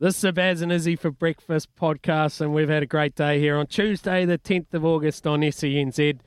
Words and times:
This 0.00 0.22
is 0.22 0.30
Baz 0.30 0.62
and 0.62 0.70
Izzy 0.70 0.94
for 0.94 1.10
Breakfast 1.10 1.74
podcast, 1.74 2.40
and 2.40 2.54
we've 2.54 2.68
had 2.68 2.84
a 2.84 2.86
great 2.86 3.16
day 3.16 3.40
here 3.40 3.56
on 3.56 3.66
Tuesday, 3.66 4.24
the 4.24 4.38
10th 4.38 4.72
of 4.72 4.84
August 4.84 5.26
on 5.26 5.40
SENZ. 5.40 6.20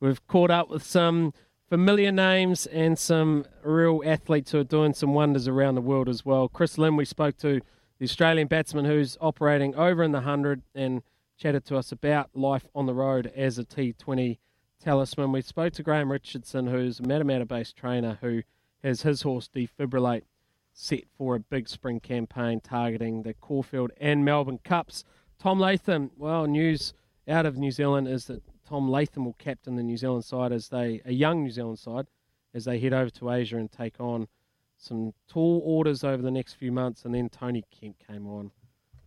We've 0.00 0.26
caught 0.26 0.50
up 0.50 0.68
with 0.68 0.82
some 0.82 1.32
familiar 1.68 2.10
names 2.10 2.66
and 2.66 2.98
some 2.98 3.44
real 3.62 4.02
athletes 4.04 4.50
who 4.50 4.58
are 4.58 4.64
doing 4.64 4.92
some 4.92 5.14
wonders 5.14 5.46
around 5.46 5.76
the 5.76 5.80
world 5.80 6.08
as 6.08 6.24
well. 6.24 6.48
Chris 6.48 6.76
Lynn, 6.78 6.96
we 6.96 7.04
spoke 7.04 7.36
to 7.36 7.60
the 8.00 8.04
Australian 8.04 8.48
batsman 8.48 8.86
who's 8.86 9.16
operating 9.20 9.72
over 9.76 10.02
in 10.02 10.10
the 10.10 10.18
100 10.18 10.62
and 10.74 11.02
chatted 11.38 11.64
to 11.66 11.76
us 11.76 11.92
about 11.92 12.30
life 12.34 12.66
on 12.74 12.86
the 12.86 12.94
road 12.94 13.30
as 13.36 13.56
a 13.56 13.64
T20 13.64 14.38
talisman. 14.82 15.30
We 15.30 15.42
spoke 15.42 15.74
to 15.74 15.84
Graham 15.84 16.10
Richardson, 16.10 16.66
who's 16.66 16.98
a 16.98 17.04
Matamata 17.04 17.46
based 17.46 17.76
trainer 17.76 18.18
who 18.20 18.42
has 18.82 19.02
his 19.02 19.22
horse 19.22 19.48
defibrillate 19.48 20.24
set 20.72 21.04
for 21.16 21.34
a 21.34 21.40
big 21.40 21.68
spring 21.68 22.00
campaign 22.00 22.60
targeting 22.60 23.22
the 23.22 23.34
Caulfield 23.34 23.90
and 23.98 24.24
Melbourne 24.24 24.60
Cups. 24.64 25.04
Tom 25.38 25.58
Latham, 25.60 26.10
well, 26.16 26.46
news 26.46 26.94
out 27.28 27.46
of 27.46 27.56
New 27.56 27.70
Zealand 27.70 28.08
is 28.08 28.26
that 28.26 28.42
Tom 28.66 28.90
Latham 28.90 29.24
will 29.24 29.34
captain 29.34 29.76
the 29.76 29.82
New 29.82 29.96
Zealand 29.96 30.24
side 30.24 30.52
as 30.52 30.68
they, 30.68 31.02
a 31.04 31.12
young 31.12 31.42
New 31.44 31.50
Zealand 31.50 31.78
side, 31.78 32.06
as 32.54 32.64
they 32.64 32.78
head 32.78 32.92
over 32.92 33.10
to 33.10 33.30
Asia 33.30 33.56
and 33.56 33.70
take 33.70 34.00
on 34.00 34.28
some 34.76 35.12
tall 35.28 35.62
orders 35.64 36.04
over 36.04 36.22
the 36.22 36.30
next 36.30 36.54
few 36.54 36.72
months. 36.72 37.04
And 37.04 37.14
then 37.14 37.28
Tony 37.28 37.64
Kemp 37.70 37.96
came 38.06 38.26
on. 38.26 38.50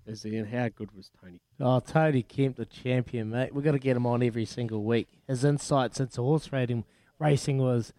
Is 0.06 0.22
he, 0.22 0.38
and 0.38 0.48
how 0.48 0.70
good 0.70 0.92
was 0.96 1.10
Tony? 1.20 1.42
Oh, 1.60 1.80
Tony 1.80 2.22
Kemp, 2.22 2.58
the 2.58 2.66
champion, 2.66 3.32
mate. 3.32 3.56
We've 3.56 3.64
got 3.64 3.72
to 3.72 3.80
get 3.80 3.98
him 3.98 4.06
on 4.06 4.22
every 4.22 4.46
single 4.46 4.84
week. 4.84 5.08
His 5.28 5.44
insights 5.44 6.00
into 6.00 6.22
horse 6.22 6.52
racing, 6.52 6.86
racing 7.18 7.58
was 7.58 7.92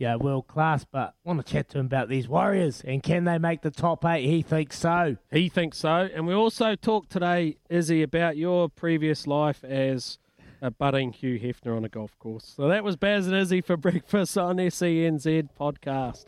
yeah, 0.00 0.16
world 0.16 0.48
class. 0.48 0.84
But 0.90 1.14
I 1.24 1.28
want 1.28 1.46
to 1.46 1.52
chat 1.52 1.68
to 1.70 1.78
him 1.78 1.86
about 1.86 2.08
these 2.08 2.26
Warriors 2.26 2.80
and 2.84 3.02
can 3.02 3.24
they 3.24 3.38
make 3.38 3.60
the 3.60 3.70
top 3.70 4.04
eight? 4.04 4.26
He 4.26 4.42
thinks 4.42 4.78
so. 4.78 5.16
He 5.30 5.48
thinks 5.48 5.78
so. 5.78 6.08
And 6.12 6.26
we 6.26 6.34
also 6.34 6.74
talked 6.74 7.10
today, 7.10 7.58
Izzy, 7.68 8.02
about 8.02 8.36
your 8.36 8.68
previous 8.70 9.26
life 9.26 9.62
as 9.62 10.18
a 10.62 10.70
budding 10.70 11.12
Hugh 11.12 11.38
Hefner 11.38 11.76
on 11.76 11.84
a 11.84 11.88
golf 11.88 12.18
course. 12.18 12.54
So 12.56 12.68
that 12.68 12.82
was 12.82 12.96
Baz 12.96 13.26
and 13.26 13.36
Izzy 13.36 13.60
for 13.60 13.76
breakfast 13.78 14.36
on 14.38 14.56
the 14.56 14.64
SENZ 14.64 15.50
podcast. 15.58 16.24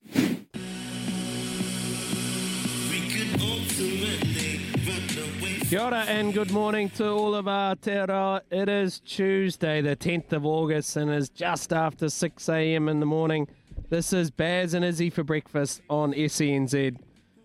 Kia 5.72 5.80
ora 5.80 6.04
and 6.06 6.34
good 6.34 6.50
morning 6.50 6.90
to 6.90 7.08
all 7.08 7.34
of 7.34 7.48
our 7.48 7.74
Aotearoa. 7.74 8.42
It 8.50 8.68
is 8.68 9.00
Tuesday, 9.00 9.80
the 9.80 9.96
10th 9.96 10.34
of 10.34 10.44
August, 10.44 10.96
and 10.96 11.10
it's 11.10 11.30
just 11.30 11.72
after 11.72 12.10
6 12.10 12.48
a.m. 12.50 12.90
in 12.90 13.00
the 13.00 13.06
morning. 13.06 13.48
This 13.88 14.12
is 14.12 14.30
Baz 14.30 14.74
and 14.74 14.84
Izzy 14.84 15.10
for 15.10 15.22
breakfast 15.22 15.82
on 15.88 16.12
SENZ. 16.14 16.96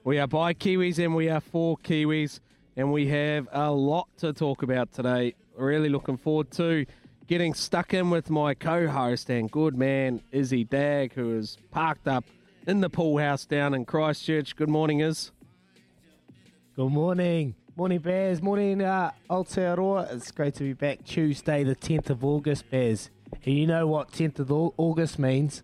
We 0.04 0.20
are 0.20 0.28
by 0.28 0.54
Kiwis 0.54 0.98
and 1.04 1.16
we 1.16 1.30
are 1.30 1.42
for 1.42 1.78
Kiwis, 1.78 2.40
and 2.76 2.92
we 2.92 3.08
have 3.08 3.48
a 3.52 3.72
lot 3.72 4.08
to 4.18 4.34
talk 4.34 4.64
about 4.64 4.92
today. 4.92 5.36
Really 5.58 5.90
looking 5.90 6.18
forward 6.18 6.52
to 6.52 6.86
getting 7.28 7.54
stuck 7.54 7.94
in 7.94 8.10
with 8.10 8.30
my 8.30 8.54
co 8.54 8.88
host 8.88 9.30
and 9.30 9.52
good 9.52 9.76
man, 9.76 10.22
Izzy 10.32 10.64
Dagg, 10.64 11.14
who 11.14 11.38
is 11.38 11.58
parked 11.72 12.08
up 12.08 12.26
in 12.66 12.82
the 12.82 12.90
pool 12.90 13.18
house 13.18 13.46
down 13.46 13.74
in 13.74 13.86
Christchurch. 13.86 14.56
Good 14.56 14.70
morning, 14.70 15.02
Iz. 15.02 15.32
Good 16.76 16.90
morning. 16.90 17.56
Morning, 17.76 18.00
Bears. 18.00 18.42
Morning, 18.42 18.82
uh, 18.82 19.12
Aotearoa. 19.30 20.14
It's 20.14 20.32
great 20.32 20.56
to 20.56 20.64
be 20.64 20.74
back 20.74 21.04
Tuesday, 21.06 21.64
the 21.64 21.76
10th 21.76 22.10
of 22.10 22.24
August, 22.24 22.70
Bears. 22.70 23.10
And 23.46 23.56
you 23.56 23.68
know 23.68 23.88
what 23.88 24.12
10th 24.12 24.40
of 24.40 24.52
August 24.52 25.20
means? 25.20 25.64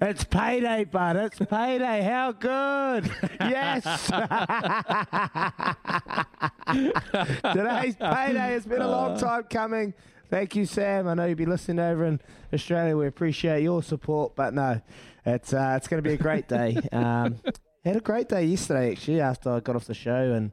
It's 0.00 0.22
payday, 0.22 0.84
bud. 0.84 1.16
It's 1.16 1.38
payday. 1.38 2.02
How 2.02 2.30
good. 2.30 3.10
Yes. 3.40 4.06
Today's 7.52 7.96
payday. 7.96 8.54
It's 8.54 8.66
been 8.66 8.80
a 8.80 8.88
long 8.88 9.18
time 9.18 9.42
coming. 9.50 9.94
Thank 10.30 10.54
you, 10.54 10.66
Sam. 10.66 11.08
I 11.08 11.14
know 11.14 11.24
you'll 11.24 11.36
be 11.36 11.46
listening 11.46 11.80
over 11.80 12.04
in 12.04 12.20
Australia. 12.54 12.96
We 12.96 13.08
appreciate 13.08 13.64
your 13.64 13.82
support, 13.82 14.36
but 14.36 14.54
no, 14.54 14.80
it's 15.26 15.52
uh, 15.52 15.74
it's 15.76 15.88
going 15.88 16.00
to 16.00 16.08
be 16.08 16.14
a 16.14 16.18
great 16.18 16.48
day. 16.48 16.78
Um, 16.92 17.40
had 17.84 17.96
a 17.96 18.00
great 18.00 18.28
day 18.28 18.44
yesterday, 18.44 18.92
actually, 18.92 19.20
after 19.20 19.50
I 19.50 19.60
got 19.60 19.74
off 19.74 19.86
the 19.86 19.94
show, 19.94 20.32
and 20.32 20.52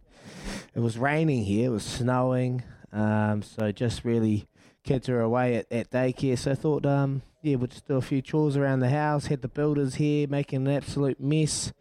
it 0.74 0.80
was 0.80 0.98
raining 0.98 1.44
here. 1.44 1.68
It 1.68 1.74
was 1.74 1.84
snowing, 1.84 2.64
um, 2.94 3.42
so 3.42 3.72
just 3.72 4.06
really 4.06 4.48
kids 4.84 5.10
are 5.10 5.20
away 5.20 5.56
at, 5.56 5.72
at 5.72 5.92
daycare. 5.92 6.38
So 6.38 6.52
I 6.52 6.56
thought, 6.56 6.86
um, 6.86 7.24
yeah, 7.46 7.56
we'll 7.58 7.68
just 7.68 7.88
do 7.88 7.96
a 7.96 8.02
few 8.02 8.22
chores 8.22 8.58
around 8.58 8.80
the 8.80 8.90
house. 8.90 9.28
Had 9.28 9.42
the 9.42 9.48
builders 9.48 9.96
here 9.96 10.28
making 10.28 10.68
an 10.68 10.74
absolute 10.74 11.20
mess. 11.20 11.74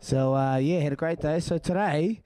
So 0.00 0.34
uh, 0.34 0.56
yeah, 0.56 0.80
had 0.80 0.92
a 0.92 0.96
great 0.96 1.20
day. 1.20 1.40
So 1.40 1.56
today 1.56 2.22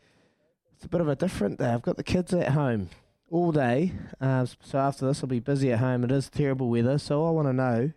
it's 0.74 0.84
a 0.84 0.88
bit 0.88 1.00
of 1.00 1.08
a 1.08 1.14
different 1.14 1.58
day. 1.58 1.68
I've 1.68 1.82
got 1.82 1.96
the 1.96 2.02
kids 2.02 2.34
at 2.34 2.50
home 2.50 2.90
all 3.30 3.52
day. 3.52 3.92
Uh, 4.20 4.46
so 4.60 4.78
after 4.78 5.06
this, 5.06 5.22
I'll 5.22 5.28
be 5.28 5.40
busy 5.40 5.72
at 5.72 5.78
home. 5.78 6.02
It 6.02 6.10
is 6.10 6.28
terrible 6.28 6.68
weather, 6.68 6.98
so 6.98 7.24
I 7.24 7.30
want 7.30 7.46
to 7.46 7.52
know 7.52 7.92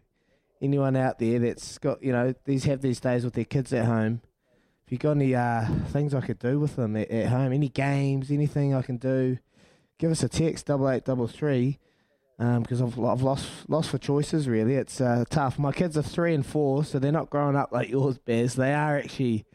anyone 0.62 0.96
out 0.96 1.18
there 1.18 1.40
that's 1.40 1.78
got 1.78 2.04
you 2.04 2.12
know 2.12 2.36
these 2.46 2.66
have 2.66 2.82
these 2.82 3.00
days 3.00 3.24
with 3.24 3.34
their 3.34 3.46
kids 3.46 3.74
at 3.74 3.86
home 3.86 4.22
if 4.90 4.94
you 4.94 4.98
got 4.98 5.12
any 5.12 5.36
uh, 5.36 5.68
things 5.92 6.16
I 6.16 6.22
could 6.22 6.40
do 6.40 6.60
with 6.60 6.76
them 6.76 6.96
at, 6.96 7.12
at, 7.12 7.28
home, 7.28 7.54
any 7.54 7.70
games, 7.70 8.32
anything 8.32 8.74
I 8.74 8.82
can 8.82 8.98
do, 8.98 9.38
give 10.00 10.10
us 10.10 10.24
a 10.24 10.28
text 10.28 10.66
double 10.66 10.90
eight 10.90 11.06
double 11.06 11.28
three. 11.28 11.78
Because 12.40 12.82
um, 12.82 12.88
I've, 12.88 13.04
I've 13.04 13.22
lost 13.22 13.50
lost 13.68 13.90
for 13.90 13.98
choices. 13.98 14.48
Really, 14.48 14.76
it's 14.76 15.02
uh, 15.02 15.26
tough. 15.30 15.60
My 15.60 15.74
kids 15.74 15.98
are 15.98 16.02
three 16.02 16.34
and 16.34 16.46
four, 16.46 16.86
so 16.86 16.98
they're 16.98 17.12
not 17.12 17.30
growing 17.30 17.58
up 17.58 17.74
like 17.74 17.90
yours, 17.90 18.18
Bez. 18.18 18.56
They 18.56 18.74
are 18.74 18.98
actually 18.98 19.46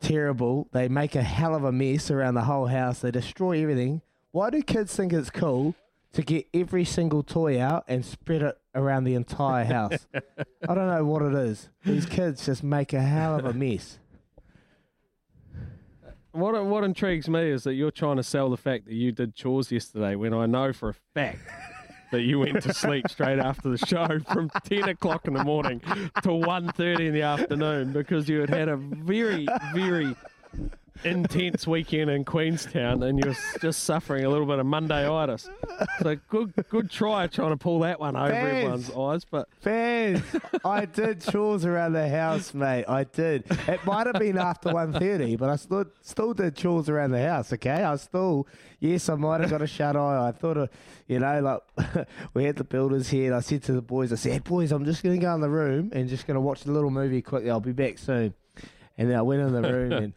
terrible. 0.00 0.66
They 0.72 0.88
make 0.88 1.14
a 1.14 1.22
hell 1.22 1.54
of 1.54 1.64
a 1.64 1.72
mess 1.72 2.10
around 2.10 2.34
the 2.34 2.44
whole 2.44 2.68
house. 2.68 3.00
They 3.00 3.10
destroy 3.10 3.62
everything. 3.62 4.00
Why 4.30 4.48
do 4.48 4.62
kids 4.62 4.96
think 4.96 5.12
it's 5.12 5.28
cool 5.28 5.74
to 6.14 6.22
get 6.22 6.46
every 6.54 6.86
single 6.86 7.22
toy 7.22 7.60
out 7.60 7.84
and 7.86 8.02
spread 8.02 8.40
it 8.40 8.58
around 8.74 9.04
the 9.04 9.14
entire 9.14 9.66
house? 9.66 10.06
I 10.14 10.74
don't 10.74 10.88
know 10.88 11.04
what 11.04 11.20
it 11.20 11.34
is. 11.34 11.68
These 11.84 12.06
kids 12.06 12.46
just 12.46 12.62
make 12.62 12.94
a 12.94 13.02
hell 13.02 13.38
of 13.38 13.44
a 13.44 13.52
mess. 13.52 13.98
What 16.32 16.64
what 16.64 16.82
intrigues 16.82 17.28
me 17.28 17.50
is 17.50 17.64
that 17.64 17.74
you're 17.74 17.90
trying 17.90 18.16
to 18.16 18.22
sell 18.22 18.48
the 18.48 18.56
fact 18.56 18.86
that 18.86 18.94
you 18.94 19.12
did 19.12 19.34
chores 19.34 19.70
yesterday 19.70 20.14
when 20.14 20.32
I 20.32 20.46
know 20.46 20.72
for 20.72 20.88
a 20.88 20.94
fact 21.12 21.40
that 22.12 22.22
you 22.22 22.38
went 22.38 22.62
to 22.62 22.72
sleep 22.72 23.08
straight 23.08 23.40
after 23.40 23.70
the 23.70 23.78
show 23.78 24.06
from 24.32 24.48
10 24.64 24.90
o'clock 24.90 25.26
in 25.26 25.34
the 25.34 25.42
morning 25.42 25.80
to 25.80 26.28
1.30 26.28 27.00
in 27.00 27.14
the 27.14 27.22
afternoon 27.22 27.92
because 27.92 28.28
you 28.28 28.40
had 28.40 28.50
had 28.50 28.68
a 28.68 28.76
very, 28.76 29.46
very 29.74 30.14
intense 31.04 31.66
weekend 31.66 32.10
in 32.10 32.24
Queenstown 32.24 33.02
and 33.02 33.18
you're 33.18 33.34
just 33.60 33.84
suffering 33.84 34.24
a 34.24 34.28
little 34.28 34.46
bit 34.46 34.58
of 34.58 34.66
Mondayitis. 34.66 35.48
So 36.02 36.16
good 36.28 36.52
good 36.68 36.90
try 36.90 37.26
trying 37.26 37.50
to 37.50 37.56
pull 37.56 37.80
that 37.80 38.00
one 38.00 38.16
over 38.16 38.30
Fans, 38.30 38.48
everyone's 38.48 38.90
eyes. 38.90 39.24
But 39.24 39.48
Fans, 39.60 40.22
I 40.64 40.84
did 40.84 41.20
chores 41.20 41.64
around 41.64 41.94
the 41.94 42.08
house, 42.08 42.54
mate. 42.54 42.84
I 42.88 43.04
did. 43.04 43.44
It 43.68 43.84
might 43.84 44.06
have 44.06 44.18
been 44.18 44.38
after 44.38 44.70
1.30, 44.70 45.38
but 45.38 45.48
I 45.48 45.56
still 45.56 45.84
still 46.02 46.34
did 46.34 46.56
chores 46.56 46.88
around 46.88 47.12
the 47.12 47.26
house, 47.26 47.52
okay? 47.52 47.82
I 47.82 47.96
still 47.96 48.46
yes, 48.80 49.08
I 49.08 49.14
might 49.14 49.40
have 49.40 49.50
got 49.50 49.62
a 49.62 49.66
shut 49.66 49.96
eye. 49.96 50.28
I 50.28 50.32
thought 50.32 50.56
of 50.56 50.70
you 51.08 51.18
know, 51.18 51.40
like 51.40 52.06
we 52.34 52.44
had 52.44 52.56
the 52.56 52.64
builders 52.64 53.08
here 53.08 53.26
and 53.26 53.34
I 53.34 53.40
said 53.40 53.62
to 53.64 53.72
the 53.72 53.82
boys, 53.82 54.12
I 54.12 54.16
said, 54.16 54.32
hey, 54.32 54.38
boys, 54.38 54.72
I'm 54.72 54.84
just 54.84 55.02
gonna 55.02 55.18
go 55.18 55.34
in 55.34 55.40
the 55.40 55.50
room 55.50 55.90
and 55.92 56.08
just 56.08 56.26
gonna 56.26 56.40
watch 56.40 56.64
a 56.64 56.70
little 56.70 56.90
movie 56.90 57.22
quickly. 57.22 57.50
I'll 57.50 57.60
be 57.60 57.72
back 57.72 57.98
soon. 57.98 58.34
And 58.98 59.10
then 59.10 59.16
I 59.18 59.22
went 59.22 59.40
in 59.40 59.52
the 59.52 59.62
room, 59.62 59.92
and, 59.92 60.12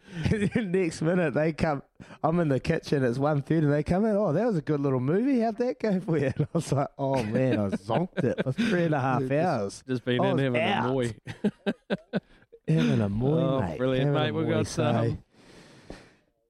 and 0.54 0.72
next 0.72 1.00
minute 1.00 1.32
they 1.34 1.52
come. 1.52 1.82
I'm 2.22 2.38
in 2.40 2.48
the 2.48 2.60
kitchen. 2.60 3.02
It's 3.04 3.18
one 3.18 3.40
thirty. 3.42 3.66
They 3.66 3.82
come 3.82 4.04
in. 4.04 4.14
Oh, 4.16 4.32
that 4.32 4.46
was 4.46 4.56
a 4.58 4.60
good 4.62 4.80
little 4.80 5.00
movie. 5.00 5.40
How'd 5.40 5.56
that 5.58 5.80
go 5.80 5.98
for 6.00 6.18
you? 6.18 6.26
And 6.36 6.44
I 6.44 6.48
was 6.52 6.70
like, 6.72 6.88
Oh 6.98 7.22
man, 7.22 7.58
I 7.58 7.68
zonked 7.70 8.22
it 8.22 8.42
for 8.44 8.52
three 8.52 8.84
and 8.84 8.94
a 8.94 9.00
half 9.00 9.30
hours. 9.30 9.82
Just 9.88 10.04
been 10.04 10.20
I 10.20 10.30
in 10.32 10.38
having 10.38 10.60
out. 10.62 10.84
a 10.86 10.92
moy. 10.92 11.14
Having 12.68 13.00
a 13.00 13.08
moy, 13.08 13.38
Oh, 13.40 13.60
mate. 13.62 13.78
brilliant, 13.78 14.14
Having 14.14 14.34
mate. 14.34 14.40
We've 14.44 14.48
got 14.54 14.66
so- 14.66 14.84
um, 14.84 15.18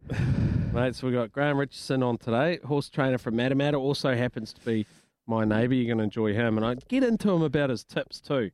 Mates, 0.73 1.03
we've 1.03 1.13
got 1.15 1.33
Graham 1.33 1.59
Richardson 1.59 2.03
on 2.03 2.19
today, 2.19 2.59
horse 2.65 2.89
trainer 2.91 3.19
from 3.19 3.35
Matamata. 3.35 3.75
Also 3.79 4.15
happens 4.15 4.53
to 4.53 4.61
be 4.65 4.87
my 5.27 5.45
neighbour. 5.45 5.75
You're 5.75 5.87
going 5.87 5.99
to 5.99 6.05
enjoy 6.05 6.33
him. 6.35 6.57
And 6.57 6.67
I 6.67 6.75
get 6.89 7.03
into 7.03 7.31
him 7.31 7.43
about 7.43 7.71
his 7.71 7.85
tips 7.85 8.21
too. 8.21 8.51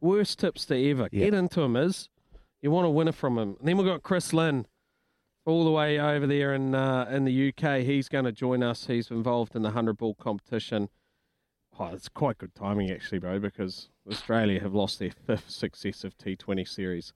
Worst 0.00 0.38
tips 0.38 0.64
to 0.66 0.90
ever. 0.90 1.08
Yeah. 1.12 1.24
Get 1.26 1.34
into 1.34 1.60
him 1.62 1.76
is 1.76 2.08
you 2.66 2.72
want 2.72 2.84
to 2.84 2.90
win 2.90 3.06
it 3.06 3.14
from 3.14 3.38
him. 3.38 3.54
And 3.60 3.68
then 3.68 3.76
we've 3.76 3.86
got 3.86 4.02
Chris 4.02 4.32
Lynn 4.32 4.66
all 5.44 5.64
the 5.64 5.70
way 5.70 6.00
over 6.00 6.26
there 6.26 6.52
in 6.52 6.74
uh, 6.74 7.06
in 7.08 7.24
the 7.24 7.52
UK. 7.52 7.82
He's 7.82 8.08
going 8.08 8.24
to 8.24 8.32
join 8.32 8.64
us. 8.64 8.88
He's 8.88 9.08
involved 9.08 9.54
in 9.54 9.62
the 9.62 9.68
100 9.68 9.96
ball 9.96 10.14
competition. 10.14 10.88
Oh, 11.78 11.90
it's 11.92 12.08
quite 12.08 12.38
good 12.38 12.56
timing 12.56 12.90
actually, 12.90 13.20
bro, 13.20 13.38
because 13.38 13.90
Australia 14.10 14.60
have 14.60 14.74
lost 14.74 14.98
their 14.98 15.12
fifth 15.12 15.48
successive 15.48 16.18
T20 16.18 16.66
series 16.66 17.12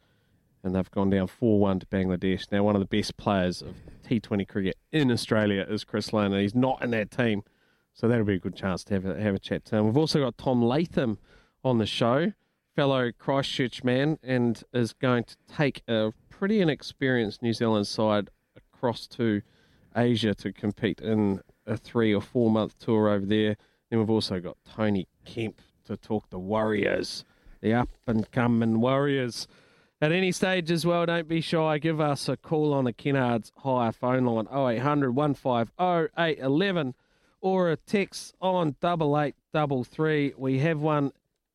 and 0.62 0.72
they've 0.72 0.90
gone 0.92 1.10
down 1.10 1.26
4 1.26 1.58
1 1.58 1.80
to 1.80 1.86
Bangladesh. 1.86 2.52
Now, 2.52 2.62
one 2.62 2.76
of 2.76 2.80
the 2.80 2.96
best 2.96 3.16
players 3.16 3.60
of 3.60 3.74
T20 4.08 4.46
cricket 4.46 4.76
in 4.92 5.10
Australia 5.10 5.66
is 5.68 5.82
Chris 5.82 6.12
Lynn, 6.12 6.32
and 6.32 6.40
he's 6.40 6.54
not 6.54 6.80
in 6.80 6.92
that 6.92 7.10
team. 7.10 7.42
So 7.92 8.06
that'll 8.06 8.24
be 8.24 8.34
a 8.34 8.38
good 8.38 8.54
chance 8.54 8.84
to 8.84 8.94
have 8.94 9.04
a, 9.04 9.20
have 9.20 9.34
a 9.34 9.40
chat 9.40 9.64
to 9.64 9.78
him. 9.78 9.86
We've 9.86 9.96
also 9.96 10.20
got 10.20 10.38
Tom 10.38 10.62
Latham 10.62 11.18
on 11.64 11.78
the 11.78 11.86
show, 11.86 12.34
fellow 12.80 13.12
Christchurch 13.12 13.84
man, 13.84 14.18
and 14.22 14.62
is 14.72 14.94
going 14.94 15.24
to 15.24 15.36
take 15.46 15.82
a 15.86 16.14
pretty 16.30 16.62
inexperienced 16.62 17.42
New 17.42 17.52
Zealand 17.52 17.86
side 17.86 18.30
across 18.56 19.06
to 19.08 19.42
Asia 19.94 20.34
to 20.36 20.50
compete 20.50 20.98
in 20.98 21.42
a 21.66 21.76
three 21.76 22.14
or 22.14 22.22
four 22.22 22.50
month 22.50 22.78
tour 22.78 23.10
over 23.10 23.26
there. 23.26 23.58
Then 23.90 23.98
we've 23.98 24.08
also 24.08 24.40
got 24.40 24.56
Tony 24.64 25.08
Kemp 25.26 25.60
to 25.88 25.98
talk 25.98 26.30
the 26.30 26.38
Warriors, 26.38 27.22
the 27.60 27.74
up 27.74 27.90
and 28.06 28.30
coming 28.32 28.80
Warriors. 28.80 29.46
At 30.00 30.10
any 30.10 30.32
stage 30.32 30.70
as 30.70 30.86
well, 30.86 31.04
don't 31.04 31.28
be 31.28 31.42
shy. 31.42 31.76
Give 31.76 32.00
us 32.00 32.30
a 32.30 32.36
call 32.38 32.72
on 32.72 32.84
the 32.84 32.94
Kennards 32.94 33.52
Hire 33.58 33.92
phone 33.92 34.24
line 34.24 34.46
0800 34.50 35.14
150 35.14 35.70
811 36.16 36.94
or 37.42 37.70
a 37.70 37.76
text 37.76 38.34
on 38.40 38.68
8833. 38.82 40.32
We 40.38 40.60
have 40.60 40.80
one 40.80 41.12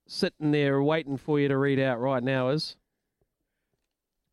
sitting 0.08 0.52
there 0.52 0.82
waiting 0.82 1.18
for 1.18 1.40
you 1.40 1.48
to 1.48 1.58
read 1.58 1.80
out 1.80 2.00
right 2.00 2.24
now. 2.24 2.50
Is 2.50 2.76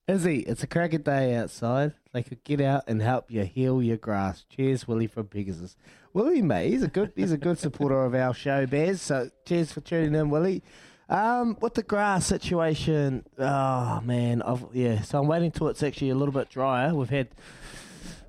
Izzy, 0.09 0.41
it's 0.41 0.63
a 0.63 0.67
cracker 0.67 0.99
day 0.99 1.35
outside. 1.35 1.95
They 2.13 2.23
could 2.23 2.43
get 2.43 2.61
out 2.61 2.85
and 2.89 3.01
help 3.01 3.31
you 3.31 3.45
heal 3.45 3.83
your 3.83 3.97
grass. 3.97 4.45
Cheers, 4.51 4.87
Willie 4.89 5.07
from 5.07 5.29
Pegasus. 5.29 5.77
Willie, 6.13 6.43
mate, 6.43 6.71
he's 6.71 6.83
a 6.83 6.89
good 6.89 7.13
he's 7.15 7.33
a 7.33 7.39
good 7.39 7.59
supporter 7.59 8.05
of 8.05 8.15
our 8.15 8.35
show, 8.35 8.67
Bears. 8.67 9.01
So 9.01 9.31
cheers 9.47 9.73
for 9.73 9.81
tuning 9.81 10.15
in, 10.15 10.29
Willie. 10.29 10.63
Um, 11.09 11.57
with 11.61 11.75
the 11.75 11.83
grass 11.83 12.27
situation, 12.27 13.25
oh 13.39 14.01
man, 14.03 14.43
I've, 14.43 14.65
yeah. 14.73 15.03
So 15.03 15.21
I'm 15.21 15.29
waiting 15.29 15.51
till 15.51 15.69
it's 15.69 15.83
actually 15.83 16.11
a 16.11 16.15
little 16.15 16.33
bit 16.33 16.49
drier. 16.49 16.95
We've 16.95 17.09
had 17.09 17.29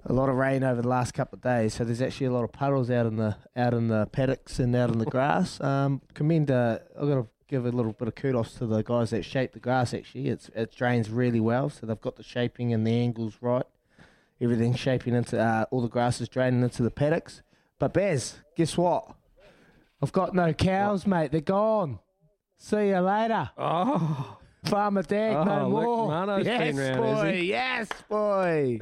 a 0.06 0.14
lot 0.14 0.30
of 0.30 0.36
rain 0.36 0.64
over 0.64 0.82
the 0.82 0.88
last 0.88 1.14
couple 1.14 1.38
of 1.38 1.42
days, 1.42 1.74
so 1.74 1.84
there's 1.84 2.02
actually 2.02 2.28
a 2.28 2.32
lot 2.32 2.44
of 2.44 2.52
puddles 2.52 2.92
out 2.92 3.06
in 3.06 3.16
the 3.16 3.36
out 3.56 3.74
in 3.74 3.88
the 3.88 4.06
paddocks 4.12 4.60
and 4.60 4.76
out 4.76 4.92
in 4.92 5.00
the 5.00 5.06
grass. 5.08 5.60
Um, 5.60 6.02
commend. 6.14 6.52
Uh, 6.52 6.80
I've 6.96 7.08
got 7.08 7.16
to 7.16 7.28
give 7.54 7.68
a 7.68 7.70
little 7.72 7.94
bit 7.94 8.08
of 8.08 8.16
kudos 8.16 8.56
to 8.56 8.66
the 8.66 8.82
guys 8.82 9.12
that 9.12 9.24
shape 9.24 9.52
the 9.54 9.60
grass. 9.60 9.94
Actually, 9.94 10.28
it's 10.30 10.50
it 10.56 10.76
drains 10.76 11.12
really 11.12 11.40
well, 11.40 11.70
so 11.70 11.86
they've 11.86 12.02
got 12.02 12.16
the 12.16 12.24
shaping 12.24 12.74
and 12.74 12.86
the 12.86 12.92
angles 12.92 13.38
right. 13.42 13.66
Everything's 14.42 14.80
shaping 14.80 15.14
into 15.14 15.40
uh, 15.40 15.66
all 15.70 15.82
the 15.82 15.88
grass 15.88 16.20
is 16.20 16.28
draining 16.28 16.64
into 16.64 16.82
the 16.82 16.90
paddocks. 16.90 17.44
But 17.78 17.94
Bez, 17.94 18.40
guess 18.56 18.76
what? 18.76 19.06
I've 20.02 20.12
got 20.12 20.34
no 20.34 20.52
cows, 20.52 21.06
mate. 21.06 21.32
They're 21.32 21.42
gone. 21.42 22.00
See 22.58 22.88
you 22.88 23.00
later. 23.02 23.52
oh, 23.56 24.40
Farmer 24.66 25.04
Dagg, 25.04 25.36
Oh, 25.36 25.44
no 25.44 25.70
look, 25.70 25.84
more. 25.84 26.08
Mano's 26.08 26.46
yes, 26.48 26.76
been 26.76 26.78
round, 26.78 27.02
boy. 27.02 27.34
he? 27.34 27.50
Yes, 27.50 27.88
boy. 28.10 28.80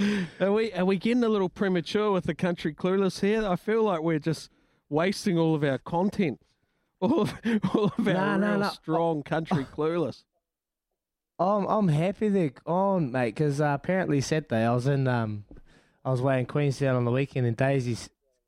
are 0.40 0.52
we 0.52 0.72
are 0.72 0.86
we 0.86 0.96
getting 0.96 1.22
a 1.22 1.28
little 1.28 1.50
premature 1.50 2.12
with 2.12 2.24
the 2.24 2.34
country 2.34 2.72
clueless 2.72 3.20
here? 3.20 3.46
I 3.46 3.56
feel 3.56 3.82
like 3.82 4.00
we're 4.00 4.18
just 4.18 4.48
wasting 4.88 5.38
all 5.38 5.54
of 5.54 5.64
our 5.64 5.78
content, 5.78 6.40
all 7.00 7.22
of 7.22 7.34
all 7.74 7.92
of 7.96 8.08
our 8.08 8.14
Nah, 8.14 8.36
nah, 8.36 8.50
real 8.50 8.58
nah. 8.60 8.68
strong 8.70 9.22
country 9.22 9.64
clueless. 9.64 10.24
I'm 11.38 11.66
I'm 11.66 11.88
happy 11.88 12.28
they're 12.28 12.52
on, 12.66 13.12
mate, 13.12 13.34
because 13.34 13.60
uh, 13.60 13.76
apparently 13.80 14.20
Saturday 14.20 14.64
I 14.64 14.74
was 14.74 14.86
in 14.86 15.06
um 15.06 15.44
I 16.04 16.10
was 16.10 16.20
away 16.20 16.40
in 16.40 16.46
Queenstown 16.46 16.96
on 16.96 17.04
the 17.04 17.10
weekend, 17.10 17.46
and 17.46 17.56
Daisy 17.56 17.96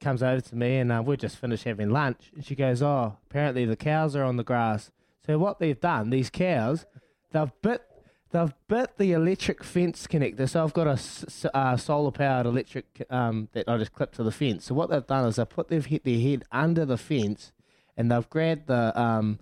comes 0.00 0.22
over 0.22 0.40
to 0.40 0.56
me, 0.56 0.78
and 0.78 0.90
uh, 0.90 1.02
we 1.04 1.16
just 1.16 1.36
finished 1.36 1.64
having 1.64 1.90
lunch, 1.90 2.30
and 2.34 2.44
she 2.44 2.54
goes, 2.54 2.82
"Oh, 2.82 3.16
apparently 3.30 3.64
the 3.64 3.76
cows 3.76 4.16
are 4.16 4.24
on 4.24 4.36
the 4.36 4.44
grass." 4.44 4.90
So 5.26 5.38
what 5.38 5.58
they've 5.60 5.78
done, 5.78 6.10
these 6.10 6.30
cows, 6.30 6.86
they've 7.30 7.52
bit 7.62 7.82
they've 8.30 8.54
bit 8.68 8.96
the 8.98 9.12
electric 9.12 9.62
fence 9.64 10.06
connector. 10.06 10.48
So 10.48 10.62
I've 10.62 10.72
got 10.72 10.86
a 10.86 11.56
uh, 11.56 11.76
solar 11.76 12.10
powered 12.10 12.46
electric 12.46 13.06
um 13.10 13.48
that 13.52 13.68
I 13.68 13.76
just 13.78 13.92
clipped 13.92 14.16
to 14.16 14.22
the 14.22 14.32
fence. 14.32 14.66
So 14.66 14.74
what 14.74 14.90
they've 14.90 15.06
done 15.06 15.26
is 15.26 15.36
they've 15.36 15.48
put 15.48 15.68
their 15.68 15.80
hit 15.80 16.04
their 16.04 16.20
head 16.20 16.44
under 16.52 16.84
the 16.84 16.96
fence, 16.98 17.52
and 17.96 18.10
they've 18.10 18.28
grabbed 18.30 18.66
the 18.66 18.98
um 19.00 19.38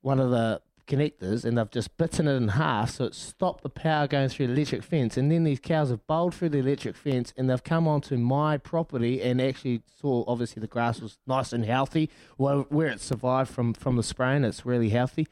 one 0.00 0.18
of 0.18 0.30
the 0.30 0.60
connectors 0.86 1.44
and 1.44 1.56
they've 1.56 1.70
just 1.70 1.96
bitten 1.96 2.26
it 2.26 2.34
in 2.34 2.48
half 2.48 2.90
so 2.90 3.04
it 3.04 3.14
stopped 3.14 3.62
the 3.62 3.70
power 3.70 4.06
going 4.06 4.28
through 4.28 4.48
the 4.48 4.52
electric 4.52 4.82
fence 4.82 5.16
and 5.16 5.30
then 5.30 5.44
these 5.44 5.60
cows 5.60 5.90
have 5.90 6.04
bowled 6.06 6.34
through 6.34 6.48
the 6.48 6.58
electric 6.58 6.96
fence 6.96 7.32
and 7.36 7.48
they've 7.48 7.62
come 7.62 7.86
onto 7.86 8.16
my 8.16 8.56
property 8.56 9.22
and 9.22 9.40
actually 9.40 9.80
saw 10.00 10.24
obviously 10.26 10.60
the 10.60 10.66
grass 10.66 11.00
was 11.00 11.18
nice 11.26 11.52
and 11.52 11.64
healthy 11.64 12.10
well 12.36 12.66
where 12.68 12.88
it 12.88 13.00
survived 13.00 13.50
from 13.50 13.72
from 13.72 13.96
the 13.96 14.02
spraying 14.02 14.44
it's 14.44 14.66
really 14.66 14.88
healthy 14.88 15.26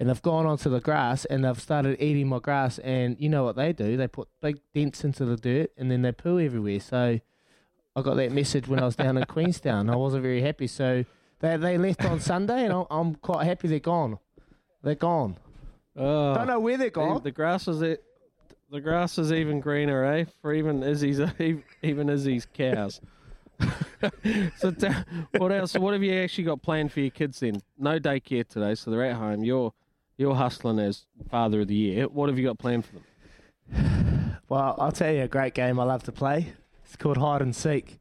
and 0.00 0.08
they've 0.08 0.22
gone 0.22 0.46
onto 0.46 0.68
the 0.68 0.80
grass 0.80 1.24
and 1.26 1.44
they've 1.44 1.60
started 1.60 2.02
eating 2.02 2.26
my 2.26 2.40
grass 2.40 2.78
and 2.80 3.16
you 3.20 3.28
know 3.28 3.44
what 3.44 3.54
they 3.54 3.72
do 3.72 3.96
they 3.96 4.08
put 4.08 4.26
big 4.40 4.58
dents 4.74 5.04
into 5.04 5.24
the 5.24 5.36
dirt 5.36 5.70
and 5.76 5.90
then 5.90 6.02
they 6.02 6.10
poo 6.10 6.40
everywhere 6.40 6.80
so 6.80 7.20
I 7.94 8.02
got 8.02 8.16
that 8.16 8.32
message 8.32 8.66
when 8.66 8.80
I 8.80 8.86
was 8.86 8.96
down 8.96 9.16
in 9.16 9.24
Queenstown 9.28 9.88
I 9.88 9.94
wasn't 9.96 10.22
very 10.22 10.42
happy 10.42 10.66
so 10.66 11.04
they, 11.38 11.56
they 11.56 11.78
left 11.78 12.04
on 12.04 12.18
Sunday 12.18 12.64
and 12.64 12.72
I'm, 12.72 12.86
I'm 12.90 13.14
quite 13.14 13.46
happy 13.46 13.68
they're 13.68 13.78
gone 13.78 14.18
they're 14.82 14.94
gone. 14.94 15.36
Oh, 15.96 16.34
Don't 16.34 16.46
know 16.46 16.60
where 16.60 16.76
they're 16.76 16.86
the, 16.86 16.92
gone. 16.92 17.22
the 17.22 17.30
grass 17.30 17.68
is 17.68 17.82
it. 17.82 18.02
The 18.70 18.80
grass 18.80 19.18
is 19.18 19.32
even 19.32 19.60
greener, 19.60 20.04
eh? 20.04 20.24
For 20.40 20.54
even 20.54 20.82
Izzy's 20.82 21.20
even 21.82 22.08
Izzy's 22.08 22.46
cows. 22.54 23.00
so 24.56 24.72
what 25.36 25.52
else? 25.52 25.74
What 25.74 25.92
have 25.92 26.02
you 26.02 26.14
actually 26.14 26.44
got 26.44 26.62
planned 26.62 26.92
for 26.92 27.00
your 27.00 27.10
kids 27.10 27.40
then? 27.40 27.60
No 27.76 27.98
daycare 27.98 28.48
today, 28.48 28.74
so 28.74 28.90
they're 28.90 29.04
at 29.04 29.16
home. 29.16 29.44
You're 29.44 29.74
you're 30.20 30.34
hustling 30.34 30.78
as 30.78 31.06
father 31.30 31.62
of 31.62 31.68
the 31.68 31.74
year. 31.74 32.06
What 32.06 32.28
have 32.28 32.38
you 32.38 32.44
got 32.44 32.58
planned 32.58 32.84
for 32.84 32.96
them? 32.96 34.36
Well, 34.50 34.74
I'll 34.80 34.90
tell 34.90 35.12
you 35.12 35.22
a 35.22 35.28
great 35.28 35.54
game 35.54 35.78
I 35.78 35.84
love 35.84 36.02
to 36.02 36.12
play. 36.12 36.54
It's 36.84 36.96
called 36.96 37.18
hide 37.18 37.40
and 37.40 37.54
seek. 37.54 38.00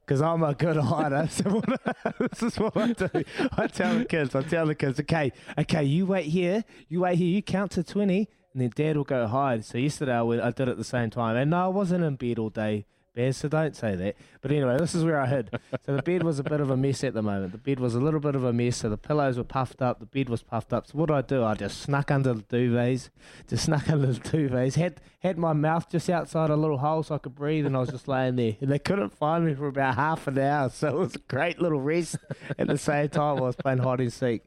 Because 0.00 0.20
I'm 0.20 0.42
a 0.42 0.54
good 0.54 0.76
hider. 0.76 1.26
So 1.30 1.62
this 2.18 2.42
is 2.42 2.58
what 2.58 2.76
I 2.76 2.92
do. 2.92 3.08
I 3.56 3.66
tell 3.68 3.98
the 3.98 4.04
kids, 4.04 4.34
I 4.34 4.42
tell 4.42 4.66
the 4.66 4.74
kids, 4.74 5.00
okay, 5.00 5.32
okay, 5.58 5.82
you 5.82 6.04
wait 6.04 6.26
here, 6.26 6.62
you 6.88 7.00
wait 7.00 7.16
here, 7.16 7.28
you 7.28 7.42
count 7.42 7.70
to 7.72 7.82
20, 7.82 8.28
and 8.52 8.62
then 8.62 8.70
dad 8.74 8.98
will 8.98 9.04
go 9.04 9.26
hide. 9.26 9.64
So 9.64 9.78
yesterday 9.78 10.12
I, 10.12 10.22
went, 10.22 10.42
I 10.42 10.50
did 10.50 10.68
it 10.68 10.72
at 10.72 10.76
the 10.76 10.84
same 10.84 11.08
time. 11.08 11.36
And 11.36 11.50
no, 11.52 11.64
I 11.64 11.68
wasn't 11.68 12.04
in 12.04 12.16
bed 12.16 12.38
all 12.38 12.50
day, 12.50 12.84
Bears, 13.14 13.36
so 13.38 13.48
don't 13.48 13.74
say 13.74 13.96
that. 13.96 14.16
But 14.40 14.52
anyway, 14.52 14.76
this 14.78 14.94
is 14.94 15.04
where 15.04 15.20
I 15.20 15.26
hid. 15.26 15.50
So 15.84 15.96
the 15.96 16.02
bed 16.02 16.22
was 16.22 16.38
a 16.38 16.42
bit 16.42 16.60
of 16.60 16.70
a 16.70 16.76
mess 16.76 17.02
at 17.04 17.14
the 17.14 17.22
moment. 17.22 17.52
The 17.52 17.58
bed 17.58 17.80
was 17.80 17.94
a 17.94 18.00
little 18.00 18.20
bit 18.20 18.34
of 18.34 18.44
a 18.44 18.52
mess. 18.52 18.78
So 18.78 18.88
the 18.88 18.96
pillows 18.96 19.36
were 19.36 19.44
puffed 19.44 19.82
up, 19.82 20.00
the 20.00 20.06
bed 20.06 20.28
was 20.28 20.42
puffed 20.42 20.72
up. 20.72 20.86
So 20.86 20.98
what 20.98 21.06
did 21.06 21.16
I 21.16 21.22
do? 21.22 21.44
I 21.44 21.54
just 21.54 21.80
snuck 21.80 22.10
under 22.10 22.34
the 22.34 22.42
duvets, 22.42 23.10
just 23.48 23.64
snuck 23.64 23.88
under 23.90 24.06
the 24.12 24.20
duvets, 24.20 24.74
had, 24.74 25.00
had 25.20 25.38
my 25.38 25.52
mouth 25.52 25.90
just 25.90 26.08
outside 26.08 26.50
a 26.50 26.56
little 26.56 26.78
hole 26.78 27.02
so 27.02 27.14
I 27.14 27.18
could 27.18 27.34
breathe, 27.34 27.66
and 27.66 27.76
I 27.76 27.80
was 27.80 27.90
just 27.90 28.08
laying 28.08 28.36
there. 28.36 28.56
And 28.60 28.70
they 28.70 28.78
couldn't 28.78 29.10
find 29.10 29.44
me 29.44 29.54
for 29.54 29.66
about 29.66 29.96
half 29.96 30.26
an 30.26 30.38
hour. 30.38 30.68
So 30.68 30.88
it 30.88 30.94
was 30.94 31.14
a 31.16 31.20
great 31.20 31.60
little 31.60 31.80
rest 31.80 32.16
at 32.58 32.66
the 32.66 32.78
same 32.78 33.08
time 33.08 33.38
I 33.38 33.40
was 33.40 33.56
playing 33.56 33.78
hide 33.78 34.00
and 34.00 34.12
seek. 34.12 34.42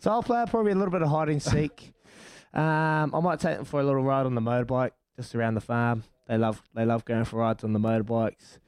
So 0.00 0.10
I'll 0.10 0.22
play 0.22 0.44
probably 0.48 0.72
a 0.72 0.74
little 0.74 0.92
bit 0.92 1.02
of 1.02 1.08
hide 1.08 1.28
and 1.28 1.42
seek. 1.42 1.92
Um, 2.54 3.14
I 3.14 3.20
might 3.20 3.40
take 3.40 3.56
them 3.56 3.64
for 3.64 3.80
a 3.80 3.84
little 3.84 4.02
ride 4.02 4.26
on 4.26 4.34
the 4.34 4.40
motorbike 4.40 4.90
just 5.16 5.34
around 5.34 5.54
the 5.54 5.60
farm. 5.60 6.04
They 6.26 6.38
love 6.38 6.62
they 6.74 6.84
love 6.84 7.04
going 7.04 7.24
for 7.24 7.36
rides 7.36 7.64
on 7.64 7.72
the 7.72 7.78
motorbikes. 7.78 8.58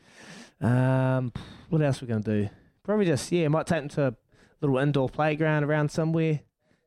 Um, 0.61 1.33
what 1.69 1.83
else 1.83 2.01
we 2.01 2.09
gonna 2.09 2.21
do? 2.21 2.49
Probably 2.83 3.07
just 3.07 3.31
yeah, 3.33 3.49
might 3.49 3.67
take 3.67 3.81
them 3.81 3.89
to 3.91 4.07
a 4.09 4.15
little 4.61 4.79
indoor 4.79 5.09
playground 5.09 5.65
around 5.65 5.91
somewhere. 5.91 6.41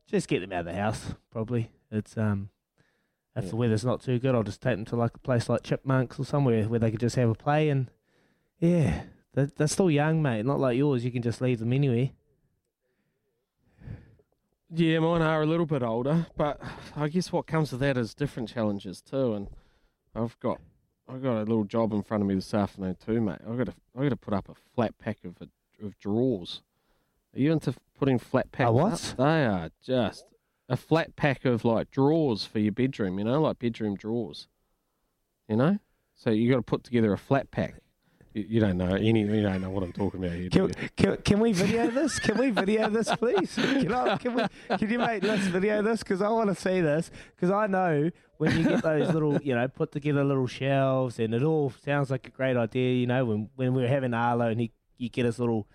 Just 0.07 0.27
get 0.27 0.39
them 0.41 0.51
out 0.53 0.61
of 0.61 0.65
the 0.67 0.73
house. 0.73 1.13
Probably 1.31 1.69
it's 1.91 2.17
um. 2.17 2.49
If 3.35 3.43
Yeah. 3.45 3.49
the 3.51 3.55
weather's 3.55 3.85
not 3.85 4.01
too 4.01 4.17
good, 4.17 4.33
I'll 4.33 4.41
just 4.41 4.61
take 4.61 4.77
them 4.77 4.85
to 4.85 4.95
like 4.95 5.13
a 5.15 5.19
place 5.19 5.47
like 5.47 5.61
Chipmunks 5.61 6.19
or 6.19 6.25
somewhere 6.25 6.63
where 6.67 6.79
they 6.79 6.89
could 6.89 6.99
just 6.99 7.15
have 7.17 7.29
a 7.29 7.35
play 7.35 7.69
and 7.69 7.91
yeah, 8.59 9.03
they're, 9.33 9.51
they're 9.55 9.67
still 9.67 9.91
young, 9.91 10.23
mate. 10.23 10.43
Not 10.43 10.59
like 10.59 10.75
yours. 10.75 11.05
You 11.05 11.11
can 11.11 11.21
just 11.21 11.39
leave 11.39 11.59
them 11.59 11.71
anywhere. 11.71 12.09
Yeah, 14.73 14.99
mine 14.99 15.21
are 15.21 15.43
a 15.43 15.45
little 15.45 15.65
bit 15.65 15.81
older, 15.81 16.27
but 16.35 16.59
I 16.95 17.07
guess 17.07 17.31
what 17.31 17.47
comes 17.47 17.71
with 17.71 17.79
that 17.81 17.95
is 17.97 18.13
different 18.13 18.49
challenges 18.49 19.01
too. 19.01 19.33
And 19.33 19.47
I've 20.17 20.39
got 20.39 20.59
I've 21.07 21.21
got 21.21 21.37
a 21.37 21.43
little 21.43 21.63
job 21.63 21.93
in 21.93 22.01
front 22.01 22.23
of 22.23 22.27
me 22.27 22.35
this 22.35 22.53
afternoon 22.53 22.97
too, 23.03 23.21
mate. 23.21 23.39
I've 23.47 23.57
got 23.57 23.67
to 23.67 23.73
I've 23.95 24.03
got 24.03 24.09
to 24.09 24.15
put 24.15 24.33
up 24.33 24.49
a 24.49 24.55
flat 24.75 24.97
pack 24.97 25.19
of 25.23 25.35
of 25.83 25.99
drawers. 25.99 26.61
Are 27.35 27.39
you 27.39 27.51
into 27.51 27.75
putting 27.99 28.17
flat 28.17 28.51
packs? 28.51 28.69
A 28.69 28.71
what? 28.71 28.93
Up? 28.93 29.17
They 29.17 29.45
are 29.45 29.69
just 29.83 30.25
a 30.67 30.75
flat 30.75 31.15
pack 31.15 31.45
of 31.45 31.63
like 31.63 31.91
drawers 31.91 32.45
for 32.45 32.59
your 32.59 32.71
bedroom. 32.71 33.19
You 33.19 33.25
know, 33.25 33.41
like 33.41 33.59
bedroom 33.59 33.95
drawers. 33.95 34.47
You 35.47 35.55
know, 35.55 35.77
so 36.15 36.31
you 36.31 36.49
got 36.49 36.57
to 36.57 36.63
put 36.63 36.83
together 36.83 37.13
a 37.13 37.17
flat 37.17 37.51
pack. 37.51 37.75
You, 38.37 38.45
you 38.47 38.59
don't 38.59 38.77
know 38.77 38.93
any. 38.93 39.21
You 39.21 39.41
don't 39.41 39.61
know 39.61 39.71
what 39.71 39.83
I'm 39.83 39.91
talking 39.91 40.23
about 40.23 40.35
here. 40.37 40.49
Can, 40.49 40.71
can, 40.95 41.17
can 41.17 41.39
we 41.39 41.53
video 41.53 41.89
this? 41.89 42.19
Can 42.19 42.37
we 42.37 42.51
video 42.51 42.89
this, 42.89 43.09
please? 43.15 43.55
Can, 43.55 43.91
I, 43.91 44.17
can, 44.17 44.35
we, 44.35 44.43
can 44.77 44.89
you 44.89 44.99
make 44.99 45.23
let's 45.23 45.47
video 45.47 45.81
this? 45.81 45.99
Because 45.99 46.21
I 46.21 46.29
want 46.29 46.49
to 46.49 46.55
see 46.55 46.79
this. 46.81 47.09
Because 47.35 47.51
I 47.51 47.65
know 47.65 48.11
when 48.37 48.55
you 48.57 48.63
get 48.63 48.83
those 48.83 49.11
little, 49.11 49.41
you 49.41 49.55
know, 49.55 49.67
put 49.67 49.91
together 49.91 50.23
little 50.23 50.45
shelves, 50.45 51.19
and 51.19 51.33
it 51.33 51.41
all 51.41 51.73
sounds 51.83 52.11
like 52.11 52.27
a 52.27 52.31
great 52.31 52.55
idea. 52.57 52.93
You 52.93 53.07
know, 53.07 53.25
when 53.25 53.49
when 53.55 53.73
we 53.73 53.81
were 53.81 53.87
having 53.87 54.13
Arlo, 54.13 54.47
and 54.47 54.61
he 54.61 54.71
you 54.97 55.09
get 55.09 55.25
his 55.25 55.39
little 55.39 55.67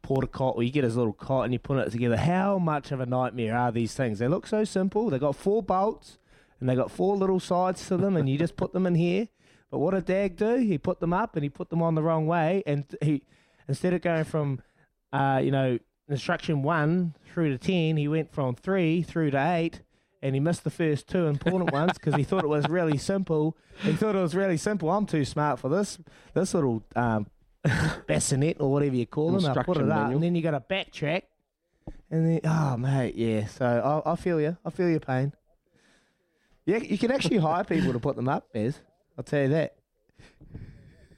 porta 0.00 0.26
cot, 0.26 0.54
or 0.56 0.62
you 0.62 0.70
get 0.70 0.84
his 0.84 0.96
little 0.96 1.12
cot, 1.12 1.44
and 1.44 1.52
you 1.52 1.58
put 1.58 1.78
it 1.78 1.90
together. 1.90 2.16
How 2.16 2.58
much 2.58 2.90
of 2.90 3.00
a 3.00 3.06
nightmare 3.06 3.54
are 3.54 3.70
these 3.70 3.92
things? 3.92 4.18
They 4.18 4.28
look 4.28 4.46
so 4.46 4.64
simple. 4.64 5.10
They 5.10 5.18
got 5.18 5.36
four 5.36 5.62
bolts, 5.62 6.18
and 6.58 6.70
they 6.70 6.74
got 6.74 6.90
four 6.90 7.16
little 7.16 7.40
sides 7.40 7.86
to 7.88 7.98
them, 7.98 8.16
and 8.16 8.30
you 8.30 8.38
just 8.38 8.56
put 8.56 8.72
them 8.72 8.86
in 8.86 8.94
here. 8.94 9.28
But 9.70 9.78
what 9.78 9.94
did 9.94 10.06
Dagg 10.06 10.36
do? 10.36 10.56
He 10.56 10.78
put 10.78 11.00
them 11.00 11.12
up 11.12 11.36
and 11.36 11.42
he 11.42 11.50
put 11.50 11.70
them 11.70 11.82
on 11.82 11.94
the 11.94 12.02
wrong 12.02 12.26
way, 12.26 12.62
and 12.66 12.84
he 13.02 13.22
instead 13.68 13.92
of 13.92 14.00
going 14.00 14.24
from, 14.24 14.62
uh, 15.12 15.40
you 15.42 15.50
know, 15.50 15.78
instruction 16.08 16.62
one 16.62 17.14
through 17.32 17.50
to 17.50 17.58
ten, 17.58 17.96
he 17.96 18.08
went 18.08 18.32
from 18.32 18.54
three 18.54 19.02
through 19.02 19.30
to 19.32 19.50
eight, 19.52 19.82
and 20.22 20.34
he 20.34 20.40
missed 20.40 20.64
the 20.64 20.70
first 20.70 21.06
two 21.08 21.26
important 21.26 21.70
ones 21.70 21.92
because 21.94 22.14
he 22.14 22.24
thought 22.24 22.44
it 22.44 22.48
was 22.48 22.66
really 22.68 22.96
simple. 22.96 23.56
He 23.82 23.92
thought 23.92 24.14
it 24.14 24.20
was 24.20 24.34
really 24.34 24.56
simple. 24.56 24.90
I'm 24.90 25.06
too 25.06 25.24
smart 25.24 25.58
for 25.58 25.68
this. 25.68 25.98
This 26.32 26.54
little 26.54 26.82
um, 26.96 27.26
bassinet 28.06 28.56
or 28.60 28.72
whatever 28.72 28.96
you 28.96 29.06
call 29.06 29.32
them. 29.32 29.44
I 29.44 29.62
put 29.62 29.76
it 29.76 29.82
Instruction 29.82 29.92
up, 29.92 30.10
and 30.12 30.22
then 30.22 30.34
you 30.34 30.40
got 30.42 30.52
to 30.52 30.60
backtrack, 30.60 31.22
and 32.10 32.26
then 32.26 32.40
oh 32.44 32.78
mate, 32.78 33.16
yeah. 33.16 33.46
So 33.46 34.02
I, 34.06 34.12
I 34.12 34.16
feel 34.16 34.40
you. 34.40 34.56
I 34.64 34.70
feel 34.70 34.88
your 34.88 35.00
pain. 35.00 35.34
Yeah, 36.64 36.78
you 36.78 36.98
can 36.98 37.10
actually 37.10 37.38
hire 37.38 37.64
people 37.64 37.92
to 37.94 37.98
put 37.98 38.16
them 38.16 38.28
up, 38.28 38.52
Bez. 38.52 38.78
I'll 39.18 39.24
tell 39.24 39.42
you 39.42 39.48
that. 39.48 39.74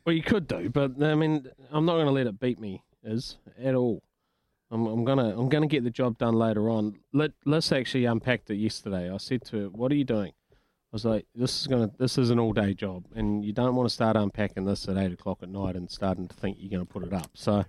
Well, 0.07 0.15
you 0.15 0.23
could 0.23 0.49
do, 0.49 0.71
but 0.71 1.01
I 1.03 1.15
mean, 1.15 1.47
I'm 1.71 1.85
not 1.85 1.95
going 1.95 2.07
to 2.07 2.13
let 2.13 2.27
it 2.27 2.41
beat 2.41 2.59
me, 2.59 2.83
is 3.05 3.37
at 3.63 3.75
all. 3.75 4.03
I'm, 4.71 4.87
I'm 4.87 5.05
gonna, 5.05 5.39
I'm 5.39 5.49
gonna 5.49 5.67
get 5.67 5.85
the 5.85 5.91
job 5.91 6.17
done 6.17 6.35
later 6.35 6.71
on. 6.71 6.97
Let, 7.13 7.33
let's 7.45 7.73
actually 7.73 8.05
unpacked 8.05 8.51
it 8.51 8.55
yesterday. 8.55 9.11
I 9.11 9.17
said 9.17 9.45
to 9.47 9.63
her, 9.63 9.69
"What 9.69 9.91
are 9.93 9.97
you 9.97 10.05
doing?" 10.05 10.33
I 10.53 10.93
was 10.93 11.05
like, 11.05 11.27
"This 11.35 11.61
is 11.61 11.67
gonna, 11.67 11.91
this 11.99 12.17
is 12.19 12.31
an 12.31 12.39
all 12.39 12.53
day 12.53 12.73
job, 12.73 13.05
and 13.15 13.45
you 13.45 13.53
don't 13.53 13.75
want 13.75 13.89
to 13.89 13.93
start 13.93 14.17
unpacking 14.17 14.65
this 14.65 14.89
at 14.89 14.97
eight 14.97 15.13
o'clock 15.13 15.43
at 15.43 15.49
night 15.49 15.75
and 15.75 15.91
starting 15.91 16.29
to 16.29 16.37
think 16.37 16.57
you're 16.61 16.71
going 16.71 16.87
to 16.87 16.93
put 16.93 17.03
it 17.03 17.13
up." 17.13 17.31
So, 17.35 17.65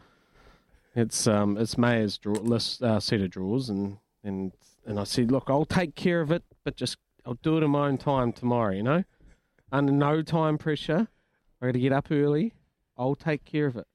it's, 0.96 1.28
um, 1.28 1.58
it's 1.58 1.78
Maya's 1.78 2.18
draw, 2.20 2.34
list, 2.34 2.84
uh, 2.84 3.00
set 3.00 3.22
of 3.22 3.32
drawers, 3.32 3.70
and 3.70 3.98
and 4.24 4.52
and 4.86 5.00
I 5.00 5.04
said, 5.04 5.32
"Look, 5.32 5.46
I'll 5.48 5.66
take 5.66 5.96
care 5.96 6.22
of 6.22 6.32
it, 6.32 6.44
but 6.64 6.76
just 6.78 6.98
I'll 7.26 7.40
do 7.42 7.58
it 7.58 7.64
in 7.64 7.72
my 7.72 7.88
own 7.88 7.98
time 7.98 8.32
tomorrow. 8.32 8.74
You 8.74 8.84
know, 8.84 9.04
under 9.72 9.92
no 9.92 10.22
time 10.22 10.58
pressure." 10.58 11.08
I 11.62 11.68
got 11.68 11.72
to 11.74 11.80
get 11.80 11.94
up 11.94 12.08
early. 12.12 12.54
I'll 12.98 13.16
take 13.16 13.46
care 13.46 13.68
of 13.68 13.76
it. 13.78 13.86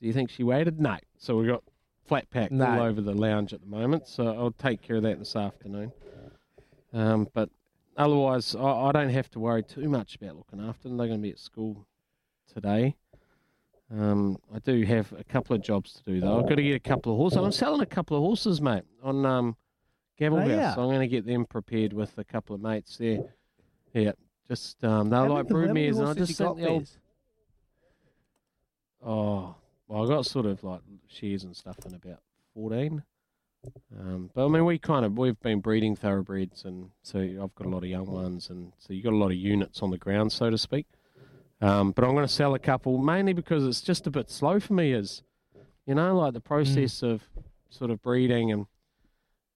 Do 0.00 0.06
you 0.06 0.12
think 0.12 0.30
she 0.30 0.42
waited? 0.42 0.80
No. 0.80 0.96
So 1.18 1.36
we've 1.36 1.48
got 1.48 1.62
flat 2.06 2.30
pack 2.30 2.50
No. 2.50 2.64
all 2.66 2.80
over 2.82 3.00
the 3.00 3.12
lounge 3.14 3.52
at 3.52 3.60
the 3.60 3.66
moment. 3.66 4.08
So 4.08 4.26
I'll 4.28 4.52
take 4.52 4.80
care 4.82 4.96
of 4.96 5.02
that 5.02 5.18
this 5.18 5.36
afternoon. 5.36 5.92
Um, 6.94 7.28
but 7.34 7.50
otherwise, 7.96 8.54
I, 8.54 8.62
I 8.62 8.92
don't 8.92 9.10
have 9.10 9.30
to 9.32 9.38
worry 9.38 9.62
too 9.62 9.88
much 9.88 10.16
about 10.16 10.36
looking 10.36 10.60
after 10.60 10.88
them. 10.88 10.96
They're 10.96 11.06
going 11.08 11.20
to 11.20 11.22
be 11.22 11.30
at 11.30 11.38
school 11.38 11.86
today. 12.52 12.96
Um, 13.90 14.38
I 14.54 14.58
do 14.58 14.82
have 14.86 15.12
a 15.12 15.24
couple 15.24 15.54
of 15.54 15.62
jobs 15.62 15.92
to 15.92 16.02
do 16.04 16.20
though. 16.20 16.40
I've 16.40 16.48
got 16.48 16.54
to 16.54 16.62
get 16.62 16.74
a 16.74 16.80
couple 16.80 17.12
of 17.12 17.18
horses. 17.18 17.38
I'm 17.38 17.52
selling 17.52 17.82
a 17.82 17.86
couple 17.86 18.16
of 18.16 18.22
horses, 18.22 18.60
mate, 18.62 18.84
on 19.02 19.26
um, 19.26 19.56
Gavel 20.18 20.38
Oh, 20.38 20.40
House. 20.40 20.50
yeah. 20.50 20.74
So 20.74 20.80
I'm 20.82 20.88
going 20.88 21.00
to 21.00 21.06
get 21.06 21.26
them 21.26 21.44
prepared 21.44 21.92
with 21.92 22.16
a 22.16 22.24
couple 22.24 22.54
of 22.54 22.62
mates 22.62 22.96
there. 22.96 23.18
Yeah, 23.92 24.12
just 24.52 24.84
um, 24.84 25.08
they're 25.08 25.20
like 25.30 25.46
many- 25.50 25.72
many 25.72 25.86
and 25.88 25.96
I 26.08 26.12
just 26.14 26.38
got, 26.38 26.56
the 26.56 26.66
old 26.68 26.88
Oh, 29.04 29.54
well, 29.88 30.04
I 30.04 30.08
got 30.14 30.26
sort 30.26 30.46
of 30.46 30.62
like 30.62 30.80
shares 31.08 31.44
and 31.44 31.56
stuff 31.56 31.76
in 31.86 31.94
about 31.94 32.20
14. 32.54 33.02
Um, 33.98 34.30
but 34.34 34.44
I 34.44 34.48
mean, 34.48 34.64
we 34.64 34.78
kind 34.78 35.04
of, 35.06 35.16
we've 35.16 35.38
been 35.40 35.60
breeding 35.60 35.96
thoroughbreds, 35.96 36.64
and 36.64 36.90
so 37.02 37.18
I've 37.20 37.54
got 37.54 37.66
a 37.66 37.70
lot 37.70 37.82
of 37.84 37.88
young 37.88 38.06
ones, 38.06 38.50
and 38.50 38.72
so 38.78 38.92
you 38.92 39.02
got 39.02 39.12
a 39.12 39.16
lot 39.16 39.28
of 39.30 39.36
units 39.36 39.80
on 39.82 39.90
the 39.90 39.98
ground, 39.98 40.32
so 40.32 40.50
to 40.50 40.58
speak. 40.58 40.86
Um, 41.60 41.92
but 41.92 42.04
I'm 42.04 42.12
going 42.12 42.26
to 42.26 42.32
sell 42.32 42.54
a 42.54 42.58
couple 42.58 42.98
mainly 42.98 43.32
because 43.32 43.64
it's 43.66 43.80
just 43.80 44.06
a 44.06 44.10
bit 44.10 44.30
slow 44.30 44.58
for 44.60 44.74
me, 44.74 44.92
is, 44.92 45.22
you 45.86 45.94
know, 45.94 46.16
like 46.16 46.34
the 46.34 46.40
process 46.40 47.02
of 47.02 47.22
sort 47.70 47.90
of 47.90 48.02
breeding 48.02 48.52
and. 48.52 48.66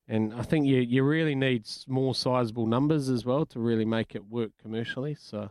And 0.09 0.33
I 0.35 0.43
think 0.43 0.67
you, 0.67 0.77
you 0.79 1.03
really 1.03 1.35
need 1.35 1.63
s- 1.65 1.85
more 1.89 2.15
sizable 2.15 2.67
numbers 2.67 3.09
as 3.09 3.25
well 3.25 3.45
to 3.47 3.59
really 3.59 3.85
make 3.85 4.15
it 4.15 4.25
work 4.31 4.53
commercially. 4.63 5.15
So, 5.19 5.51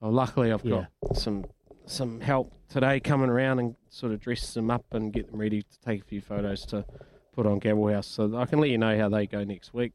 well, 0.00 0.12
luckily, 0.12 0.52
I've 0.52 0.64
got 0.66 0.86
some 1.14 1.44
some 1.86 2.20
help 2.20 2.52
today 2.68 3.00
coming 3.00 3.28
around 3.28 3.58
and 3.58 3.74
sort 3.88 4.12
of 4.12 4.20
dress 4.20 4.54
them 4.54 4.70
up 4.70 4.84
and 4.92 5.12
get 5.12 5.30
them 5.30 5.40
ready 5.40 5.62
to 5.62 5.80
take 5.84 6.00
a 6.02 6.04
few 6.04 6.20
photos 6.20 6.64
to 6.66 6.84
put 7.32 7.46
on 7.46 7.58
Gavelhouse. 7.60 8.04
So 8.04 8.36
I 8.36 8.46
can 8.46 8.60
let 8.60 8.70
you 8.70 8.78
know 8.78 8.96
how 8.96 9.08
they 9.08 9.26
go 9.26 9.42
next 9.44 9.74
week. 9.74 9.92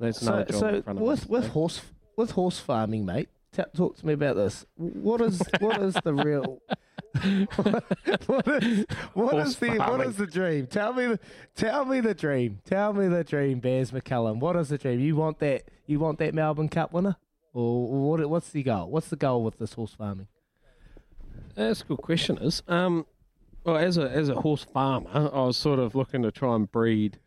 That's 0.00 0.20
So, 0.20 0.44
job 0.44 0.52
so 0.52 0.68
in 0.68 0.82
front 0.82 0.98
of 0.98 1.04
with 1.04 1.20
us. 1.22 1.26
with 1.28 1.42
today. 1.42 1.52
horse 1.52 1.80
with 2.16 2.30
horse 2.32 2.58
farming, 2.58 3.06
mate. 3.06 3.28
T- 3.52 3.62
talk 3.74 3.96
to 3.96 4.06
me 4.06 4.12
about 4.12 4.36
this. 4.36 4.66
What 4.76 5.20
is 5.22 5.40
what 5.60 5.80
is 5.80 5.94
the 6.04 6.12
real? 6.14 6.60
what 8.26 8.62
is 8.62 8.86
what 9.14 9.34
is 9.38 9.56
the 9.56 9.78
what 9.78 10.00
is 10.06 10.16
the 10.16 10.26
dream? 10.26 10.66
Tell 10.66 10.92
me 10.92 11.06
the 11.06 11.20
tell 11.54 11.84
me 11.84 12.00
the 12.00 12.14
dream. 12.14 12.60
Tell 12.64 12.92
me 12.92 13.08
the 13.08 13.24
dream, 13.24 13.60
Bears 13.60 13.90
McCullum. 13.90 14.40
What 14.40 14.56
is 14.56 14.68
the 14.68 14.78
dream? 14.78 15.00
You 15.00 15.16
want 15.16 15.38
that 15.38 15.64
you 15.86 15.98
want 15.98 16.18
that 16.18 16.34
Melbourne 16.34 16.68
Cup 16.68 16.92
winner? 16.92 17.16
Or 17.54 17.86
what 17.88 18.28
what's 18.28 18.50
the 18.50 18.62
goal? 18.62 18.90
What's 18.90 19.08
the 19.08 19.16
goal 19.16 19.42
with 19.42 19.58
this 19.58 19.72
horse 19.72 19.94
farming? 19.94 20.28
That's 21.54 21.80
a 21.80 21.84
good 21.84 21.98
question. 21.98 22.38
Is 22.38 22.62
um, 22.68 23.06
well, 23.64 23.76
as 23.76 23.96
a 23.98 24.08
as 24.10 24.28
a 24.28 24.34
horse 24.36 24.64
farmer, 24.64 25.10
I 25.32 25.40
was 25.46 25.56
sort 25.56 25.78
of 25.78 25.94
looking 25.94 26.22
to 26.22 26.30
try 26.30 26.54
and 26.54 26.70
breed 26.70 27.18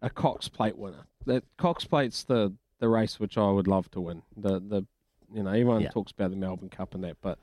a 0.00 0.10
Cox 0.10 0.48
Plate 0.48 0.78
winner. 0.78 1.06
That 1.26 1.44
Cox 1.58 1.84
Plate's 1.84 2.24
the 2.24 2.54
the 2.78 2.88
race 2.88 3.18
which 3.20 3.36
I 3.36 3.50
would 3.50 3.66
love 3.66 3.90
to 3.92 4.00
win. 4.00 4.22
The 4.36 4.60
the 4.60 4.86
you 5.34 5.42
know 5.42 5.50
everyone 5.50 5.82
Yeah. 5.82 5.90
talks 5.90 6.12
about 6.12 6.30
the 6.30 6.36
Melbourne 6.36 6.68
Cup 6.70 6.94
and 6.94 7.02
that, 7.04 7.16
but 7.20 7.38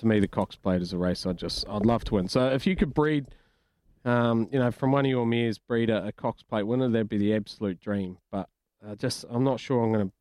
to 0.00 0.06
me 0.06 0.20
the 0.20 0.28
Cox 0.28 0.56
Plate 0.56 0.82
is 0.82 0.92
a 0.92 0.98
race 0.98 1.24
I 1.26 1.32
just 1.32 1.66
I'd 1.68 1.86
love 1.86 2.04
to 2.04 2.14
win. 2.14 2.28
So 2.28 2.48
if 2.48 2.66
you 2.66 2.76
could 2.76 2.92
breed, 2.92 3.26
um, 4.04 4.48
you 4.52 4.58
know, 4.58 4.70
from 4.70 4.92
one 4.92 5.04
of 5.04 5.10
your 5.10 5.26
mares 5.26 5.58
breed 5.58 5.90
a, 5.90 6.06
a 6.08 6.12
Cox 6.12 6.42
Plate 6.42 6.64
winner, 6.64 6.88
that'd 6.88 7.08
be 7.08 7.18
the 7.18 7.34
absolute 7.34 7.80
dream. 7.80 8.18
But 8.30 8.48
uh, 8.86 8.94
just 8.96 9.24
I'm 9.30 9.44
not 9.44 9.60
sure 9.60 9.82
I'm 9.82 9.92
going 9.92 10.08
to 10.08 10.12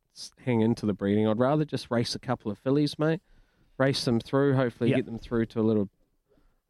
hang 0.45 0.61
into 0.61 0.85
the 0.85 0.93
breeding. 0.93 1.27
I'd 1.27 1.39
rather 1.39 1.65
just 1.65 1.89
race 1.89 2.13
a 2.15 2.19
couple 2.19 2.51
of 2.51 2.57
fillies, 2.59 2.99
mate. 2.99 3.21
Race 3.77 4.03
them 4.05 4.19
through, 4.19 4.55
hopefully 4.55 4.89
Yeah. 4.89 4.97
get 4.97 5.05
them 5.05 5.19
through 5.19 5.45
to 5.47 5.59
a 5.59 5.63
little 5.63 5.89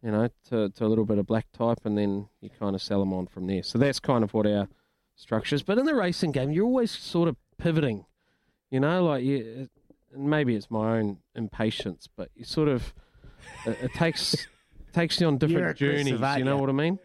you 0.01 0.11
know, 0.11 0.29
to, 0.49 0.69
to 0.69 0.85
a 0.85 0.87
little 0.87 1.03
bit 1.03 1.17
of 1.17 1.27
black 1.27 1.45
type, 1.51 1.79
and 1.83 1.97
then 1.97 2.29
you 2.39 2.49
kind 2.49 2.73
of 2.73 2.81
sell 2.81 3.01
them 3.01 3.11
on 3.11 3.27
from 3.27 3.47
there. 3.47 3.61
So 3.63 3.77
that's 3.77 3.99
kind 3.99 4.23
of 4.23 4.33
what 4.33 4.47
our 4.47 4.69
structure 5.17 5.55
is. 5.55 5.61
But 5.61 5.77
in 5.77 5.85
the 5.85 5.93
racing 5.93 6.31
game, 6.31 6.51
you're 6.51 6.63
always 6.63 6.89
sort 6.89 7.27
of 7.27 7.35
pivoting, 7.57 8.05
you 8.71 8.79
know, 8.79 9.03
like 9.03 9.25
you, 9.25 9.67
and 10.13 10.29
maybe 10.29 10.55
it's 10.55 10.69
my 10.69 10.97
own 10.97 11.17
impatience, 11.35 12.07
but 12.15 12.29
you 12.35 12.43
sort 12.43 12.67
of, 12.67 12.93
it, 13.65 13.77
it 13.81 13.93
takes 13.93 14.47
takes 14.93 15.19
you 15.21 15.27
on 15.27 15.37
different 15.37 15.77
journeys. 15.77 16.07
You 16.07 16.43
know 16.43 16.57
what 16.57 16.69
I 16.69 16.73
mean? 16.73 16.99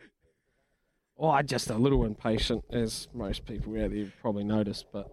Well, 1.17 1.31
I'm 1.31 1.47
just 1.47 1.71
a 1.71 1.75
little 1.75 2.05
impatient, 2.05 2.65
as 2.71 3.09
most 3.15 3.47
people 3.47 3.73
out 3.81 3.93
there 3.93 4.13
probably 4.21 4.45
noticed. 4.45 4.87
But 4.93 5.11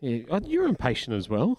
yeah, 0.00 0.22
oh, 0.30 0.40
you're 0.44 0.68
impatient 0.68 1.16
as 1.16 1.28
well. 1.28 1.58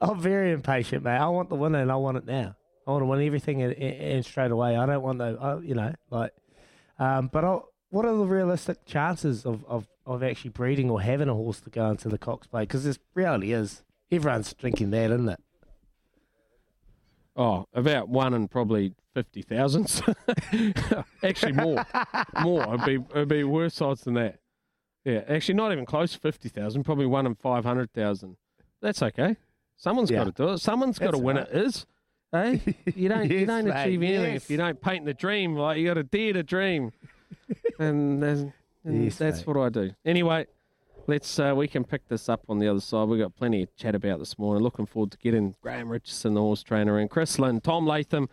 I'm 0.00 0.20
very 0.20 0.52
impatient, 0.52 1.04
mate. 1.04 1.16
I 1.16 1.28
want 1.28 1.48
the 1.48 1.56
winner 1.56 1.80
and 1.80 1.92
I 1.92 1.96
want 1.96 2.16
it 2.18 2.26
now. 2.26 2.56
I 2.86 2.90
want 2.90 3.02
to 3.02 3.06
win 3.06 3.22
everything 3.22 3.62
and, 3.62 3.74
and, 3.74 4.24
straight 4.24 4.50
away. 4.50 4.76
I 4.76 4.86
don't 4.86 5.02
want 5.02 5.18
the, 5.18 5.36
I, 5.40 5.58
you 5.58 5.74
know, 5.74 5.94
like, 6.10 6.32
um, 6.98 7.28
but 7.32 7.44
i 7.44 7.58
what 7.90 8.04
are 8.06 8.16
the 8.16 8.24
realistic 8.24 8.86
chances 8.86 9.44
of, 9.44 9.64
of, 9.66 9.88
of 10.06 10.22
actually 10.22 10.50
breeding 10.50 10.88
or 10.90 11.02
having 11.02 11.28
a 11.28 11.34
horse 11.34 11.60
to 11.60 11.70
go 11.70 11.90
into 11.90 12.08
the 12.08 12.18
Cox 12.18 12.46
Plate? 12.46 12.68
Because 12.68 12.84
this 12.84 13.00
reality 13.14 13.52
is 13.52 13.82
everyone's 14.10 14.52
drinking 14.54 14.90
that, 14.90 15.10
isn't 15.10 15.28
it? 15.28 15.40
Oh, 17.36 17.66
about 17.72 18.08
one 18.08 18.34
in 18.34 18.48
probably 18.48 18.94
fifty 19.14 19.42
thousand. 19.42 20.02
actually, 21.22 21.52
more, 21.52 21.84
more. 22.42 22.74
It'd 22.74 22.84
be 22.84 22.98
it'd 23.14 23.28
be 23.28 23.44
worse 23.44 23.80
odds 23.80 24.02
than 24.02 24.14
that. 24.14 24.38
Yeah, 25.04 25.22
actually, 25.28 25.54
not 25.54 25.72
even 25.72 25.86
close 25.86 26.12
to 26.12 26.18
fifty 26.18 26.48
thousand. 26.48 26.84
Probably 26.84 27.06
one 27.06 27.26
in 27.26 27.34
five 27.36 27.64
hundred 27.64 27.92
thousand. 27.92 28.36
That's 28.82 29.02
okay. 29.02 29.36
Someone's 29.76 30.10
Yeah. 30.10 30.24
got 30.24 30.36
to 30.36 30.42
do 30.42 30.48
it. 30.52 30.58
Someone's 30.58 30.98
got 30.98 31.12
to 31.12 31.18
win 31.18 31.36
right. 31.36 31.48
it. 31.48 31.56
Is 31.56 31.86
hey, 32.32 32.60
you 32.94 33.08
don't 33.08 33.30
you 33.30 33.46
don't 33.46 33.64
mate, 33.64 33.80
achieve 33.80 34.02
anything 34.02 34.32
yes. 34.34 34.44
if 34.44 34.50
you 34.50 34.56
don't 34.56 34.80
paint 34.80 35.06
the 35.06 35.14
dream. 35.14 35.54
Like 35.54 35.78
you 35.78 35.86
got 35.86 35.94
to 35.94 36.02
dare 36.02 36.32
to 36.34 36.42
dream. 36.42 36.92
and 37.78 38.22
there's, 38.22 38.40
and 38.84 39.04
Yes, 39.04 39.16
that's 39.16 39.38
mate. 39.38 39.46
what 39.46 39.56
I 39.56 39.68
do. 39.68 39.92
Anyway, 40.04 40.46
let's 41.10 41.38
uh, 41.38 41.52
we 41.54 41.68
can 41.68 41.84
pick 41.84 42.06
this 42.08 42.28
up 42.28 42.42
on 42.48 42.58
the 42.58 42.68
other 42.68 42.80
side. 42.80 43.08
We've 43.08 43.20
got 43.20 43.34
plenty 43.36 43.66
to 43.66 43.72
chat 43.76 43.94
about 43.94 44.20
this 44.20 44.38
morning. 44.38 44.62
Looking 44.62 44.86
forward 44.86 45.10
to 45.12 45.18
getting 45.18 45.54
Graham 45.60 45.88
Richardson, 45.88 46.34
the 46.34 46.40
horse 46.40 46.62
trainer, 46.62 46.98
and 46.98 47.10
Chris 47.10 47.38
Lynn, 47.38 47.60
Tom 47.60 47.86
Latham, 47.86 48.28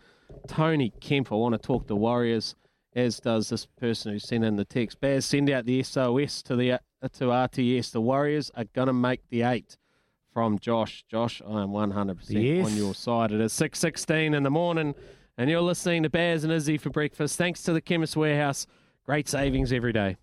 Tony 0.46 0.92
Kemp. 1.00 1.30
I 1.32 1.34
want 1.34 1.54
to 1.54 1.58
talk 1.58 1.86
to 1.88 1.96
Warriors, 1.96 2.54
as 2.94 3.18
does 3.20 3.48
this 3.48 3.66
person 3.66 4.12
who 4.12 4.18
sent 4.18 4.44
in 4.44 4.56
the 4.56 4.64
text. 4.64 5.00
Baz, 5.00 5.26
send 5.26 5.50
out 5.50 5.66
the 5.66 5.82
SOS 5.82 6.40
to 6.44 6.56
the 6.56 6.72
uh, 6.72 6.78
to 7.14 7.24
RTS. 7.26 7.90
The 7.90 8.00
Warriors 8.00 8.50
are 8.54 8.64
gonna 8.72 8.94
make 8.94 9.20
the 9.28 9.42
eight. 9.42 9.76
From 10.32 10.58
Josh. 10.60 11.04
Josh, 11.10 11.42
I 11.44 11.62
am 11.62 11.70
100% 11.70 12.16
Yes. 12.30 12.64
on 12.66 12.76
your 12.76 12.94
side. 12.94 13.32
It 13.32 13.40
is 13.40 13.52
6.16 13.54 14.36
in 14.36 14.44
the 14.44 14.50
morning, 14.50 14.94
and 15.36 15.50
you're 15.50 15.62
listening 15.62 16.04
to 16.04 16.10
Baz 16.10 16.44
and 16.44 16.52
Izzy 16.52 16.78
for 16.78 16.90
breakfast. 16.90 17.36
Thanks 17.36 17.64
to 17.64 17.72
the 17.72 17.80
Chemist 17.80 18.16
Warehouse. 18.16 18.64
Great 19.04 19.28
savings 19.28 19.72
every 19.72 19.92
day. 19.92 20.16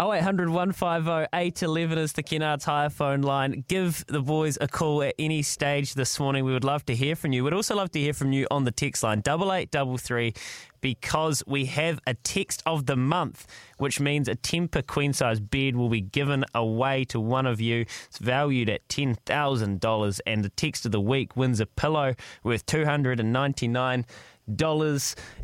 0800 0.00 0.48
150 0.48 1.28
811 1.34 1.98
is 1.98 2.14
the 2.14 2.22
Kennards 2.22 2.64
Hire 2.64 2.88
phone 2.88 3.20
line. 3.20 3.62
Give 3.68 4.02
the 4.08 4.22
boys 4.22 4.56
a 4.60 4.66
call 4.66 5.02
at 5.02 5.14
any 5.18 5.42
stage 5.42 5.92
this 5.94 6.18
morning. 6.18 6.46
We 6.46 6.52
would 6.54 6.64
love 6.64 6.86
to 6.86 6.94
hear 6.94 7.14
from 7.14 7.32
you. 7.32 7.44
We'd 7.44 7.52
also 7.52 7.76
love 7.76 7.90
to 7.92 8.00
hear 8.00 8.14
from 8.14 8.32
you 8.32 8.46
on 8.50 8.64
the 8.64 8.70
text 8.70 9.02
line 9.02 9.18
8833 9.18 10.32
because 10.80 11.42
we 11.46 11.66
have 11.66 12.00
a 12.06 12.14
text 12.14 12.62
of 12.64 12.86
the 12.86 12.96
month, 12.96 13.46
which 13.76 14.00
means 14.00 14.28
a 14.28 14.34
Tempur 14.34 14.86
queen 14.86 15.12
size 15.12 15.40
bed 15.40 15.76
will 15.76 15.90
be 15.90 16.00
given 16.00 16.46
away 16.54 17.04
to 17.04 17.20
one 17.20 17.46
of 17.46 17.60
you. 17.60 17.82
It's 18.06 18.18
valued 18.18 18.70
at 18.70 18.88
$10,000, 18.88 20.20
and 20.26 20.44
the 20.44 20.48
text 20.48 20.86
of 20.86 20.92
the 20.92 21.00
week 21.00 21.36
wins 21.36 21.60
a 21.60 21.66
pillow 21.66 22.14
worth 22.42 22.64
$299. 22.64 24.04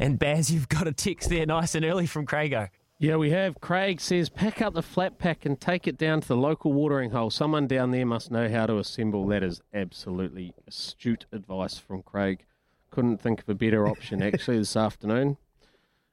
And 0.01 0.19
Baz, 0.19 0.51
you've 0.51 0.69
got 0.69 0.89
a 0.89 0.93
text 0.93 1.29
there 1.29 1.47
nice 1.47 1.75
and 1.75 1.85
early 1.85 2.07
from 2.07 2.27
Crago. 2.27 2.71
Yeah, 3.01 3.15
we 3.15 3.31
have. 3.31 3.61
Craig 3.61 4.01
says, 4.01 4.29
pack 4.29 4.61
up 4.61 4.75
the 4.75 4.83
flat 4.83 5.19
pack 5.19 5.47
and 5.47 5.61
take 5.61 5.87
it 5.87 5.97
down 5.97 6.21
to 6.21 6.29
the 6.29 6.37
local 6.37 6.73
watering 6.73 7.11
hole. 7.11 7.31
Someone 7.31 7.69
down 7.69 7.93
there 7.93 8.05
must 8.05 8.33
know 8.33 8.49
how 8.49 8.67
to 8.67 8.79
assemble. 8.79 9.25
That 9.29 9.45
is 9.45 9.61
absolutely 9.73 10.53
astute 10.67 11.25
advice 11.31 11.79
from 11.79 12.03
Craig. 12.03 12.45
Couldn't 12.91 13.19
think 13.19 13.43
of 13.43 13.49
a 13.49 13.55
better 13.55 13.87
option 13.87 14.21
actually 14.35 14.59
this 14.59 14.77
afternoon. 14.77 15.37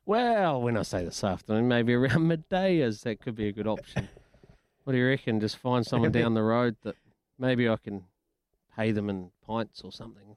Well, 0.06 0.62
when 0.62 0.78
I 0.78 0.84
say 0.84 1.04
this 1.04 1.24
afternoon, 1.24 1.68
maybe 1.68 1.96
around 1.96 2.28
midday 2.28 2.78
is 2.78 3.02
that 3.02 3.20
could 3.20 3.36
be 3.36 3.48
a 3.48 3.52
good 3.52 3.68
option. 3.68 4.08
What 4.84 4.94
do 4.94 5.00
you 5.00 5.08
reckon? 5.08 5.40
Just 5.40 5.58
find 5.58 5.84
someone 5.88 6.12
down 6.12 6.36
the 6.36 6.44
road 6.44 6.76
that 6.84 6.96
maybe 7.40 7.68
I 7.68 7.78
can 7.78 8.04
pay 8.76 8.92
them 8.92 9.10
in 9.10 9.32
pints 9.44 9.82
or 9.82 9.92
something, 9.92 10.36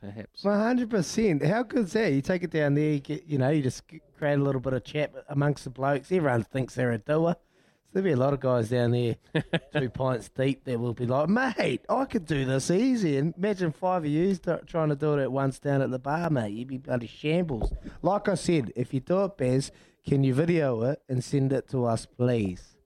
perhaps. 0.00 0.42
One 0.42 0.58
hundred 0.58 0.90
percent. 0.90 1.44
How 1.44 1.62
good's 1.62 1.92
that? 1.92 2.12
You 2.12 2.20
take 2.20 2.42
it 2.42 2.50
down 2.50 2.74
there, 2.74 2.94
you, 2.94 2.98
get, 2.98 3.26
you 3.28 3.38
know, 3.38 3.50
you 3.50 3.62
just 3.62 3.84
create 4.22 4.38
a 4.38 4.42
little 4.44 4.60
bit 4.60 4.72
of 4.72 4.84
chat 4.84 5.12
amongst 5.30 5.64
the 5.64 5.70
blokes. 5.70 6.12
Everyone 6.12 6.44
thinks 6.44 6.76
they're 6.76 6.92
a 6.92 6.98
doer. 6.98 7.34
So 7.34 7.88
there'll 7.92 8.04
be 8.04 8.12
a 8.12 8.16
lot 8.16 8.32
of 8.32 8.38
guys 8.38 8.68
down 8.68 8.92
there, 8.92 9.16
two 9.74 9.90
pints 9.90 10.28
deep, 10.28 10.62
that 10.62 10.78
will 10.78 10.94
be 10.94 11.06
like, 11.06 11.28
mate, 11.28 11.80
I 11.88 12.04
could 12.04 12.24
do 12.24 12.44
this 12.44 12.70
easy. 12.70 13.16
And 13.16 13.34
imagine 13.36 13.72
five 13.72 14.04
of 14.04 14.08
you 14.08 14.36
trying 14.64 14.90
to 14.90 14.94
do 14.94 15.14
it 15.14 15.22
at 15.22 15.32
once 15.32 15.58
down 15.58 15.82
at 15.82 15.90
the 15.90 15.98
bar, 15.98 16.30
mate. 16.30 16.52
You'd 16.52 16.68
be 16.68 16.78
bloody 16.78 17.08
shambles. 17.08 17.72
Like 18.00 18.28
I 18.28 18.36
said, 18.36 18.72
if 18.76 18.94
you 18.94 19.00
do 19.00 19.24
it, 19.24 19.36
Bez, 19.36 19.72
can 20.06 20.22
you 20.22 20.34
video 20.34 20.82
it 20.82 21.02
and 21.08 21.24
send 21.24 21.52
it 21.52 21.68
to 21.70 21.84
us, 21.86 22.06
please? 22.06 22.76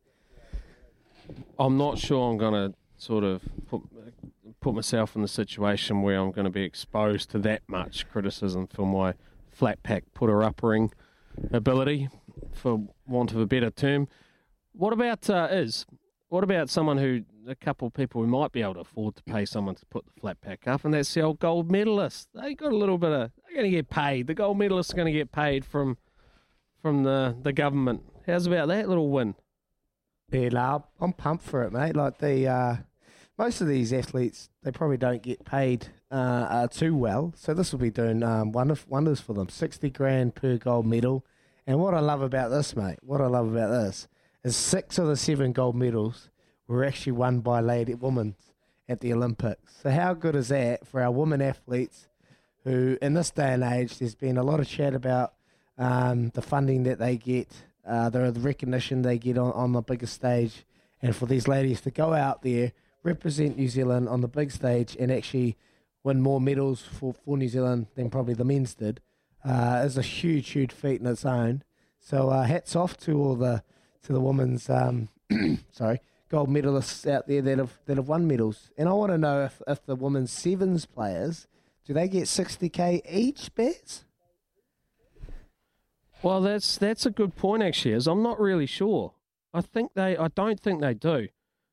I'm 1.58 1.76
not 1.76 1.98
sure 1.98 2.30
I'm 2.30 2.38
going 2.38 2.72
to 2.72 2.78
sort 2.96 3.24
of 3.24 3.42
put 3.68 3.82
put 4.60 4.74
myself 4.74 5.14
in 5.14 5.20
the 5.20 5.28
situation 5.28 6.00
where 6.00 6.18
I'm 6.18 6.30
going 6.30 6.46
to 6.46 6.50
be 6.50 6.62
exposed 6.62 7.30
to 7.32 7.38
that 7.40 7.60
much 7.68 8.08
criticism 8.08 8.66
for 8.68 8.86
my 8.86 9.12
flat 9.52 9.82
pack 9.82 10.04
putter 10.14 10.38
uppering 10.38 10.92
ability, 11.52 12.08
for 12.52 12.86
want 13.06 13.32
of 13.32 13.38
a 13.38 13.46
better 13.46 13.70
term. 13.70 14.08
What 14.72 14.92
about 14.92 15.28
uh, 15.30 15.48
is? 15.50 15.86
What 16.28 16.44
about 16.44 16.68
someone 16.68 16.98
who 16.98 17.22
a 17.48 17.54
couple 17.54 17.86
of 17.86 17.94
people 17.94 18.20
who 18.22 18.26
might 18.26 18.52
be 18.52 18.62
able 18.62 18.74
to 18.74 18.80
afford 18.80 19.16
to 19.16 19.22
pay 19.22 19.44
someone 19.44 19.74
to 19.76 19.86
put 19.86 20.04
the 20.04 20.20
flat 20.20 20.40
pack 20.40 20.66
up, 20.66 20.84
and 20.84 20.92
that's 20.92 21.12
the 21.14 21.20
old 21.20 21.38
gold 21.38 21.70
medalist. 21.70 22.28
They 22.34 22.54
got 22.54 22.72
a 22.72 22.76
little 22.76 22.98
bit 22.98 23.12
of. 23.12 23.30
They're 23.36 23.56
going 23.56 23.70
to 23.70 23.76
get 23.76 23.88
paid. 23.88 24.26
The 24.26 24.34
gold 24.34 24.58
medalists 24.58 24.92
are 24.92 24.96
going 24.96 25.12
to 25.12 25.18
get 25.18 25.32
paid 25.32 25.64
from 25.64 25.98
from 26.82 27.04
the 27.04 27.36
the 27.40 27.52
government. 27.52 28.02
How's 28.26 28.46
about 28.46 28.68
that 28.68 28.88
little 28.88 29.10
win? 29.10 29.34
Yeah, 30.32 30.48
no, 30.48 30.86
I'm 31.00 31.12
pumped 31.12 31.44
for 31.44 31.62
it, 31.62 31.72
mate. 31.72 31.94
Like 31.94 32.18
the 32.18 32.48
uh, 32.48 32.76
most 33.38 33.60
of 33.60 33.68
these 33.68 33.92
athletes, 33.92 34.48
they 34.62 34.70
probably 34.70 34.96
don't 34.96 35.22
get 35.22 35.44
paid 35.44 35.88
uh, 36.10 36.14
uh, 36.48 36.68
too 36.68 36.96
well, 36.96 37.32
so 37.36 37.52
this 37.52 37.72
will 37.72 37.78
be 37.78 37.90
doing 37.90 38.22
um, 38.22 38.52
wonder, 38.52 38.76
wonders 38.88 39.20
for 39.20 39.34
them. 39.34 39.48
Sixty 39.48 39.90
grand 39.90 40.34
per 40.34 40.56
gold 40.56 40.86
medal, 40.86 41.24
and 41.66 41.78
what 41.78 41.94
I 41.94 42.00
love 42.00 42.22
about 42.22 42.50
this, 42.50 42.74
mate, 42.74 42.98
what 43.02 43.20
I 43.20 43.26
love 43.26 43.52
about 43.54 43.70
this 43.70 44.08
is 44.44 44.56
six 44.56 44.98
of 44.98 45.06
the 45.06 45.16
seven 45.16 45.52
gold 45.52 45.76
medals 45.76 46.30
were 46.68 46.84
actually 46.84 47.12
won 47.12 47.40
by 47.40 47.60
lady 47.60 47.94
women 47.94 48.36
at 48.88 49.00
the 49.00 49.12
Olympics. 49.12 49.78
So 49.82 49.90
how 49.90 50.14
good 50.14 50.36
is 50.36 50.48
that 50.48 50.86
for 50.86 51.02
our 51.02 51.10
women 51.10 51.42
athletes? 51.42 52.08
Who, 52.64 52.98
in 53.00 53.14
this 53.14 53.30
day 53.30 53.52
and 53.52 53.62
age, 53.62 53.98
there's 53.98 54.16
been 54.16 54.36
a 54.36 54.42
lot 54.42 54.58
of 54.58 54.66
chat 54.66 54.92
about 54.92 55.34
um, 55.78 56.30
the 56.30 56.42
funding 56.42 56.82
that 56.82 56.98
they 56.98 57.16
get, 57.16 57.48
uh, 57.86 58.10
the 58.10 58.32
the 58.32 58.40
recognition 58.40 59.02
they 59.02 59.18
get 59.18 59.38
on, 59.38 59.52
on 59.52 59.72
the 59.72 59.82
biggest 59.82 60.14
stage, 60.14 60.64
and 61.00 61.14
for 61.14 61.26
these 61.26 61.46
ladies 61.46 61.80
to 61.82 61.92
go 61.92 62.12
out 62.12 62.42
there, 62.42 62.72
represent 63.06 63.56
New 63.56 63.68
Zealand 63.68 64.08
on 64.08 64.20
the 64.20 64.28
big 64.28 64.50
stage, 64.50 64.96
and 64.98 65.10
actually 65.10 65.56
win 66.02 66.20
more 66.20 66.40
medals 66.40 66.82
for, 66.82 67.14
for 67.14 67.38
New 67.38 67.48
Zealand 67.48 67.86
than 67.94 68.10
probably 68.10 68.34
the 68.34 68.44
men's 68.44 68.74
did, 68.74 69.00
uh, 69.44 69.82
is 69.84 69.96
a 69.96 70.02
huge, 70.02 70.50
huge 70.50 70.72
feat 70.72 71.00
in 71.00 71.06
its 71.06 71.24
own. 71.24 71.62
So 72.00 72.28
uh, 72.28 72.44
hats 72.44 72.76
off 72.76 72.96
to 72.98 73.18
all 73.18 73.36
the 73.36 73.62
to 74.02 74.12
the 74.12 74.20
women's 74.20 74.68
um, 74.68 75.08
sorry 75.72 76.00
gold 76.28 76.48
medalists 76.48 77.08
out 77.10 77.26
there 77.28 77.42
that 77.42 77.58
have 77.58 77.78
that 77.86 77.96
have 77.96 78.08
won 78.08 78.26
medals. 78.26 78.70
And 78.76 78.88
I 78.88 78.92
want 78.92 79.12
to 79.12 79.18
know 79.18 79.44
if, 79.44 79.62
if 79.66 79.84
the 79.84 79.96
women's 79.96 80.32
sevens 80.32 80.86
players 80.86 81.46
do 81.84 81.94
they 81.94 82.08
get 82.08 82.28
sixty 82.28 82.68
k 82.68 83.02
each, 83.08 83.54
Bez? 83.54 84.04
Well, 86.22 86.40
that's 86.40 86.76
that's 86.78 87.06
a 87.06 87.10
good 87.10 87.36
point 87.36 87.62
actually. 87.62 87.94
As 87.94 88.06
I'm 88.06 88.22
not 88.22 88.40
really 88.40 88.66
sure. 88.66 89.14
I 89.54 89.60
think 89.60 89.92
they. 89.94 90.16
I 90.16 90.28
don't 90.28 90.60
think 90.60 90.80
they 90.80 90.94
do. 90.94 91.28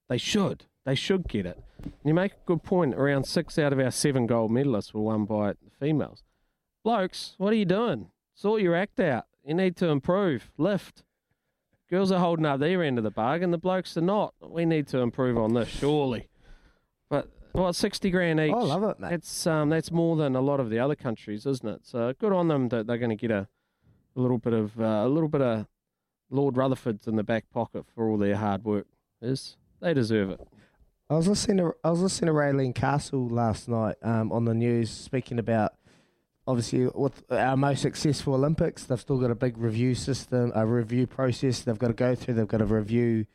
They 0.07 0.17
should. 0.17 0.65
They 0.85 0.95
should 0.95 1.27
get 1.27 1.45
it. 1.45 1.63
You 2.03 2.13
make 2.13 2.33
a 2.33 2.45
good 2.45 2.63
point. 2.63 2.95
Around 2.95 3.25
six 3.25 3.57
out 3.57 3.73
of 3.73 3.79
our 3.79 3.91
seven 3.91 4.27
gold 4.27 4.51
medalists 4.51 4.93
were 4.93 5.01
won 5.01 5.25
by 5.25 5.53
the 5.53 5.69
females. 5.79 6.23
Blokes, 6.83 7.35
what 7.37 7.53
are 7.53 7.57
you 7.57 7.65
doing? 7.65 8.09
Sort 8.35 8.61
your 8.61 8.75
act 8.75 8.99
out. 8.99 9.25
You 9.45 9.53
need 9.53 9.75
to 9.77 9.87
improve. 9.87 10.51
Lift. 10.57 11.03
Girls 11.89 12.11
are 12.11 12.19
holding 12.19 12.45
up 12.45 12.59
their 12.59 12.83
end 12.83 12.97
of 12.97 13.03
the 13.03 13.11
bargain. 13.11 13.51
The 13.51 13.57
blokes 13.57 13.95
are 13.97 14.01
not. 14.01 14.33
We 14.41 14.65
need 14.65 14.87
to 14.87 14.99
improve 14.99 15.37
on 15.37 15.53
this, 15.53 15.69
surely. 15.69 16.29
But 17.09 17.29
what, 17.51 17.75
sixty 17.75 18.09
grand 18.09 18.39
each? 18.39 18.51
I 18.53 18.57
love 18.57 18.83
it, 18.83 18.99
mate. 18.99 19.11
That's 19.11 19.45
um, 19.47 19.69
that's 19.69 19.91
more 19.91 20.15
than 20.15 20.35
a 20.35 20.41
lot 20.41 20.59
of 20.59 20.69
the 20.69 20.79
other 20.79 20.95
countries, 20.95 21.45
isn't 21.45 21.67
it? 21.67 21.81
So 21.83 22.13
good 22.19 22.33
on 22.33 22.47
them 22.47 22.69
that 22.69 22.87
they're 22.87 22.97
going 22.97 23.09
to 23.09 23.15
get 23.15 23.31
a, 23.31 23.47
a 24.15 24.19
little 24.19 24.39
bit 24.39 24.53
of 24.53 24.79
uh, 24.79 25.03
a 25.05 25.07
little 25.07 25.29
bit 25.29 25.41
of 25.41 25.67
Lord 26.29 26.57
Rutherford's 26.57 27.07
in 27.07 27.15
the 27.15 27.23
back 27.23 27.45
pocket 27.53 27.85
for 27.93 28.09
all 28.09 28.17
their 28.17 28.37
hard 28.37 28.63
work. 28.63 28.87
Is 29.21 29.57
they 29.79 29.93
deserve 29.93 30.31
it. 30.31 30.41
I 31.09 31.15
was 31.15 31.27
listening 31.27 31.57
to 31.57 31.73
I 31.83 31.89
was 31.89 32.01
listening 32.01 32.27
to 32.27 32.33
Raelene 32.33 32.73
Castle 32.73 33.27
last 33.27 33.67
night 33.67 33.97
um, 34.01 34.31
on 34.31 34.45
the 34.45 34.53
news 34.53 34.89
speaking 34.89 35.37
about 35.37 35.73
obviously 36.47 36.87
with 36.95 37.23
our 37.31 37.57
most 37.57 37.81
successful 37.81 38.35
Olympics, 38.35 38.85
they've 38.85 38.99
still 38.99 39.17
got 39.17 39.31
a 39.31 39.35
big 39.35 39.57
review 39.57 39.95
system, 39.95 40.51
a 40.55 40.65
review 40.65 41.05
process 41.05 41.59
they've 41.59 41.77
got 41.77 41.87
to 41.87 41.93
go 41.93 42.15
through. 42.15 42.35
They've 42.35 42.47
got 42.47 42.57
to 42.57 42.65
review 42.65 43.25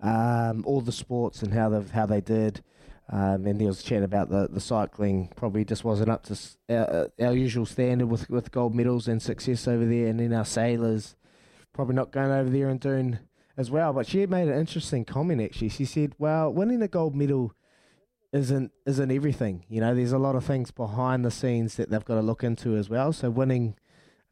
um, 0.00 0.64
all 0.66 0.80
the 0.80 0.92
sports 0.92 1.42
and 1.42 1.52
how 1.52 1.70
they 1.70 1.82
how 1.92 2.06
they 2.06 2.20
did. 2.20 2.62
Um, 3.10 3.46
and 3.46 3.60
there 3.60 3.68
was 3.68 3.82
chat 3.82 4.02
about 4.02 4.30
the, 4.30 4.48
the 4.48 4.60
cycling 4.60 5.30
probably 5.36 5.64
just 5.64 5.84
wasn't 5.84 6.10
up 6.10 6.24
to 6.24 6.38
our, 6.70 7.10
our 7.20 7.34
usual 7.34 7.66
standard 7.66 8.06
with, 8.06 8.30
with 8.30 8.50
gold 8.50 8.74
medals 8.74 9.08
and 9.08 9.20
success 9.20 9.68
over 9.68 9.84
there. 9.84 10.06
And 10.06 10.20
then 10.20 10.32
our 10.32 10.44
sailors 10.44 11.14
probably 11.72 11.96
not 11.96 12.12
going 12.12 12.30
over 12.30 12.48
there 12.48 12.68
and 12.68 12.80
doing 12.80 13.18
as 13.56 13.70
well. 13.70 13.92
But 13.92 14.06
she 14.06 14.24
made 14.26 14.48
an 14.48 14.58
interesting 14.58 15.04
comment 15.04 15.40
actually. 15.40 15.68
She 15.68 15.84
said, 15.84 16.14
"Well, 16.18 16.52
winning 16.52 16.82
a 16.82 16.88
gold 16.88 17.14
medal 17.14 17.52
isn't 18.32 18.72
isn't 18.86 19.10
everything. 19.10 19.64
You 19.68 19.80
know, 19.80 19.94
there's 19.94 20.12
a 20.12 20.18
lot 20.18 20.36
of 20.36 20.44
things 20.44 20.70
behind 20.70 21.24
the 21.24 21.30
scenes 21.30 21.76
that 21.76 21.90
they've 21.90 22.04
got 22.04 22.16
to 22.16 22.22
look 22.22 22.42
into 22.44 22.76
as 22.76 22.88
well. 22.88 23.12
So 23.12 23.30
winning." 23.30 23.76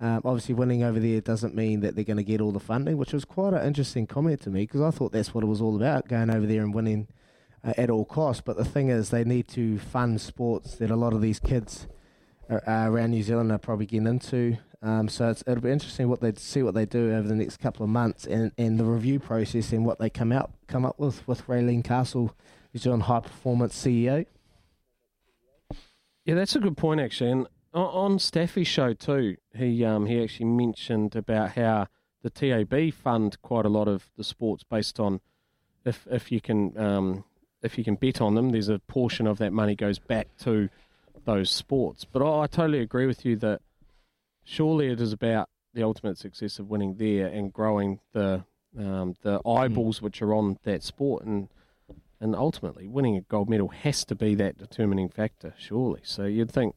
Um, 0.00 0.20
obviously, 0.24 0.56
winning 0.56 0.82
over 0.82 0.98
there 0.98 1.20
doesn't 1.20 1.54
mean 1.54 1.78
that 1.80 1.94
they're 1.94 2.02
going 2.02 2.16
to 2.16 2.24
get 2.24 2.40
all 2.40 2.50
the 2.50 2.58
funding, 2.58 2.96
which 2.96 3.12
was 3.12 3.24
quite 3.24 3.54
an 3.54 3.64
interesting 3.64 4.08
comment 4.08 4.40
to 4.40 4.50
me 4.50 4.62
because 4.62 4.80
I 4.80 4.90
thought 4.90 5.12
that's 5.12 5.32
what 5.32 5.44
it 5.44 5.46
was 5.46 5.60
all 5.60 5.76
about, 5.76 6.08
going 6.08 6.28
over 6.28 6.44
there 6.44 6.62
and 6.62 6.74
winning 6.74 7.06
uh, 7.62 7.74
at 7.76 7.88
all 7.88 8.04
costs. 8.04 8.42
But 8.44 8.56
the 8.56 8.64
thing 8.64 8.88
is, 8.88 9.10
they 9.10 9.22
need 9.22 9.46
to 9.48 9.78
fund 9.78 10.20
sports 10.20 10.74
that 10.76 10.90
a 10.90 10.96
lot 10.96 11.12
of 11.12 11.20
these 11.20 11.38
kids 11.38 11.86
uh, 12.50 12.58
uh, 12.66 12.86
around 12.88 13.12
New 13.12 13.22
Zealand 13.22 13.52
are 13.52 13.58
probably 13.58 13.86
getting 13.86 14.08
into. 14.08 14.58
Um, 14.82 15.08
so 15.08 15.30
it'll 15.30 15.60
be 15.60 15.70
interesting 15.70 16.08
what 16.08 16.20
they 16.20 16.32
see 16.34 16.64
what 16.64 16.74
they 16.74 16.84
do 16.84 17.14
over 17.14 17.28
the 17.28 17.36
next 17.36 17.58
couple 17.58 17.84
of 17.84 17.90
months 17.90 18.26
and, 18.26 18.50
and 18.58 18.80
the 18.80 18.84
review 18.84 19.20
process 19.20 19.72
and 19.72 19.86
what 19.86 20.00
they 20.00 20.10
come 20.10 20.32
out 20.32 20.50
come 20.66 20.84
up 20.84 20.98
with 20.98 21.26
with 21.28 21.46
Raelene 21.46 21.84
Castle, 21.84 22.34
New 22.74 22.80
Zealand 22.80 23.04
High 23.04 23.20
Performance 23.20 23.80
CEO. 23.80 24.26
Yeah, 26.24 26.34
that's 26.34 26.56
a 26.56 26.60
good 26.60 26.76
point 26.76 27.00
actually. 27.00 27.30
And 27.30 27.46
on 27.72 28.18
Staffy's 28.18 28.66
show 28.66 28.92
too, 28.92 29.36
he 29.54 29.84
um 29.84 30.06
he 30.06 30.20
actually 30.20 30.46
mentioned 30.46 31.14
about 31.14 31.52
how 31.52 31.86
the 32.22 32.30
TAB 32.30 32.92
fund 32.92 33.40
quite 33.42 33.64
a 33.64 33.68
lot 33.68 33.86
of 33.86 34.08
the 34.16 34.24
sports 34.24 34.64
based 34.64 34.98
on 34.98 35.20
if 35.84 36.06
if 36.10 36.32
you 36.32 36.40
can 36.40 36.76
um, 36.76 37.24
if 37.62 37.78
you 37.78 37.84
can 37.84 37.94
bet 37.94 38.20
on 38.20 38.34
them, 38.34 38.50
there's 38.50 38.68
a 38.68 38.78
portion 38.80 39.26
of 39.26 39.38
that 39.38 39.52
money 39.52 39.76
goes 39.76 39.98
back 39.98 40.28
to 40.38 40.68
those 41.24 41.50
sports. 41.50 42.04
But 42.04 42.22
I, 42.22 42.42
I 42.42 42.46
totally 42.46 42.80
agree 42.80 43.06
with 43.06 43.24
you 43.24 43.36
that 43.36 43.60
surely 44.44 44.88
it 44.88 45.00
is 45.00 45.12
about 45.12 45.48
the 45.74 45.82
ultimate 45.82 46.18
success 46.18 46.58
of 46.58 46.68
winning 46.68 46.96
there 46.96 47.26
and 47.26 47.52
growing 47.52 48.00
the 48.12 48.44
um, 48.78 49.16
the 49.22 49.40
eyeballs 49.46 50.00
which 50.00 50.22
are 50.22 50.34
on 50.34 50.58
that 50.64 50.82
sport 50.82 51.24
and 51.24 51.48
and 52.20 52.36
ultimately 52.36 52.86
winning 52.86 53.16
a 53.16 53.20
gold 53.22 53.50
medal 53.50 53.68
has 53.68 54.04
to 54.04 54.14
be 54.14 54.34
that 54.34 54.56
determining 54.56 55.08
factor 55.08 55.54
surely. 55.58 56.00
So 56.04 56.24
you'd 56.24 56.50
think 56.50 56.76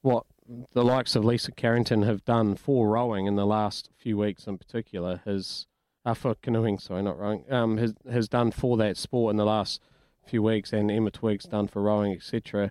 what 0.00 0.24
the 0.72 0.84
likes 0.84 1.16
of 1.16 1.24
Lisa 1.24 1.50
Carrington 1.50 2.02
have 2.02 2.24
done 2.24 2.54
for 2.54 2.88
rowing 2.88 3.26
in 3.26 3.36
the 3.36 3.46
last 3.46 3.90
few 3.96 4.16
weeks 4.16 4.46
in 4.46 4.58
particular 4.58 5.22
has 5.24 5.66
uh, 6.04 6.14
for 6.14 6.34
canoeing 6.36 6.78
sorry 6.78 7.02
not 7.02 7.18
rowing 7.18 7.44
um, 7.50 7.78
has 7.78 7.94
has 8.10 8.28
done 8.28 8.50
for 8.50 8.76
that 8.76 8.96
sport 8.96 9.30
in 9.30 9.36
the 9.36 9.44
last 9.44 9.80
few 10.26 10.42
weeks 10.42 10.72
and 10.72 10.90
Emma 10.90 11.10
Twigg's 11.10 11.46
done 11.46 11.66
for 11.66 11.82
rowing 11.82 12.12
etc 12.12 12.70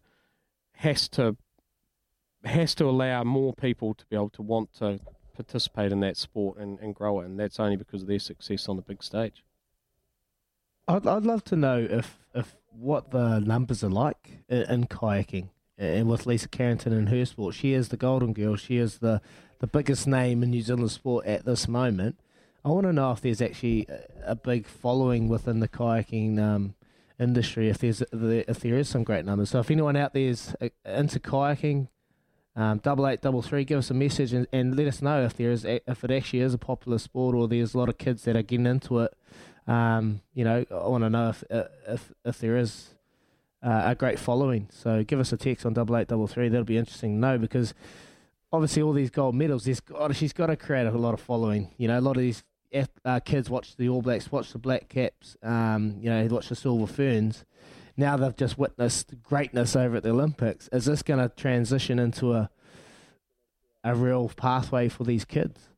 has 0.77 1.09
to 1.09 1.35
has 2.43 2.75
to 2.75 2.86
allow 2.86 3.23
more 3.23 3.53
people 3.53 3.93
to 3.93 4.06
be 4.06 4.15
able 4.15 4.29
to 4.32 4.41
want 4.41 4.73
to 4.75 4.99
participate 5.36 5.91
in 5.91 5.99
that 6.01 6.17
sport 6.17 6.58
and, 6.58 6.79
and 6.79 6.93
grow 6.93 7.21
it, 7.21 7.25
and 7.25 7.39
that's 7.39 7.60
only 7.60 7.75
because 7.75 8.01
of 8.01 8.08
their 8.08 8.19
success 8.19 8.69
on 8.69 8.75
the 8.75 8.82
big 8.82 9.03
stage. 9.03 9.43
I'd, 10.88 11.08
I'd 11.08 11.23
love 11.23 11.43
to 11.45 11.56
know 11.56 11.88
if, 11.89 12.19
if 12.34 12.56
what 12.71 13.12
the 13.12 13.39
numbers 13.39 13.84
are 13.84 13.89
like 13.89 14.43
in, 14.49 14.63
in 14.63 14.84
kayaking 14.86 15.49
and 15.77 16.08
with 16.08 16.25
Lisa 16.25 16.47
Carrington 16.47 16.93
and 16.93 17.10
her 17.10 17.25
sport. 17.25 17.56
She 17.56 17.73
is 17.73 17.89
the 17.89 17.97
golden 17.97 18.34
girl. 18.34 18.56
She 18.56 18.77
is 18.77 18.99
the, 18.99 19.21
the 19.60 19.67
biggest 19.67 20.08
name 20.08 20.43
in 20.43 20.51
New 20.51 20.62
Zealand 20.62 20.91
sport 20.91 21.25
at 21.25 21.45
this 21.45 21.67
moment. 21.67 22.19
I 22.63 22.69
want 22.69 22.86
to 22.86 22.93
know 22.93 23.12
if 23.12 23.21
there's 23.21 23.41
actually 23.41 23.88
a, 23.89 24.32
a 24.32 24.36
big 24.36 24.67
following 24.67 25.27
within 25.27 25.60
the 25.60 25.67
kayaking 25.67 26.39
um, 26.39 26.75
industry. 27.19 27.69
If 27.69 27.79
there's 27.79 28.01
if 28.01 28.60
there 28.60 28.75
is 28.75 28.88
some 28.88 29.03
great 29.03 29.25
numbers. 29.25 29.49
So 29.49 29.60
if 29.60 29.71
anyone 29.71 29.95
out 29.95 30.13
there 30.13 30.27
is 30.27 30.56
uh, 30.62 30.69
into 30.86 31.19
kayaking, 31.19 31.89
um, 32.55 32.77
double 32.79 33.07
eight 33.07 33.21
double 33.21 33.41
three. 33.41 33.63
Give 33.63 33.79
us 33.79 33.89
a 33.89 33.93
message 33.93 34.33
and, 34.33 34.47
and 34.51 34.75
let 34.75 34.87
us 34.87 35.01
know 35.01 35.23
if 35.23 35.35
there 35.35 35.51
is 35.51 35.65
if 35.65 36.03
it 36.03 36.11
actually 36.11 36.41
is 36.41 36.53
a 36.53 36.57
popular 36.57 36.99
sport 36.99 37.35
or 37.35 37.47
there's 37.47 37.73
a 37.73 37.77
lot 37.77 37.89
of 37.89 37.97
kids 37.97 38.23
that 38.23 38.35
are 38.35 38.43
getting 38.43 38.67
into 38.67 38.99
it. 38.99 39.13
Um, 39.65 40.21
you 40.33 40.43
know, 40.43 40.65
I 40.69 40.87
want 40.87 41.03
to 41.03 41.09
know 41.09 41.29
if 41.29 41.43
uh, 41.49 41.63
if 41.87 42.11
if 42.23 42.37
there 42.39 42.57
is 42.57 42.89
uh, 43.63 43.83
a 43.85 43.95
great 43.95 44.19
following. 44.19 44.67
So 44.71 45.03
give 45.03 45.19
us 45.19 45.33
a 45.33 45.37
text 45.37 45.65
on 45.65 45.73
double 45.73 45.97
eight 45.97 46.07
double 46.07 46.27
three. 46.27 46.49
That'll 46.49 46.65
be 46.65 46.77
interesting 46.77 47.19
know 47.19 47.37
because 47.37 47.73
obviously 48.51 48.83
all 48.83 48.93
these 48.93 49.09
gold 49.09 49.33
medals, 49.33 49.65
there's 49.65 49.79
got, 49.79 50.15
she's 50.15 50.33
got 50.33 50.47
to 50.47 50.55
create 50.55 50.85
a 50.85 50.91
lot 50.91 51.13
of 51.15 51.19
following. 51.19 51.71
You 51.77 51.87
know, 51.87 51.97
a 51.97 52.01
lot 52.01 52.17
of 52.17 52.21
these 52.21 52.43
uh, 53.03 53.19
kids 53.19 53.49
watch 53.49 53.75
the 53.77 53.89
All 53.89 54.01
Blacks, 54.01 54.31
watch 54.31 54.51
the 54.51 54.59
Black 54.59 54.89
Caps, 54.89 55.37
um, 55.41 55.97
you 56.01 56.09
know, 56.09 56.25
watch 56.27 56.49
the 56.49 56.55
Silver 56.55 56.85
Ferns 56.85 57.45
now 57.95 58.17
they've 58.17 58.36
just 58.36 58.58
witnessed 58.58 59.21
greatness 59.21 59.75
over 59.75 59.97
at 59.97 60.03
the 60.03 60.10
Olympics. 60.10 60.67
Is 60.71 60.86
this 60.86 61.03
going 61.03 61.19
to 61.19 61.34
transition 61.36 61.99
into 61.99 62.34
a 62.34 62.49
a 63.84 63.93
real 63.93 64.29
pathway 64.29 64.88
for 64.88 65.03
these 65.03 65.25
kids? 65.25 65.69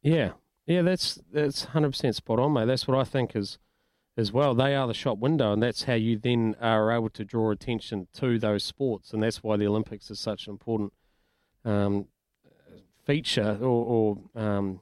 Yeah, 0.00 0.32
yeah, 0.66 0.82
that's 0.82 1.18
that's 1.32 1.64
hundred 1.64 1.90
percent 1.90 2.16
spot 2.16 2.38
on, 2.38 2.52
mate. 2.52 2.66
That's 2.66 2.86
what 2.86 2.98
I 2.98 3.04
think 3.04 3.34
is 3.36 3.58
as 4.16 4.32
well. 4.32 4.54
They 4.54 4.74
are 4.74 4.86
the 4.86 4.94
shop 4.94 5.18
window, 5.18 5.52
and 5.52 5.62
that's 5.62 5.84
how 5.84 5.94
you 5.94 6.18
then 6.18 6.56
are 6.60 6.92
able 6.92 7.10
to 7.10 7.24
draw 7.24 7.50
attention 7.50 8.08
to 8.14 8.38
those 8.38 8.64
sports, 8.64 9.12
and 9.12 9.22
that's 9.22 9.42
why 9.42 9.56
the 9.56 9.66
Olympics 9.66 10.10
is 10.10 10.20
such 10.20 10.46
an 10.46 10.52
important 10.52 10.92
um, 11.64 12.06
feature 13.04 13.58
or, 13.60 14.18
or 14.36 14.40
um, 14.42 14.80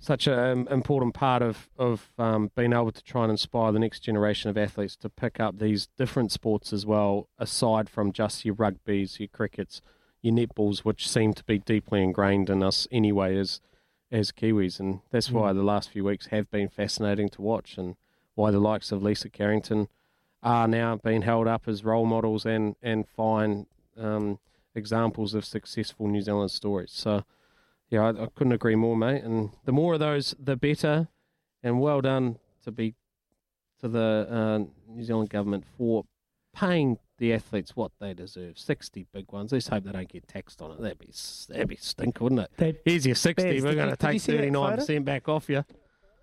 such 0.00 0.26
an 0.26 0.68
important 0.68 1.14
part 1.14 1.42
of 1.42 1.68
of 1.76 2.10
um, 2.18 2.50
being 2.56 2.72
able 2.72 2.92
to 2.92 3.02
try 3.02 3.24
and 3.24 3.30
inspire 3.30 3.72
the 3.72 3.78
next 3.78 4.00
generation 4.00 4.48
of 4.48 4.56
athletes 4.56 4.96
to 4.96 5.08
pick 5.08 5.40
up 5.40 5.58
these 5.58 5.88
different 5.98 6.32
sports 6.32 6.72
as 6.72 6.86
well, 6.86 7.28
aside 7.38 7.88
from 7.88 8.12
just 8.12 8.44
your 8.44 8.54
rugby's, 8.54 9.18
your 9.18 9.28
crickets, 9.28 9.80
your 10.22 10.34
netballs, 10.34 10.80
which 10.80 11.08
seem 11.08 11.34
to 11.34 11.44
be 11.44 11.58
deeply 11.58 12.02
ingrained 12.02 12.48
in 12.48 12.62
us 12.62 12.86
anyway 12.90 13.36
as 13.36 13.60
as 14.10 14.32
Kiwis, 14.32 14.80
and 14.80 15.00
that's 15.10 15.30
why 15.30 15.52
mm. 15.52 15.54
the 15.54 15.62
last 15.62 15.90
few 15.90 16.04
weeks 16.04 16.26
have 16.26 16.50
been 16.50 16.68
fascinating 16.68 17.28
to 17.30 17.42
watch, 17.42 17.76
and 17.76 17.96
why 18.34 18.50
the 18.50 18.60
likes 18.60 18.92
of 18.92 19.02
Lisa 19.02 19.28
Carrington 19.28 19.88
are 20.42 20.68
now 20.68 20.96
being 20.96 21.22
held 21.22 21.48
up 21.48 21.66
as 21.66 21.84
role 21.84 22.06
models 22.06 22.46
and 22.46 22.76
and 22.82 23.06
fine 23.08 23.66
um, 23.98 24.38
examples 24.74 25.34
of 25.34 25.44
successful 25.44 26.06
New 26.06 26.22
Zealand 26.22 26.52
stories. 26.52 26.92
So 26.92 27.24
yeah, 27.90 28.02
I, 28.04 28.24
I, 28.24 28.28
couldn't 28.34 28.52
agree 28.52 28.74
more, 28.74 28.96
mate. 28.96 29.22
And 29.22 29.50
the 29.64 29.72
more 29.72 29.94
of 29.94 30.00
those, 30.00 30.34
the 30.38 30.56
better. 30.56 31.08
And 31.62 31.80
well 31.80 32.00
done 32.00 32.38
to 32.64 32.70
be 32.70 32.94
to 33.80 33.88
the 33.88 34.28
uh, 34.30 34.58
New 34.92 35.02
Zealand 35.02 35.30
government 35.30 35.64
for 35.76 36.04
paying 36.54 36.98
the 37.18 37.32
athletes 37.32 37.74
what 37.74 37.90
they 38.00 38.14
deserve. 38.14 38.58
Sixty 38.58 39.06
big 39.12 39.32
ones. 39.32 39.52
Let's 39.52 39.68
hope 39.68 39.84
they 39.84 39.90
don't 39.90 40.08
get 40.08 40.28
taxed 40.28 40.62
on 40.62 40.70
it. 40.70 40.80
That'd 40.80 41.00
be 41.00 41.12
that'd 41.48 41.68
be 41.68 41.76
stink, 41.76 42.20
wouldn't 42.20 42.42
it? 42.42 42.50
They'd, 42.56 42.78
Here's 42.84 43.06
your 43.06 43.16
sixty. 43.16 43.60
We're 43.60 43.74
going 43.74 43.90
to 43.90 43.96
take 43.96 44.22
thirty 44.22 44.50
nine 44.50 44.76
percent 44.76 45.04
back 45.04 45.28
off 45.28 45.48
you. 45.48 45.64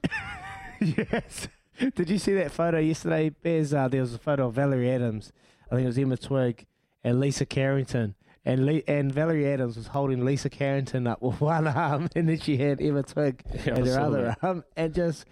yes. 0.79 1.49
Did 1.95 2.09
you 2.09 2.17
see 2.17 2.33
that 2.35 2.51
photo 2.51 2.79
yesterday, 2.79 3.29
Bez? 3.29 3.73
Uh, 3.73 3.89
there 3.89 3.99
was 3.99 4.13
a 4.13 4.19
photo 4.19 4.47
of 4.47 4.53
Valerie 4.53 4.89
Adams. 4.89 5.33
I 5.69 5.75
think 5.75 5.83
it 5.83 5.87
was 5.87 5.97
Emma 5.97 6.15
Twigg 6.15 6.65
and 7.03 7.19
Lisa 7.19 7.45
Carrington 7.45 8.15
and 8.45 8.65
Le- 8.65 8.83
and 8.87 9.11
Valerie 9.11 9.51
Adams 9.51 9.75
was 9.75 9.87
holding 9.87 10.23
Lisa 10.23 10.49
Carrington 10.49 11.07
up 11.07 11.21
with 11.21 11.41
one 11.41 11.67
arm, 11.67 12.09
and 12.15 12.29
then 12.29 12.39
she 12.39 12.57
had 12.57 12.81
Emma 12.81 13.03
Twigg 13.03 13.43
yeah, 13.65 13.75
in 13.75 13.85
her 13.85 13.99
other 13.99 14.23
that. 14.25 14.37
arm, 14.41 14.63
and 14.77 14.93
just 14.93 15.25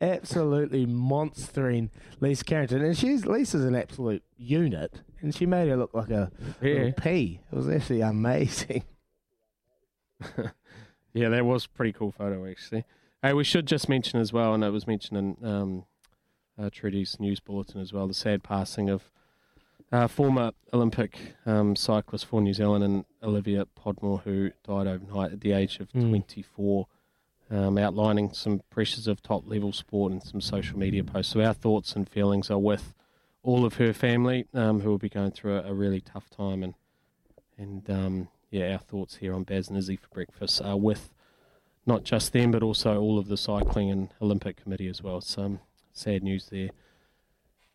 absolutely 0.00 0.86
monstering 0.86 1.90
Lisa 2.20 2.44
Carrington. 2.44 2.82
And 2.82 2.96
she's 2.96 3.26
Lisa's 3.26 3.64
an 3.64 3.74
absolute 3.74 4.22
unit, 4.36 5.02
and 5.20 5.34
she 5.34 5.46
made 5.46 5.68
her 5.68 5.76
look 5.76 5.92
like 5.92 6.10
a 6.10 6.30
yeah. 6.62 6.72
little 6.72 6.92
pea. 6.92 7.40
It 7.50 7.54
was 7.54 7.68
actually 7.68 8.00
amazing. 8.00 8.84
yeah, 11.12 11.28
that 11.28 11.44
was 11.44 11.64
a 11.64 11.68
pretty 11.70 11.92
cool 11.92 12.12
photo 12.12 12.48
actually. 12.48 12.84
Hey, 13.22 13.32
we 13.34 13.44
should 13.44 13.66
just 13.66 13.88
mention 13.88 14.18
as 14.18 14.32
well, 14.32 14.54
and 14.54 14.64
it 14.64 14.70
was 14.70 14.86
mentioned 14.86 15.18
in 15.18 15.46
um, 15.46 15.84
uh, 16.58 16.70
Trudy's 16.72 17.18
news 17.20 17.40
bulletin 17.40 17.80
as 17.80 17.92
well, 17.92 18.08
the 18.08 18.14
sad 18.14 18.42
passing 18.42 18.88
of 18.88 19.10
uh, 19.92 20.06
former 20.06 20.52
Olympic 20.72 21.18
um, 21.46 21.74
cyclist 21.74 22.26
for 22.26 22.40
New 22.40 22.54
Zealand 22.54 22.84
and 22.84 23.04
Olivia 23.22 23.66
Podmore, 23.66 24.20
who 24.20 24.52
died 24.64 24.86
overnight 24.86 25.32
at 25.32 25.40
the 25.40 25.52
age 25.52 25.80
of 25.80 25.90
mm. 25.92 26.08
24, 26.08 26.86
um, 27.50 27.78
outlining 27.78 28.32
some 28.32 28.60
pressures 28.70 29.08
of 29.08 29.22
top 29.22 29.42
level 29.46 29.72
sport 29.72 30.12
and 30.12 30.22
some 30.22 30.40
social 30.40 30.78
media 30.78 31.02
posts. 31.02 31.32
So, 31.32 31.40
our 31.42 31.54
thoughts 31.54 31.96
and 31.96 32.08
feelings 32.08 32.50
are 32.50 32.58
with 32.58 32.94
all 33.42 33.64
of 33.64 33.74
her 33.74 33.92
family 33.92 34.46
um, 34.54 34.80
who 34.80 34.90
will 34.90 34.98
be 34.98 35.08
going 35.08 35.32
through 35.32 35.56
a, 35.56 35.62
a 35.70 35.74
really 35.74 36.00
tough 36.00 36.30
time. 36.30 36.62
And, 36.62 36.74
and 37.58 37.90
um, 37.90 38.28
yeah, 38.50 38.72
our 38.72 38.78
thoughts 38.78 39.16
here 39.16 39.34
on 39.34 39.42
Baz 39.42 39.68
and 39.68 39.76
Izzy 39.76 39.96
for 39.96 40.08
breakfast 40.08 40.62
are 40.62 40.76
with 40.76 41.12
not 41.86 42.04
just 42.04 42.32
them, 42.32 42.52
but 42.52 42.62
also 42.62 43.00
all 43.00 43.18
of 43.18 43.28
the 43.28 43.36
cycling 43.36 43.90
and 43.90 44.14
Olympic 44.22 44.62
committee 44.62 44.88
as 44.88 45.02
well. 45.02 45.20
So, 45.20 45.58
sad 45.92 46.22
news 46.22 46.46
there. 46.50 46.70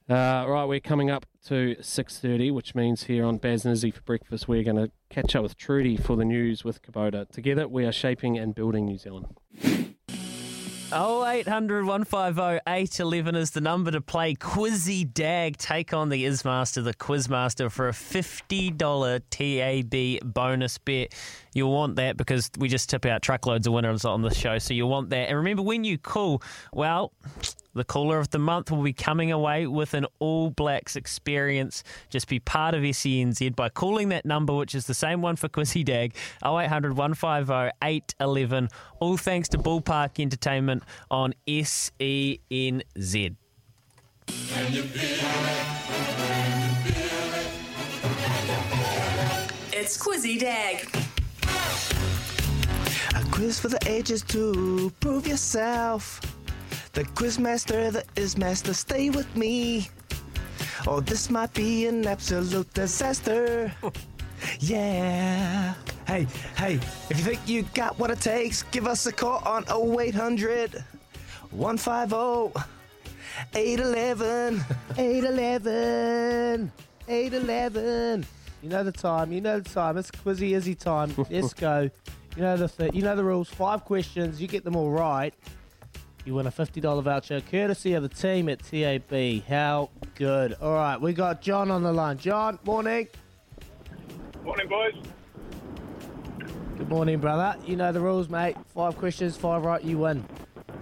Uh, 0.07 0.45
right, 0.47 0.65
we're 0.65 0.79
coming 0.79 1.09
up 1.09 1.25
to 1.47 1.75
6.30, 1.79 2.53
which 2.53 2.75
means 2.75 3.05
here 3.05 3.25
on 3.25 3.37
Baz 3.37 3.63
for 3.63 4.01
breakfast, 4.05 4.47
we're 4.47 4.63
going 4.63 4.75
to 4.75 4.91
catch 5.09 5.35
up 5.35 5.41
with 5.41 5.57
Trudy 5.57 5.97
for 5.97 6.15
the 6.15 6.25
news 6.25 6.63
with 6.63 6.83
Kubota. 6.83 7.27
Together, 7.27 7.67
we 7.67 7.85
are 7.85 7.91
shaping 7.91 8.37
and 8.37 8.53
building 8.53 8.85
New 8.85 8.99
Zealand. 8.99 9.35
0800 10.93 11.85
150 11.85 12.59
811 12.67 13.35
is 13.35 13.49
the 13.51 13.61
number 13.61 13.89
to 13.89 13.99
play 13.99 14.35
Quizzy 14.35 15.11
Dagg. 15.11 15.57
Take 15.57 15.91
on 15.91 16.09
the 16.09 16.25
Ismaster, 16.25 16.83
the 16.83 16.93
Quizmaster, 16.93 17.71
for 17.71 17.89
a 17.89 17.91
$50 17.91 19.21
TAB 19.31 20.33
bonus 20.33 20.77
bet. 20.77 21.15
You'll 21.55 21.71
want 21.71 21.95
that 21.95 22.17
because 22.17 22.51
we 22.57 22.67
just 22.67 22.89
tip 22.89 23.05
out 23.05 23.21
truckloads 23.21 23.65
of 23.65 23.71
winners 23.71 24.03
on 24.03 24.21
the 24.21 24.33
show, 24.33 24.59
so 24.59 24.73
you'll 24.73 24.89
want 24.89 25.09
that. 25.11 25.29
And 25.29 25.37
remember, 25.37 25.63
when 25.63 25.85
you 25.85 25.97
call, 25.97 26.43
well, 26.73 27.13
the 27.73 27.85
caller 27.85 28.19
of 28.19 28.29
the 28.31 28.39
month 28.39 28.71
will 28.71 28.83
be 28.83 28.91
coming 28.91 29.31
away 29.31 29.65
with 29.65 29.93
an 29.93 30.05
All 30.19 30.49
Blacks 30.49 30.97
experience. 30.97 31.81
Just 32.09 32.27
be 32.27 32.39
part 32.39 32.75
of 32.75 32.81
SENZ 32.81 33.55
by 33.55 33.69
calling 33.69 34.09
that 34.09 34.25
number, 34.25 34.53
which 34.53 34.75
is 34.75 34.85
the 34.85 34.93
same 34.93 35.21
one 35.21 35.37
for 35.37 35.47
Quizzy 35.47 35.85
Dagg, 35.85 36.13
0800 36.45 36.97
150 36.97 37.71
811. 37.81 38.67
All 38.99 39.15
thanks 39.15 39.47
to 39.49 39.57
Ballpark 39.57 40.19
Entertainment 40.19 40.83
on 41.09 41.33
SENZ. 41.47 43.35
It's 49.71 49.97
Quizzy 49.97 50.37
Dagg. 50.37 51.04
Quiz 53.31 53.59
for 53.59 53.67
the 53.67 53.79
ages 53.87 54.21
to 54.23 54.91
prove 54.99 55.27
yourself. 55.27 56.19
The 56.93 57.03
quizmaster, 57.03 57.91
the 57.91 58.03
ismaster, 58.15 58.73
stay 58.73 59.09
with 59.09 59.35
me. 59.35 59.89
Oh, 60.87 60.99
this 60.99 61.29
might 61.29 61.53
be 61.53 61.87
an 61.87 62.05
absolute 62.05 62.73
disaster. 62.73 63.71
yeah. 64.59 65.73
Hey, 66.07 66.27
hey, 66.57 66.75
if 67.09 67.17
you 67.17 67.23
think 67.23 67.39
you 67.47 67.63
got 67.73 67.97
what 67.97 68.11
it 68.11 68.21
takes, 68.21 68.63
give 68.63 68.87
us 68.87 69.05
a 69.05 69.11
call 69.11 69.41
on 69.45 69.65
0800 69.69 70.83
150 71.51 72.59
811. 73.53 74.63
811. 74.97 76.71
811. 77.07 78.25
You 78.61 78.69
know 78.69 78.83
the 78.83 78.91
time. 78.91 79.31
You 79.31 79.41
know 79.41 79.59
the 79.59 79.69
time. 79.69 79.97
It's 79.97 80.11
Quizzy 80.11 80.55
Izzy 80.55 80.75
time. 80.75 81.13
Let's 81.29 81.53
go. 81.53 81.89
You 82.35 82.41
know 82.41 82.57
the 82.57 82.67
th- 82.67 82.93
you 82.93 83.01
know 83.01 83.15
the 83.15 83.23
rules. 83.23 83.49
Five 83.49 83.85
questions. 83.85 84.41
You 84.41 84.47
get 84.47 84.63
them 84.63 84.75
all 84.75 84.91
right. 84.91 85.33
You 86.25 86.35
win 86.35 86.47
a 86.47 86.51
fifty 86.51 86.81
dollar 86.81 87.01
voucher, 87.01 87.39
courtesy 87.39 87.93
of 87.93 88.03
the 88.03 88.09
team 88.09 88.49
at 88.49 88.59
TAB. 88.63 89.43
How 89.47 89.89
good! 90.15 90.53
All 90.61 90.73
right, 90.73 90.99
we 90.99 91.13
got 91.13 91.41
John 91.41 91.71
on 91.71 91.83
the 91.83 91.93
line. 91.93 92.17
John, 92.17 92.59
morning. 92.65 93.07
Morning, 94.43 94.67
boys. 94.67 94.95
Good 96.77 96.89
morning, 96.89 97.19
brother. 97.19 97.57
You 97.65 97.77
know 97.77 97.91
the 97.93 98.01
rules, 98.01 98.27
mate. 98.27 98.57
Five 98.73 98.97
questions, 98.97 99.37
five 99.37 99.63
right, 99.63 99.83
you 99.83 99.99
win. 99.99 100.25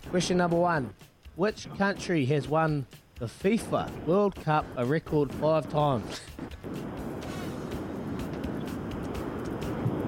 Question 0.09 0.37
number 0.37 0.55
one: 0.57 0.91
Which 1.35 1.67
country 1.77 2.25
has 2.25 2.47
won 2.47 2.87
the 3.19 3.27
FIFA 3.27 3.91
World 4.05 4.33
Cup 4.35 4.65
a 4.75 4.85
record 4.85 5.31
five 5.35 5.69
times? 5.69 6.19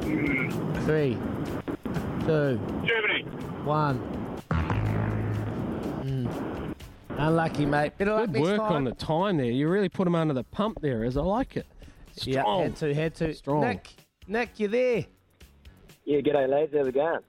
Three, 0.05 1.17
two, 2.27 2.59
Germany. 2.85 3.23
one. 3.63 3.99
Mm. 6.03 6.75
Unlucky, 7.17 7.65
mate. 7.65 7.97
Better 7.97 8.11
luck 8.11 8.25
Good 8.27 8.33
next 8.33 8.43
work 8.43 8.57
time. 8.59 8.71
on 8.73 8.83
the 8.83 8.91
time 8.91 9.37
there. 9.37 9.47
You 9.47 9.67
really 9.67 9.89
put 9.89 10.05
him 10.05 10.13
under 10.13 10.35
the 10.35 10.43
pump 10.43 10.79
there, 10.81 11.03
as 11.03 11.17
I 11.17 11.21
like 11.21 11.57
it. 11.57 11.65
Yeah, 12.21 12.41
Strong. 12.41 12.61
had 12.61 12.75
to, 12.75 12.93
had 12.93 13.15
to. 13.15 13.33
Strong. 13.33 13.61
Nick, 13.61 13.89
Nick, 14.27 14.59
you 14.59 14.67
there? 14.67 15.05
Yeah, 16.05 16.19
g'day 16.19 16.47
lads, 16.47 16.71
how's 16.77 16.87
it 16.87 16.93
going? 16.93 17.19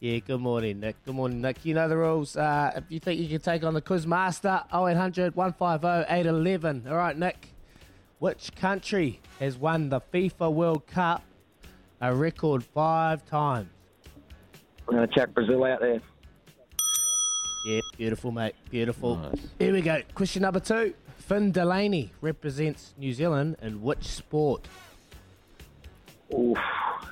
Yeah, 0.00 0.18
good 0.20 0.40
morning, 0.40 0.80
Nick. 0.80 0.96
Good 1.04 1.14
morning, 1.14 1.42
Nick. 1.42 1.64
You 1.66 1.74
know 1.74 1.86
the 1.88 1.96
rules. 1.98 2.34
Uh, 2.36 2.72
if 2.76 2.84
you 2.88 2.98
think 2.98 3.20
you 3.20 3.28
can 3.28 3.40
take 3.40 3.62
on 3.62 3.74
the 3.74 3.82
quiz 3.82 4.06
master, 4.06 4.62
0800 4.72 5.36
150 5.36 6.12
811. 6.12 6.86
All 6.88 6.96
right, 6.96 7.16
Nick. 7.18 7.50
Which 8.18 8.54
country 8.56 9.20
has 9.40 9.58
won 9.58 9.90
the 9.90 10.00
FIFA 10.00 10.52
World 10.52 10.86
Cup 10.86 11.22
a 12.00 12.14
record 12.14 12.64
five 12.64 13.26
times? 13.26 13.68
I'm 14.88 14.96
going 14.96 15.08
to 15.08 15.14
check 15.14 15.34
Brazil 15.34 15.64
out 15.64 15.80
there. 15.80 16.00
Yeah, 17.66 17.80
beautiful, 17.98 18.30
mate. 18.30 18.54
Beautiful. 18.70 19.32
Here 19.58 19.72
we 19.72 19.82
go. 19.82 20.00
Question 20.14 20.42
number 20.42 20.60
two. 20.60 20.94
Finn 21.18 21.50
Delany 21.50 22.12
represents 22.20 22.94
New 22.96 23.12
Zealand 23.12 23.56
in 23.60 23.82
which 23.82 24.04
sport? 24.04 24.66
Oof, 26.32 26.56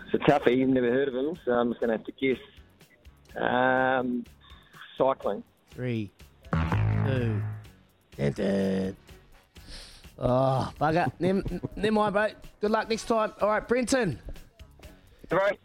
it's 0.07 0.14
a 0.14 0.19
toughie, 0.31 0.62
I've 0.62 0.69
never 0.69 0.90
heard 0.90 1.09
of 1.09 1.14
him, 1.14 1.37
so 1.45 1.53
I'm 1.53 1.71
just 1.71 1.81
going 1.81 1.90
to 1.90 1.97
have 1.97 2.07
to 2.07 2.12
guess. 2.12 2.38
Um, 3.37 4.25
cycling. 4.97 5.43
Three, 5.71 6.11
two, 6.53 7.43
dun, 8.17 8.33
dun. 8.33 8.97
Oh, 10.18 10.72
bugger. 10.81 11.11
never, 11.18 11.42
never 11.77 11.92
mind, 11.92 12.12
bro. 12.12 12.29
Good 12.61 12.70
luck 12.70 12.88
next 12.88 13.05
time. 13.07 13.33
All 13.40 13.48
right, 13.48 13.66
Brenton. 13.66 14.18
Right. 15.31 15.59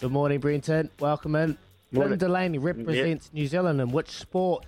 Good 0.00 0.12
morning, 0.12 0.40
Brenton. 0.40 0.90
Welcome 1.00 1.34
in. 1.36 1.54
Finn 1.90 2.00
Morning. 2.00 2.18
Delany 2.18 2.58
represents 2.58 3.30
New 3.32 3.46
Zealand 3.46 3.80
in 3.80 3.90
which 3.92 4.10
sport? 4.10 4.64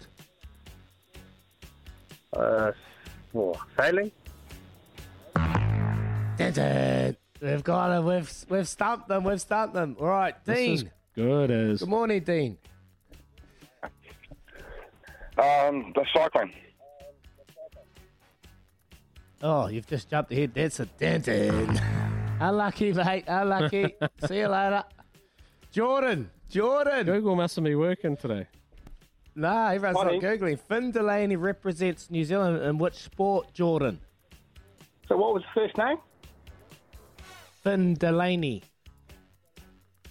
Uh, 2.32 2.72
oh, 3.34 3.54
sailing. 3.78 4.10
Dun, 5.34 6.52
dun. 6.52 7.16
We've 7.40 7.64
got 7.64 7.96
him. 7.98 8.04
We've, 8.06 8.44
we've 8.48 8.68
stumped 8.68 9.08
them. 9.08 9.24
We've 9.24 9.40
stumped 9.40 9.74
them. 9.74 9.96
All 10.00 10.06
right, 10.06 10.34
This 10.44 10.56
Dean. 10.58 10.72
is 10.74 10.84
good 11.14 11.50
as. 11.50 11.80
Good 11.80 11.88
morning, 11.88 12.22
Dean. 12.22 12.56
Um, 15.37 15.92
the 15.94 16.04
cycling. 16.14 16.52
Oh, 19.46 19.68
you've 19.68 19.87
just 19.87 20.09
jumped 20.09 20.33
ahead. 20.33 20.52
That's 20.54 20.80
a 20.80 20.87
dented. 20.87 21.78
Unlucky, 22.40 22.94
mate. 22.94 23.24
Unlucky. 23.28 23.94
See 24.26 24.38
you 24.38 24.48
later. 24.48 24.83
Jordan. 25.70 26.30
Jordan. 26.48 27.04
Google 27.04 27.37
mustn't 27.37 27.62
be 27.66 27.74
working 27.74 28.16
today. 28.16 28.46
Nah, 29.35 29.68
everyone's 29.68 29.96
Morning. 29.96 30.22
not 30.22 30.30
Googling. 30.30 30.59
Finn 30.59 30.92
Delany 30.92 31.37
represents 31.37 32.11
New 32.11 32.24
Zealand 32.24 32.62
in 32.62 32.78
which 32.78 32.94
sport, 32.94 33.52
Jordan? 33.52 34.00
So 35.09 35.18
what 35.18 35.35
was 35.35 35.42
the 35.42 35.61
first 35.61 35.76
name? 35.76 35.98
Finn 37.62 37.92
Delany. 37.92 38.62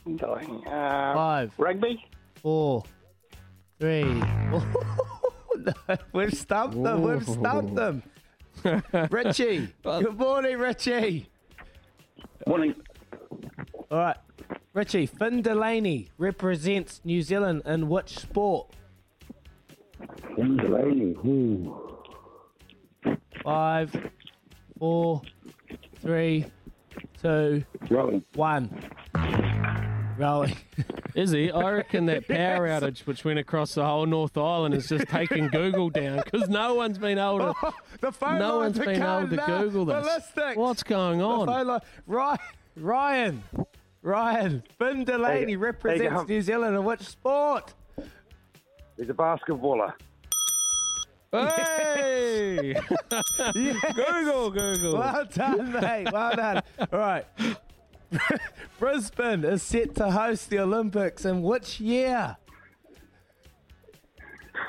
Uh, 0.06 0.60
Five, 0.67 1.54
rugby. 1.58 2.06
four, 2.36 2.84
three. 3.80 4.04
no, 4.04 5.74
we've 6.12 6.34
stumped 6.34 6.84
them. 6.84 7.02
We've 7.02 7.28
stumped 7.28 7.74
them. 7.74 8.04
Richie. 9.12 9.69
Good 9.84 10.17
morning, 10.17 10.58
Richie. 10.58 11.30
Morning. 12.47 12.76
All 13.91 13.97
right. 13.97 14.17
Richie, 14.73 15.06
Finn 15.06 15.41
Delany 15.41 16.10
represents 16.17 17.02
New 17.04 17.21
Zealand 17.21 17.62
in 17.65 17.89
which 17.89 18.17
sport? 18.17 18.73
Finn 20.36 20.58
Delany. 20.58 21.15
Five, 23.43 23.95
four, 24.80 25.21
three, 26.02 26.45
two, 27.21 27.63
Rowing. 27.89 28.23
one. 28.34 28.69
Rolling. 30.17 30.56
Izzy, 31.15 31.52
I 31.52 31.71
reckon 31.71 32.06
that 32.08 32.28
power 32.28 32.67
outage 32.67 33.02
which 33.06 33.23
went 33.23 33.38
across 33.39 33.73
the 33.76 33.86
whole 33.86 34.06
North 34.06 34.38
Island 34.38 34.73
is 34.73 34.88
just 34.88 35.08
taking 35.08 35.47
Google 35.47 35.89
down 35.89 36.21
because 36.23 36.49
no 36.49 36.73
one's 36.76 36.97
been 36.97 37.17
able 37.19 37.39
to. 37.39 37.54
Oh, 37.63 37.73
the 38.02 38.12
phone 38.12 38.39
no 38.39 38.58
lines 38.60 38.78
one's 38.78 38.80
are 38.80 38.91
been 38.91 39.02
able 39.02 39.28
to 39.30 39.36
now. 39.36 39.62
Google 39.62 39.86
this. 39.86 40.04
Ballistics. 40.06 40.58
What's 40.58 40.84
going 40.84 41.19
The 41.19 41.26
on? 41.26 41.47
phone 41.47 41.67
line. 41.67 41.80
Ryan, 42.08 42.39
Ryan, 42.76 43.43
Ryan. 44.02 44.63
Finn 44.80 45.04
Delany 45.06 45.52
Hey, 45.52 45.56
represents 45.56 46.21
hey, 46.21 46.26
New 46.28 46.41
Zealand 46.41 46.76
in 46.76 46.84
which 46.84 47.02
sport? 47.02 47.73
He's 48.97 49.10
a 49.10 49.13
basketballer. 49.13 49.93
Hey! 51.32 52.73
Google, 53.95 54.52
Google. 54.52 54.97
Well 54.97 55.26
done, 55.34 55.71
mate. 55.73 56.08
Well 56.12 56.36
done. 56.36 56.62
All 56.91 56.99
right. 56.99 57.26
Brisbane 58.80 59.43
is 59.43 59.63
set 59.63 59.95
to 59.95 60.12
host 60.12 60.49
the 60.49 60.60
Olympics 60.60 61.26
in 61.26 61.41
which 61.41 61.80
year? 61.80 62.38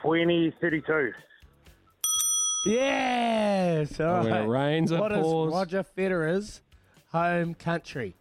2032. 0.03 1.13
Yes. 2.67 4.01
All 4.01 4.25
When 4.25 4.33
it 4.33 4.47
rains, 4.49 4.91
it 4.93 4.99
What 4.99 5.13
is 5.13 5.19
pours. 5.23 5.53
Roger 5.53 5.85
Federer's 5.97 6.61
home 7.13 7.55
country? 7.55 8.15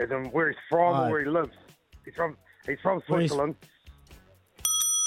As 0.00 0.10
in 0.10 0.24
where 0.32 0.48
he's 0.48 0.58
from 0.68 0.92
Right. 0.94 1.08
or 1.08 1.10
where 1.12 1.24
he 1.24 1.30
lives. 1.30 1.52
He's 2.04 2.14
from 2.14 2.36
he's 2.66 2.78
from 2.82 3.00
Where 3.06 3.20
he's- 3.20 3.30
Switzerland. 3.30 3.56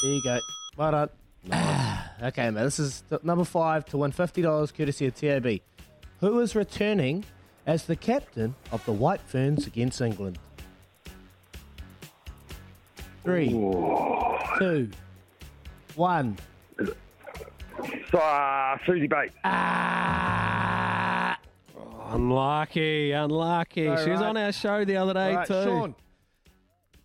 There 0.04 0.12
you 0.12 0.24
go. 0.24 0.40
Well 0.78 0.92
done. 0.92 1.10
okay, 2.24 2.50
man. 2.52 2.64
This 2.64 2.80
is 2.80 3.04
th- 3.10 3.24
number 3.24 3.44
five 3.44 3.86
to 3.88 3.98
win 3.98 4.12
fifty 4.12 4.42
dollars, 4.42 4.72
courtesy 4.72 5.08
of 5.08 5.16
TAB. 5.16 5.60
Who 6.26 6.40
is 6.40 6.56
returning 6.56 7.24
as 7.68 7.86
the 7.86 7.96
captain 7.96 8.56
of 8.72 8.84
the 8.86 8.92
White 8.92 9.22
Ferns 9.22 9.68
against 9.68 10.02
England? 10.02 10.40
Three, 13.24 13.50
two, 13.50 14.90
one. 15.94 16.36
So, 16.80 18.18
uh, 18.18 18.76
Suzie 18.88 19.08
Bates. 19.08 19.36
Ah! 19.44 21.38
Unlucky, 22.08 23.12
unlucky. 23.12 23.88
All 23.88 24.04
she 24.04 24.10
was 24.10 24.22
on 24.22 24.36
our 24.36 24.52
show 24.52 24.84
the 24.84 24.98
other 24.98 25.14
day 25.14 25.30
All 25.30 25.36
right, 25.36 25.48
too. 25.48 25.64
Sean. 25.64 25.96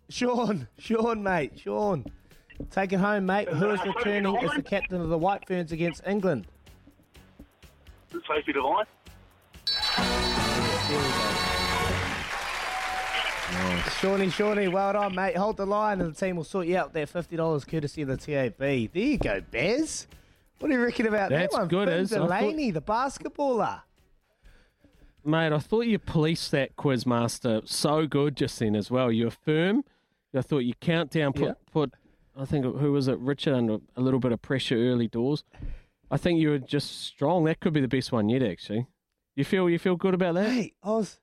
Sean, 0.08 0.68
Sean, 0.78 1.22
mate, 1.22 1.60
Sean. 1.62 2.06
Take 2.70 2.94
it 2.94 3.00
home, 3.00 3.26
mate. 3.26 3.50
Who 3.50 3.68
is 3.68 3.80
returning 3.84 4.34
as 4.38 4.52
the 4.52 4.62
captain 4.62 4.98
of 4.98 5.10
the 5.10 5.18
White 5.18 5.46
Ferns 5.46 5.72
against 5.72 6.06
England? 6.06 6.46
Sophie 8.26 8.54
Devine. 8.54 8.86
Shawnee, 14.00 14.30
Shawnee, 14.30 14.68
well 14.68 14.92
done, 14.94 15.14
mate. 15.14 15.36
Hold 15.36 15.56
the 15.58 15.66
line 15.66 16.00
and 16.00 16.14
the 16.14 16.18
team 16.18 16.36
will 16.36 16.44
sort 16.44 16.66
you 16.66 16.76
out 16.78 16.92
there. 16.92 17.06
$50 17.06 17.66
courtesy 17.68 18.02
of 18.02 18.08
the 18.08 18.16
TAB. 18.16 18.56
There 18.58 18.72
you 19.02 19.18
go, 19.18 19.42
Bez. 19.50 20.06
What 20.58 20.68
do 20.68 20.74
you 20.74 20.82
reckon 20.82 21.06
about 21.06 21.30
That's 21.30 21.52
that 21.54 21.60
one? 21.60 21.68
good, 21.68 21.88
Finn 21.88 21.98
is. 22.00 22.12
I 22.12 22.18
Delany, 22.18 22.70
the 22.70 22.80
basketballer. 22.82 23.82
Mate, 25.24 25.52
I 25.52 25.58
thought 25.58 25.82
you 25.86 25.98
policed 25.98 26.50
that 26.52 26.76
quizmaster 26.76 27.68
so 27.68 28.06
good 28.06 28.36
just 28.36 28.58
then 28.58 28.74
as 28.74 28.90
well. 28.90 29.12
You 29.12 29.26
were 29.26 29.30
firm. 29.30 29.84
I 30.34 30.40
thought 30.42 30.60
you 30.60 30.74
count 30.80 31.10
down, 31.10 31.32
put, 31.32 31.42
Yeah. 31.42 31.52
put 31.72 31.92
I 32.38 32.44
think, 32.46 32.64
who 32.64 32.92
was 32.92 33.08
it, 33.08 33.18
Richard, 33.18 33.54
under 33.54 33.78
a 33.96 34.00
little 34.00 34.20
bit 34.20 34.32
of 34.32 34.40
pressure 34.40 34.76
early 34.76 35.08
doors. 35.08 35.44
I 36.10 36.16
think 36.16 36.40
you 36.40 36.50
were 36.50 36.58
just 36.58 37.02
strong. 37.02 37.44
That 37.44 37.60
could 37.60 37.72
be 37.74 37.80
the 37.80 37.88
best 37.88 38.12
one 38.12 38.28
yet, 38.28 38.42
actually. 38.42 38.86
You 39.40 39.44
feel 39.44 39.70
you 39.70 39.78
feel 39.78 39.96
good 39.96 40.12
about 40.12 40.34
that? 40.34 40.50
Hey, 40.50 40.74
I 40.82 40.90
was, 40.90 41.18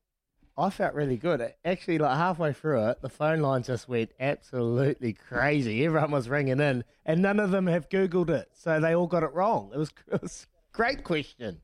I 0.58 0.72
felt 0.72 0.96
really 0.96 1.18
good. 1.18 1.54
Actually, 1.64 2.00
like 2.00 2.18
halfway 2.18 2.52
through 2.52 2.90
it, 2.90 3.04
the 3.04 3.10
phone 3.10 3.42
line 3.42 3.62
just 3.62 3.88
went 3.88 4.10
absolutely 4.20 5.14
crazy. 5.14 5.86
Everyone 5.86 6.10
was 6.10 6.28
ringing 6.28 6.60
in, 6.60 6.84
and 7.06 7.22
none 7.22 7.40
of 7.40 7.52
them 7.52 7.68
have 7.68 7.90
Googled 7.90 8.32
it, 8.32 8.50
so 8.56 8.80
they 8.80 8.96
all 8.96 9.06
got 9.06 9.22
it 9.22 9.32
wrong. 9.34 9.70
It 9.72 9.78
was, 9.78 9.92
it 10.12 10.20
was 10.20 10.48
a 10.74 10.76
great 10.76 11.04
question. 11.04 11.62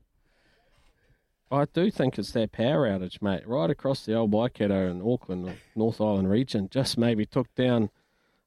I 1.50 1.64
do 1.74 1.90
think 1.90 2.20
it's 2.20 2.30
that 2.30 2.52
power 2.52 2.88
outage, 2.88 3.20
mate. 3.20 3.48
Right 3.48 3.68
across 3.68 4.06
the 4.06 4.14
old 4.14 4.30
Waikato 4.30 4.88
and 4.88 5.02
Auckland, 5.02 5.48
or 5.48 5.56
North 5.74 6.00
Island 6.00 6.30
region, 6.30 6.68
just 6.70 6.96
maybe 6.96 7.26
took 7.26 7.52
down 7.56 7.90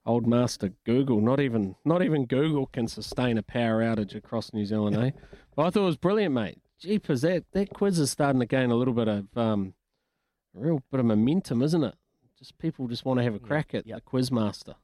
old 0.05 0.25
master 0.25 0.71
Google. 0.85 1.19
Not 1.19 1.41
even 1.41 1.75
not 1.83 2.01
even 2.03 2.25
Google 2.25 2.67
can 2.67 2.87
sustain 2.87 3.37
a 3.37 3.43
power 3.43 3.81
outage 3.81 4.15
across 4.15 4.53
New 4.53 4.65
Zealand, 4.65 4.95
eh? 5.03 5.11
But 5.57 5.65
I 5.65 5.69
thought 5.71 5.81
it 5.81 5.87
was 5.87 5.97
brilliant, 5.97 6.33
mate. 6.33 6.59
Jeepers, 6.79 7.21
that, 7.21 7.45
that 7.53 7.73
quiz 7.73 7.97
is 7.99 8.11
starting 8.11 8.39
to 8.39 8.45
gain 8.45 8.69
a 8.69 8.75
little 8.75 8.93
bit 8.93 9.07
of 9.07 9.25
um, 9.35 9.73
a 10.55 10.59
real 10.59 10.83
bit 10.91 10.99
of 10.99 11.05
momentum, 11.05 11.61
isn't 11.61 11.83
it? 11.83 11.95
Just 12.37 12.57
people 12.59 12.87
just 12.87 13.03
want 13.03 13.19
to 13.19 13.23
have 13.23 13.33
a 13.33 13.39
crack 13.39 13.73
at 13.73 13.85
the 13.85 13.99
quiz 14.01 14.31
master. 14.31 14.75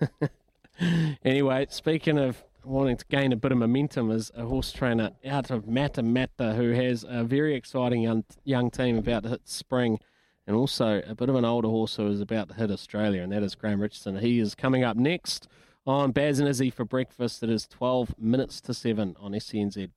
anyway, 1.24 1.66
speaking 1.70 2.18
of 2.18 2.44
wanting 2.64 2.96
to 2.96 3.04
gain 3.06 3.32
a 3.32 3.36
bit 3.36 3.50
of 3.50 3.58
momentum, 3.58 4.10
is 4.10 4.30
a 4.36 4.44
horse 4.44 4.70
trainer 4.70 5.10
out 5.26 5.50
of 5.50 5.64
Matamata 5.64 6.54
who 6.54 6.70
has 6.70 7.04
a 7.08 7.24
very 7.24 7.56
exciting 7.56 8.02
young, 8.02 8.24
young 8.44 8.70
team 8.70 8.96
about 8.96 9.24
to 9.24 9.30
hit 9.30 9.48
spring, 9.48 9.98
and 10.46 10.54
also 10.54 11.02
a 11.06 11.16
bit 11.16 11.28
of 11.28 11.34
an 11.34 11.44
older 11.44 11.68
horse 11.68 11.96
who 11.96 12.06
is 12.06 12.20
about 12.20 12.48
to 12.48 12.54
hit 12.54 12.70
Australia, 12.70 13.22
and 13.22 13.32
that 13.32 13.42
is 13.42 13.56
Graham 13.56 13.80
Richardson. 13.80 14.18
He 14.18 14.38
is 14.38 14.54
coming 14.54 14.84
up 14.84 14.96
next 14.96 15.48
on 15.86 16.12
Baz 16.12 16.38
and 16.38 16.48
Izzy 16.48 16.70
for 16.70 16.84
breakfast. 16.84 17.42
It 17.42 17.50
is 17.50 17.66
12 17.66 18.18
minutes 18.18 18.60
to 18.62 18.74
7 18.74 19.16
on 19.20 19.32
SENZ. 19.32 19.90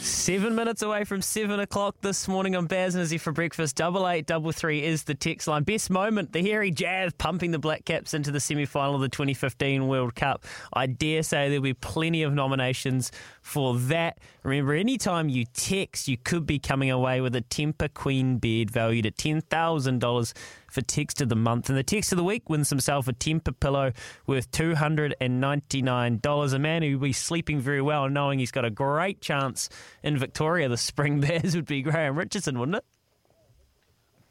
Seven 0.00 0.54
minutes 0.54 0.82
away 0.82 1.04
from 1.04 1.20
seven 1.22 1.58
o'clock 1.58 1.96
this 2.02 2.28
morning 2.28 2.54
on 2.54 2.66
Baz 2.66 2.94
and 2.94 3.02
Izzy 3.02 3.18
for 3.18 3.32
breakfast. 3.32 3.76
Double 3.76 4.08
eight 4.08 4.26
double 4.26 4.52
three 4.52 4.82
is 4.84 5.04
the 5.04 5.14
text 5.14 5.48
line. 5.48 5.64
Best 5.64 5.90
moment: 5.90 6.32
the 6.32 6.42
hairy 6.42 6.70
Jav 6.70 7.16
pumping 7.18 7.50
the 7.50 7.58
Black 7.58 7.84
Caps 7.84 8.14
into 8.14 8.30
the 8.30 8.38
semi 8.38 8.64
final 8.64 8.94
of 8.94 9.00
the 9.00 9.08
2015 9.08 9.88
World 9.88 10.14
Cup. 10.14 10.44
I 10.72 10.86
dare 10.86 11.22
say 11.22 11.48
there'll 11.48 11.62
be 11.62 11.74
plenty 11.74 12.22
of 12.22 12.32
nominations 12.32 13.10
for 13.42 13.76
that. 13.78 14.18
Remember, 14.44 14.74
anytime 14.74 15.28
you 15.28 15.44
text, 15.52 16.08
you 16.08 16.16
could 16.16 16.46
be 16.46 16.58
coming 16.58 16.90
away 16.90 17.20
with 17.20 17.34
a 17.34 17.42
Tempur 17.42 17.92
Queen 17.92 18.38
bed 18.38 18.70
valued 18.70 19.04
at 19.04 19.18
ten 19.18 19.40
thousand 19.40 19.98
dollars 19.98 20.32
for 20.70 20.80
text 20.80 21.20
of 21.20 21.28
the 21.28 21.36
month. 21.36 21.68
And 21.68 21.78
the 21.78 21.82
text 21.82 22.12
of 22.12 22.18
the 22.18 22.24
week 22.24 22.48
wins 22.48 22.70
himself 22.70 23.08
a 23.08 23.12
Tempur 23.12 23.58
pillow 23.58 23.92
worth 24.26 24.50
$299. 24.50 26.54
A 26.54 26.58
man 26.58 26.82
who 26.82 26.92
will 26.92 27.08
be 27.08 27.12
sleeping 27.12 27.60
very 27.60 27.82
well 27.82 28.08
knowing 28.08 28.38
he's 28.38 28.50
got 28.50 28.64
a 28.64 28.70
great 28.70 29.20
chance 29.20 29.68
in 30.02 30.16
Victoria 30.16 30.68
The 30.68 30.76
spring. 30.76 31.20
Bears 31.20 31.56
would 31.56 31.66
be 31.66 31.82
Graham 31.82 32.16
Richardson, 32.16 32.58
wouldn't 32.58 32.76
it? 32.76 32.84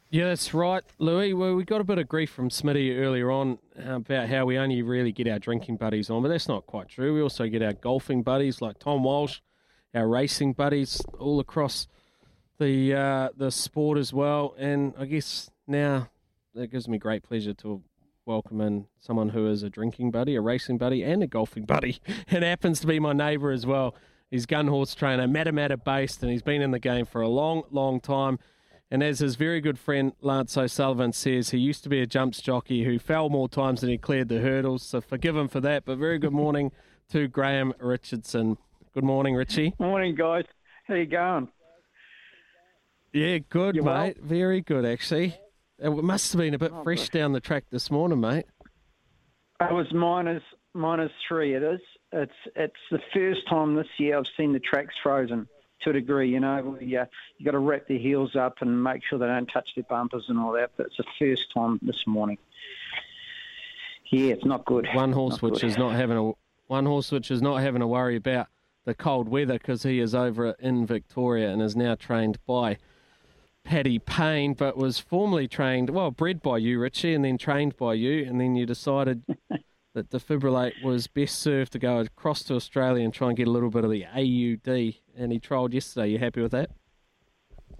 Yeah, 0.10 0.30
that's 0.30 0.54
right, 0.54 0.84
Louis. 1.00 1.34
Well, 1.34 1.56
we 1.56 1.65
got 1.65 1.82
a 1.82 1.84
bit 1.84 1.97
of 1.97 2.08
grief 2.08 2.30
from 2.30 2.50
Smitty 2.50 2.97
earlier 2.97 3.30
on 3.30 3.58
about 3.76 4.30
how 4.30 4.45
we 4.45 4.58
only 4.58 4.82
really 4.82 5.12
get 5.12 5.28
our 5.28 5.38
drinking 5.38 5.76
buddies 5.76 6.10
on, 6.10 6.21
but 6.21 6.30
that's 6.30 6.47
not 6.47 6.65
quite 6.65 6.88
true. 6.88 7.13
We 7.13 7.21
also 7.21 7.47
get 7.47 7.62
our 7.62 7.73
golfing 7.73 8.23
buddies 8.23 8.62
like 8.62 8.80
Tom 8.80 9.04
Walsh, 9.04 9.41
our 9.93 10.08
racing 10.08 10.54
buddies 10.54 11.02
all 11.19 11.41
across 11.41 11.88
the 12.58 12.93
uh, 12.93 13.30
the 13.36 13.52
sport 13.52 13.97
as 13.97 14.13
well. 14.13 14.56
And 14.58 14.93
I 14.97 15.06
guess 15.06 15.50
now 15.67 16.10
it 16.58 16.72
gives 16.72 16.88
me 16.88 16.98
great 16.98 17.24
pleasure 17.24 17.54
to 17.54 17.82
welcome 18.26 18.60
in 18.62 18.88
someone 19.00 19.30
who 19.30 19.48
is 19.48 19.63
a 19.63 19.70
drinking 19.70 20.12
buddy, 20.12 20.36
a 20.36 20.41
racing 20.41 20.78
buddy, 20.78 21.04
and 21.04 21.24
a 21.24 21.28
golfing 21.28 21.65
buddy, 21.65 22.00
and 22.30 22.43
happens 22.43 22.80
to 22.82 22.88
be 22.88 23.00
my 23.00 23.13
neighbour 23.13 23.52
as 23.52 23.65
well. 23.65 23.96
He's 24.30 24.46
gun 24.46 24.67
horse 24.67 24.93
trainer, 24.93 25.28
Matamata 25.28 25.82
based, 25.82 26.22
and 26.22 26.32
he's 26.32 26.41
been 26.41 26.62
in 26.62 26.72
the 26.72 26.80
game 26.80 27.06
for 27.06 27.22
a 27.22 27.30
long, 27.30 27.63
long 27.72 28.02
time. 28.02 28.39
And 28.89 29.04
as 29.04 29.20
his 29.20 29.36
very 29.36 29.62
good 29.62 29.78
friend 29.78 30.13
Lance 30.22 30.58
O'Sullivan 30.58 31.13
says, 31.13 31.50
he 31.50 31.58
used 31.58 31.84
to 31.84 31.89
be 31.89 32.02
a 32.02 32.06
jumps 32.06 32.41
jockey 32.41 32.84
who 32.84 33.00
fell 33.00 33.30
more 33.30 33.50
times 33.50 33.82
than 33.82 33.89
he 33.89 33.98
cleared 33.98 34.30
the 34.30 34.39
hurdles. 34.39 34.84
So 34.84 35.02
forgive 35.02 35.36
him 35.36 35.48
for 35.50 35.60
that. 35.62 35.86
But 35.86 35.98
very 35.98 36.20
good 36.20 36.32
morning 36.34 36.72
to 37.12 37.28
Graham 37.28 37.74
Richardson. 37.80 38.58
Good 38.93 39.04
morning, 39.04 39.36
Richie. 39.36 39.74
Morning, 39.80 40.15
guys. 40.15 40.46
How 40.88 40.96
you 40.96 41.06
going? 41.06 41.50
Yeah, 43.13 43.39
good, 43.50 43.76
You 43.76 43.84
mate. 43.84 44.17
Very 44.22 44.62
good, 44.62 44.86
actually. 44.86 45.38
It 45.80 45.92
must 45.92 46.34
have 46.34 46.40
been 46.40 46.54
a 46.54 46.58
bit 46.58 46.72
Oh, 46.74 46.84
fresh 46.84 47.10
down 47.10 47.34
the 47.34 47.40
track 47.40 47.66
this 47.70 47.92
morning, 47.92 48.20
mate. 48.20 48.46
It 49.62 49.72
was 49.74 49.92
minus 49.94 50.44
minus 50.74 51.12
three. 51.28 51.54
It 51.54 51.63
is. 51.63 51.80
It's 52.12 52.32
it's 52.56 52.74
the 52.92 53.02
first 53.13 53.48
time 53.48 53.76
this 53.76 53.88
year 53.98 54.18
I've 54.18 54.26
seen 54.38 54.54
the 54.54 54.60
tracks 54.60 54.96
frozen 55.04 55.48
to 55.82 55.90
a 55.92 55.94
degree. 55.94 56.30
You 56.32 56.40
know, 56.40 56.62
where 56.63 56.82
you 56.84 57.06
you 57.38 57.46
got 57.46 57.52
to 57.52 57.60
wrap 57.60 57.88
their 57.88 57.98
heels 58.00 58.36
up 58.36 58.58
and 58.62 58.84
make 58.84 59.04
sure 59.04 59.20
they 59.20 59.28
don't 59.28 59.48
touch 59.48 59.70
their 59.76 59.84
bumpers 59.90 60.26
and 60.30 60.40
all 60.40 60.52
that. 60.54 60.72
But 60.78 60.88
it's 60.88 60.98
the 60.98 61.04
first 61.20 61.52
time 61.54 61.80
this 61.82 62.06
morning. 62.08 62.38
Yeah, 64.10 64.34
it's 64.34 64.46
not 64.46 64.66
good. 64.66 64.88
One 64.94 65.12
horse 65.12 65.34
Not 65.34 65.42
which 65.44 65.62
good. 65.62 65.68
is 65.72 65.78
not 65.78 65.94
having 65.94 66.18
a 66.18 66.32
one 66.68 66.86
horse 66.86 67.12
which 67.12 67.30
is 67.30 67.42
not 67.42 67.58
having 67.58 67.82
to 67.82 67.88
worry 67.88 68.16
about 68.16 68.48
the 68.86 68.94
cold 68.94 69.28
weather 69.28 69.54
because 69.58 69.84
he 69.84 70.00
is 70.00 70.16
over 70.16 70.56
in 70.60 70.86
Victoria 70.86 71.50
and 71.50 71.62
is 71.62 71.76
now 71.76 71.96
trained 71.96 72.38
by 72.48 72.78
Paddy 73.67 73.99
Payne, 73.99 74.53
but 74.53 74.77
was 74.77 74.97
formerly 74.97 75.45
trained, 75.45 75.89
well, 75.89 76.10
bred 76.10 76.41
by 76.41 76.58
you, 76.58 76.80
Richie, 76.80 77.13
and 77.13 77.25
then 77.25 77.38
trained 77.38 77.75
by 77.75 77.95
you, 77.95 78.23
and 78.23 78.39
then 78.39 78.56
you 78.56 78.65
decided 78.65 79.23
that 79.93 80.10
Defibrillate 80.10 80.82
was 80.82 81.08
best 81.08 81.39
served 81.39 81.73
to 81.73 81.80
go 81.80 81.99
across 81.99 82.43
to 82.43 82.56
Australia 82.56 83.03
and 83.03 83.13
try 83.13 83.27
and 83.27 83.36
get 83.36 83.45
a 83.45 83.51
little 83.51 83.69
bit 83.69 83.84
of 83.84 83.91
the 83.91 84.06
AUD, 84.06 84.95
and 85.17 85.34
he 85.34 85.39
trialled 85.41 85.73
yesterday. 85.73 86.12
You 86.12 86.17
happy 86.17 86.41
with 86.41 86.53
that? 86.53 86.69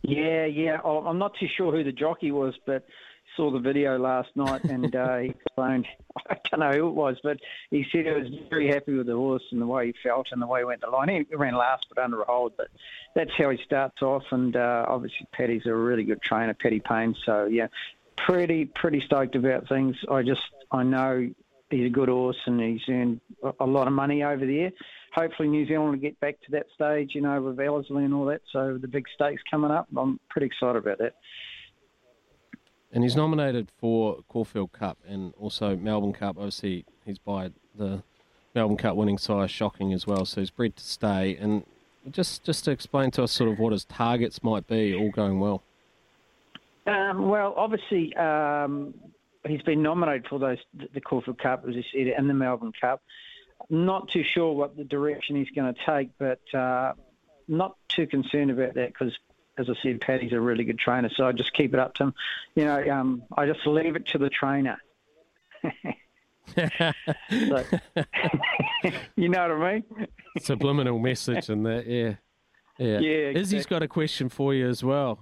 Yeah, 0.02 0.46
yeah. 0.46 0.80
Oh, 0.84 1.06
I'm 1.06 1.20
not 1.20 1.32
too 1.40 1.48
sure 1.56 1.72
who 1.72 1.86
the 1.86 1.94
jockey 1.94 2.32
was, 2.32 2.54
but 2.66 2.86
saw 3.38 3.52
the 3.52 3.60
video 3.60 3.98
last 3.98 4.30
night 4.36 4.64
and 4.66 4.94
uh, 4.96 5.18
he 5.20 5.30
explained. 5.30 5.88
I 6.30 6.36
don't 6.50 6.60
know 6.60 6.72
who 6.74 6.88
it 6.90 6.96
was, 6.96 7.18
but 7.24 7.38
he 7.72 7.86
said 7.92 8.06
he 8.06 8.12
was 8.12 8.28
very 8.50 8.68
happy 8.68 8.94
with 8.98 9.08
the 9.08 9.16
horse 9.16 9.44
and 9.52 9.62
the 9.62 9.68
way 9.68 9.88
he 9.88 9.94
felt 10.04 10.28
and 10.32 10.42
the 10.42 10.48
way 10.48 10.62
he 10.62 10.66
went 10.66 10.82
the 10.82 10.90
line. 10.90 11.26
He 11.30 11.36
ran 11.36 11.56
last, 11.56 11.86
but 11.94 12.04
under 12.04 12.22
a 12.22 12.26
hold. 12.26 12.54
But 12.58 12.68
that's 13.16 13.32
how 13.38 13.50
he 13.52 13.60
starts 13.64 14.02
off. 14.02 14.24
And 14.32 14.56
uh, 14.56 14.86
obviously, 14.90 15.28
Paddy's 15.32 15.66
a 15.68 15.74
really 15.74 16.04
good 16.04 16.22
trainer, 16.22 16.54
Paddy 16.54 16.82
Payne. 16.82 17.16
So 17.26 17.46
yeah, 17.46 17.68
pretty 18.18 18.66
pretty 18.66 19.02
stoked 19.06 19.36
about 19.36 19.70
things. 19.70 19.96
I 20.12 20.24
just 20.24 20.42
I 20.72 20.84
know 20.84 21.30
he's 21.70 21.86
a 21.86 21.90
good 21.90 22.10
horse 22.10 22.38
and 22.46 22.60
he's 22.60 22.82
earned 22.90 23.22
a- 23.44 23.54
a 23.62 23.66
lot 23.66 23.88
of 23.88 23.94
money 23.94 24.24
over 24.24 24.46
there. 24.46 24.72
Hopefully, 25.14 25.50
New 25.50 25.66
Zealand 25.68 25.92
will 25.92 25.98
get 26.00 26.20
back 26.20 26.36
to 26.46 26.52
that 26.52 26.66
stage, 26.76 27.12
you 27.16 27.22
know, 27.22 27.42
with 27.42 27.60
Ellerslie 27.60 28.06
and 28.06 28.14
all 28.14 28.26
that. 28.26 28.42
So 28.52 28.78
the 28.78 28.88
big 28.88 29.06
stakes 29.16 29.42
coming 29.50 29.72
up. 29.72 29.88
I'm 29.96 30.20
pretty 30.30 30.48
excited 30.48 30.78
about 30.78 30.98
that. 31.00 31.14
And 32.92 33.04
he's 33.04 33.16
nominated 33.16 33.70
for 33.78 34.20
Caulfield 34.30 34.72
Cup 34.72 34.98
and 35.08 35.34
also 35.40 35.76
Melbourne 35.76 36.14
Cup. 36.14 36.38
Obviously, 36.38 36.86
he's 37.06 37.20
by 37.20 37.52
the 37.76 38.02
Melbourne 38.56 38.78
Cup 38.78 38.96
winning 38.96 39.18
sire, 39.18 39.48
shocking 39.48 39.94
as 39.94 40.08
well. 40.08 40.26
So 40.26 40.42
he's 40.42 40.50
bred 40.50 40.76
to 40.78 40.84
stay. 40.84 41.36
And 41.36 41.64
just 42.12 42.44
just 42.44 42.66
to 42.66 42.72
explain 42.72 43.12
to 43.12 43.24
us 43.24 43.32
sort 43.32 43.52
of 43.52 43.60
what 43.60 43.74
his 43.74 43.86
targets 43.86 44.44
might 44.44 44.68
be, 44.68 44.96
all 44.96 45.12
going 45.12 45.40
well. 45.40 45.64
Um, 46.86 47.28
well, 47.28 47.54
obviously, 47.58 48.16
um, 48.16 48.94
he's 49.46 49.62
been 49.64 49.82
nominated 49.82 50.28
for 50.30 50.40
those 50.40 50.58
the 50.94 51.02
Caulfield 51.02 51.40
Cup, 51.40 51.66
as 51.68 51.76
you 51.76 51.84
said, 51.94 52.14
and 52.18 52.30
the 52.30 52.34
Melbourne 52.34 52.72
Cup. 52.80 53.02
Not 53.70 54.10
too 54.10 54.24
sure 54.34 54.54
what 54.54 54.78
the 54.78 54.84
direction 54.84 55.36
he's 55.36 55.50
going 55.56 55.74
to 55.74 55.80
take, 55.86 56.12
but 56.18 56.40
uh, 56.58 56.94
not 57.48 57.76
too 57.90 58.08
concerned 58.08 58.52
about 58.52 58.76
that 58.76 58.94
because, 58.94 59.14
as 59.58 59.70
I 59.70 59.74
said, 59.82 60.02
Paddy's 60.02 60.34
a 60.34 60.40
really 60.40 60.64
good 60.64 60.78
trainer. 60.80 61.10
So 61.16 61.26
I 61.26 61.32
just 61.32 61.54
keep 61.54 61.74
it 61.74 61.80
up 61.80 61.94
to 61.96 62.04
him. 62.06 62.14
You 62.56 62.66
know, 62.66 62.90
um, 62.92 63.24
I 63.36 63.46
just 63.48 63.66
leave 63.66 63.96
it 63.96 64.06
to 64.08 64.18
the 64.18 64.30
trainer. 64.30 64.78
So- 66.56 66.64
you 69.18 69.28
know 69.28 69.50
what 69.50 69.52
I 69.68 69.74
mean? 69.74 70.08
Subliminal 70.40 70.98
message 70.98 71.50
in 71.50 71.64
that, 71.64 71.86
yeah. 71.88 72.14
Yeah. 72.78 73.00
Yeah, 73.00 73.30
Izzy's 73.32 73.54
exactly. 73.54 73.76
got 73.76 73.84
a 73.84 73.88
question 73.90 74.30
for 74.30 74.54
you 74.54 74.68
as 74.70 74.82
well. 74.84 75.20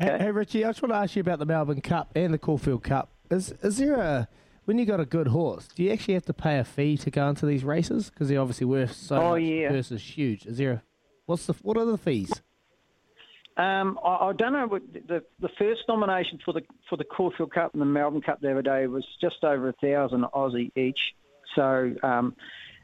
Hey, 0.00 0.16
hey, 0.18 0.30
Richie, 0.30 0.64
I 0.64 0.70
just 0.70 0.80
want 0.80 0.92
to 0.94 0.96
ask 0.96 1.16
you 1.16 1.20
about 1.20 1.38
the 1.38 1.44
Melbourne 1.44 1.82
Cup 1.82 2.12
and 2.14 2.32
the 2.32 2.38
Caulfield 2.38 2.82
Cup. 2.82 3.10
Is 3.30 3.52
is 3.62 3.76
there 3.76 3.96
a 4.00 4.26
when 4.64 4.78
you 4.78 4.86
got 4.86 5.00
a 5.00 5.04
good 5.04 5.28
horse, 5.28 5.68
do 5.68 5.82
you 5.82 5.90
actually 5.92 6.14
have 6.14 6.24
to 6.26 6.32
pay 6.32 6.58
a 6.58 6.64
fee 6.64 6.96
to 6.98 7.10
go 7.10 7.28
into 7.28 7.44
these 7.44 7.62
races? 7.62 8.08
Because 8.08 8.28
they're 8.28 8.40
obviously 8.40 8.64
worth 8.66 8.94
so 8.94 9.16
Oh, 9.16 9.30
much. 9.32 9.42
yeah. 9.42 9.68
The 9.68 9.74
purse 9.74 9.92
is 9.92 10.02
huge. 10.02 10.46
Is 10.46 10.56
there 10.56 10.70
a 10.72 10.82
what's 11.26 11.44
the 11.46 11.52
what 11.62 11.76
are 11.76 11.84
the 11.84 11.98
fees? 11.98 12.32
Um, 13.56 13.98
I, 14.02 14.28
I 14.28 14.32
don't 14.32 14.52
know. 14.52 14.78
The 15.08 15.22
the 15.40 15.50
first 15.58 15.82
nomination 15.88 16.38
for 16.44 16.54
the 16.54 16.62
for 16.88 16.96
the 16.96 17.04
Caulfield 17.04 17.52
Cup 17.52 17.74
and 17.74 17.82
the 17.82 17.86
Melbourne 17.86 18.22
Cup 18.22 18.40
the 18.40 18.50
other 18.50 18.62
day 18.62 18.86
was 18.86 19.06
just 19.20 19.44
over 19.44 19.68
a 19.68 19.72
thousand 19.74 20.24
Aussie 20.34 20.70
each. 20.76 21.14
So, 21.54 21.94
um, 22.02 22.34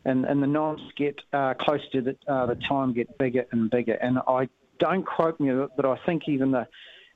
and 0.05 0.27
and 0.27 0.43
the 0.43 0.47
noms 0.47 0.83
get 0.97 1.19
uh, 1.33 1.55
close 1.55 1.81
to 1.93 2.03
the 2.03 2.17
uh, 2.29 2.47
the 2.47 2.57
time 2.57 2.93
get 2.93 3.17
bigger 3.17 3.47
and 3.51 3.71
bigger. 3.71 3.95
And 3.95 4.19
I 4.29 4.49
don't 4.79 5.07
quote 5.07 5.41
me, 5.41 5.51
but 5.75 5.87
I 5.87 5.97
think 6.05 6.29
even 6.29 6.51
the 6.51 6.67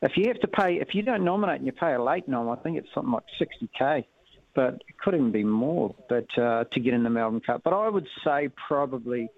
if 0.01 0.17
you 0.17 0.29
have 0.29 0.41
to 0.41 0.49
pay 0.49 0.81
if 0.81 0.95
you 0.95 1.03
don't 1.03 1.25
nominate 1.25 1.57
and 1.57 1.67
you 1.67 1.73
pay 1.73 1.93
a 1.93 2.03
late 2.03 2.27
nom, 2.29 2.49
I 2.49 2.57
think 2.57 2.79
it's 2.79 2.89
something 2.95 3.13
like 3.13 3.25
sixty 3.39 3.69
k. 3.79 4.07
But 4.55 4.83
it 4.89 4.99
could 4.99 5.15
even 5.15 5.31
be 5.31 5.45
more. 5.45 5.95
But 6.09 6.39
uh, 6.39 6.65
to 6.65 6.81
get 6.81 6.95
in 6.95 7.03
the 7.03 7.11
Melbourne 7.11 7.41
Cup, 7.41 7.63
but 7.65 7.75
I 7.75 7.89
would 7.89 8.09
say 8.25 8.49
probably 8.67 9.29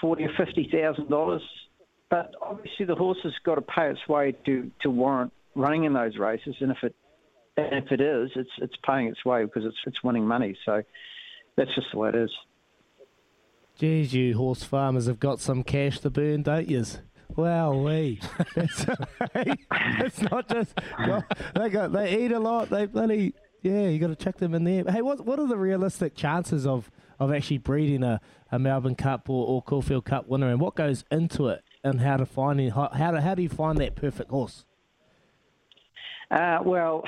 forty 0.00 0.24
or 0.24 0.32
fifty 0.36 0.68
thousand 0.72 1.08
dollars. 1.08 1.42
But 2.10 2.34
obviously, 2.40 2.86
the 2.86 2.94
horse 2.94 3.18
has 3.24 3.32
got 3.44 3.56
to 3.56 3.62
pay 3.62 3.90
its 3.90 4.06
way 4.08 4.34
to, 4.46 4.70
to 4.82 4.90
warrant 4.90 5.32
running 5.54 5.84
in 5.84 5.92
those 5.92 6.16
races, 6.16 6.54
and 6.60 6.70
if 6.70 6.78
it 6.82 6.94
and 7.56 7.84
if 7.84 7.90
it 7.90 8.00
is, 8.00 8.30
it's 8.36 8.50
it's 8.58 8.74
paying 8.86 9.08
its 9.08 9.24
way 9.24 9.44
because 9.44 9.64
it's 9.64 9.76
it's 9.86 10.02
winning 10.04 10.26
money. 10.26 10.56
So 10.64 10.82
that's 11.56 11.74
just 11.74 11.88
the 11.92 11.98
way 11.98 12.10
it 12.10 12.14
is. 12.14 12.30
Geez, 13.78 14.14
you 14.14 14.36
horse 14.36 14.62
farmers 14.62 15.06
have 15.06 15.20
got 15.20 15.40
some 15.40 15.62
cash 15.62 15.98
to 16.00 16.10
burn, 16.10 16.42
don't 16.42 16.68
yous? 16.68 16.98
Well, 17.34 17.82
we. 17.82 18.20
it's, 18.56 18.86
it's 19.34 20.22
not 20.22 20.48
just 20.48 20.78
well, 20.98 21.24
they 21.54 21.68
got 21.68 21.92
they 21.92 22.24
eat 22.24 22.32
a 22.32 22.38
lot. 22.38 22.70
They 22.70 22.86
bloody 22.86 23.34
yeah. 23.62 23.88
You 23.88 23.98
got 23.98 24.08
to 24.08 24.16
check 24.16 24.36
them 24.36 24.54
in 24.54 24.64
there. 24.64 24.84
Hey, 24.84 25.02
what 25.02 25.26
what 25.26 25.38
are 25.38 25.46
the 25.46 25.58
realistic 25.58 26.14
chances 26.14 26.66
of 26.66 26.90
of 27.18 27.32
actually 27.32 27.58
breeding 27.58 28.02
a, 28.02 28.20
a 28.52 28.58
Melbourne 28.58 28.94
Cup 28.94 29.28
or, 29.28 29.46
or 29.46 29.62
Caulfield 29.62 30.04
Cup 30.04 30.28
winner, 30.28 30.50
and 30.50 30.60
what 30.60 30.74
goes 30.74 31.04
into 31.10 31.48
it, 31.48 31.62
and 31.86 32.00
how 32.00 32.16
to 32.16 32.26
find 32.26 32.60
it, 32.60 32.72
how 32.72 32.90
how, 32.92 33.12
to, 33.12 33.20
how 33.20 33.34
do 33.34 33.42
you 33.42 33.48
find 33.48 33.78
that 33.78 33.94
perfect 33.94 34.30
horse? 34.30 34.64
Uh, 36.30 36.58
well, 36.64 37.04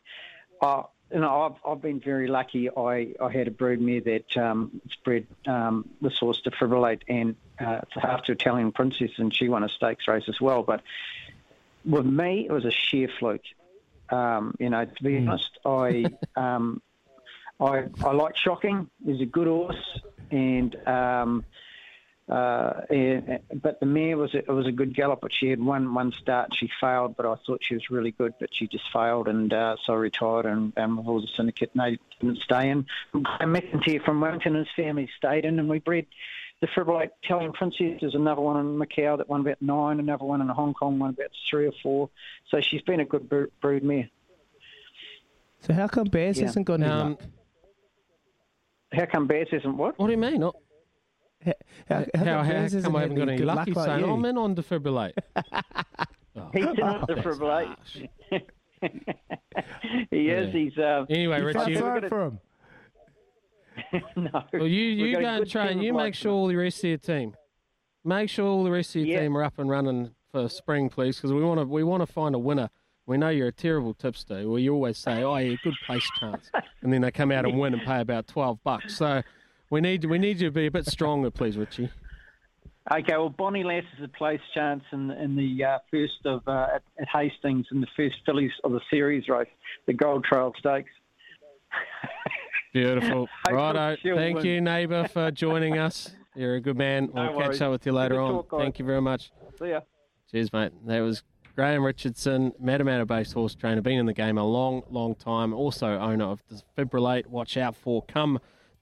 uh, 0.62 0.82
you 1.12 1.20
know, 1.20 1.40
I've, 1.42 1.70
I've 1.72 1.80
been 1.82 2.00
very 2.00 2.28
lucky. 2.28 2.68
I, 2.68 3.14
I 3.20 3.30
had 3.32 3.48
a 3.48 3.50
broodmare 3.50 4.04
that 4.04 4.42
um, 4.42 4.82
bred 5.04 5.26
um, 5.46 5.88
the 6.02 6.10
source 6.10 6.40
to 6.42 6.50
fibrillate, 6.50 7.00
and 7.08 7.34
uh, 7.58 7.80
it's 7.82 7.96
a 7.96 8.00
half 8.00 8.24
to 8.24 8.32
Italian 8.32 8.72
princess, 8.72 9.10
and 9.16 9.34
she 9.34 9.48
won 9.48 9.64
a 9.64 9.68
stakes 9.70 10.06
race 10.06 10.24
as 10.28 10.40
well. 10.40 10.62
But 10.62 10.82
with 11.86 12.04
me, 12.04 12.46
it 12.46 12.52
was 12.52 12.66
a 12.66 12.70
sheer 12.70 13.08
fluke. 13.18 13.40
Um, 14.10 14.54
you 14.58 14.68
know, 14.68 14.84
to 14.84 15.02
be 15.02 15.16
Hmm. 15.16 15.26
honest, 15.26 15.58
I 15.64 16.12
um, 16.36 16.82
I 17.58 17.84
I 18.04 18.12
like 18.12 18.36
shocking. 18.36 18.90
He's 19.04 19.22
a 19.22 19.26
good 19.26 19.46
horse, 19.46 20.00
and 20.30 20.76
um, 20.86 21.44
uh, 22.28 22.82
and, 22.90 23.40
but 23.62 23.80
the 23.80 23.86
mare 23.86 24.16
was 24.16 24.34
a, 24.34 24.38
it 24.38 24.48
was 24.48 24.66
a 24.66 24.72
good 24.72 24.94
gallop, 24.94 25.20
but 25.22 25.32
she 25.32 25.48
had 25.48 25.60
one 25.60 25.94
one 25.94 26.12
start. 26.12 26.54
She 26.54 26.68
failed, 26.80 27.16
but 27.16 27.26
I 27.26 27.36
thought 27.46 27.60
she 27.62 27.74
was 27.74 27.90
really 27.90 28.10
good, 28.10 28.34
but 28.38 28.50
she 28.52 28.66
just 28.66 28.84
failed, 28.92 29.28
and 29.28 29.52
uh, 29.52 29.76
so 29.84 29.94
I 29.94 29.96
retired. 29.96 30.46
And 30.46 30.76
um, 30.78 30.96
with 30.98 31.06
all 31.06 31.20
the 31.20 31.28
syndicate, 31.36 31.70
and 31.74 31.82
they 31.82 31.98
didn't 32.20 32.42
stay 32.42 32.70
in. 32.70 32.86
Graham 33.12 33.54
McIntyre 33.54 34.04
from 34.04 34.20
Wellington 34.20 34.56
and 34.56 34.66
his 34.66 34.74
family 34.84 35.08
stayed 35.16 35.44
in, 35.44 35.58
and 35.58 35.68
we 35.68 35.78
bred 35.78 36.06
Defibrillate 36.62 37.10
Italian 37.22 37.52
Princess. 37.52 37.98
There's 38.00 38.14
another 38.14 38.40
one 38.40 38.58
in 38.58 38.78
Macau 38.78 39.16
that 39.18 39.28
won 39.28 39.40
about 39.40 39.62
nine, 39.62 40.00
another 40.00 40.24
one 40.24 40.40
in 40.40 40.48
Hong 40.48 40.74
Kong 40.74 40.98
won 40.98 41.10
about 41.10 41.30
three 41.48 41.66
or 41.66 41.72
four. 41.82 42.10
So 42.50 42.60
she's 42.60 42.82
been 42.82 43.00
a 43.00 43.04
good 43.04 43.28
brood 43.28 43.84
mare. 43.84 44.10
So 45.60 45.72
how 45.72 45.86
come 45.86 46.08
Baz 46.08 46.36
Yeah. 46.38 46.46
hasn't 46.46 46.66
got 46.66 46.80
any 46.80 46.86
Um, 46.86 47.10
luck? 47.10 47.20
How 48.92 49.06
come 49.06 49.26
Baz 49.26 49.46
isn't 49.52 49.76
what? 49.76 49.98
What 49.98 50.06
do 50.06 50.12
you 50.12 50.18
mean? 50.18 50.40
Not, 50.40 50.56
How, 51.88 52.04
how, 52.14 52.24
how, 52.24 52.42
Baz 52.42 52.72
hasn't 52.72 52.84
come 52.84 52.96
I 52.96 53.00
had 53.00 53.10
haven't 53.10 53.16
got 53.18 53.28
any 53.28 53.38
good 53.38 53.46
luck? 53.46 53.66
He's 53.66 53.76
like 53.76 53.86
saying, 53.86 54.04
you? 54.04 54.12
I'm 54.12 54.24
in 54.24 54.38
on 54.38 54.54
defibrillate. 54.54 55.12
He's 56.52 56.64
in 56.64 56.80
Oh, 56.80 57.04
the 57.06 57.14
that's 57.14 57.26
Fibrillate. 57.26 57.76
he 60.10 60.28
is. 60.28 60.46
Yeah. 60.54 60.60
He's. 60.60 60.78
Uh, 60.78 61.04
Anyway, 61.10 61.38
You 61.40 61.46
Richie. 61.46 61.58
felt 61.58 61.68
you- 61.70 61.78
sorry 61.78 62.08
for 62.08 62.24
him. 62.26 62.38
no. 64.16 64.44
Well, 64.52 64.66
you, 64.66 64.82
you 64.82 65.12
go 65.20 65.26
and 65.26 65.48
train. 65.50 65.80
You 65.80 65.92
make 65.92 66.14
sure 66.14 66.32
all 66.32 66.48
the 66.48 66.56
rest 66.56 66.78
of 66.78 66.84
your 66.88 66.98
team, 66.98 67.34
make 68.04 68.28
sure 68.28 68.46
all 68.46 68.64
the 68.64 68.70
rest 68.70 68.90
of 68.96 69.02
your 69.02 69.16
Yeah. 69.16 69.20
team 69.22 69.36
are 69.36 69.44
up 69.44 69.58
and 69.58 69.70
running 69.70 70.14
for 70.32 70.48
spring, 70.48 70.88
please, 70.90 71.16
because 71.16 71.32
we 71.32 71.42
want 71.42 71.60
to 71.60 71.66
we 71.66 71.84
want 71.84 72.02
to 72.02 72.06
find 72.12 72.34
a 72.34 72.38
winner. 72.38 72.70
We 73.06 73.16
know 73.16 73.30
you're 73.30 73.48
a 73.48 73.52
terrible 73.52 73.94
tipster. 73.94 74.46
Well, 74.48 74.58
you 74.58 74.74
always 74.74 74.98
say, 74.98 75.22
"Oh, 75.22 75.36
yeah, 75.36 75.56
good 75.64 75.74
place 75.86 76.06
chance," 76.20 76.50
and 76.82 76.92
then 76.92 77.00
they 77.00 77.10
come 77.10 77.32
out 77.32 77.46
and 77.46 77.58
win 77.58 77.72
and 77.72 77.82
pay 77.82 78.00
about 78.00 78.26
twelve 78.26 78.62
bucks. 78.64 78.96
So 78.96 79.22
we 79.70 79.80
need 79.80 80.04
we 80.04 80.18
need 80.18 80.40
you 80.40 80.48
to 80.48 80.52
be 80.52 80.66
a 80.66 80.70
bit 80.70 80.86
stronger, 80.86 81.30
please, 81.30 81.56
Richie. 81.56 81.90
Okay, 82.90 83.12
well, 83.18 83.28
Bonnie 83.28 83.64
Lass 83.64 83.84
is 83.98 84.04
a 84.04 84.08
place 84.08 84.40
chance 84.54 84.82
in, 84.92 85.10
in 85.10 85.36
the 85.36 85.62
uh, 85.62 85.78
first 85.90 86.24
of 86.24 86.40
uh, 86.48 86.68
at, 86.76 86.82
at 86.98 87.08
Hastings 87.08 87.66
in 87.70 87.82
the 87.82 87.86
first 87.94 88.16
fillies 88.24 88.50
of 88.64 88.72
the 88.72 88.80
series 88.90 89.28
race, 89.28 89.48
the 89.86 89.92
Gold 89.92 90.24
Trail 90.24 90.54
Stakes. 90.58 90.90
Beautiful. 92.72 93.28
Righto. 93.50 93.96
Thank 94.02 94.36
win. 94.38 94.46
you, 94.46 94.60
neighbour, 94.62 95.06
for 95.08 95.30
joining 95.30 95.78
us. 95.78 96.10
You're 96.34 96.54
a 96.54 96.60
good 96.60 96.78
man. 96.78 97.10
No 97.12 97.22
We'll 97.22 97.38
catch 97.40 97.46
worries. 97.48 97.62
up 97.62 97.70
with 97.72 97.86
you 97.86 97.92
later 97.92 98.14
Good 98.14 98.20
on. 98.22 98.32
talk. 98.44 98.60
Thank 98.60 98.78
you 98.78 98.84
very 98.86 99.02
much. 99.02 99.32
See 99.58 99.68
ya. 99.70 99.80
Cheers, 100.30 100.52
mate. 100.52 100.72
That 100.86 101.00
was 101.00 101.22
Graham 101.56 101.84
Richardson, 101.84 102.52
Matamata 102.62 103.06
based 103.06 103.32
horse 103.32 103.54
trainer, 103.54 103.80
been 103.82 103.98
in 103.98 104.06
the 104.06 104.12
game 104.14 104.38
a 104.38 104.44
long, 104.44 104.82
long 104.90 105.14
time. 105.14 105.52
Also 105.52 105.98
owner 105.98 106.24
of 106.24 106.42
the 106.48 106.62
Defibrillate. 106.76 107.26
Watch 107.26 107.56
out 107.56 107.74
for 107.74 108.02
come 108.04 108.38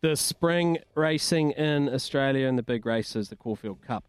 the 0.06 0.14
spring 0.14 0.78
racing 0.94 1.50
in 1.50 1.92
Australia 1.92 2.46
and 2.46 2.56
the 2.56 2.62
big 2.62 2.86
races, 2.86 3.28
the 3.28 3.34
Caulfield 3.34 3.82
Cup 3.82 4.04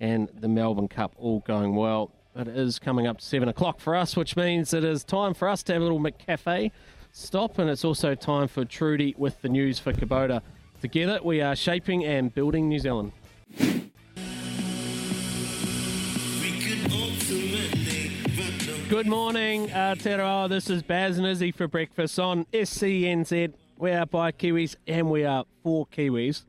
and 0.00 0.28
the 0.34 0.48
Melbourne 0.48 0.88
Cup, 0.88 1.14
all 1.16 1.38
going 1.46 1.76
well. 1.76 2.10
It 2.34 2.48
is 2.48 2.80
coming 2.80 3.06
up 3.06 3.18
to 3.18 3.24
seven 3.24 3.48
o'clock 3.48 3.78
for 3.78 3.94
us, 3.94 4.16
which 4.16 4.34
means 4.34 4.74
it 4.74 4.82
is 4.82 5.04
time 5.04 5.34
for 5.34 5.46
us 5.46 5.62
to 5.62 5.72
have 5.72 5.82
a 5.82 5.84
little 5.84 6.00
McCafe 6.00 6.72
stop, 7.12 7.60
and 7.60 7.70
it's 7.70 7.84
also 7.84 8.16
time 8.16 8.48
for 8.48 8.64
Trudy 8.64 9.14
with 9.16 9.40
the 9.40 9.48
news 9.48 9.78
for 9.78 9.92
Kubota. 9.92 10.42
Together, 10.80 11.20
we 11.22 11.40
are 11.40 11.54
shaping 11.54 12.04
and 12.04 12.34
building 12.34 12.68
New 12.68 12.80
Zealand. 12.80 13.12
Good 18.88 19.06
morning, 19.06 19.70
uh, 19.70 19.94
Aotearoa. 19.94 20.48
This 20.48 20.68
is 20.70 20.82
Baz 20.82 21.18
and 21.18 21.26
Izzy 21.26 21.52
for 21.52 21.68
breakfast 21.68 22.18
on 22.18 22.46
SENZ. 22.52 23.52
We 23.78 23.90
are 23.90 24.06
by 24.06 24.32
Kiwis 24.32 24.74
and 24.86 25.10
we 25.10 25.26
are 25.26 25.44
for 25.62 25.86
Kiwis. 25.88 26.46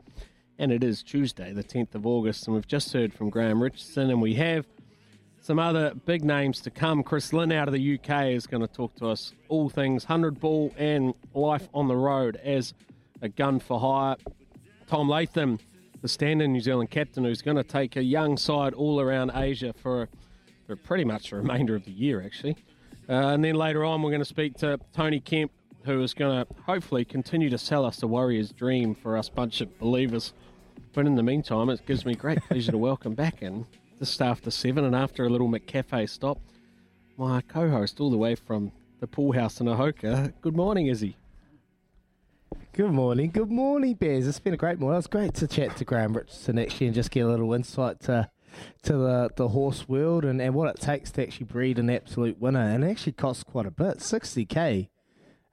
And 0.57 0.71
it 0.71 0.81
is 0.81 1.03
Tuesday, 1.03 1.51
the 1.51 1.63
10th 1.63 1.93
of 1.93 2.05
August, 2.05 2.47
and 2.47 2.55
we've 2.55 2.65
just 2.65 2.93
heard 2.93 3.13
from 3.13 3.29
Graham 3.29 3.61
Richardson, 3.61 4.09
and 4.09 4.21
we 4.21 4.35
have 4.35 4.65
some 5.41 5.59
other 5.59 5.93
big 6.05 6.23
names 6.23 6.61
to 6.61 6.71
come. 6.71 7.03
Chris 7.03 7.33
Lynn 7.33 7.51
out 7.51 7.67
of 7.67 7.73
the 7.73 7.99
UK 7.99 8.27
is 8.27 8.47
going 8.47 8.65
to 8.65 8.73
talk 8.73 8.95
to 8.95 9.09
us 9.09 9.33
all 9.49 9.67
things 9.67 10.05
100 10.05 10.39
ball 10.39 10.73
and 10.77 11.13
life 11.33 11.67
on 11.73 11.89
the 11.89 11.97
road 11.97 12.37
as 12.37 12.73
a 13.21 13.27
gun 13.27 13.59
for 13.59 13.77
hire. 13.77 14.15
Tom 14.87 15.09
Latham, 15.09 15.59
the 16.01 16.07
stand-in 16.07 16.53
New 16.53 16.61
Zealand 16.61 16.91
captain, 16.91 17.25
who's 17.25 17.41
going 17.41 17.57
to 17.57 17.63
take 17.63 17.97
a 17.97 18.03
young 18.03 18.37
side 18.37 18.73
all 18.73 19.01
around 19.01 19.33
Asia 19.35 19.73
for, 19.73 20.07
for 20.65 20.77
pretty 20.77 21.03
much 21.03 21.31
the 21.31 21.35
remainder 21.35 21.75
of 21.75 21.83
the 21.83 21.91
year, 21.91 22.21
actually. 22.21 22.55
Uh, 23.09 23.33
and 23.33 23.43
then 23.43 23.55
later 23.55 23.83
on, 23.83 24.01
we're 24.01 24.11
going 24.11 24.21
to 24.21 24.25
speak 24.25 24.55
to 24.59 24.79
Tony 24.93 25.19
Kemp, 25.19 25.51
who 25.87 26.03
is 26.03 26.13
going 26.13 26.45
to 26.45 26.53
hopefully 26.65 27.05
continue 27.05 27.49
to 27.49 27.57
sell 27.57 27.85
us 27.85 27.97
the 27.97 28.07
Warriors' 28.07 28.51
dream 28.51 28.93
for 28.93 29.17
us 29.17 29.29
bunch 29.29 29.61
of 29.61 29.79
believers. 29.79 30.33
But 30.93 31.07
in 31.07 31.15
the 31.15 31.23
meantime, 31.23 31.69
it 31.69 31.85
gives 31.85 32.05
me 32.05 32.13
great 32.13 32.43
pleasure 32.47 32.71
to 32.73 32.77
welcome 32.77 33.15
back 33.15 33.41
in 33.41 33.65
just 33.97 34.21
after 34.21 34.51
seven 34.51 34.83
and 34.83 34.93
after 34.93 35.25
a 35.25 35.29
little 35.29 35.47
McCafe 35.47 36.09
stop, 36.09 36.39
my 37.17 37.41
co-host 37.41 37.99
all 37.99 38.11
the 38.11 38.17
way 38.17 38.35
from 38.35 38.73
the 38.99 39.07
pool 39.07 39.31
house 39.31 39.61
in 39.61 39.67
Ahoka. 39.67 40.33
Good 40.41 40.55
morning, 40.55 40.87
Izzy. 40.87 41.15
Good 42.73 42.91
morning, 42.91 43.31
good 43.31 43.49
morning, 43.49 43.95
Bears. 43.95 44.27
It's 44.27 44.39
been 44.39 44.53
a 44.53 44.57
great 44.57 44.79
morning. 44.79 44.99
It's 44.99 45.07
great 45.07 45.33
to 45.35 45.47
chat 45.47 45.77
to 45.77 45.85
Graham 45.85 46.13
Richardson 46.13 46.59
actually 46.59 46.87
and 46.87 46.95
just 46.95 47.11
get 47.11 47.21
a 47.21 47.27
little 47.27 47.53
insight 47.53 48.01
to 48.01 48.29
to 48.83 48.93
the, 48.93 49.29
the 49.35 49.47
horse 49.49 49.87
world 49.87 50.25
and, 50.25 50.41
and 50.41 50.53
what 50.53 50.69
it 50.69 50.81
takes 50.81 51.11
to 51.11 51.21
actually 51.21 51.45
breed 51.45 51.79
an 51.79 51.89
absolute 51.89 52.39
winner. 52.39 52.61
And 52.61 52.83
it 52.83 52.89
actually 52.89 53.13
costs 53.13 53.43
quite 53.43 53.65
a 53.65 53.71
bit, 53.71 54.01
sixty 54.01 54.45
k, 54.45 54.89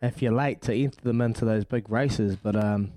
if 0.05 0.23
you're 0.23 0.33
late 0.33 0.61
to 0.63 0.75
enter 0.75 1.01
them 1.03 1.21
into 1.21 1.45
those 1.45 1.65
big 1.65 1.91
races. 1.91 2.37
But 2.37 2.57
um, 2.57 2.93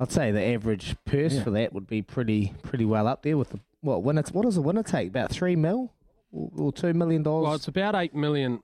I'd 0.00 0.12
say 0.12 0.30
the 0.30 0.42
average 0.42 0.96
purse 1.04 1.34
Yeah. 1.34 1.44
for 1.44 1.50
that 1.52 1.72
would 1.72 1.86
be 1.86 2.02
pretty 2.02 2.52
pretty 2.62 2.84
well 2.84 3.06
up 3.06 3.22
there 3.22 3.36
with 3.36 3.50
the 3.50 3.60
what 3.80 4.02
winner. 4.02 4.22
What 4.32 4.42
does 4.44 4.56
a 4.56 4.62
winner 4.62 4.82
take? 4.82 5.08
About 5.08 5.30
three 5.30 5.56
mil 5.56 5.92
or, 6.32 6.50
or 6.56 6.72
two 6.72 6.94
million 6.94 7.22
dollars? 7.22 7.44
Well, 7.44 7.54
it's 7.54 7.68
about 7.68 7.94
eight 7.94 8.14
million. 8.14 8.60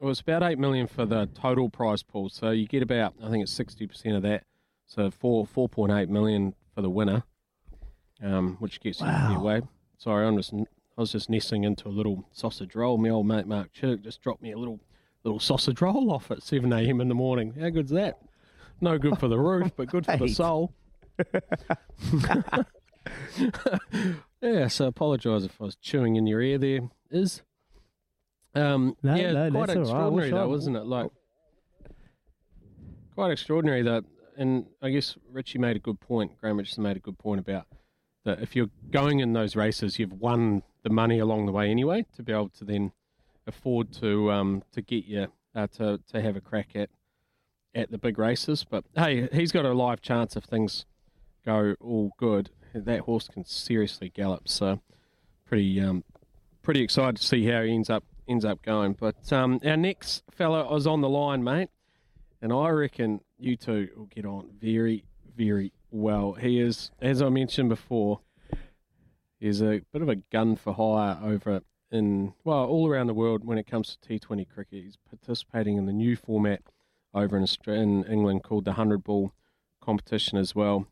It 0.00 0.04
was 0.04 0.20
about 0.20 0.42
eight 0.42 0.58
million 0.58 0.86
for 0.86 1.04
the 1.04 1.26
total 1.34 1.68
prize 1.68 2.02
pool. 2.02 2.28
So 2.30 2.50
you 2.50 2.66
get 2.66 2.82
about, 2.82 3.14
I 3.22 3.28
think 3.30 3.42
it's 3.42 3.52
sixty 3.52 3.86
percent 3.86 4.16
of 4.16 4.22
that. 4.22 4.44
So 4.86 5.10
four 5.10 5.46
four 5.46 5.68
point 5.68 5.92
eight 5.92 6.08
million 6.08 6.54
for 6.74 6.82
the 6.82 6.90
winner, 6.90 7.22
um, 8.22 8.56
which 8.60 8.80
gets 8.80 9.00
you 9.00 9.06
Wow. 9.06 9.30
your 9.32 9.40
way. 9.40 9.62
Sorry, 9.98 10.26
I'm 10.26 10.36
just 10.36 10.52
I 10.54 11.00
was 11.00 11.12
just 11.12 11.30
nestling 11.30 11.64
into 11.64 11.88
a 11.88 11.90
little 11.90 12.24
sausage 12.32 12.74
roll. 12.74 12.98
My 12.98 13.08
old 13.10 13.26
mate 13.26 13.46
Mark 13.46 13.72
Chittick 13.72 14.02
just 14.02 14.20
dropped 14.22 14.42
me 14.42 14.52
a 14.52 14.58
little 14.58 14.80
little 15.24 15.40
sausage 15.40 15.80
roll 15.80 16.10
off 16.10 16.30
at 16.30 16.42
seven 16.42 16.72
a.m. 16.72 17.00
in 17.00 17.08
the 17.08 17.14
morning. 17.14 17.54
How 17.60 17.70
good's 17.70 17.90
that? 17.92 18.18
No 18.80 18.98
good 18.98 19.18
for 19.18 19.28
the 19.28 19.38
roof, 19.38 19.72
but 19.76 19.88
good 19.88 20.06
for 20.06 20.16
the 20.16 20.28
soul. 20.28 20.72
yeah, 24.40 24.68
so 24.68 24.86
apologise 24.86 25.44
if 25.44 25.60
I 25.60 25.64
was 25.64 25.76
chewing 25.76 26.16
in 26.16 26.26
your 26.26 26.40
ear 26.40 26.58
there. 26.58 26.80
Is 27.10 27.42
um 28.54 28.96
No, 29.02 29.14
yeah, 29.14 29.32
no, 29.32 29.50
quite 29.50 29.68
right. 29.68 29.78
extraordinary 29.78 30.32
We'll 30.32 30.48
though, 30.48 30.54
isn't 30.56 30.76
it? 30.76 30.86
Like 30.86 31.10
quite 33.14 33.32
extraordinary 33.32 33.82
that 33.82 34.04
and 34.38 34.66
I 34.80 34.90
guess 34.90 35.16
Richie 35.30 35.58
made 35.58 35.76
a 35.76 35.80
good 35.80 36.00
point, 36.00 36.38
Graham 36.40 36.56
Richardson 36.56 36.82
made 36.82 36.96
a 36.96 37.00
good 37.00 37.18
point 37.18 37.40
about 37.40 37.66
that 38.24 38.40
if 38.40 38.56
you're 38.56 38.70
going 38.90 39.20
in 39.20 39.32
those 39.32 39.56
races 39.56 39.98
you've 39.98 40.12
won 40.12 40.62
the 40.82 40.90
money 40.90 41.18
along 41.18 41.46
the 41.46 41.52
way 41.52 41.70
anyway 41.70 42.06
to 42.16 42.22
be 42.22 42.32
able 42.32 42.48
to 42.50 42.64
then 42.64 42.92
afford 43.50 43.92
to 43.92 44.30
um 44.30 44.62
to 44.72 44.80
get 44.80 45.04
you 45.04 45.26
uh, 45.54 45.66
to 45.66 46.00
to 46.10 46.22
have 46.22 46.36
a 46.36 46.40
crack 46.40 46.70
at 46.74 46.90
at 47.74 47.90
the 47.90 47.98
big 47.98 48.18
races. 48.18 48.64
But 48.68 48.84
hey, 48.96 49.28
he's 49.32 49.52
got 49.52 49.64
a 49.64 49.72
live 49.72 50.00
chance 50.00 50.36
if 50.36 50.44
things 50.44 50.86
go 51.44 51.74
all 51.80 52.12
good. 52.16 52.50
that 52.74 53.00
horse 53.00 53.28
can 53.28 53.44
seriously 53.44 54.08
gallop. 54.08 54.48
So 54.48 54.80
pretty 55.44 55.80
um, 55.80 56.04
pretty 56.62 56.82
excited 56.82 57.16
to 57.16 57.22
see 57.22 57.46
how 57.46 57.62
he 57.62 57.74
ends 57.74 57.90
up 57.90 58.04
ends 58.28 58.44
up 58.44 58.62
going. 58.62 58.94
But 58.94 59.32
um, 59.32 59.60
our 59.64 59.76
next 59.76 60.22
fella 60.30 60.74
is 60.74 60.86
on 60.86 61.00
the 61.00 61.08
line, 61.08 61.42
mate, 61.42 61.70
and 62.40 62.52
I 62.52 62.68
reckon 62.70 63.20
you 63.38 63.56
two 63.56 63.88
will 63.96 64.06
get 64.06 64.24
on 64.24 64.50
very 64.60 65.04
very 65.36 65.72
well. 65.90 66.32
He 66.34 66.60
is, 66.60 66.90
as 67.00 67.22
I 67.22 67.28
mentioned 67.28 67.68
before, 67.68 68.20
is 69.40 69.62
a 69.62 69.80
bit 69.92 70.02
of 70.02 70.08
a 70.08 70.16
gun 70.16 70.56
for 70.56 70.72
hire 70.72 71.18
over 71.22 71.62
in 71.90 72.34
well 72.44 72.64
all 72.64 72.88
around 72.88 73.06
the 73.06 73.14
world 73.14 73.44
when 73.44 73.58
it 73.58 73.66
comes 73.66 73.96
to 73.96 74.08
T20 74.08 74.46
cricket. 74.48 74.84
He's 74.84 74.98
participating 75.08 75.76
in 75.76 75.86
the 75.86 75.92
new 75.92 76.16
format 76.16 76.62
over 77.14 77.36
in 77.36 77.42
Australia, 77.42 77.82
in 77.82 78.04
England 78.04 78.42
called 78.42 78.64
the 78.64 78.74
hundred 78.74 79.04
ball 79.04 79.32
competition 79.80 80.38
as 80.38 80.54
well. 80.54 80.86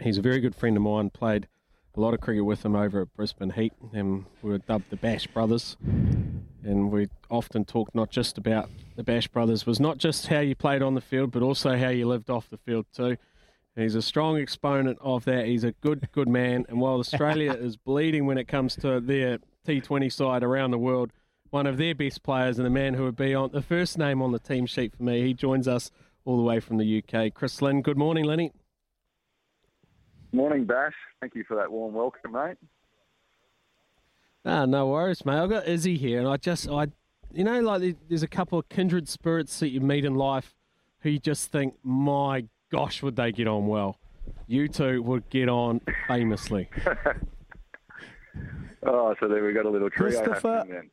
He's 0.00 0.18
a 0.18 0.22
very 0.22 0.40
good 0.40 0.54
friend 0.54 0.76
of 0.76 0.82
mine. 0.82 1.10
Played 1.10 1.46
a 1.94 2.00
lot 2.00 2.14
of 2.14 2.20
cricket 2.20 2.44
with 2.44 2.64
him 2.64 2.74
over 2.74 3.02
at 3.02 3.14
Brisbane 3.14 3.50
Heat, 3.50 3.72
and 3.92 4.24
we 4.40 4.50
were 4.50 4.58
dubbed 4.58 4.90
the 4.90 4.96
Bash 4.96 5.26
Brothers. 5.26 5.76
And 6.64 6.90
we 6.90 7.08
often 7.28 7.64
talked 7.64 7.94
not 7.94 8.10
just 8.10 8.38
about 8.38 8.70
the 8.96 9.02
Bash 9.02 9.28
Brothers, 9.28 9.66
was 9.66 9.80
not 9.80 9.98
just 9.98 10.28
how 10.28 10.40
you 10.40 10.54
played 10.54 10.80
on 10.80 10.94
the 10.94 11.00
field, 11.00 11.32
but 11.32 11.42
also 11.42 11.76
how 11.76 11.88
you 11.88 12.06
lived 12.06 12.30
off 12.30 12.48
the 12.48 12.56
field 12.56 12.86
too. 12.94 13.16
He's 13.74 13.94
a 13.94 14.02
strong 14.02 14.38
exponent 14.38 14.98
of 15.00 15.24
that. 15.24 15.46
He's 15.46 15.64
a 15.64 15.72
good, 15.72 16.08
good 16.12 16.28
man. 16.28 16.66
And 16.68 16.80
while 16.80 16.98
Australia 16.98 17.52
is 17.58 17.76
bleeding 17.76 18.26
when 18.26 18.38
it 18.38 18.46
comes 18.46 18.76
to 18.76 19.00
their 19.00 19.38
T20 19.66 20.12
side 20.12 20.42
around 20.42 20.70
the 20.70 20.78
world, 20.78 21.12
one 21.50 21.66
of 21.66 21.76
their 21.76 21.94
best 21.94 22.22
players 22.22 22.58
and 22.58 22.66
the 22.66 22.70
man 22.70 22.94
who 22.94 23.04
would 23.04 23.16
be 23.16 23.34
on 23.34 23.50
the 23.52 23.62
first 23.62 23.98
name 23.98 24.22
on 24.22 24.32
the 24.32 24.38
team 24.38 24.66
sheet 24.66 24.94
for 24.96 25.02
me, 25.02 25.22
he 25.22 25.34
joins 25.34 25.68
us 25.68 25.90
all 26.24 26.36
the 26.36 26.42
way 26.42 26.60
from 26.60 26.78
the 26.78 27.02
UK. 27.02 27.32
Chris 27.34 27.60
Lynn, 27.60 27.82
good 27.82 27.98
morning, 27.98 28.24
Lenny. 28.24 28.52
Morning, 30.32 30.64
Bash. 30.64 30.94
Thank 31.20 31.34
you 31.34 31.44
for 31.46 31.56
that 31.56 31.70
warm 31.70 31.94
welcome, 31.94 32.32
mate. 32.32 32.56
Ah, 34.44 34.64
no 34.64 34.88
worries, 34.88 35.24
mate. 35.24 35.38
I've 35.38 35.50
got 35.50 35.68
Izzy 35.68 35.96
here, 35.96 36.18
and 36.18 36.28
I 36.28 36.36
just, 36.36 36.68
I, 36.68 36.86
you 37.32 37.44
know, 37.44 37.60
like 37.60 37.96
there's 38.08 38.22
a 38.22 38.28
couple 38.28 38.58
of 38.58 38.68
kindred 38.68 39.08
spirits 39.08 39.60
that 39.60 39.68
you 39.68 39.80
meet 39.80 40.04
in 40.04 40.14
life 40.14 40.54
who 41.00 41.10
you 41.10 41.18
just 41.18 41.52
think, 41.52 41.74
my 41.84 42.46
gosh, 42.70 43.02
would 43.02 43.16
they 43.16 43.30
get 43.30 43.46
on 43.46 43.66
well? 43.66 43.98
You 44.46 44.68
two 44.68 45.02
would 45.02 45.28
get 45.28 45.48
on 45.48 45.80
famously. 46.08 46.70
oh, 48.86 49.14
so 49.20 49.28
there 49.28 49.44
we 49.44 49.52
got 49.52 49.66
a 49.66 49.70
little 49.70 49.90
trio 49.90 50.22
Christopher- 50.22 50.56
happening 50.58 50.90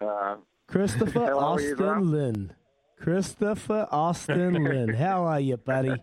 then. 0.00 0.08
Um, 0.08 0.42
Christopher 0.66 1.20
are 1.34 1.60
you. 1.60 1.74
Austin 1.74 2.10
Lynn. 2.10 2.52
Christopher 3.00 3.88
Austin 3.90 4.54
Lynn. 4.64 4.94
How 4.94 5.24
are 5.24 5.40
you, 5.40 5.56
buddy? 5.56 5.94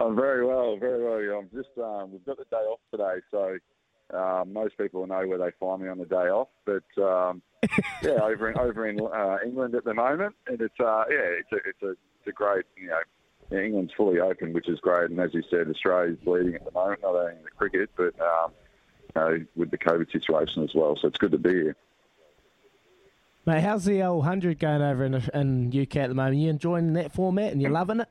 I'm 0.00 0.16
very 0.16 0.46
well, 0.46 0.76
very 0.78 1.02
well. 1.28 1.38
I'm 1.40 1.50
just 1.54 1.76
um, 1.78 2.12
we've 2.12 2.24
got 2.24 2.36
the 2.38 2.44
day 2.50 2.56
off 2.56 2.80
today, 2.90 3.16
so 3.30 4.16
um, 4.16 4.52
most 4.52 4.76
people 4.78 5.06
know 5.06 5.26
where 5.26 5.38
they 5.38 5.50
find 5.58 5.82
me 5.82 5.88
on 5.88 5.98
the 5.98 6.04
day 6.04 6.28
off. 6.28 6.48
But 6.66 6.84
um, 7.02 7.42
yeah, 8.02 8.20
over 8.22 8.50
in 8.50 8.58
over 8.58 8.88
in 8.88 9.00
uh, 9.00 9.38
England 9.44 9.74
at 9.74 9.84
the 9.84 9.94
moment, 9.94 10.34
and 10.46 10.60
it's 10.60 10.78
uh, 10.80 11.04
yeah, 11.10 11.40
it's 11.40 11.52
a 11.52 11.56
it's 11.68 11.82
a 11.82 11.90
it's 11.90 12.28
a 12.28 12.32
great 12.32 12.64
you 12.76 12.88
know. 12.88 13.00
England's 13.52 13.92
fully 13.94 14.20
open, 14.20 14.54
which 14.54 14.70
is 14.70 14.80
great, 14.80 15.10
and 15.10 15.20
as 15.20 15.30
you 15.34 15.42
said, 15.50 15.68
Australia's 15.68 16.18
leading 16.24 16.54
at 16.54 16.64
the 16.64 16.70
moment, 16.72 17.02
not 17.02 17.14
only 17.14 17.32
in 17.32 17.42
the 17.44 17.50
cricket, 17.50 17.90
but 17.94 18.18
um, 18.18 18.52
with 19.14 19.70
the 19.70 19.78
COVID 19.78 20.10
situation 20.10 20.62
as 20.64 20.74
well. 20.74 20.96
So 21.00 21.08
it's 21.08 21.18
good 21.18 21.32
to 21.32 21.38
be 21.38 21.50
here. 21.50 21.76
Mate, 23.46 23.60
how's 23.62 23.84
the 23.84 24.02
old 24.02 24.18
100 24.18 24.58
going 24.58 24.80
over 24.82 25.04
in, 25.04 25.14
in 25.34 25.68
UK 25.68 25.96
at 25.96 26.08
the 26.08 26.14
moment? 26.14 26.38
You 26.38 26.48
enjoying 26.50 26.94
that 26.94 27.12
format 27.12 27.52
and 27.52 27.60
you're 27.60 27.70
loving 27.70 28.00
it? 28.00 28.08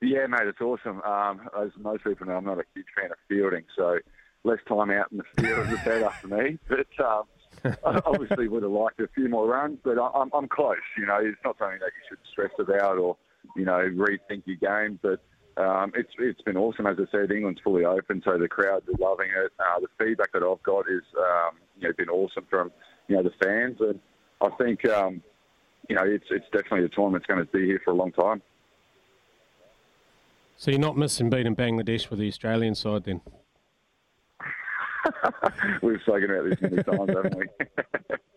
Yeah, 0.00 0.26
mate, 0.26 0.42
it's 0.46 0.60
awesome. 0.60 1.02
Um, 1.02 1.48
as 1.58 1.70
most 1.78 2.04
people 2.04 2.26
know, 2.26 2.34
I'm 2.36 2.44
not 2.44 2.58
a 2.58 2.64
huge 2.74 2.86
fan 2.96 3.10
of 3.10 3.16
fielding, 3.28 3.64
so 3.76 3.98
less 4.44 4.58
time 4.68 4.90
out 4.90 5.10
in 5.10 5.18
the 5.18 5.24
field 5.42 5.66
is 5.66 5.72
a 5.72 5.84
better 5.84 6.10
for 6.20 6.28
me. 6.28 6.58
But 6.68 7.04
um, 7.04 7.22
I 7.84 8.00
obviously 8.04 8.46
would 8.48 8.62
have 8.62 8.70
liked 8.70 9.00
a 9.00 9.08
few 9.08 9.28
more 9.28 9.48
runs, 9.48 9.78
but 9.82 9.98
I- 9.98 10.10
I'm, 10.14 10.30
I'm 10.32 10.46
close. 10.46 10.76
You 10.98 11.06
know, 11.06 11.16
it's 11.20 11.38
not 11.44 11.56
something 11.58 11.78
that 11.80 11.86
you 11.86 12.02
should 12.08 12.18
stress 12.30 12.52
about 12.60 12.98
or 12.98 13.16
you 13.56 13.64
know 13.64 13.78
rethink 13.96 14.42
your 14.44 14.56
game. 14.56 15.00
But 15.02 15.20
um, 15.56 15.92
it's 15.94 16.10
it's 16.18 16.40
been 16.42 16.56
awesome. 16.56 16.86
As 16.86 16.98
I 16.98 17.10
said, 17.10 17.30
England's 17.30 17.60
fully 17.62 17.84
open, 17.84 18.22
so 18.24 18.36
the 18.38 18.48
crowds 18.48 18.86
are 18.88 18.98
loving 18.98 19.30
it. 19.30 19.52
Uh, 19.58 19.80
the 19.80 19.88
feedback 19.98 20.32
that 20.32 20.42
I've 20.42 20.62
got 20.62 20.84
is 20.88 21.02
um, 21.18 21.56
you 21.78 21.88
know 21.88 21.94
been 21.96 22.10
awesome 22.10 22.46
from 22.50 22.70
you 23.08 23.16
know 23.16 23.22
the 23.22 23.32
fans, 23.42 23.76
and 23.80 23.98
I 24.42 24.50
think 24.56 24.86
um, 24.88 25.22
you 25.88 25.96
know 25.96 26.02
it's 26.04 26.26
it's 26.30 26.44
definitely 26.52 26.84
a 26.84 26.88
tournament 26.90 27.24
that's 27.26 27.34
going 27.34 27.46
to 27.46 27.52
be 27.52 27.66
here 27.66 27.80
for 27.84 27.92
a 27.92 27.94
long 27.94 28.12
time. 28.12 28.42
So 30.58 30.70
you're 30.70 30.80
not 30.80 30.96
missing 30.96 31.30
beating 31.30 31.56
Bangladesh 31.56 32.10
with 32.10 32.18
the 32.18 32.28
Australian 32.28 32.74
side 32.74 33.04
then? 33.04 33.20
We've 35.82 36.00
spoken 36.00 36.30
about 36.30 36.50
this 36.50 36.60
many 36.60 36.82
times, 36.82 37.10
haven't 37.10 37.36
we? 37.36 37.46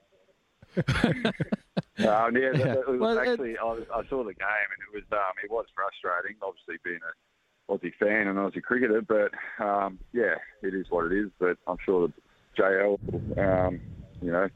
um, 0.77 2.35
yeah, 2.35 2.51
that- 2.53 2.75
that 2.75 2.87
was 2.87 2.99
Well, 2.99 3.17
it- 3.17 3.27
actually, 3.27 3.57
I, 3.57 3.63
was, 3.63 3.83
I 3.93 4.07
saw 4.09 4.23
the 4.23 4.33
game 4.33 4.69
and 4.73 4.81
it 4.87 4.93
was 4.93 5.03
um, 5.11 5.33
it 5.43 5.51
was 5.51 5.65
frustrating. 5.75 6.37
Obviously, 6.41 6.75
being 6.83 6.99
a 7.03 7.71
Aussie 7.71 7.93
fan 7.99 8.27
and 8.27 8.37
Aussie 8.37 8.61
cricketer, 8.63 9.01
but 9.01 9.31
um, 9.63 9.99
yeah, 10.13 10.35
it 10.63 10.73
is 10.73 10.87
what 10.89 11.05
it 11.11 11.13
is. 11.13 11.29
But 11.39 11.57
I'm 11.67 11.77
sure 11.85 12.07
the 12.07 12.13
JL, 12.61 12.97
will, 13.11 13.39
um, 13.39 13.79
you 14.21 14.31
know, 14.31 14.49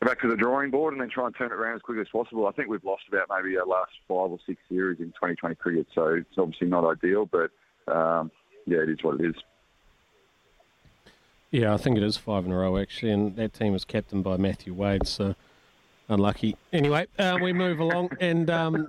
go 0.00 0.06
back 0.06 0.20
to 0.22 0.28
the 0.28 0.36
drawing 0.36 0.70
board 0.70 0.92
and 0.94 1.00
then 1.00 1.10
try 1.10 1.26
and 1.26 1.36
turn 1.36 1.52
it 1.52 1.54
around 1.54 1.76
as 1.76 1.82
quickly 1.82 2.00
as 2.02 2.08
possible. 2.08 2.46
I 2.46 2.52
think 2.52 2.68
we've 2.68 2.84
lost 2.84 3.04
about 3.08 3.28
maybe 3.28 3.56
our 3.58 3.66
last 3.66 3.92
five 4.08 4.30
or 4.30 4.38
six 4.46 4.60
series 4.68 4.98
in 5.00 5.06
2020 5.08 5.54
cricket, 5.56 5.86
so 5.94 6.06
it's 6.08 6.38
obviously 6.38 6.68
not 6.68 6.84
ideal, 6.90 7.26
but 7.26 7.50
um, 7.92 8.30
yeah, 8.66 8.78
it 8.78 8.88
is 8.88 8.98
what 9.02 9.20
it 9.20 9.26
is. 9.26 9.34
Yeah, 11.50 11.72
I 11.72 11.76
think 11.76 11.96
it 11.96 12.02
is 12.02 12.16
five 12.16 12.44
in 12.44 12.52
a 12.52 12.56
row 12.56 12.76
actually, 12.76 13.12
and 13.12 13.36
that 13.36 13.54
team 13.54 13.74
is 13.74 13.84
captained 13.84 14.24
by 14.24 14.36
Matthew 14.36 14.74
Wade. 14.74 15.06
So 15.06 15.34
unlucky. 16.08 16.56
Anyway, 16.72 17.06
uh, 17.18 17.38
we 17.40 17.52
move 17.52 17.80
along, 17.80 18.10
and 18.20 18.48
um, 18.50 18.88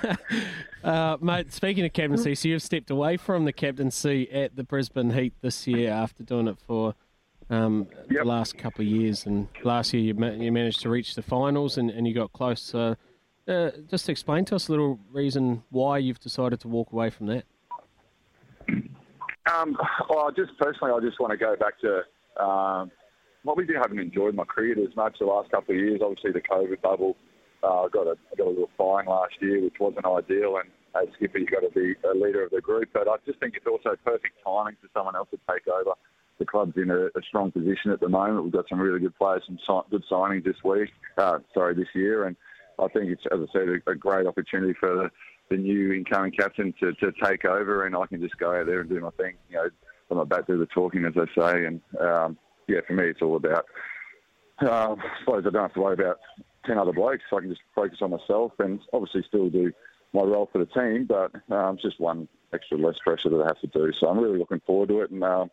uh, 0.84 1.16
mate, 1.20 1.52
speaking 1.52 1.84
of 1.84 1.92
captaincy, 1.92 2.34
so 2.34 2.48
you've 2.48 2.62
stepped 2.62 2.90
away 2.90 3.16
from 3.16 3.44
the 3.44 3.52
captaincy 3.52 4.30
at 4.30 4.56
the 4.56 4.64
Brisbane 4.64 5.10
Heat 5.10 5.34
this 5.40 5.66
year 5.66 5.90
after 5.90 6.22
doing 6.22 6.48
it 6.48 6.56
for 6.66 6.94
um, 7.48 7.88
the 8.08 8.24
last 8.24 8.56
couple 8.58 8.82
of 8.82 8.88
years, 8.88 9.26
and 9.26 9.48
last 9.62 9.92
year 9.92 10.02
you, 10.02 10.14
ma- 10.14 10.30
you 10.30 10.52
managed 10.52 10.80
to 10.80 10.88
reach 10.88 11.14
the 11.14 11.22
finals 11.22 11.78
and, 11.78 11.90
and 11.90 12.06
you 12.06 12.14
got 12.14 12.32
close. 12.32 12.62
So, 12.62 12.96
uh, 13.48 13.70
just 13.88 14.08
explain 14.08 14.44
to 14.46 14.54
us 14.54 14.68
a 14.68 14.70
little 14.70 15.00
reason 15.12 15.64
why 15.70 15.98
you've 15.98 16.20
decided 16.20 16.60
to 16.60 16.68
walk 16.68 16.92
away 16.92 17.10
from 17.10 17.26
that. 17.26 17.44
Um, 19.46 19.76
well, 20.08 20.30
just 20.30 20.56
personally, 20.58 20.92
I 20.92 21.00
just 21.00 21.20
want 21.20 21.30
to 21.32 21.36
go 21.36 21.56
back 21.56 21.74
to 21.80 22.42
um, 22.42 22.90
what 23.42 23.56
we 23.56 23.64
do 23.64 23.74
haven't 23.74 23.98
enjoyed 23.98 24.34
my 24.34 24.44
cricket 24.44 24.84
as 24.84 24.94
much 24.96 25.16
the 25.18 25.26
last 25.26 25.50
couple 25.50 25.74
of 25.74 25.80
years. 25.80 26.00
Obviously, 26.02 26.32
the 26.32 26.40
COVID 26.40 26.80
bubble. 26.82 27.16
Uh, 27.62 27.84
I 27.84 27.88
got 27.88 28.06
a 28.06 28.16
got 28.36 28.46
a 28.46 28.50
little 28.50 28.70
fine 28.76 29.06
last 29.06 29.34
year, 29.40 29.62
which 29.62 29.74
wasn't 29.80 30.06
ideal. 30.06 30.58
And 30.58 30.70
as 31.00 31.12
skipper, 31.14 31.38
you've 31.38 31.50
got 31.50 31.60
to 31.60 31.70
be 31.70 31.94
a 32.08 32.14
leader 32.14 32.44
of 32.44 32.50
the 32.50 32.60
group. 32.60 32.90
But 32.92 33.08
I 33.08 33.16
just 33.26 33.38
think 33.40 33.54
it's 33.56 33.66
also 33.66 33.96
perfect 34.04 34.34
timing 34.44 34.76
for 34.80 34.88
someone 34.94 35.16
else 35.16 35.28
to 35.30 35.38
take 35.50 35.66
over. 35.68 35.92
The 36.38 36.46
club's 36.46 36.76
in 36.76 36.90
a, 36.90 37.06
a 37.06 37.22
strong 37.28 37.52
position 37.52 37.90
at 37.90 38.00
the 38.00 38.08
moment. 38.08 38.44
We've 38.44 38.52
got 38.52 38.68
some 38.68 38.80
really 38.80 39.00
good 39.00 39.16
players, 39.16 39.42
some 39.46 39.58
si- 39.66 39.90
good 39.90 40.04
signings 40.10 40.44
this 40.44 40.56
week. 40.64 40.88
Uh, 41.18 41.40
sorry, 41.52 41.74
this 41.74 41.88
year, 41.94 42.26
and 42.26 42.36
I 42.78 42.88
think 42.88 43.10
it's, 43.10 43.22
as 43.30 43.40
I 43.40 43.52
said, 43.52 43.68
a, 43.68 43.90
a 43.90 43.94
great 43.94 44.26
opportunity 44.26 44.74
for 44.78 44.94
the, 44.94 45.10
the 45.50 45.56
new 45.56 45.92
incoming 45.92 46.30
captain 46.32 46.72
to, 46.80 46.92
to 46.94 47.12
take 47.22 47.44
over, 47.44 47.84
and 47.84 47.94
I 47.94 48.06
can 48.06 48.20
just 48.20 48.38
go 48.38 48.54
out 48.54 48.66
there 48.66 48.80
and 48.80 48.88
do 48.88 49.00
my 49.00 49.10
thing. 49.10 49.34
You 49.50 49.56
know, 49.56 49.68
I'm 50.10 50.16
not 50.16 50.28
back 50.28 50.46
to 50.46 50.56
the 50.56 50.66
talking, 50.66 51.04
as 51.04 51.14
I 51.16 51.26
say, 51.38 51.64
and 51.66 51.80
um, 52.00 52.38
yeah, 52.68 52.80
for 52.86 52.94
me, 52.94 53.04
it's 53.04 53.20
all 53.20 53.36
about. 53.36 53.66
Um, 54.60 55.00
I 55.00 55.18
suppose 55.20 55.44
I 55.46 55.50
don't 55.50 55.62
have 55.62 55.74
to 55.74 55.80
worry 55.80 55.94
about 55.94 56.18
ten 56.64 56.78
other 56.78 56.92
blokes. 56.92 57.24
So 57.28 57.36
I 57.36 57.40
can 57.40 57.50
just 57.50 57.62
focus 57.74 57.98
on 58.00 58.10
myself, 58.10 58.52
and 58.58 58.80
obviously 58.92 59.24
still 59.26 59.50
do 59.50 59.72
my 60.12 60.22
role 60.22 60.48
for 60.52 60.58
the 60.58 60.66
team. 60.66 61.06
But 61.06 61.34
um, 61.52 61.74
it's 61.74 61.82
just 61.82 62.00
one 62.00 62.28
extra 62.52 62.78
less 62.78 62.96
pressure 63.02 63.30
that 63.30 63.42
I 63.42 63.46
have 63.46 63.60
to 63.60 63.66
do. 63.66 63.92
So 63.98 64.08
I'm 64.08 64.18
really 64.18 64.38
looking 64.38 64.60
forward 64.66 64.88
to 64.88 65.00
it, 65.02 65.10
and. 65.10 65.22
Um, 65.24 65.50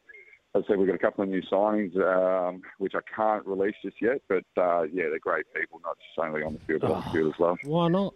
as 0.55 0.63
I 0.63 0.67
said, 0.69 0.79
we've 0.79 0.87
got 0.87 0.95
a 0.95 0.99
couple 0.99 1.23
of 1.23 1.29
new 1.29 1.41
signings, 1.41 1.95
um, 1.97 2.61
which 2.79 2.93
I 2.95 2.99
can't 3.15 3.45
release 3.45 3.75
just 3.83 4.01
yet, 4.01 4.21
but 4.27 4.45
uh, 4.55 4.83
yeah, 4.83 5.09
they're 5.09 5.19
great 5.19 5.45
people, 5.53 5.81
not 5.83 5.97
just 5.97 6.25
only 6.25 6.41
on 6.41 6.53
the 6.53 6.59
field, 6.59 6.81
but 6.81 6.91
on 6.91 7.03
the 7.03 7.09
field 7.11 7.33
as 7.33 7.39
well. 7.39 7.57
Why 7.63 7.89
not? 7.89 8.13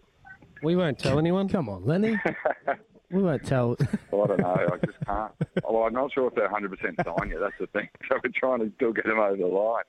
We 0.64 0.76
won't 0.76 1.00
tell 1.00 1.18
anyone. 1.20 1.48
Come 1.50 1.70
on, 1.70 1.86
Lenny. 1.86 2.18
we 3.12 3.22
won't 3.22 3.46
tell. 3.46 3.78
Well, 4.12 4.24
I 4.24 4.28
don't 4.28 4.40
know. 4.42 4.70
I 4.74 4.86
just 4.86 5.00
can't. 5.06 5.32
Well, 5.68 5.84
I'm 5.84 5.94
not 5.94 6.12
sure 6.14 6.28
if 6.28 6.36
they're 6.36 6.50
100% 6.50 6.70
signed 6.80 7.32
yet. 7.32 7.40
That's 7.40 7.54
the 7.60 7.68
thing. 7.68 7.90
So 8.10 8.18
we're 8.24 8.32
trying 8.36 8.60
to 8.60 8.72
still 8.76 8.92
get 8.94 9.06
them 9.06 9.20
over 9.20 9.38
the 9.38 9.46
line. 9.48 9.84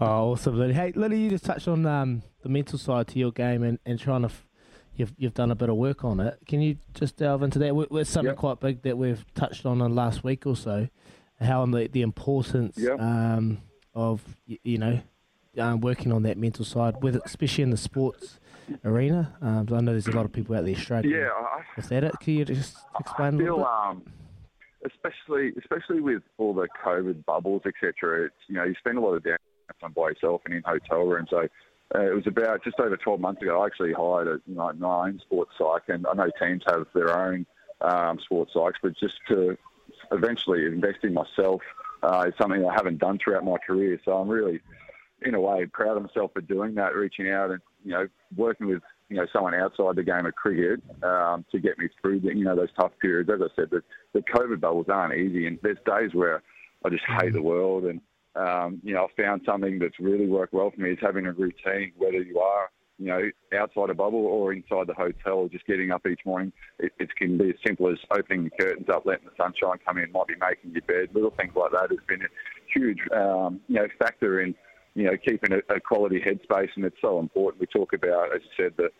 Oh, 0.00 0.32
awesome, 0.32 0.58
Lenny. 0.58 0.72
Hey, 0.74 0.92
Lenny, 0.94 1.18
you 1.18 1.30
just 1.30 1.44
touched 1.44 1.68
on 1.68 1.86
um, 1.86 2.22
the 2.42 2.48
mental 2.48 2.78
side 2.78 3.08
to 3.08 3.18
your 3.18 3.32
game 3.32 3.62
and, 3.62 3.78
and 3.86 3.98
trying 3.98 4.22
to. 4.22 4.26
F- 4.28 4.46
You've, 4.94 5.14
you've 5.16 5.32
done 5.32 5.50
a 5.50 5.54
bit 5.54 5.70
of 5.70 5.76
work 5.76 6.04
on 6.04 6.20
it. 6.20 6.38
Can 6.46 6.60
you 6.60 6.76
just 6.92 7.16
delve 7.16 7.42
into 7.42 7.58
that? 7.60 7.74
We- 7.74 7.86
It's 7.98 8.10
something 8.10 8.34
quite 8.36 8.60
big 8.60 8.82
that 8.82 8.98
we've 8.98 9.24
touched 9.34 9.64
on 9.64 9.80
in 9.80 9.94
last 9.94 10.22
week 10.22 10.46
or 10.46 10.54
so. 10.54 10.86
How 11.40 11.64
the 11.64 11.88
the 11.88 12.02
importance 12.02 12.76
um, 13.00 13.62
of 13.94 14.22
y- 14.46 14.58
you 14.64 14.76
know 14.76 15.00
um, 15.58 15.80
working 15.80 16.12
on 16.12 16.22
that 16.22 16.38
mental 16.38 16.64
side, 16.64 17.02
with 17.02 17.16
especially 17.24 17.62
in 17.62 17.70
the 17.70 17.76
sports 17.76 18.38
arena? 18.84 19.34
Um, 19.40 19.68
I 19.72 19.80
know 19.80 19.92
there's 19.92 20.08
a 20.08 20.12
lot 20.12 20.24
of 20.24 20.32
people 20.32 20.56
out 20.56 20.64
there 20.64 20.76
struggling 20.76 21.14
Yeah, 21.14 21.28
I, 21.28 21.62
with 21.76 21.88
that. 21.88 22.04
It? 22.04 22.12
Can 22.20 22.34
you 22.34 22.44
just 22.44 22.76
explain 22.98 23.34
a 23.34 23.38
feel, 23.38 23.38
little 23.38 23.58
bit? 23.58 23.66
um, 23.66 24.02
especially 24.84 25.52
especially 25.58 26.00
with 26.00 26.22
all 26.38 26.54
the 26.54 26.68
COVID 26.84 27.24
bubbles, 27.24 27.62
etc. 27.66 28.26
It's 28.26 28.34
you 28.48 28.56
know 28.56 28.64
you 28.64 28.74
spend 28.78 28.98
a 28.98 29.00
lot 29.00 29.14
of 29.14 29.22
downtime 29.22 29.94
by 29.94 30.08
yourself 30.08 30.42
and 30.46 30.54
in 30.54 30.62
hotel 30.64 31.04
rooms. 31.04 31.28
So 31.30 31.48
uh, 31.94 32.00
it 32.00 32.14
was 32.14 32.26
about 32.26 32.64
just 32.64 32.80
over 32.80 32.96
12 32.96 33.20
months 33.20 33.42
ago. 33.42 33.60
I 33.62 33.66
actually 33.66 33.92
hired 33.92 34.26
a, 34.28 34.40
you 34.46 34.54
know, 34.54 34.72
my 34.78 35.08
own 35.08 35.20
sports 35.20 35.52
psych, 35.58 35.82
and 35.88 36.06
I 36.06 36.14
know 36.14 36.30
teams 36.40 36.62
have 36.66 36.86
their 36.94 37.14
own 37.16 37.44
um, 37.82 38.18
sports 38.24 38.52
psychs, 38.54 38.74
but 38.82 38.96
just 38.96 39.16
to 39.28 39.58
eventually 40.10 40.64
invest 40.66 40.98
in 41.02 41.12
myself 41.12 41.60
uh, 42.02 42.24
is 42.28 42.34
something 42.40 42.64
I 42.64 42.72
haven't 42.72 42.98
done 42.98 43.18
throughout 43.22 43.44
my 43.44 43.58
career. 43.58 44.00
So 44.04 44.16
I'm 44.16 44.28
really, 44.28 44.60
in 45.26 45.34
a 45.34 45.40
way, 45.40 45.66
proud 45.66 45.96
of 45.96 46.02
myself 46.04 46.32
for 46.32 46.40
doing 46.40 46.74
that, 46.74 46.94
reaching 46.94 47.30
out 47.30 47.50
and 47.50 47.60
you 47.84 47.92
know 47.92 48.06
working 48.36 48.66
with 48.66 48.82
you 49.08 49.16
know 49.16 49.26
someone 49.32 49.54
outside 49.54 49.96
the 49.96 50.02
game 50.02 50.26
of 50.26 50.34
cricket 50.34 50.80
um, 51.02 51.44
to 51.52 51.58
get 51.58 51.78
me 51.78 51.88
through 52.00 52.20
the, 52.20 52.28
you 52.28 52.44
know 52.44 52.56
those 52.56 52.72
tough 52.78 52.92
periods. 53.00 53.30
As 53.30 53.40
I 53.42 53.48
said, 53.54 53.70
the, 53.70 53.82
the 54.12 54.20
COVID 54.20 54.60
bubbles 54.60 54.86
aren't 54.88 55.14
easy, 55.14 55.46
and 55.46 55.58
there's 55.62 55.78
days 55.84 56.14
where 56.14 56.42
I 56.84 56.88
just 56.88 57.04
hate 57.20 57.32
the 57.32 57.42
world. 57.42 57.84
And 57.84 58.00
um, 58.34 58.80
you 58.82 58.94
know, 58.94 59.06
I 59.06 59.22
found 59.22 59.42
something 59.44 59.78
that's 59.78 59.98
really 60.00 60.26
worked 60.26 60.54
well 60.54 60.70
for 60.70 60.80
me 60.80 60.92
is 60.92 60.98
having 61.00 61.26
a 61.26 61.32
routine, 61.32 61.92
whether 61.98 62.22
you 62.22 62.38
are 62.38 62.70
you 62.98 63.06
know 63.06 63.30
outside 63.58 63.90
a 63.90 63.94
bubble 63.94 64.24
or 64.24 64.52
inside 64.52 64.86
the 64.86 64.94
hotel, 64.94 65.48
just 65.50 65.66
getting 65.66 65.90
up 65.90 66.06
each 66.06 66.20
morning. 66.24 66.52
It, 66.78 66.92
it 66.98 67.14
can 67.16 67.36
be 67.36 67.50
as 67.50 67.56
simple 67.66 67.90
as 67.90 67.98
opening 68.10 68.44
the 68.44 68.50
curtains 68.50 68.88
up, 68.88 69.04
letting 69.04 69.26
the 69.26 69.32
sunshine 69.36 69.78
come 69.86 69.98
in, 69.98 70.10
might 70.12 70.28
be 70.28 70.34
making 70.40 70.72
your 70.72 70.82
bed. 70.82 71.14
Little 71.14 71.32
things 71.32 71.52
like 71.54 71.72
that 71.72 71.90
has 71.90 71.98
been 72.06 72.22
a 72.22 72.28
huge 72.72 72.98
um, 73.14 73.60
you 73.68 73.76
know 73.76 73.88
factor 73.98 74.40
in 74.40 74.54
you 74.94 75.04
know 75.04 75.16
keeping 75.16 75.52
a, 75.52 75.74
a 75.74 75.80
quality 75.80 76.20
headspace, 76.20 76.70
and 76.76 76.84
it's 76.84 77.00
so 77.00 77.18
important. 77.18 77.60
We 77.60 77.66
talk 77.66 77.92
about, 77.92 78.34
as 78.34 78.42
you 78.42 78.64
said, 78.64 78.74
the 78.76 78.90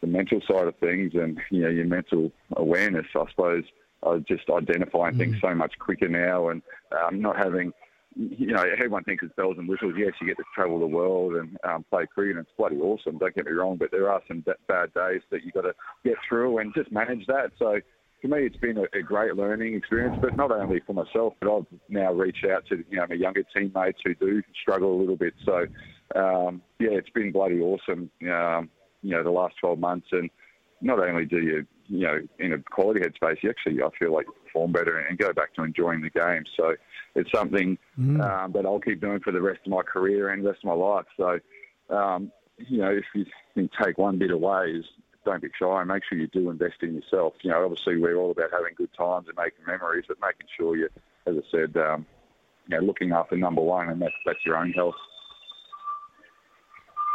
the 0.00 0.06
mental 0.06 0.40
side 0.48 0.66
of 0.66 0.76
things 0.76 1.12
and 1.14 1.38
you 1.50 1.62
know 1.62 1.68
your 1.68 1.86
mental 1.86 2.32
awareness. 2.56 3.06
I 3.14 3.24
suppose 3.30 3.64
uh, 4.02 4.18
just 4.28 4.42
identifying 4.50 5.16
things 5.16 5.36
so 5.40 5.54
much 5.54 5.78
quicker 5.78 6.08
now 6.08 6.48
and 6.48 6.62
um, 6.92 7.20
not 7.20 7.36
having. 7.36 7.72
You 8.14 8.48
know, 8.48 8.62
everyone 8.62 9.04
thinks 9.04 9.24
it's 9.24 9.34
bells 9.36 9.56
and 9.56 9.66
whistles. 9.66 9.94
Yes, 9.96 10.12
you 10.20 10.26
get 10.26 10.36
to 10.36 10.44
travel 10.54 10.78
the 10.78 10.86
world 10.86 11.34
and 11.34 11.56
um, 11.64 11.82
play 11.88 12.04
cricket, 12.06 12.36
and 12.36 12.44
it's 12.44 12.54
bloody 12.58 12.76
awesome. 12.76 13.16
Don't 13.16 13.34
get 13.34 13.46
me 13.46 13.52
wrong, 13.52 13.78
but 13.78 13.90
there 13.90 14.10
are 14.10 14.20
some 14.28 14.40
b- 14.40 14.52
bad 14.68 14.92
days 14.92 15.22
that 15.30 15.44
you've 15.44 15.54
got 15.54 15.62
to 15.62 15.74
get 16.04 16.16
through 16.28 16.58
and 16.58 16.74
just 16.74 16.92
manage 16.92 17.26
that. 17.28 17.52
So, 17.58 17.80
for 18.22 18.28
me, 18.28 18.46
it's 18.46 18.56
been 18.56 18.78
a, 18.78 18.84
a 18.96 19.02
great 19.02 19.36
learning 19.36 19.74
experience. 19.74 20.16
But 20.22 20.36
not 20.36 20.50
only 20.50 20.80
for 20.86 20.94
myself, 20.94 21.34
but 21.40 21.54
I've 21.54 21.66
now 21.88 22.12
reached 22.12 22.46
out 22.46 22.64
to 22.68 22.84
you 22.88 22.96
know 22.96 23.06
my 23.08 23.16
younger 23.16 23.42
teammates 23.54 23.98
who 24.04 24.14
do 24.14 24.42
struggle 24.62 24.94
a 24.94 24.98
little 24.98 25.16
bit. 25.16 25.34
So, 25.44 25.66
um, 26.14 26.62
yeah, 26.78 26.90
it's 26.92 27.10
been 27.10 27.32
bloody 27.32 27.60
awesome. 27.60 28.10
Um, 28.22 28.70
you 29.02 29.10
know, 29.10 29.22
the 29.22 29.30
last 29.30 29.56
12 29.60 29.78
months. 29.78 30.06
And 30.12 30.30
not 30.80 30.98
only 30.98 31.26
do 31.26 31.40
you, 31.40 31.66
you 31.88 32.06
know, 32.06 32.20
in 32.38 32.52
a 32.52 32.58
quality 32.58 33.00
headspace, 33.00 33.42
you 33.42 33.50
actually, 33.50 33.82
I 33.82 33.88
feel 33.98 34.12
like 34.12 34.26
you 34.26 34.34
perform 34.44 34.72
better 34.72 34.98
and 34.98 35.18
go 35.18 35.32
back 35.32 35.54
to 35.54 35.64
enjoying 35.64 36.00
the 36.00 36.10
game. 36.10 36.44
So 36.56 36.74
it's 37.14 37.30
something 37.34 37.76
um, 38.22 38.52
that 38.52 38.64
I'll 38.64 38.80
keep 38.80 39.00
doing 39.00 39.20
for 39.20 39.32
the 39.32 39.40
rest 39.42 39.60
of 39.66 39.72
my 39.72 39.82
career 39.82 40.30
and 40.30 40.44
the 40.44 40.50
rest 40.50 40.62
of 40.64 40.68
my 40.68 40.74
life. 40.74 41.04
So, 41.16 41.38
um, 41.94 42.32
you 42.58 42.78
know, 42.78 42.90
if 42.90 43.04
you 43.14 43.26
can 43.54 43.68
take 43.84 43.98
one 43.98 44.18
bit 44.18 44.30
away 44.30 44.70
is 44.78 44.84
don't 45.24 45.42
be 45.42 45.48
shy 45.58 45.80
and 45.80 45.88
make 45.88 46.02
sure 46.08 46.18
you 46.18 46.26
do 46.28 46.50
invest 46.50 46.82
in 46.82 46.94
yourself. 46.94 47.34
You 47.42 47.50
know, 47.50 47.64
obviously 47.64 47.96
we're 47.96 48.16
all 48.16 48.30
about 48.30 48.50
having 48.52 48.74
good 48.76 48.92
times 48.96 49.26
and 49.28 49.36
making 49.36 49.64
memories, 49.66 50.04
but 50.08 50.18
making 50.20 50.46
sure 50.56 50.76
you, 50.76 50.88
as 51.26 51.36
I 51.36 51.42
said, 51.50 51.76
um, 51.76 52.06
you 52.68 52.76
know, 52.76 52.84
looking 52.84 53.12
after 53.12 53.36
number 53.36 53.62
one, 53.62 53.88
and 53.88 54.00
that's, 54.00 54.14
that's 54.24 54.38
your 54.44 54.56
own 54.56 54.72
health. 54.72 54.94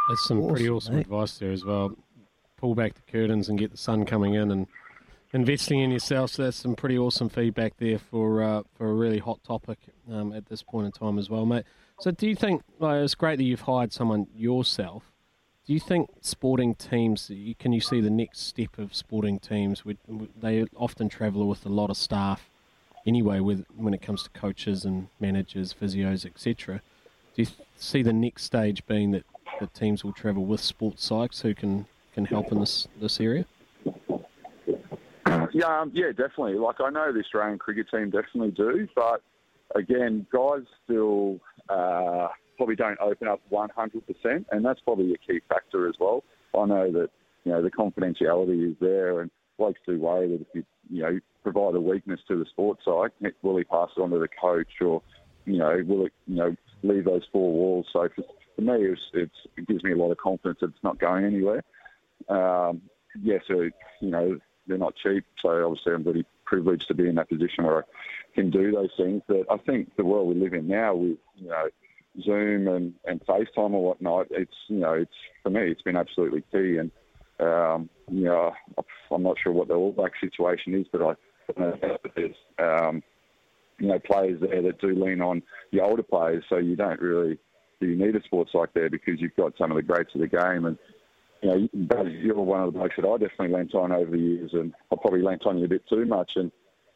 That's 0.08 0.26
some 0.26 0.46
pretty 0.46 0.68
awesome 0.68 0.96
mate. 0.96 1.02
advice 1.02 1.38
there 1.38 1.52
as 1.52 1.64
well. 1.64 1.96
Pull 2.56 2.74
back 2.74 2.94
the 2.94 3.12
curtains 3.12 3.48
and 3.48 3.58
get 3.58 3.70
the 3.70 3.76
sun 3.76 4.04
coming 4.04 4.34
in 4.34 4.50
and 4.50 4.66
investing 5.32 5.80
in 5.80 5.90
yourself. 5.90 6.30
So 6.30 6.44
that's 6.44 6.56
some 6.56 6.74
pretty 6.74 6.98
awesome 6.98 7.28
feedback 7.28 7.76
there 7.76 7.98
for 7.98 8.42
uh, 8.42 8.62
for 8.74 8.90
a 8.90 8.94
really 8.94 9.18
hot 9.18 9.44
topic 9.44 9.78
um, 10.10 10.32
at 10.32 10.46
this 10.46 10.62
point 10.62 10.86
in 10.86 10.92
time 10.92 11.18
as 11.18 11.28
well, 11.28 11.44
mate. 11.44 11.64
So 12.00 12.10
do 12.10 12.26
you 12.26 12.34
think 12.34 12.62
like, 12.78 13.02
it's 13.02 13.14
great 13.14 13.36
that 13.36 13.44
you've 13.44 13.60
hired 13.60 13.92
someone 13.92 14.26
yourself? 14.34 15.12
Do 15.68 15.74
you 15.74 15.80
think 15.80 16.08
sporting 16.22 16.74
teams 16.76 17.30
can 17.58 17.74
you 17.74 17.80
see 17.82 18.00
the 18.00 18.08
next 18.08 18.40
step 18.40 18.78
of 18.78 18.94
sporting 18.94 19.38
teams? 19.38 19.82
They 20.40 20.64
often 20.74 21.10
travel 21.10 21.46
with 21.46 21.66
a 21.66 21.68
lot 21.68 21.90
of 21.90 21.98
staff 21.98 22.48
anyway, 23.06 23.40
with 23.40 23.66
when 23.76 23.92
it 23.92 24.00
comes 24.00 24.22
to 24.22 24.30
coaches 24.30 24.86
and 24.86 25.08
managers, 25.20 25.74
physios, 25.78 26.24
etc. 26.24 26.80
Do 27.36 27.42
you 27.42 27.48
see 27.76 28.00
the 28.00 28.14
next 28.14 28.44
stage 28.44 28.86
being 28.86 29.10
that 29.10 29.24
the 29.60 29.66
teams 29.66 30.02
will 30.02 30.14
travel 30.14 30.46
with 30.46 30.62
sports 30.62 31.06
psychs 31.06 31.42
who 31.42 31.54
can, 31.54 31.84
can 32.14 32.24
help 32.24 32.50
in 32.50 32.60
this 32.60 32.88
this 32.98 33.20
area? 33.20 33.44
Yeah, 35.52 35.80
um, 35.80 35.90
yeah, 35.92 36.12
definitely. 36.16 36.54
Like 36.54 36.80
I 36.80 36.88
know 36.88 37.12
the 37.12 37.20
Australian 37.20 37.58
cricket 37.58 37.90
team 37.90 38.08
definitely 38.08 38.52
do, 38.52 38.88
but 38.96 39.20
again, 39.74 40.26
guys 40.32 40.62
still 40.86 41.40
uh, 41.68 42.28
probably 42.58 42.76
don't 42.76 43.00
open 43.00 43.28
up 43.28 43.40
100%, 43.50 44.44
and 44.50 44.64
that's 44.64 44.80
probably 44.80 45.14
a 45.14 45.16
key 45.16 45.40
factor 45.48 45.88
as 45.88 45.94
well. 45.98 46.24
I 46.54 46.66
know 46.66 46.92
that 46.92 47.08
you 47.44 47.52
know 47.52 47.62
the 47.62 47.70
confidentiality 47.70 48.70
is 48.70 48.76
there, 48.80 49.20
and 49.20 49.30
blokes 49.56 49.80
do 49.86 49.98
worry 49.98 50.28
that 50.28 50.40
if 50.40 50.46
you 50.52 50.64
you 50.90 51.02
know 51.02 51.18
provide 51.42 51.74
a 51.74 51.80
weakness 51.80 52.20
to 52.28 52.38
the 52.38 52.44
sports 52.50 52.82
psych, 52.84 53.12
will 53.42 53.56
he 53.56 53.64
pass 53.64 53.88
it 53.96 54.00
on 54.00 54.10
to 54.10 54.18
the 54.18 54.28
coach, 54.28 54.80
or 54.80 55.02
you 55.46 55.58
know 55.58 55.82
will 55.86 56.06
it 56.06 56.12
you 56.26 56.36
know 56.36 56.54
leave 56.82 57.04
those 57.04 57.22
four 57.32 57.52
walls? 57.52 57.86
So 57.92 58.08
for, 58.14 58.24
for 58.56 58.62
me, 58.62 58.86
it's, 58.86 59.00
it's, 59.14 59.34
it 59.56 59.66
gives 59.68 59.84
me 59.84 59.92
a 59.92 59.96
lot 59.96 60.10
of 60.10 60.18
confidence 60.18 60.58
that 60.60 60.70
it's 60.70 60.82
not 60.82 60.98
going 60.98 61.24
anywhere. 61.24 61.62
Um, 62.28 62.82
yeah, 63.22 63.38
so 63.46 63.70
you 64.00 64.10
know 64.10 64.38
they're 64.66 64.78
not 64.78 64.96
cheap, 64.96 65.24
so 65.40 65.64
obviously 65.64 65.94
I'm 65.94 66.04
very 66.04 66.26
privileged 66.44 66.88
to 66.88 66.94
be 66.94 67.08
in 67.08 67.14
that 67.16 67.28
position 67.28 67.64
where 67.64 67.78
I 67.78 68.34
can 68.34 68.50
do 68.50 68.72
those 68.72 68.90
things. 68.96 69.22
But 69.28 69.46
I 69.50 69.58
think 69.58 69.94
the 69.96 70.04
world 70.04 70.28
we 70.28 70.34
live 70.34 70.54
in 70.54 70.66
now 70.66 70.94
with 70.94 71.18
you 71.36 71.48
know 71.48 71.68
Zoom 72.22 72.68
and, 72.68 72.94
and 73.04 73.20
FaceTime 73.26 73.72
or 73.72 73.84
whatnot, 73.84 74.26
it's 74.30 74.54
you 74.68 74.78
know 74.78 74.94
it's 74.94 75.14
for 75.42 75.50
me 75.50 75.70
it's 75.70 75.82
been 75.82 75.96
absolutely 75.96 76.42
key. 76.52 76.78
And 76.78 76.90
um, 77.40 77.88
you 78.10 78.24
know 78.24 78.52
I'm 79.10 79.22
not 79.22 79.36
sure 79.42 79.52
what 79.52 79.68
the 79.68 79.74
All 79.74 79.92
Black 79.92 80.12
situation 80.20 80.74
is, 80.74 80.86
but 80.90 81.02
I 81.02 81.14
there's 82.16 82.34
um, 82.58 83.02
you 83.78 83.88
know 83.88 83.98
players 83.98 84.40
there 84.40 84.62
that 84.62 84.80
do 84.80 84.88
lean 84.88 85.20
on 85.20 85.42
the 85.72 85.80
older 85.80 86.02
players, 86.02 86.44
so 86.48 86.56
you 86.56 86.76
don't 86.76 87.00
really 87.00 87.38
you 87.80 87.96
need 87.96 88.16
a 88.16 88.22
sports 88.24 88.50
psych 88.52 88.72
there 88.74 88.90
because 88.90 89.20
you've 89.20 89.36
got 89.36 89.52
some 89.56 89.70
of 89.70 89.76
the 89.76 89.82
greats 89.82 90.10
of 90.14 90.20
the 90.20 90.26
game 90.26 90.64
and 90.64 90.76
you 91.42 91.48
know, 91.48 92.04
you're 92.04 92.34
one 92.34 92.60
of 92.60 92.72
the 92.72 92.78
blokes 92.78 92.96
that 92.96 93.06
I 93.06 93.12
definitely 93.16 93.54
lent 93.54 93.74
on 93.74 93.92
over 93.92 94.10
the 94.10 94.18
years, 94.18 94.50
and 94.52 94.74
I 94.90 94.96
probably 95.00 95.22
lent 95.22 95.46
on 95.46 95.58
you 95.58 95.66
a 95.66 95.68
bit 95.68 95.88
too 95.88 96.04
much, 96.04 96.32
and 96.36 96.50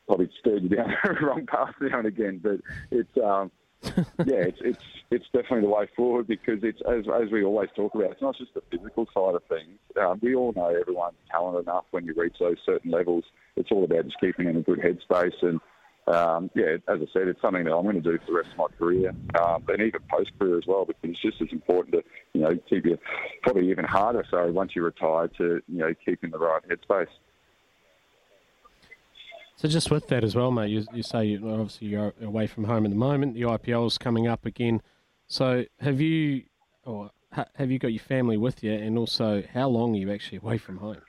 probably 0.06 0.28
steered 0.40 0.64
you 0.64 0.68
down 0.68 0.92
the 1.04 1.26
wrong 1.26 1.46
path 1.46 1.74
now 1.80 1.98
and 1.98 2.08
again. 2.08 2.40
But 2.42 2.60
it's, 2.90 3.16
um, 3.22 3.50
yeah, 4.24 4.46
it's 4.46 4.58
it's 4.60 4.84
it's 5.10 5.24
definitely 5.32 5.62
the 5.62 5.68
way 5.68 5.88
forward 5.96 6.26
because 6.26 6.60
it's 6.62 6.80
as 6.88 7.04
as 7.12 7.30
we 7.30 7.42
always 7.44 7.68
talk 7.74 7.94
about. 7.94 8.12
It's 8.12 8.22
not 8.22 8.36
just 8.36 8.54
the 8.54 8.62
physical 8.70 9.06
side 9.12 9.34
of 9.34 9.42
things. 9.48 9.78
Um, 10.00 10.20
we 10.22 10.34
all 10.34 10.52
know 10.54 10.68
everyone's 10.68 11.16
talented 11.30 11.64
enough 11.64 11.84
when 11.90 12.04
you 12.04 12.14
reach 12.16 12.36
those 12.38 12.58
certain 12.64 12.90
levels. 12.90 13.24
It's 13.56 13.70
all 13.72 13.84
about 13.84 14.04
just 14.04 14.20
keeping 14.20 14.48
in 14.48 14.56
a 14.56 14.62
good 14.62 14.80
headspace 14.80 15.42
and. 15.42 15.60
Um, 16.08 16.50
yeah, 16.56 16.78
as 16.88 16.98
I 17.00 17.06
said, 17.12 17.28
it's 17.28 17.40
something 17.40 17.62
that 17.62 17.72
I'm 17.72 17.84
going 17.84 17.94
to 17.94 18.00
do 18.00 18.18
for 18.18 18.32
the 18.32 18.38
rest 18.38 18.48
of 18.50 18.58
my 18.58 18.66
career, 18.76 19.12
um, 19.40 19.62
and 19.68 19.80
even 19.80 20.00
post 20.10 20.32
career 20.36 20.58
as 20.58 20.64
well, 20.66 20.84
because 20.84 21.00
it's 21.04 21.22
just 21.22 21.40
as 21.40 21.46
important 21.52 21.94
to, 21.94 22.02
you 22.34 22.40
know, 22.40 22.58
keep 22.68 22.84
you 22.86 22.98
probably 23.44 23.70
even 23.70 23.84
harder. 23.84 24.24
So 24.28 24.50
once 24.50 24.72
you 24.74 24.82
retire, 24.82 25.28
to 25.38 25.62
you 25.68 25.78
know, 25.78 25.94
keep 26.04 26.24
in 26.24 26.32
the 26.32 26.38
right 26.38 26.60
headspace. 26.68 27.06
So 29.56 29.68
just 29.68 29.90
with 29.90 30.08
that 30.08 30.24
as 30.24 30.34
well, 30.34 30.50
mate, 30.50 30.70
you, 30.70 30.84
you 30.92 31.02
say 31.02 31.24
you, 31.26 31.48
obviously 31.48 31.88
you're 31.88 32.14
away 32.20 32.46
from 32.46 32.64
home 32.64 32.84
at 32.84 32.90
the 32.90 32.96
moment. 32.96 33.34
The 33.34 33.42
IPL's 33.42 33.98
coming 33.98 34.26
up 34.26 34.44
again. 34.44 34.82
So 35.28 35.64
have 35.80 36.00
you, 36.00 36.44
or 36.84 37.10
ha- 37.32 37.46
have 37.56 37.70
you 37.70 37.78
got 37.78 37.92
your 37.92 38.02
family 38.02 38.36
with 38.36 38.62
you? 38.64 38.72
And 38.72 38.98
also, 38.98 39.42
how 39.52 39.68
long 39.68 39.94
are 39.94 39.98
you 39.98 40.12
actually 40.12 40.38
away 40.38 40.58
from 40.58 40.78
home? 40.78 41.02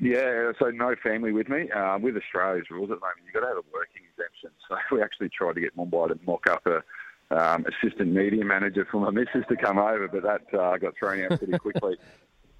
Yeah, 0.00 0.50
so 0.58 0.70
no 0.70 0.96
family 1.00 1.30
with 1.30 1.48
me. 1.48 1.70
Um, 1.70 2.02
with 2.02 2.16
Australia's 2.16 2.66
rules 2.70 2.90
at 2.90 2.96
the 2.96 3.00
moment, 3.00 3.20
you've 3.24 3.34
got 3.34 3.40
to 3.40 3.46
have 3.46 3.58
a 3.58 3.72
working 3.72 4.02
exemption. 4.10 4.50
So 4.68 4.76
we 4.96 5.00
actually 5.00 5.28
tried 5.28 5.54
to 5.54 5.60
get 5.60 5.76
Mumbai 5.76 6.08
to 6.08 6.18
mock 6.26 6.48
up 6.48 6.66
a 6.66 6.82
um, 7.30 7.64
assistant 7.66 8.12
media 8.12 8.44
manager 8.44 8.86
for 8.90 9.00
my 9.00 9.10
missus 9.10 9.44
to 9.48 9.56
come 9.56 9.78
over, 9.78 10.08
but 10.08 10.22
that 10.24 10.58
uh, 10.58 10.76
got 10.76 10.94
thrown 10.98 11.22
out 11.22 11.38
pretty 11.38 11.56
quickly. 11.56 11.96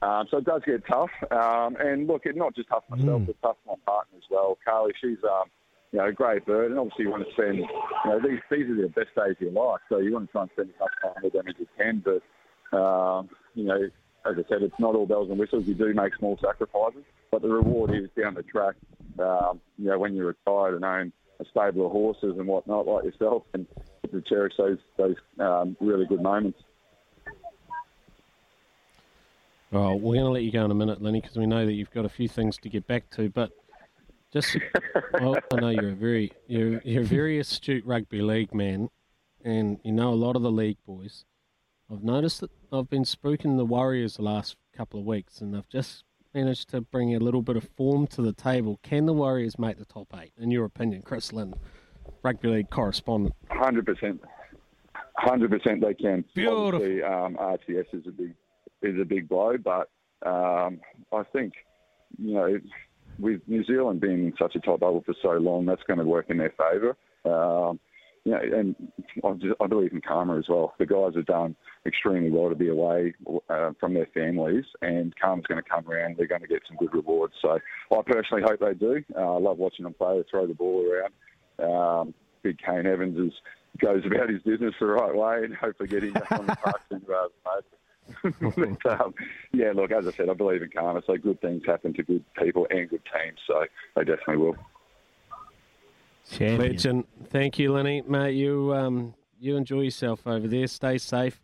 um, 0.03 0.27
so 0.31 0.39
it 0.39 0.45
does 0.45 0.63
get 0.67 0.87
tough. 0.87 1.11
Um, 1.31 1.77
and 1.81 2.07
look, 2.07 2.23
it's 2.25 2.37
not 2.37 2.55
just 2.55 2.69
tough 2.69 2.85
myself, 2.91 3.23
but 3.27 3.37
tough 3.43 3.57
for 3.65 3.77
my 3.77 3.83
partner 3.87 4.19
as 4.19 4.25
well. 4.31 4.59
Carly, 4.65 4.93
she's 5.01 5.19
um, 5.25 5.45
you 5.93 5.99
know 5.99 6.07
a 6.07 6.13
great 6.13 6.45
bird, 6.45 6.71
and 6.71 6.79
obviously 6.79 7.05
you 7.05 7.11
want 7.11 7.25
to 7.27 7.33
spend 7.33 7.59
you 7.59 7.67
know 8.07 8.19
these 8.19 8.41
these 8.51 8.69
are 8.69 8.83
the 8.83 8.89
best 8.89 9.15
days 9.15 9.37
of 9.37 9.41
your 9.41 9.53
life, 9.53 9.81
so 9.89 9.99
you 9.99 10.13
want 10.13 10.27
to 10.27 10.33
try 10.33 10.43
and 10.43 10.51
spend 10.53 10.71
as 10.71 10.81
much 10.81 10.91
time 11.03 11.23
with 11.23 11.33
them 11.33 11.49
as 11.49 11.55
you 11.59 11.67
can. 11.79 12.03
But 12.05 12.77
um, 12.77 13.29
you 13.55 13.65
know, 13.65 13.81
as 14.27 14.35
I 14.37 14.49
said, 14.49 14.63
it's 14.63 14.75
not 14.79 14.95
all 14.95 15.07
bells 15.07 15.31
and 15.31 15.39
whistles. 15.39 15.65
You 15.67 15.75
do 15.75 15.95
make 15.95 16.15
small 16.17 16.39
sacrifices, 16.43 17.05
but 17.31 17.43
the 17.43 17.49
reward 17.49 17.95
is 17.95 18.09
down 18.21 18.35
the 18.35 18.43
track. 18.43 18.75
Um, 19.19 19.61
you 19.79 19.87
know, 19.87 19.99
when 19.99 20.15
you're 20.15 20.27
retired 20.27 20.75
and 20.75 20.85
own 20.85 21.13
a 21.41 21.45
stable 21.51 21.87
of 21.87 21.93
horses 21.93 22.37
and 22.39 22.47
whatnot, 22.47 22.87
like 22.87 23.05
yourself, 23.05 23.45
and 23.55 23.67
to 24.11 24.21
cherish 24.23 24.55
those 24.59 24.79
those 24.97 25.17
um, 25.39 25.77
really 25.81 26.07
good 26.07 26.23
moments. 26.23 26.59
Well, 29.73 29.99
we're 29.99 30.17
going 30.17 30.27
to 30.27 30.31
let 30.31 30.43
you 30.43 30.53
go 30.53 30.67
in 30.67 30.71
a 30.71 30.75
minute, 30.75 31.01
Lenny, 31.01 31.23
because 31.23 31.39
we 31.39 31.47
know 31.47 31.65
that 31.65 31.73
you've 31.73 31.91
got 31.91 32.05
a 32.05 32.11
few 32.11 32.29
things 32.29 32.59
to 32.59 32.69
get 32.69 32.87
back 32.87 33.09
to. 33.13 33.31
But 33.31 33.53
just, 34.31 34.59
well, 35.15 35.37
I 35.51 35.61
know 35.61 35.71
you're 35.71 35.93
a 35.93 35.95
very, 35.95 36.31
you're, 36.47 36.83
you're 36.85 37.03
a 37.03 37.07
very 37.07 37.39
astute 37.39 37.83
rugby 37.87 38.21
league 38.21 38.53
man, 38.53 38.91
and 39.43 39.79
you 39.83 39.93
know 39.93 40.11
a 40.11 40.15
lot 40.15 40.37
of 40.37 40.43
the 40.43 40.51
league 40.51 40.77
boys. 40.87 41.25
I've 41.91 42.05
noticed 42.05 42.43
that 42.43 42.51
I've 42.71 42.91
been 42.91 43.05
spooking 43.05 43.57
the 43.57 43.65
Warriors 43.65 44.17
the 44.17 44.23
last 44.23 44.57
couple 44.77 45.01
of 45.01 45.07
weeks, 45.07 45.41
and 45.41 45.55
they've 45.55 45.69
just 45.71 46.05
managed 46.35 46.69
to 46.71 46.83
bring 46.83 47.15
a 47.15 47.19
little 47.19 47.43
bit 47.43 47.57
of 47.57 47.67
form 47.75 48.07
to 48.09 48.21
the 48.21 48.35
table. 48.35 48.79
Can 48.83 49.07
the 49.07 49.15
Warriors 49.15 49.59
make 49.59 49.79
the 49.79 49.87
top 49.87 50.09
eight, 50.21 50.33
in 50.37 50.51
your 50.51 50.67
opinion, 50.67 51.01
Chris 51.01 51.33
Lynn, 51.33 51.55
rugby 52.23 52.49
league 52.49 52.69
correspondent? 52.69 53.35
Hundred 53.49 53.87
percent, 53.87 54.21
hundred 55.17 55.51
percent. 55.51 55.81
They 55.81 55.95
can. 55.95 56.27
Beautiful. 56.35 56.75
Obviously, 56.75 57.03
um, 57.03 57.37
RTS 57.37 57.95
is 57.95 58.07
a 58.07 58.11
big 58.11 58.35
is 58.83 59.01
a 59.01 59.05
big 59.05 59.29
blow, 59.29 59.57
but 59.57 59.91
um, 60.27 60.81
I 61.13 61.23
think 61.33 61.55
you 62.19 62.35
know 62.35 62.59
with 63.19 63.41
New 63.47 63.65
Zealand 63.65 64.01
being 64.01 64.27
in 64.27 64.35
such 64.39 64.55
a 64.57 64.61
top 64.61 64.81
bubble 64.81 65.03
for 65.05 65.15
so 65.23 65.33
long, 65.33 65.67
that's 65.67 65.83
going 65.87 65.99
to 65.99 66.05
work 66.05 66.27
in 66.29 66.39
their 66.39 66.53
favour. 66.59 66.97
Um, 67.25 67.79
you 68.25 68.33
know, 68.33 68.39
and 68.41 68.77
I, 69.25 69.33
just, 69.33 69.55
I 69.61 69.67
believe 69.67 69.93
in 69.93 70.01
karma 70.01 70.39
as 70.39 70.45
well. 70.49 70.75
The 70.79 70.87
guys 70.87 71.15
have 71.17 71.27
done 71.27 71.57
extremely 71.87 72.31
well 72.31 72.49
to 72.51 72.55
be 72.55 72.69
away 72.69 73.15
uh, 73.49 73.73
from 73.81 73.95
their 73.95 74.07
families, 74.15 74.65
and 74.81 75.13
karma's 75.21 75.47
going 75.47 75.63
to 75.63 75.69
come 75.69 75.89
around. 75.91 76.17
They're 76.17 76.29
going 76.29 76.43
to 76.43 76.47
get 76.47 76.63
some 76.69 76.77
good 76.77 76.95
rewards. 76.95 77.35
So 77.43 77.59
I 77.91 78.03
personally 78.07 78.45
hope 78.45 78.61
they 78.61 78.75
do. 78.75 79.03
Uh, 79.17 79.35
I 79.35 79.39
love 79.39 79.59
watching 79.59 79.85
them 79.85 79.95
play. 79.95 80.19
They 80.19 80.25
throw 80.31 80.47
the 80.47 80.55
ball 80.55 80.87
around. 80.89 81.13
Um, 81.59 82.15
big 82.43 82.59
Kane 82.59 82.87
Evans 82.87 83.19
is, 83.19 83.33
goes 83.79 84.05
about 84.07 84.29
his 84.29 84.43
business 84.43 84.75
the 84.79 84.87
right 84.87 85.15
way, 85.15 85.45
and 85.45 85.55
hopefully 85.55 85.89
get 85.89 86.05
him 86.05 86.13
back 86.13 86.31
on 86.31 86.47
the 86.47 86.57
park 86.63 86.81
sooner 86.89 87.03
rather 87.07 87.29
than 87.45 87.53
later. 87.55 87.77
but, 88.41 89.01
um, 89.01 89.15
yeah, 89.53 89.73
look, 89.75 89.91
as 89.91 90.07
I 90.07 90.13
said, 90.13 90.29
I 90.29 90.35
believe 90.35 90.63
in 90.63 90.71
karma. 90.71 91.03
So 91.07 91.17
good 91.17 91.41
things 91.41 91.63
happen 91.67 91.95
to 91.95 92.03
good 92.03 92.25
people 92.35 92.67
and 92.71 92.89
good 92.89 93.03
teams. 93.05 93.39
So 93.47 93.65
they 93.97 94.05
definitely 94.05 94.39
will. 94.39 94.57
Legend. 96.41 97.05
Thank 97.25 97.59
you, 97.59 97.73
Lenny. 97.73 98.03
Mate, 98.03 98.35
you 98.35 98.75
um, 98.75 99.15
you 99.41 99.57
enjoy 99.57 99.81
yourself 99.81 100.27
over 100.27 100.47
there. 100.47 100.67
Stay 100.67 100.99
safe. 100.99 101.41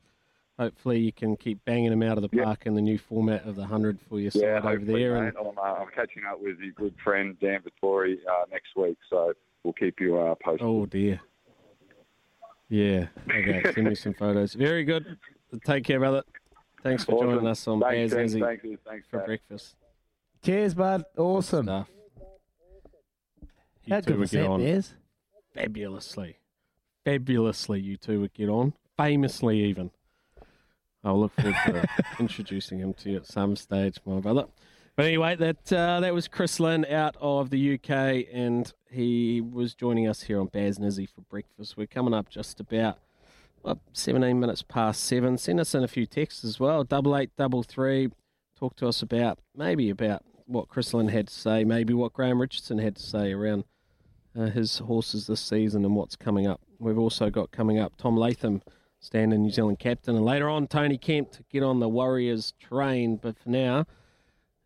Hopefully, 0.59 0.99
you 0.99 1.13
can 1.13 1.37
keep 1.37 1.65
banging 1.65 1.91
them 1.91 2.03
out 2.03 2.19
of 2.19 2.23
the 2.23 2.29
park 2.29 2.67
in 2.67 2.75
the 2.75 2.81
new 2.81 2.99
format 2.99 3.45
of 3.45 3.55
the 3.55 3.63
100 3.63 3.99
for 4.09 4.19
your 4.19 4.33
Yeah, 4.35 4.61
side 4.61 4.65
over 4.65 4.77
hopefully, 4.79 5.03
there. 5.05 5.23
mate. 5.23 5.35
I'm, 5.39 5.57
uh, 5.57 5.61
I'm 5.61 5.89
catching 5.95 6.25
up 6.25 6.41
with 6.41 6.59
your 6.59 6.73
good 6.73 6.95
friend 7.03 7.39
Dan 7.41 7.61
Vettori 7.63 8.17
uh, 8.29 8.45
next 8.51 8.75
week, 8.75 8.99
so 9.09 9.33
we'll 9.63 9.73
keep 9.75 10.01
you 10.01 10.19
uh, 10.19 10.35
posted. 10.43 10.67
Oh, 10.67 10.85
dear. 10.87 11.21
Yeah. 12.69 13.07
Okay. 13.31 13.73
Send 13.73 13.87
me 13.89 13.95
some 13.95 14.15
photos. 14.15 14.55
Very 14.55 14.83
good. 14.85 15.17
Take 15.65 15.85
care, 15.85 16.01
brother. 16.01 16.25
Thanks 16.89 17.05
for 17.05 17.13
Awesome. 17.17 17.29
joining 17.31 17.47
us 17.47 17.69
on 17.69 17.81
Thanks, 17.81 17.95
Bears 17.95 18.11
Tim. 18.13 18.21
Izzy 18.25 18.41
Thank 18.41 18.65
you. 18.65 18.79
Thanks, 18.87 19.07
for 19.09 19.19
Dad. 19.19 19.27
breakfast. 19.27 19.77
Cheers, 20.43 20.75
bud. 20.75 21.05
Awesome. 21.19 21.67
Stuff. 21.67 21.89
You 23.85 23.95
How 23.95 24.01
two 24.01 24.07
good 24.07 24.11
would 24.17 24.21
was 24.21 24.31
get 24.31 24.43
that, 24.43 24.49
on 24.49 24.61
Bears? 24.61 24.95
fabulously. 25.55 26.39
Fabulously, 27.05 27.81
you 27.81 27.97
two 27.99 28.21
would 28.21 28.33
get 28.33 28.49
on. 28.49 28.73
Famously, 28.97 29.61
even. 29.65 29.91
I'll 31.05 31.21
look 31.21 31.33
forward 31.35 31.55
to 31.67 31.89
introducing 32.19 32.79
him 32.79 32.95
to 32.95 33.11
you 33.11 33.17
at 33.19 33.27
some 33.27 33.55
stage, 33.57 33.99
my 34.07 34.21
brother. 34.21 34.47
But 34.97 35.07
anyway, 35.07 35.37
that 35.37 35.73
uh, 35.73 36.01
that 36.01 36.13
was 36.13 36.27
Chris 36.27 36.59
Lynn 36.59 36.85
out 36.87 37.17
of 37.21 37.51
the 37.51 37.75
UK, 37.75 38.27
and 38.33 38.73
he 38.91 39.41
was 39.41 39.75
joining 39.75 40.09
us 40.09 40.23
here 40.23 40.41
on 40.41 40.47
Baz 40.47 40.77
and 40.79 40.87
Izzy 40.87 41.07
for 41.07 41.21
breakfast. 41.23 41.77
We're 41.77 41.87
coming 41.87 42.15
up 42.15 42.29
just 42.29 42.59
about 42.61 42.99
what, 43.63 43.79
17 43.93 44.39
minutes 44.39 44.63
past 44.63 45.05
seven. 45.05 45.39
Send 45.39 45.61
us 45.61 45.75
in 45.75 45.83
a 45.83 45.89
few 45.89 46.07
texts 46.07 46.45
as 46.45 46.59
well. 46.61 46.85
Double 46.85 47.17
eight, 47.17 47.31
double 47.37 47.63
three. 47.63 48.09
Talk 48.59 48.77
to 48.77 48.89
us 48.89 49.03
about 49.03 49.39
maybe 49.55 49.91
about 49.91 50.25
what 50.47 50.69
Chris 50.69 50.95
Lynn 50.95 51.09
had 51.09 51.29
to 51.29 51.35
say, 51.35 51.65
maybe 51.65 51.93
what 51.93 52.13
Graham 52.13 52.41
Richardson 52.41 52.79
had 52.79 52.97
to 52.97 53.03
say 53.03 53.33
around 53.33 53.65
uh, 54.37 54.47
his 54.47 54.79
horses 54.79 55.27
this 55.27 55.41
season 55.41 55.85
and 55.85 55.95
what's 55.95 56.17
coming 56.17 56.47
up. 56.47 56.61
We've 56.79 56.99
also 56.99 57.31
got 57.31 57.51
coming 57.51 57.79
up 57.79 57.97
Tom 57.97 58.17
Latham, 58.17 58.63
standing 59.01 59.43
New 59.43 59.51
Zealand 59.51 59.79
captain, 59.79 60.17
and 60.17 60.25
later 60.25 60.49
on 60.49 60.67
Tony 60.67 60.99
Kemp 60.99 61.33
to 61.33 61.45
get 61.51 61.63
on 61.63 61.81
the 61.81 61.89
Warriors 61.89 62.55
train. 62.59 63.17
But 63.17 63.39
for 63.39 63.51
now, 63.51 63.87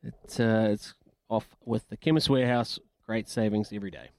it, 0.02 0.40
uh, 0.40 0.70
it's 0.70 0.94
off 1.28 1.48
with 1.64 1.88
the 1.88 1.96
Chemist 1.96 2.30
Warehouse. 2.30 2.78
Great 3.04 3.28
savings 3.28 3.72
every 3.72 3.90
day. 3.90 4.10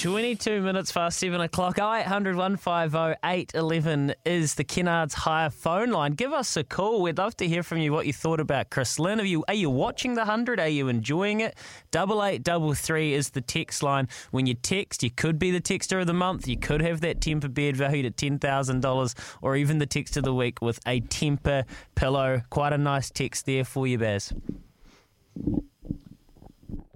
22 0.00 0.60
minutes 0.62 0.92
past 0.92 1.18
7 1.18 1.40
o'clock. 1.40 1.76
0800 1.76 2.36
150 2.36 3.18
811 3.24 4.14
is 4.24 4.54
the 4.54 4.62
Kennards 4.62 5.12
Hire 5.12 5.50
phone 5.50 5.90
line. 5.90 6.12
Give 6.12 6.32
us 6.32 6.56
a 6.56 6.62
call. 6.62 7.02
We'd 7.02 7.18
love 7.18 7.36
to 7.38 7.48
hear 7.48 7.64
from 7.64 7.78
you 7.78 7.92
what 7.92 8.06
you 8.06 8.12
thought 8.12 8.38
about 8.38 8.70
Chris 8.70 9.00
Lynn. 9.00 9.20
Are 9.20 9.24
you, 9.24 9.44
are 9.48 9.54
you 9.54 9.70
watching 9.70 10.14
the 10.14 10.20
100? 10.20 10.60
Are 10.60 10.68
you 10.68 10.86
enjoying 10.86 11.40
it? 11.40 11.56
8833 11.92 13.12
is 13.12 13.30
the 13.30 13.40
text 13.40 13.82
line. 13.82 14.06
When 14.30 14.46
you 14.46 14.54
text, 14.54 15.02
you 15.02 15.10
could 15.10 15.36
be 15.36 15.50
the 15.50 15.60
texter 15.60 16.00
of 16.00 16.06
the 16.06 16.14
month. 16.14 16.46
You 16.46 16.58
could 16.58 16.80
have 16.80 17.00
that 17.00 17.18
Tempur 17.18 17.52
bed 17.52 17.74
valued 17.74 18.06
at 18.06 18.16
$10,000 18.16 19.14
or 19.42 19.56
even 19.56 19.78
the 19.78 19.86
text 19.86 20.16
of 20.16 20.22
the 20.22 20.32
week 20.32 20.62
with 20.62 20.78
a 20.86 21.00
Tempur 21.00 21.64
pillow. 21.96 22.42
Quite 22.50 22.72
a 22.72 22.78
nice 22.78 23.10
text 23.10 23.46
there 23.46 23.64
for 23.64 23.84
you, 23.88 23.98
Baz. 23.98 24.32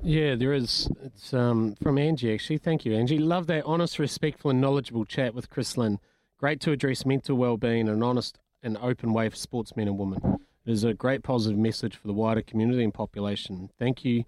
Yeah, 0.02 0.34
there 0.34 0.52
is. 0.52 0.88
It's 1.02 1.32
um, 1.32 1.76
from 1.82 1.98
Angie, 1.98 2.32
actually. 2.34 2.58
Thank 2.58 2.84
you, 2.84 2.94
Angie. 2.94 3.18
Love 3.18 3.46
that 3.46 3.64
honest, 3.64 3.98
respectful, 3.98 4.50
and 4.50 4.60
knowledgeable 4.60 5.04
chat 5.04 5.34
with 5.34 5.48
Chris 5.50 5.76
Lynn. 5.76 5.98
Great 6.38 6.60
to 6.60 6.72
address 6.72 7.06
mental 7.06 7.36
well-being 7.36 7.82
in 7.82 7.88
an 7.88 8.02
honest 8.02 8.38
and 8.62 8.76
open 8.78 9.12
way 9.12 9.28
for 9.28 9.36
sportsmen 9.36 9.88
and 9.88 9.98
women. 9.98 10.38
It 10.64 10.72
is 10.72 10.84
a 10.84 10.94
great 10.94 11.22
positive 11.22 11.58
message 11.58 11.96
for 11.96 12.06
the 12.06 12.12
wider 12.12 12.42
community 12.42 12.84
and 12.84 12.94
population. 12.94 13.70
Thank 13.78 14.04
you 14.04 14.24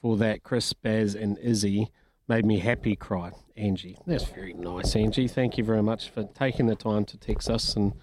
for 0.00 0.16
that, 0.16 0.42
Chris, 0.42 0.72
Baz, 0.72 1.14
and 1.14 1.38
Izzy. 1.38 1.90
Made 2.28 2.44
me 2.44 2.58
happy 2.58 2.94
cry, 2.94 3.32
Angie. 3.56 3.96
That's 4.06 4.24
very 4.24 4.52
nice, 4.52 4.94
Angie. 4.94 5.28
Thank 5.28 5.56
you 5.56 5.64
very 5.64 5.82
much 5.82 6.10
for 6.10 6.24
taking 6.24 6.66
the 6.66 6.76
time 6.76 7.04
to 7.06 7.16
text 7.16 7.48
us 7.48 7.74
and 7.74 7.94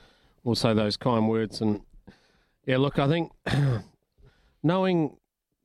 also 0.43 0.73
those 0.73 0.97
kind 0.97 1.29
words. 1.29 1.61
And 1.61 1.81
yeah, 2.65 2.77
look, 2.77 2.97
I 2.97 3.07
think 3.07 3.31
knowing 4.63 5.17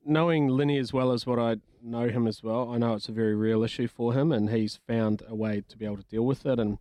knowing 0.05 0.47
Linny 0.47 0.77
as 0.77 0.93
well 0.93 1.11
as 1.11 1.25
what 1.25 1.39
I 1.39 1.57
know 1.83 2.09
him 2.09 2.27
as 2.27 2.43
well, 2.43 2.69
I 2.71 2.77
know 2.77 2.93
it's 2.93 3.09
a 3.09 3.13
very 3.13 3.35
real 3.35 3.63
issue 3.63 3.87
for 3.87 4.13
him, 4.13 4.31
and 4.31 4.49
he's 4.49 4.79
found 4.87 5.23
a 5.27 5.35
way 5.35 5.63
to 5.67 5.77
be 5.77 5.85
able 5.85 5.97
to 5.97 6.03
deal 6.03 6.25
with 6.25 6.45
it. 6.45 6.59
And 6.59 6.77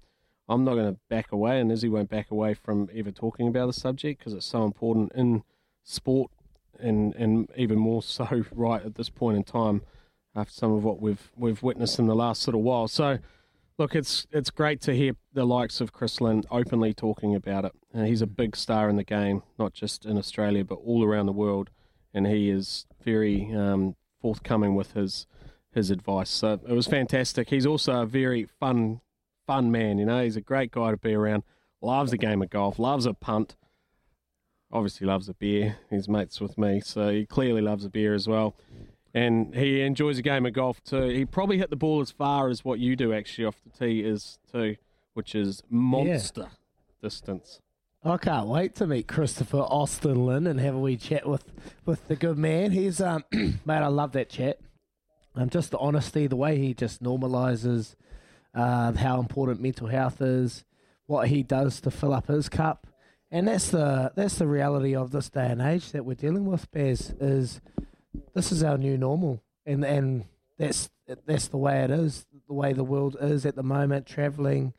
I'm 0.48 0.64
not 0.64 0.74
going 0.74 0.94
to 0.94 1.00
back 1.08 1.32
away, 1.32 1.60
and 1.60 1.70
Izzy 1.70 1.88
won't 1.88 2.10
back 2.10 2.30
away 2.30 2.54
from 2.54 2.88
ever 2.94 3.10
talking 3.10 3.48
about 3.48 3.66
the 3.66 3.72
subject 3.72 4.18
because 4.18 4.34
it's 4.34 4.46
so 4.46 4.64
important 4.64 5.12
in 5.14 5.42
sport, 5.84 6.30
and 6.78 7.14
and 7.14 7.48
even 7.56 7.78
more 7.78 8.02
so 8.02 8.44
right 8.52 8.84
at 8.84 8.94
this 8.96 9.10
point 9.10 9.36
in 9.36 9.44
time 9.44 9.82
after 10.34 10.52
some 10.52 10.72
of 10.72 10.84
what 10.84 11.00
we've 11.00 11.30
we've 11.36 11.62
witnessed 11.62 11.98
in 11.98 12.06
the 12.06 12.16
last 12.16 12.46
little 12.46 12.62
while. 12.62 12.88
So. 12.88 13.18
Look, 13.78 13.94
it's 13.94 14.26
it's 14.30 14.50
great 14.50 14.82
to 14.82 14.94
hear 14.94 15.14
the 15.32 15.46
likes 15.46 15.80
of 15.80 15.90
Chris 15.90 16.20
Lynn 16.20 16.44
openly 16.50 16.92
talking 16.92 17.34
about 17.34 17.64
it. 17.64 17.72
Uh, 17.94 18.02
he's 18.02 18.20
a 18.20 18.26
big 18.26 18.54
star 18.54 18.90
in 18.90 18.96
the 18.96 19.04
game, 19.04 19.42
not 19.58 19.72
just 19.72 20.04
in 20.04 20.18
Australia 20.18 20.66
but 20.66 20.74
all 20.84 21.02
around 21.02 21.24
the 21.24 21.32
world, 21.32 21.70
and 22.12 22.26
he 22.26 22.50
is 22.50 22.86
very 23.04 23.52
um, 23.54 23.96
forthcoming 24.20 24.74
with 24.74 24.92
his 24.92 25.26
his 25.72 25.90
advice. 25.90 26.30
So 26.30 26.60
it 26.66 26.72
was 26.72 26.86
fantastic. 26.86 27.50
He's 27.50 27.66
also 27.66 28.02
a 28.02 28.06
very 28.06 28.44
fun 28.44 29.00
fun 29.46 29.70
man. 29.70 29.98
You 29.98 30.06
know, 30.06 30.22
he's 30.22 30.36
a 30.36 30.40
great 30.40 30.70
guy 30.70 30.90
to 30.90 30.96
be 30.96 31.14
around. 31.14 31.44
Loves 31.80 32.10
the 32.10 32.18
game 32.18 32.42
of 32.42 32.50
golf. 32.50 32.78
Loves 32.78 33.06
a 33.06 33.14
punt. 33.14 33.56
Obviously 34.72 35.06
loves 35.06 35.28
a 35.28 35.34
beer. 35.34 35.78
He's 35.88 36.08
mates 36.08 36.40
with 36.40 36.56
me, 36.56 36.80
so 36.80 37.10
he 37.10 37.26
clearly 37.26 37.60
loves 37.60 37.84
a 37.84 37.90
beer 37.90 38.14
as 38.14 38.28
well. 38.28 38.54
And 39.12 39.54
he 39.54 39.80
enjoys 39.80 40.18
a 40.18 40.22
game 40.22 40.46
of 40.46 40.52
golf 40.52 40.82
too. 40.84 41.08
He 41.08 41.24
probably 41.24 41.58
hit 41.58 41.70
the 41.70 41.76
ball 41.76 42.00
as 42.00 42.12
far 42.12 42.48
as 42.48 42.64
what 42.64 42.78
you 42.78 42.94
do 42.94 43.12
actually 43.12 43.44
off 43.46 43.56
the 43.64 43.76
tee 43.76 44.00
is 44.04 44.38
too, 44.52 44.76
which 45.14 45.34
is 45.34 45.62
monster 45.68 46.48
distance. 47.02 47.60
I 48.02 48.16
can't 48.16 48.46
wait 48.46 48.76
to 48.76 48.86
meet 48.86 49.08
Christopher 49.08 49.58
Austin 49.58 50.24
Lynn 50.24 50.46
and 50.46 50.58
have 50.58 50.74
a 50.74 50.78
wee 50.78 50.96
chat 50.96 51.28
with, 51.28 51.44
with 51.84 52.08
the 52.08 52.16
good 52.16 52.38
man. 52.38 52.70
He's 52.70 52.98
um 52.98 53.24
mate, 53.32 53.60
I 53.68 53.88
love 53.88 54.12
that 54.12 54.30
chat. 54.30 54.58
Um, 55.34 55.50
just 55.50 55.70
the 55.70 55.78
honesty, 55.78 56.26
the 56.26 56.34
way 56.34 56.56
he 56.56 56.72
just 56.72 57.02
normalizes 57.02 57.94
uh, 58.54 58.92
how 58.92 59.20
important 59.20 59.60
mental 59.60 59.86
health 59.86 60.22
is, 60.22 60.64
what 61.06 61.28
he 61.28 61.42
does 61.42 61.80
to 61.82 61.90
fill 61.90 62.14
up 62.14 62.26
his 62.26 62.48
cup, 62.48 62.86
and 63.30 63.46
that's 63.46 63.68
the 63.68 64.12
that's 64.16 64.36
the 64.36 64.46
reality 64.46 64.96
of 64.96 65.10
this 65.10 65.28
day 65.28 65.46
and 65.46 65.60
age 65.60 65.92
that 65.92 66.06
we're 66.06 66.14
dealing 66.14 66.46
with. 66.46 66.70
Bears 66.72 67.10
is 67.20 67.60
this 68.34 68.50
is 68.50 68.64
our 68.64 68.78
new 68.78 68.96
normal, 68.96 69.42
and 69.66 69.84
and 69.84 70.24
that's 70.58 70.88
that's 71.26 71.48
the 71.48 71.58
way 71.58 71.84
it 71.84 71.90
is, 71.90 72.24
the 72.48 72.54
way 72.54 72.72
the 72.72 72.82
world 72.82 73.16
is 73.20 73.44
at 73.44 73.56
the 73.56 73.62
moment. 73.62 74.06
Traveling, 74.06 74.72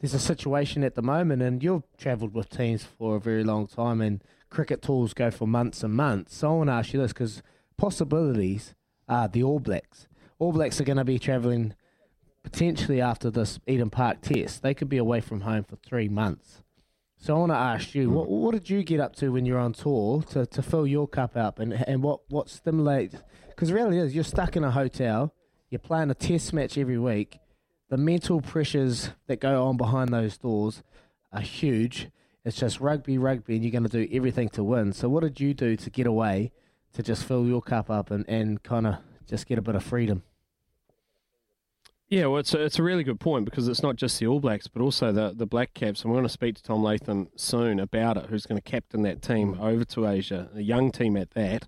there's 0.00 0.14
a 0.14 0.18
situation 0.18 0.84
at 0.84 0.94
the 0.94 1.02
moment, 1.02 1.42
and 1.42 1.62
you've 1.62 1.84
travelled 1.96 2.34
with 2.34 2.50
teams 2.50 2.84
for 2.84 3.16
a 3.16 3.20
very 3.20 3.44
long 3.44 3.66
time, 3.66 4.00
and 4.00 4.22
cricket 4.50 4.82
tours 4.82 5.14
go 5.14 5.30
for 5.30 5.46
months 5.46 5.82
and 5.82 5.94
months. 5.94 6.36
So 6.36 6.48
I 6.48 6.56
want 6.58 6.68
to 6.68 6.74
ask 6.74 6.92
you 6.92 7.00
this 7.00 7.12
because 7.12 7.42
possibilities 7.76 8.74
are 9.08 9.28
the 9.28 9.42
All 9.42 9.58
Blacks. 9.58 10.08
All 10.38 10.52
Blacks 10.52 10.80
are 10.80 10.84
going 10.84 10.98
to 10.98 11.04
be 11.04 11.18
travelling 11.18 11.74
potentially 12.42 13.00
after 13.00 13.30
this 13.30 13.58
Eden 13.66 13.90
Park 13.90 14.20
test. 14.20 14.62
They 14.62 14.74
could 14.74 14.88
be 14.88 14.98
away 14.98 15.20
from 15.20 15.40
home 15.40 15.64
for 15.64 15.76
three 15.76 16.08
months. 16.08 16.62
So 17.18 17.34
I 17.34 17.38
want 17.38 17.52
to 17.52 17.56
ask 17.56 17.94
you, 17.94 18.08
hmm. 18.08 18.14
what, 18.14 18.28
what 18.28 18.52
did 18.52 18.70
you 18.70 18.82
get 18.82 19.00
up 19.00 19.16
to 19.16 19.30
when 19.30 19.46
you're 19.46 19.58
on 19.58 19.72
tour 19.72 20.22
to, 20.30 20.46
to 20.46 20.62
fill 20.62 20.86
your 20.86 21.08
cup 21.08 21.36
up, 21.36 21.58
and 21.58 21.72
and 21.72 22.02
what 22.02 22.20
what 22.28 22.48
stimulates? 22.48 23.16
Because 23.48 23.72
really 23.72 23.98
is 23.98 24.14
you're 24.14 24.24
stuck 24.24 24.56
in 24.56 24.64
a 24.64 24.70
hotel, 24.70 25.32
you're 25.70 25.78
playing 25.78 26.10
a 26.10 26.14
test 26.14 26.52
match 26.52 26.76
every 26.76 26.98
week. 26.98 27.38
The 27.88 27.96
mental 27.96 28.40
pressures 28.40 29.10
that 29.28 29.40
go 29.40 29.64
on 29.64 29.76
behind 29.76 30.12
those 30.12 30.36
doors 30.38 30.82
are 31.32 31.40
huge. 31.40 32.08
It's 32.44 32.56
just 32.56 32.80
rugby, 32.80 33.16
rugby, 33.18 33.54
and 33.54 33.64
you're 33.64 33.72
going 33.72 33.88
to 33.88 34.06
do 34.06 34.08
everything 34.12 34.48
to 34.50 34.64
win. 34.64 34.92
So 34.92 35.08
what 35.08 35.22
did 35.22 35.40
you 35.40 35.54
do 35.54 35.76
to 35.76 35.90
get 35.90 36.06
away, 36.06 36.52
to 36.94 37.02
just 37.02 37.24
fill 37.24 37.46
your 37.46 37.62
cup 37.62 37.88
up 37.90 38.10
and, 38.10 38.24
and 38.28 38.62
kind 38.62 38.86
of 38.86 38.96
just 39.28 39.46
get 39.46 39.58
a 39.58 39.62
bit 39.62 39.76
of 39.76 39.84
freedom? 39.84 40.22
Yeah, 42.08 42.26
well, 42.26 42.38
it's 42.38 42.54
a, 42.54 42.62
it's 42.62 42.78
a 42.78 42.84
really 42.84 43.02
good 43.02 43.18
point 43.18 43.44
because 43.44 43.66
it's 43.66 43.82
not 43.82 43.96
just 43.96 44.18
the 44.20 44.28
All 44.28 44.38
Blacks, 44.38 44.68
but 44.68 44.80
also 44.80 45.10
the, 45.10 45.32
the 45.34 45.46
Black 45.46 45.74
Caps. 45.74 46.02
And 46.02 46.10
we're 46.10 46.18
going 46.18 46.28
to 46.28 46.32
speak 46.32 46.54
to 46.56 46.62
Tom 46.62 46.82
Latham 46.82 47.28
soon 47.34 47.80
about 47.80 48.16
it, 48.16 48.26
who's 48.26 48.46
going 48.46 48.60
to 48.60 48.70
captain 48.70 49.02
that 49.02 49.22
team 49.22 49.58
over 49.60 49.84
to 49.84 50.06
Asia, 50.06 50.48
a 50.54 50.60
young 50.60 50.92
team 50.92 51.16
at 51.16 51.32
that, 51.32 51.66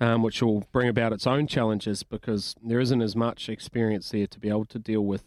um, 0.00 0.22
which 0.22 0.42
will 0.42 0.64
bring 0.72 0.88
about 0.88 1.12
its 1.12 1.26
own 1.26 1.46
challenges 1.46 2.02
because 2.02 2.54
there 2.62 2.80
isn't 2.80 3.02
as 3.02 3.14
much 3.14 3.50
experience 3.50 4.10
there 4.10 4.26
to 4.26 4.38
be 4.38 4.48
able 4.48 4.64
to 4.66 4.78
deal 4.78 5.04
with 5.04 5.24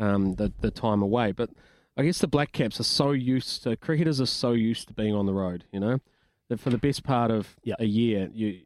um, 0.00 0.34
the, 0.34 0.52
the 0.60 0.70
time 0.72 1.02
away. 1.02 1.30
But 1.30 1.50
I 1.96 2.02
guess 2.02 2.18
the 2.18 2.26
Black 2.26 2.50
Caps 2.50 2.80
are 2.80 2.84
so 2.84 3.12
used 3.12 3.62
to, 3.62 3.76
cricketers 3.76 4.20
are 4.20 4.26
so 4.26 4.52
used 4.52 4.88
to 4.88 4.94
being 4.94 5.14
on 5.14 5.26
the 5.26 5.34
road, 5.34 5.64
you 5.72 5.78
know, 5.78 6.00
that 6.48 6.58
for 6.58 6.70
the 6.70 6.78
best 6.78 7.04
part 7.04 7.30
of 7.30 7.56
a 7.78 7.84
year, 7.84 8.28
you 8.32 8.60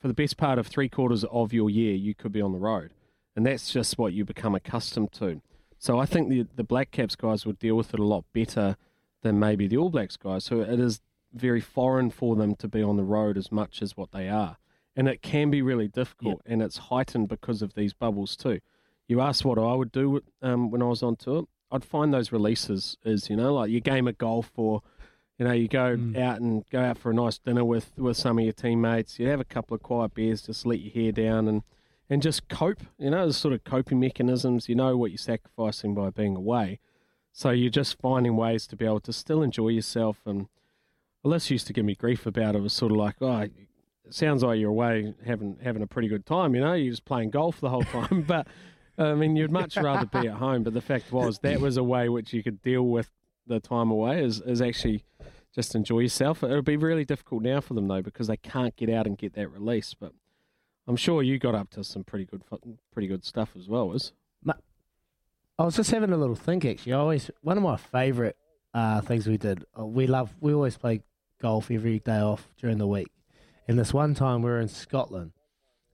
for 0.00 0.06
the 0.06 0.14
best 0.14 0.36
part 0.36 0.60
of 0.60 0.68
three 0.68 0.88
quarters 0.88 1.24
of 1.24 1.52
your 1.52 1.68
year, 1.68 1.92
you 1.92 2.14
could 2.14 2.30
be 2.30 2.40
on 2.40 2.52
the 2.52 2.58
road 2.58 2.92
and 3.38 3.46
that's 3.46 3.70
just 3.70 3.98
what 3.98 4.12
you 4.12 4.24
become 4.24 4.56
accustomed 4.56 5.12
to. 5.12 5.40
So 5.78 6.00
I 6.00 6.06
think 6.06 6.28
the 6.28 6.44
the 6.56 6.64
Black 6.64 6.90
Caps 6.90 7.14
guys 7.14 7.46
would 7.46 7.60
deal 7.60 7.76
with 7.76 7.94
it 7.94 8.00
a 8.00 8.04
lot 8.04 8.24
better 8.32 8.76
than 9.22 9.38
maybe 9.38 9.68
the 9.68 9.76
All 9.76 9.90
Blacks 9.90 10.16
guys. 10.16 10.44
So 10.44 10.60
it 10.60 10.80
is 10.80 11.00
very 11.32 11.60
foreign 11.60 12.10
for 12.10 12.34
them 12.34 12.56
to 12.56 12.66
be 12.66 12.82
on 12.82 12.96
the 12.96 13.04
road 13.04 13.38
as 13.38 13.52
much 13.52 13.80
as 13.80 13.96
what 13.96 14.10
they 14.10 14.28
are, 14.28 14.56
and 14.96 15.06
it 15.06 15.22
can 15.22 15.52
be 15.52 15.62
really 15.62 15.86
difficult, 15.86 16.42
and 16.46 16.60
it's 16.60 16.78
heightened 16.78 17.28
because 17.28 17.62
of 17.62 17.74
these 17.74 17.92
bubbles 17.92 18.34
too. 18.34 18.58
You 19.08 19.20
asked 19.20 19.44
what 19.44 19.58
I 19.58 19.74
would 19.74 19.90
do 19.90 20.20
um, 20.42 20.70
when 20.70 20.82
I 20.82 20.86
was 20.86 21.02
on 21.02 21.16
tour. 21.16 21.44
I'd 21.70 21.84
find 21.84 22.14
those 22.14 22.32
releases 22.32 22.96
is 23.04 23.28
you 23.28 23.36
know 23.36 23.52
like 23.54 23.70
your 23.70 23.80
game 23.80 24.06
of 24.08 24.16
golf 24.16 24.52
or 24.56 24.82
you 25.38 25.46
know 25.46 25.52
you 25.52 25.68
go 25.68 25.98
out 26.18 26.40
and 26.40 26.64
go 26.70 26.80
out 26.80 26.98
for 26.98 27.10
a 27.10 27.14
nice 27.14 27.38
dinner 27.38 27.64
with 27.64 27.92
with 27.96 28.16
some 28.16 28.38
of 28.38 28.44
your 28.44 28.52
teammates. 28.52 29.18
You'd 29.18 29.28
have 29.28 29.40
a 29.40 29.44
couple 29.44 29.74
of 29.74 29.82
quiet 29.82 30.14
beers, 30.14 30.42
just 30.42 30.64
let 30.66 30.80
your 30.80 30.92
hair 30.92 31.12
down 31.12 31.48
and 31.48 31.62
and 32.10 32.22
just 32.22 32.48
cope. 32.48 32.82
You 32.98 33.10
know, 33.10 33.22
there's 33.22 33.36
sort 33.36 33.54
of 33.54 33.64
coping 33.64 34.00
mechanisms. 34.00 34.68
You 34.68 34.74
know 34.74 34.96
what 34.96 35.10
you're 35.10 35.18
sacrificing 35.18 35.94
by 35.94 36.10
being 36.10 36.36
away. 36.36 36.80
So 37.32 37.50
you're 37.50 37.70
just 37.70 37.98
finding 38.00 38.36
ways 38.36 38.66
to 38.68 38.76
be 38.76 38.84
able 38.84 39.00
to 39.00 39.12
still 39.12 39.42
enjoy 39.42 39.68
yourself. 39.68 40.18
And 40.26 40.48
Alyssa 41.24 41.50
used 41.50 41.66
to 41.68 41.72
give 41.72 41.84
me 41.84 41.94
grief 41.94 42.26
about 42.26 42.54
it. 42.54 42.58
It 42.58 42.62
was 42.62 42.72
sort 42.72 42.92
of 42.92 42.98
like, 42.98 43.16
oh, 43.20 43.40
it 43.40 43.52
sounds 44.10 44.42
like 44.42 44.58
you're 44.58 44.70
away 44.70 45.14
having 45.24 45.58
having 45.62 45.82
a 45.82 45.86
pretty 45.86 46.08
good 46.08 46.26
time. 46.26 46.54
You 46.54 46.62
know, 46.62 46.72
you're 46.72 46.92
just 46.92 47.04
playing 47.04 47.30
golf 47.30 47.60
the 47.60 47.68
whole 47.68 47.82
time. 47.92 48.22
but 48.22 48.46
I 49.06 49.14
mean, 49.14 49.36
you'd 49.36 49.50
much 49.52 49.76
rather 49.76 50.06
be 50.06 50.28
at 50.28 50.34
home. 50.38 50.62
But 50.62 50.74
the 50.74 50.80
fact 50.80 51.12
was, 51.12 51.38
that 51.40 51.60
was 51.60 51.76
a 51.76 51.82
way 51.84 52.08
which 52.08 52.32
you 52.32 52.42
could 52.42 52.60
deal 52.62 52.82
with 52.82 53.10
the 53.46 53.60
time 53.60 53.90
away. 53.90 54.22
Is 54.22 54.40
is 54.40 54.60
actually 54.60 55.04
just 55.54 55.74
enjoy 55.74 56.00
yourself. 56.00 56.42
It'll 56.42 56.62
be 56.62 56.76
really 56.76 57.04
difficult 57.04 57.42
now 57.42 57.60
for 57.60 57.74
them 57.74 57.88
though 57.88 58.02
because 58.02 58.26
they 58.26 58.36
can't 58.36 58.76
get 58.76 58.90
out 58.90 59.06
and 59.06 59.16
get 59.16 59.34
that 59.34 59.48
release. 59.48 59.94
But 59.94 60.12
I'm 60.86 60.96
sure 60.96 61.22
you 61.22 61.38
got 61.38 61.54
up 61.54 61.70
to 61.70 61.84
some 61.84 62.04
pretty 62.04 62.24
good, 62.24 62.42
pretty 62.92 63.08
good 63.08 63.24
stuff 63.24 63.50
as 63.56 63.68
well, 63.68 63.88
was. 63.88 64.12
I 65.60 65.64
was 65.64 65.74
just 65.74 65.90
having 65.90 66.12
a 66.12 66.16
little 66.16 66.36
think 66.36 66.64
actually. 66.64 66.92
I 66.92 66.98
always 66.98 67.30
one 67.40 67.56
of 67.56 67.64
my 67.64 67.76
favourite 67.76 68.36
uh, 68.74 69.00
things 69.00 69.26
we 69.26 69.36
did. 69.38 69.64
uh, 69.78 69.84
We 69.84 70.06
love. 70.06 70.32
We 70.40 70.54
always 70.54 70.76
play 70.76 71.02
golf 71.42 71.68
every 71.70 71.98
day 71.98 72.18
off 72.18 72.48
during 72.60 72.78
the 72.78 72.86
week. 72.86 73.08
And 73.66 73.76
this 73.76 73.92
one 73.92 74.14
time 74.14 74.42
we 74.42 74.50
were 74.50 74.60
in 74.60 74.68
Scotland, 74.68 75.32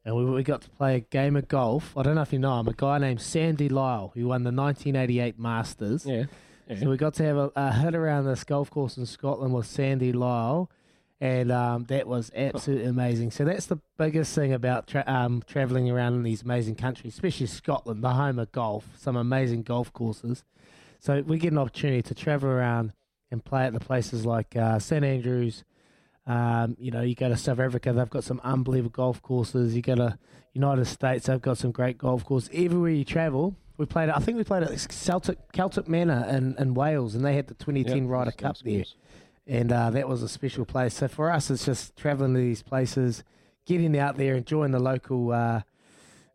and 0.04 0.14
we, 0.14 0.24
we 0.24 0.42
got 0.42 0.62
to 0.62 0.70
play 0.70 0.96
a 0.96 1.00
game 1.00 1.36
of 1.36 1.48
golf. 1.48 1.96
I 1.96 2.02
don't 2.02 2.14
know 2.14 2.22
if 2.22 2.32
you 2.32 2.38
know 2.38 2.60
him. 2.60 2.68
A 2.68 2.74
guy 2.74 2.98
named 2.98 3.20
Sandy 3.20 3.68
Lyle 3.68 4.12
who 4.14 4.28
won 4.28 4.44
the 4.44 4.52
1988 4.52 5.38
Masters. 5.38 6.04
Yeah. 6.04 6.24
yeah. 6.68 6.80
So 6.80 6.90
we 6.90 6.96
got 6.96 7.14
to 7.14 7.24
have 7.24 7.36
a, 7.36 7.50
a 7.56 7.72
hit 7.72 7.94
around 7.94 8.26
this 8.26 8.44
golf 8.44 8.70
course 8.70 8.96
in 8.96 9.06
Scotland 9.06 9.54
with 9.54 9.66
Sandy 9.66 10.12
Lyle, 10.12 10.70
and 11.20 11.50
um, 11.50 11.84
that 11.84 12.06
was 12.06 12.30
absolutely 12.34 12.86
amazing. 12.86 13.30
So 13.30 13.44
that's 13.44 13.66
the 13.66 13.78
biggest 13.96 14.34
thing 14.34 14.52
about 14.52 14.86
tra- 14.86 15.04
um, 15.06 15.42
traveling 15.46 15.90
around 15.90 16.14
in 16.14 16.22
these 16.22 16.42
amazing 16.42 16.74
countries, 16.74 17.14
especially 17.14 17.46
Scotland, 17.46 18.04
the 18.04 18.10
home 18.10 18.38
of 18.38 18.52
golf. 18.52 18.88
Some 18.98 19.16
amazing 19.16 19.62
golf 19.62 19.92
courses. 19.92 20.44
So 21.00 21.22
we 21.22 21.38
get 21.38 21.52
an 21.52 21.58
opportunity 21.58 22.02
to 22.02 22.14
travel 22.14 22.48
around 22.48 22.92
and 23.30 23.44
play 23.44 23.64
at 23.64 23.72
the 23.72 23.80
places 23.80 24.24
like 24.24 24.56
uh, 24.56 24.78
St 24.78 25.04
Andrews. 25.04 25.64
Um, 26.26 26.76
you 26.78 26.90
know, 26.90 27.02
you 27.02 27.14
go 27.14 27.28
to 27.28 27.36
South 27.36 27.58
Africa, 27.60 27.92
they've 27.92 28.08
got 28.08 28.24
some 28.24 28.40
unbelievable 28.44 28.90
golf 28.90 29.20
courses. 29.20 29.74
You 29.76 29.82
go 29.82 29.94
to 29.96 30.18
United 30.54 30.86
States, 30.86 31.26
they've 31.26 31.40
got 31.40 31.58
some 31.58 31.70
great 31.70 31.98
golf 31.98 32.24
courses. 32.24 32.48
Everywhere 32.52 32.90
you 32.92 33.04
travel, 33.04 33.56
we 33.76 33.86
played. 33.86 34.08
I 34.08 34.18
think 34.20 34.38
we 34.38 34.44
played 34.44 34.62
at 34.62 34.78
Celtic 34.92 35.38
Celtic 35.52 35.88
Manor 35.88 36.24
in, 36.30 36.54
in 36.58 36.74
Wales, 36.74 37.14
and 37.14 37.24
they 37.24 37.34
had 37.34 37.48
the 37.48 37.54
2010 37.54 38.04
Yep, 38.04 38.10
Ryder 38.10 38.30
Cup 38.32 38.56
there 38.58 38.76
course. 38.78 38.94
and 39.46 39.72
uh, 39.72 39.90
that 39.90 40.08
was 40.08 40.22
a 40.22 40.28
special 40.28 40.64
place. 40.64 40.94
So 40.94 41.08
for 41.08 41.30
us, 41.30 41.50
it's 41.50 41.66
just 41.66 41.96
traveling 41.96 42.34
to 42.34 42.40
these 42.40 42.62
places, 42.62 43.22
getting 43.66 43.98
out 43.98 44.16
there, 44.16 44.36
enjoying 44.36 44.70
the 44.70 44.78
local 44.78 45.32
uh, 45.32 45.62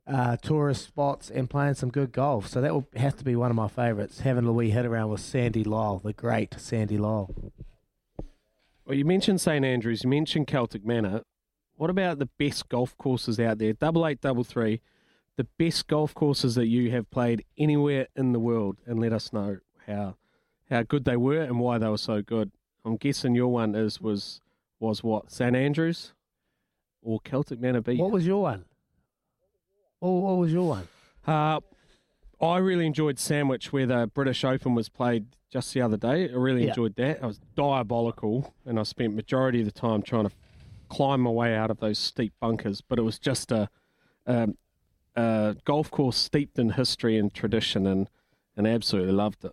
uh, 0.06 0.36
tourist 0.38 0.86
spots, 0.86 1.30
and 1.32 1.50
playing 1.50 1.76
some 1.76 1.90
good 1.90 2.12
golf. 2.12 2.46
So 2.48 2.62
that 2.62 2.74
will 2.74 2.88
have 2.96 3.16
to 3.18 3.24
be 3.24 3.36
one 3.36 3.50
of 3.52 3.56
my 3.56 3.70
favourites. 3.70 4.20
Having 4.20 4.46
a 4.46 4.52
wee 4.54 4.70
hit 4.72 4.86
around 4.86 5.10
with 5.10 5.22
Sandy 5.22 5.64
Lyle, 5.64 6.00
the 6.04 6.14
great 6.14 6.56
Sandy 6.60 6.98
Lyle. 6.98 7.34
Well, 8.90 8.98
you 8.98 9.06
mentioned 9.06 9.40
St 9.40 9.64
Andrews, 9.64 10.04
you 10.04 10.10
mentioned 10.10 10.48
Celtic 10.48 10.84
Manor. 10.84 11.22
What 11.76 11.92
about 11.92 12.18
the 12.18 12.26
best 12.40 12.70
golf 12.70 12.98
courses 12.98 13.40
out 13.40 13.60
there? 13.60 13.74
Double 13.74 14.08
eight, 14.08 14.20
double 14.20 14.44
three, 14.44 14.82
the 15.38 15.44
best 15.60 15.86
golf 15.88 16.16
courses 16.16 16.56
that 16.56 16.66
you 16.66 16.90
have 16.90 17.12
played 17.12 17.46
anywhere 17.56 18.08
in 18.16 18.32
the 18.32 18.40
world, 18.40 18.78
and 18.88 19.00
let 19.00 19.14
us 19.14 19.32
know 19.32 19.58
how 19.86 20.16
how 20.72 20.82
good 20.82 21.06
they 21.06 21.18
were 21.18 21.40
and 21.40 21.60
why 21.60 21.78
they 21.78 21.88
were 21.88 22.00
so 22.00 22.24
good. 22.24 22.52
I'm 22.84 22.98
guessing 22.98 23.36
your 23.36 23.50
one 23.50 23.76
is 23.76 24.02
was 24.02 24.42
was 24.80 25.04
what 25.04 25.32
St 25.32 25.56
Andrews 25.56 26.14
or 27.04 27.20
Celtic 27.20 27.60
Manor 27.60 27.82
beat. 27.82 28.00
What 28.00 28.10
was 28.10 28.26
your 28.26 28.42
one? 28.42 28.66
What, 30.00 30.10
what 30.10 30.38
was 30.40 30.52
your 30.52 30.68
one? 30.68 30.88
Uh, 31.28 31.60
I 32.42 32.58
really 32.58 32.86
enjoyed 32.86 33.20
Sandwich, 33.20 33.74
where 33.74 33.86
the 33.86 34.08
British 34.14 34.44
Open 34.44 34.74
was 34.76 34.88
played 34.90 35.26
just 35.52 35.74
the 35.74 35.82
other 35.82 35.98
day. 35.98 36.30
I 36.30 36.34
really 36.34 36.64
Yeah. 36.64 36.70
enjoyed 36.70 36.96
that. 36.96 37.22
I 37.24 37.26
was 37.28 37.40
diabolical, 37.56 38.54
and 38.66 38.80
I 38.80 38.84
spent 38.84 39.16
majority 39.16 39.60
of 39.60 39.66
the 39.66 39.72
time 39.72 40.02
trying 40.02 40.30
to 40.30 40.36
climb 40.90 41.22
my 41.22 41.32
way 41.32 41.56
out 41.56 41.70
of 41.70 41.80
those 41.80 42.00
steep 42.00 42.34
bunkers. 42.40 42.82
But 42.82 42.98
it 43.00 43.04
was 43.04 43.20
just 43.20 43.52
a, 43.52 43.70
um 44.26 44.58
a 45.16 45.56
golf 45.66 45.92
course 45.92 46.16
steeped 46.18 46.58
in 46.60 46.72
history 46.72 47.18
and 47.18 47.34
tradition, 47.34 47.86
and 47.88 48.10
and 48.56 48.68
I 48.68 48.72
absolutely 48.72 49.14
loved 49.14 49.44
it. 49.44 49.52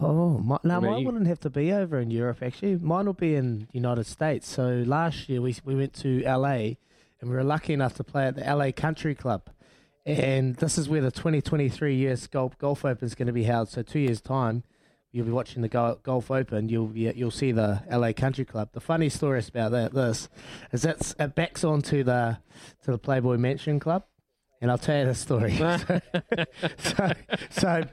Oh, 0.00 0.38
my, 0.38 0.58
no, 0.62 0.74
What 0.74 0.78
about 0.78 0.90
mine 0.90 1.00
you? 1.00 1.06
wouldn't 1.06 1.26
have 1.26 1.40
to 1.40 1.50
be 1.50 1.72
over 1.72 1.98
in 1.98 2.10
Europe. 2.10 2.42
Actually, 2.42 2.76
mine 2.76 3.06
will 3.06 3.12
be 3.12 3.34
in 3.34 3.66
United 3.72 4.06
States. 4.06 4.48
So 4.48 4.84
last 4.86 5.28
year 5.28 5.40
we 5.40 5.56
we 5.64 5.74
went 5.74 5.94
to 5.94 6.22
LA, 6.24 6.76
and 7.20 7.28
we 7.28 7.30
were 7.30 7.42
lucky 7.44 7.72
enough 7.72 7.94
to 7.94 8.04
play 8.04 8.26
at 8.26 8.36
the 8.36 8.44
LA 8.44 8.70
Country 8.72 9.14
Club, 9.14 9.42
and 10.06 10.56
this 10.56 10.78
is 10.78 10.88
where 10.88 11.00
the 11.00 11.10
2023 11.10 12.08
US 12.08 12.26
Golf 12.26 12.58
Golf 12.58 12.84
Open 12.84 13.04
is 13.06 13.14
going 13.14 13.26
to 13.26 13.32
be 13.32 13.44
held. 13.44 13.68
So 13.68 13.82
two 13.82 14.00
years 14.00 14.20
time, 14.20 14.64
you'll 15.12 15.26
be 15.26 15.32
watching 15.32 15.62
the 15.62 15.98
Golf 16.02 16.30
Open. 16.30 16.68
You'll 16.68 16.86
be, 16.86 17.12
you'll 17.14 17.30
see 17.30 17.52
the 17.52 17.82
LA 17.90 18.12
Country 18.12 18.44
Club. 18.44 18.70
The 18.72 18.80
funny 18.80 19.08
story 19.08 19.42
about 19.46 19.72
that 19.72 19.92
this 19.92 20.28
is 20.72 20.82
that 20.82 21.14
it 21.18 21.34
backs 21.34 21.64
onto 21.64 22.02
the 22.02 22.38
to 22.84 22.92
the 22.92 22.98
Playboy 22.98 23.36
Mansion 23.36 23.80
Club. 23.80 24.04
And 24.62 24.70
I'll 24.70 24.78
tell 24.78 24.98
you 24.98 25.06
the 25.06 25.14
story. 25.14 25.56
so, 25.56 26.00
so, 26.78 27.12
so 27.50 27.84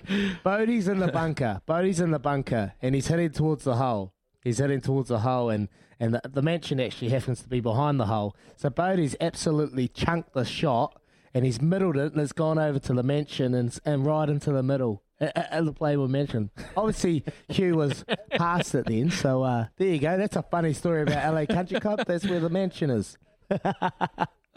Bodie's 0.43 0.89
in 0.89 0.99
the 0.99 1.07
bunker. 1.07 1.61
Bodie's 1.65 2.01
in 2.01 2.11
the 2.11 2.19
bunker, 2.19 2.73
and 2.81 2.93
he's 2.93 3.07
heading 3.07 3.29
towards 3.29 3.63
the 3.63 3.75
hole. 3.75 4.13
He's 4.43 4.57
heading 4.57 4.81
towards 4.81 5.07
the 5.07 5.19
hole, 5.19 5.49
and, 5.49 5.69
and 5.97 6.13
the, 6.13 6.21
the 6.29 6.41
mansion 6.41 6.81
actually 6.81 7.09
happens 7.09 7.41
to 7.41 7.47
be 7.47 7.61
behind 7.61 8.01
the 8.01 8.07
hole. 8.07 8.35
So 8.57 8.69
Bodie's 8.69 9.15
absolutely 9.21 9.87
chunked 9.87 10.33
the 10.33 10.43
shot, 10.43 11.01
and 11.33 11.45
he's 11.45 11.61
middled 11.61 11.97
it, 11.97 12.13
and 12.13 12.21
it's 12.21 12.31
gone 12.33 12.57
over 12.59 12.79
to 12.79 12.93
the 12.93 13.03
mansion 13.03 13.53
and, 13.53 13.77
and 13.85 14.05
right 14.05 14.29
into 14.29 14.51
the 14.51 14.63
middle. 14.63 15.03
At, 15.19 15.35
at 15.35 15.65
the 15.65 15.73
Playboy 15.73 16.05
Mansion. 16.05 16.51
Obviously, 16.75 17.23
Hugh 17.47 17.75
was 17.77 18.05
past 18.29 18.75
it 18.75 18.85
then, 18.85 19.09
so 19.09 19.41
uh, 19.41 19.65
there 19.77 19.87
you 19.87 19.97
go. 19.97 20.15
That's 20.15 20.35
a 20.35 20.43
funny 20.43 20.73
story 20.73 21.01
about 21.01 21.33
LA 21.33 21.47
Country 21.47 21.79
Club. 21.79 22.03
That's 22.05 22.23
where 22.27 22.39
the 22.39 22.49
mansion 22.49 22.91
is. 22.91 23.17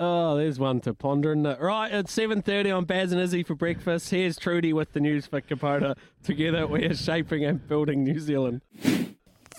Oh, 0.02 0.34
there's 0.38 0.58
one 0.58 0.80
to 0.80 0.94
ponder. 0.94 1.32
isn't 1.32 1.44
it? 1.44 1.60
Right, 1.60 1.92
it's 1.92 2.16
7.30 2.16 2.74
on 2.74 2.84
Baz 2.86 3.12
and 3.12 3.20
Izzy 3.20 3.42
for 3.42 3.54
breakfast. 3.54 4.08
Here's 4.08 4.38
Trudy 4.38 4.72
with 4.72 4.94
the 4.94 5.00
news 5.00 5.26
for 5.26 5.42
Kubota. 5.42 5.94
Together 6.24 6.66
we 6.66 6.86
are 6.86 6.94
shaping 6.94 7.44
and 7.44 7.68
building 7.68 8.02
New 8.02 8.18
Zealand. 8.18 8.62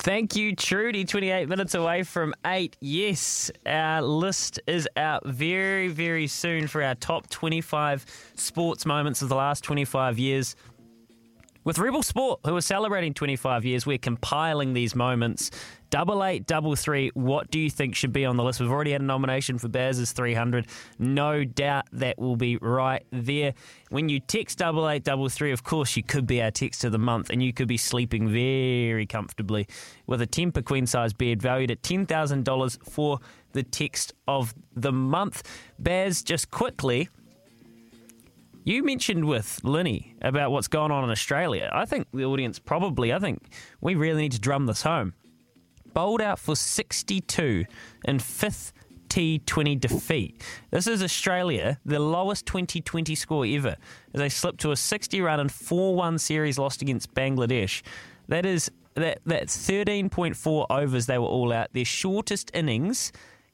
Thank 0.04 0.36
you, 0.36 0.56
Trudy. 0.56 1.06
28 1.06 1.47
minutes 1.47 1.76
away 1.76 2.02
from 2.02 2.34
8. 2.43 2.76
Yes, 2.82 3.52
our 3.68 4.02
list 4.02 4.60
is 4.66 4.89
out 4.97 5.28
very, 5.28 5.89
very 5.89 6.26
soon 6.26 6.66
for 6.66 6.82
our 6.82 6.95
top 6.95 7.30
25 7.30 8.04
sports 8.34 8.84
moments 8.88 9.22
of 9.22 9.30
the 9.30 9.36
last 9.36 9.64
25 9.64 10.18
years. 10.18 10.56
With 11.66 11.78
Rebel 11.78 12.02
Sport, 12.02 12.39
who 12.43 12.56
are 12.56 12.62
celebrating 12.62 13.14
25 13.14 13.64
years, 13.64 13.86
we're 13.86 13.99
compiling 13.99 14.74
these 14.74 14.95
moments. 14.95 15.52
Double 15.91 16.23
eight, 16.23 16.47
double 16.47 16.73
three. 16.77 17.11
What 17.15 17.51
do 17.51 17.59
you 17.59 17.69
think 17.69 17.95
should 17.95 18.13
be 18.13 18.23
on 18.23 18.37
the 18.37 18.43
list? 18.43 18.61
We've 18.61 18.71
already 18.71 18.93
had 18.93 19.01
a 19.01 19.03
nomination 19.03 19.57
for 19.57 19.67
Baz's 19.67 20.13
300. 20.13 20.65
No 20.97 21.43
doubt 21.43 21.83
that 21.91 22.17
will 22.17 22.37
be 22.37 22.55
right 22.55 23.05
there. 23.11 23.53
When 23.89 24.07
you 24.07 24.21
text 24.21 24.59
double 24.59 24.87
eight, 24.87 25.03
double 25.03 25.27
three, 25.27 25.51
of 25.51 25.65
course, 25.65 25.97
you 25.97 26.01
could 26.01 26.25
be 26.25 26.41
our 26.41 26.49
text 26.49 26.85
of 26.85 26.93
the 26.93 26.97
month, 26.97 27.29
and 27.29 27.43
you 27.43 27.51
could 27.51 27.67
be 27.67 27.75
sleeping 27.75 28.29
very 28.29 29.05
comfortably 29.05 29.67
with 30.07 30.21
a 30.21 30.27
Tempur 30.27 30.63
queen 30.63 30.87
size 30.87 31.11
bed 31.11 31.41
valued 31.41 31.71
at 31.71 31.81
$10,000 31.81 32.89
for 32.89 33.19
the 33.51 33.63
text 33.63 34.13
of 34.29 34.55
the 34.73 34.93
month. 34.93 35.43
Baz, 35.77 36.23
just 36.23 36.51
quickly, 36.51 37.09
you 38.63 38.81
mentioned 38.81 39.25
with 39.25 39.59
Linny 39.65 40.15
about 40.21 40.51
what's 40.51 40.69
going 40.69 40.91
on 40.91 41.03
in 41.03 41.09
Australia. 41.09 41.69
I 41.73 41.83
think 41.83 42.07
the 42.13 42.23
audience 42.23 42.59
probably, 42.59 43.11
I 43.11 43.19
think 43.19 43.49
we 43.81 43.95
really 43.95 44.21
need 44.21 44.31
to 44.31 44.39
drum 44.39 44.67
this 44.67 44.83
home. 44.83 45.15
Bowled 45.93 46.21
out 46.21 46.39
for 46.39 46.55
62 46.55 47.65
in 48.05 48.19
fifth 48.19 48.71
T20 49.09 49.79
defeat. 49.79 50.41
This 50.71 50.87
is 50.87 51.03
Australia, 51.03 51.79
the 51.85 51.99
lowest 51.99 52.45
2020 52.45 53.13
score 53.15 53.45
ever, 53.45 53.75
as 54.13 54.19
they 54.19 54.29
slipped 54.29 54.61
to 54.61 54.71
a 54.71 54.77
60 54.77 55.19
run 55.19 55.41
and 55.41 55.51
4 55.51 55.95
1 55.95 56.17
series 56.17 56.57
lost 56.57 56.81
against 56.81 57.13
Bangladesh. 57.13 57.81
That 58.29 58.45
is 58.45 58.71
that 58.95 59.19
that's 59.25 59.69
13.4 59.69 60.65
overs 60.69 61.07
they 61.07 61.17
were 61.17 61.25
all 61.25 61.51
out. 61.51 61.73
Their 61.73 61.83
shortest 61.83 62.51
innings 62.53 63.11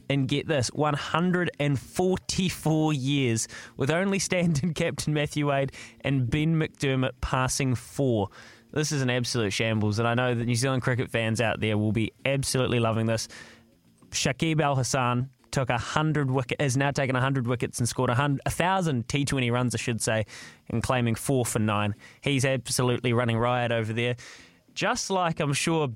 and 0.10 0.28
get 0.28 0.48
this 0.48 0.70
144 0.74 2.94
years 2.94 3.48
with 3.76 3.90
only 3.90 4.20
stand-in 4.20 4.74
captain 4.76 5.14
Matthew 5.14 5.50
Wade 5.50 5.72
and 6.02 6.30
Ben 6.30 6.56
McDermott 6.56 7.14
passing 7.22 7.74
four. 7.76 8.30
This 8.78 8.92
is 8.92 9.02
an 9.02 9.10
absolute 9.10 9.52
shambles, 9.54 9.98
and 9.98 10.08
I 10.08 10.14
know 10.14 10.36
that 10.36 10.46
New 10.46 10.54
Zealand 10.54 10.84
cricket 10.84 11.10
fans 11.10 11.42
out 11.42 11.60
there 11.60 11.80
will 11.80 11.92
be 11.92 12.12
absolutely 12.26 12.80
loving 12.80 13.08
this. 13.08 13.28
Shakib 14.12 14.62
Al 14.62 14.76
Hasan 14.76 15.32
took 15.50 15.72
a 15.72 15.80
hundred 15.80 16.30
wicket, 16.30 16.62
has 16.62 16.78
now 16.78 16.92
taken 16.92 17.16
hundred 17.16 17.48
wickets 17.48 17.80
and 17.80 17.90
scored 17.90 18.12
a, 18.12 18.38
thousand 18.52 19.08
T20 19.08 19.52
runs, 19.52 19.74
I 19.74 19.80
should 19.80 20.00
say, 20.00 20.28
and 20.70 20.84
claiming 20.84 21.16
four 21.16 21.44
for 21.44 21.58
nine. 21.58 21.96
He's 22.22 22.46
absolutely 22.46 23.14
running 23.14 23.40
riot 23.40 23.72
over 23.72 23.94
there. 23.94 24.16
Just 24.76 25.10
like 25.10 25.40
I'm 25.40 25.54
sure 25.54 25.90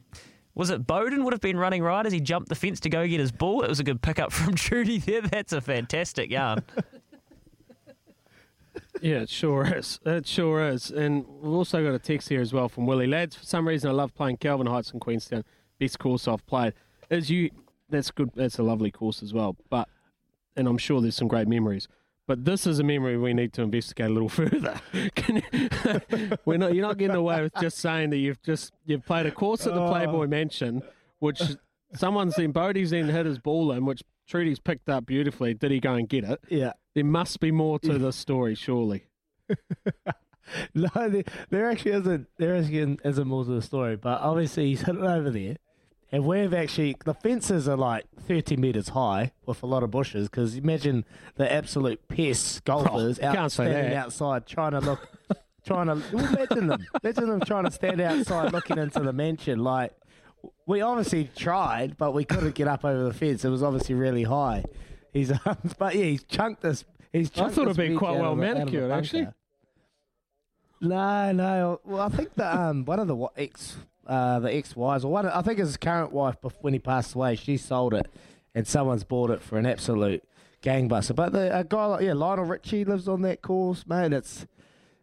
was 0.55 0.71
it 0.71 0.87
Bowden 0.87 1.23
would 1.23 1.33
have 1.33 1.41
been 1.41 1.57
running 1.57 1.83
right 1.83 2.03
as 2.03 2.11
he 2.11 2.19
jumped 2.19 2.49
the 2.49 2.55
fence 2.55 2.79
to 2.79 2.89
go 2.89 3.07
get 3.07 3.19
his 3.19 3.31
ball? 3.31 3.61
It 3.61 3.69
was 3.69 3.79
a 3.79 3.83
good 3.83 4.01
pickup 4.01 4.31
from 4.31 4.55
Trudy 4.55 4.97
there. 4.97 5.21
That's 5.21 5.53
a 5.53 5.61
fantastic 5.61 6.31
yarn. 6.31 6.63
Yeah, 9.01 9.21
it 9.21 9.29
sure 9.29 9.65
is. 9.77 9.99
It 10.05 10.27
sure 10.27 10.67
is. 10.67 10.91
And 10.91 11.25
we've 11.41 11.53
also 11.53 11.83
got 11.83 11.93
a 11.93 11.99
text 11.99 12.29
here 12.29 12.41
as 12.41 12.51
well 12.51 12.67
from 12.67 12.85
Willie. 12.85 13.07
Lads, 13.07 13.35
for 13.35 13.45
some 13.45 13.67
reason 13.67 13.89
I 13.89 13.93
love 13.93 14.13
playing 14.13 14.37
Kelvin 14.37 14.67
Heights 14.67 14.91
in 14.91 14.99
Queenstown. 14.99 15.43
Best 15.79 15.99
course 15.99 16.27
I've 16.27 16.45
played. 16.45 16.73
Is 17.09 17.29
you 17.29 17.51
that's 17.89 18.11
good 18.11 18.31
that's 18.35 18.57
a 18.57 18.63
lovely 18.63 18.91
course 18.91 19.23
as 19.23 19.33
well. 19.33 19.55
But 19.69 19.87
and 20.55 20.67
I'm 20.67 20.77
sure 20.77 21.01
there's 21.01 21.15
some 21.15 21.27
great 21.27 21.47
memories. 21.47 21.87
But 22.27 22.45
this 22.45 22.67
is 22.67 22.79
a 22.79 22.83
memory 22.83 23.17
we 23.17 23.33
need 23.33 23.51
to 23.53 23.61
investigate 23.61 24.09
a 24.09 24.13
little 24.13 24.29
further. 24.29 24.79
You, 24.93 25.09
we're 26.45 26.57
not, 26.57 26.73
you're 26.73 26.87
not 26.87 26.97
getting 26.97 27.15
away 27.15 27.41
with 27.41 27.53
just 27.59 27.77
saying 27.79 28.11
that 28.11 28.17
you've 28.17 28.41
just 28.41 28.71
you've 28.85 29.05
played 29.05 29.25
a 29.25 29.31
course 29.31 29.67
at 29.67 29.73
the 29.73 29.81
oh. 29.81 29.89
Playboy 29.89 30.27
Mansion, 30.27 30.81
which 31.19 31.41
someone's 31.95 32.35
then 32.35 32.51
Bodie's 32.51 32.91
then 32.91 33.09
hit 33.09 33.25
his 33.25 33.39
ball 33.39 33.71
in, 33.71 33.85
which 33.85 34.03
Trudy's 34.27 34.59
picked 34.59 34.87
up 34.87 35.05
beautifully. 35.05 35.53
Did 35.53 35.71
he 35.71 35.79
go 35.79 35.93
and 35.93 36.07
get 36.07 36.23
it? 36.23 36.39
Yeah. 36.47 36.73
There 36.93 37.05
must 37.05 37.39
be 37.39 37.51
more 37.51 37.79
to 37.79 37.97
this 37.97 38.15
story, 38.15 38.55
surely. 38.55 39.05
no, 40.73 40.89
there, 41.09 41.23
there 41.49 41.69
actually 41.69 41.91
isn't. 41.91 42.27
There 42.37 42.55
actually 42.55 42.97
isn't 43.03 43.27
more 43.27 43.45
to 43.45 43.51
the 43.51 43.61
story. 43.61 43.95
But 43.95 44.21
obviously, 44.21 44.67
he's 44.67 44.81
hit 44.81 44.95
it 44.95 45.01
over 45.01 45.29
there, 45.29 45.57
and 46.11 46.25
we've 46.25 46.53
actually 46.53 46.97
the 47.05 47.13
fences 47.13 47.67
are 47.67 47.77
like 47.77 48.05
thirty 48.27 48.57
meters 48.57 48.89
high 48.89 49.31
with 49.45 49.63
a 49.63 49.65
lot 49.65 49.83
of 49.83 49.91
bushes. 49.91 50.27
Because 50.29 50.55
imagine 50.55 51.05
the 51.35 51.51
absolute 51.51 52.07
pests 52.07 52.57
oh, 52.67 52.83
golfers 52.83 53.19
Oh, 53.21 53.27
out 53.27 53.51
standing 53.51 53.93
outside 53.93 54.45
trying 54.45 54.71
to 54.71 54.79
look, 54.79 55.07
trying 55.65 55.87
to 55.87 56.01
well, 56.13 56.25
imagine 56.25 56.67
them. 56.67 56.85
Imagine 57.03 57.29
them 57.29 57.41
trying 57.41 57.65
to 57.65 57.71
stand 57.71 58.01
outside 58.01 58.51
looking 58.51 58.77
into 58.77 58.99
the 58.99 59.13
mansion. 59.13 59.59
Like 59.63 59.93
we 60.65 60.81
obviously 60.81 61.29
tried, 61.35 61.97
but 61.97 62.13
we 62.13 62.25
couldn't 62.25 62.55
get 62.55 62.67
up 62.67 62.83
over 62.83 63.03
the 63.03 63.13
fence. 63.13 63.45
It 63.45 63.49
was 63.49 63.63
obviously 63.63 63.95
really 63.95 64.23
high. 64.23 64.65
He's, 65.13 65.31
um, 65.45 65.57
but 65.77 65.95
yeah, 65.95 66.05
he's 66.05 66.23
chunked 66.23 66.61
this. 66.61 66.85
He's 67.11 67.29
I 67.31 67.39
chunked 67.39 67.55
thought 67.55 67.65
it'd 67.65 67.77
been 67.77 67.97
quite 67.97 68.19
well 68.19 68.33
of 68.33 68.37
the- 68.39 68.45
out 68.45 68.51
of 68.51 68.57
the 68.57 68.63
manicured, 68.71 68.91
actually. 68.91 69.27
No, 70.79 71.31
no. 71.31 71.79
Well, 71.83 72.01
I 72.01 72.09
think 72.09 72.33
the 72.35 72.57
um 72.57 72.85
one 72.85 72.99
of 72.99 73.07
the 73.07 73.27
ex 73.37 73.77
uh 74.07 74.39
the 74.39 74.53
ex 74.53 74.75
wives 74.75 75.05
or 75.05 75.11
one 75.11 75.27
I 75.27 75.41
think 75.41 75.59
his 75.59 75.77
current 75.77 76.11
wife 76.11 76.37
when 76.61 76.73
he 76.73 76.79
passed 76.79 77.13
away, 77.13 77.35
she 77.35 77.57
sold 77.57 77.93
it, 77.93 78.07
and 78.55 78.67
someone's 78.67 79.03
bought 79.03 79.29
it 79.29 79.41
for 79.41 79.57
an 79.59 79.65
absolute 79.65 80.23
gangbuster. 80.63 81.15
But 81.15 81.33
the 81.33 81.55
a 81.57 81.63
guy 81.63 81.85
like 81.85 82.01
yeah 82.03 82.13
Lionel 82.13 82.45
Richie 82.45 82.83
lives 82.85 83.07
on 83.07 83.21
that 83.21 83.41
course, 83.41 83.85
man. 83.85 84.11
It's 84.13 84.47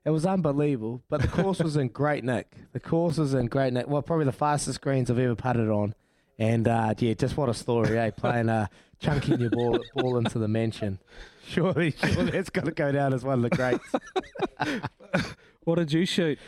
it 0.05 0.11
was 0.11 0.27
unbelievable. 0.27 1.03
But 1.09 1.23
the 1.23 1.29
course 1.29 1.61
was 1.61 1.77
in 1.77 1.89
great 1.93 2.25
nick. 2.25 2.51
The 2.73 2.81
course 2.81 3.19
was 3.19 3.35
in 3.35 3.47
great 3.47 3.73
nick. 3.73 3.87
Well, 3.87 4.03
probably 4.03 4.25
the 4.25 4.33
fastest 4.33 4.81
greens 4.81 5.11
I've 5.11 5.19
ever 5.19 5.37
putted 5.37 5.69
on. 5.69 5.95
And 6.41 6.67
uh, 6.67 6.95
yeah, 6.99 7.15
just 7.15 7.37
what 7.37 7.49
a 7.49 7.55
story, 7.55 7.99
eh? 7.99 8.11
Playing 8.11 8.49
uh, 8.49 8.67
chunking 9.01 9.41
your 9.41 9.51
ball 9.51 9.79
ball 9.95 10.19
into 10.19 10.39
the 10.39 10.49
mansion. 10.49 10.99
Surely, 11.47 11.93
surely 12.05 12.31
that's 12.31 12.51
got 12.51 12.65
to 12.67 12.73
go 12.73 12.93
down 12.93 13.13
as 13.15 13.25
one 13.25 13.45
of 13.45 13.51
the 13.51 13.57
greats. 13.57 14.85
What 15.65 15.75
did 15.77 15.93
you 15.93 16.07
shoot? 16.07 16.39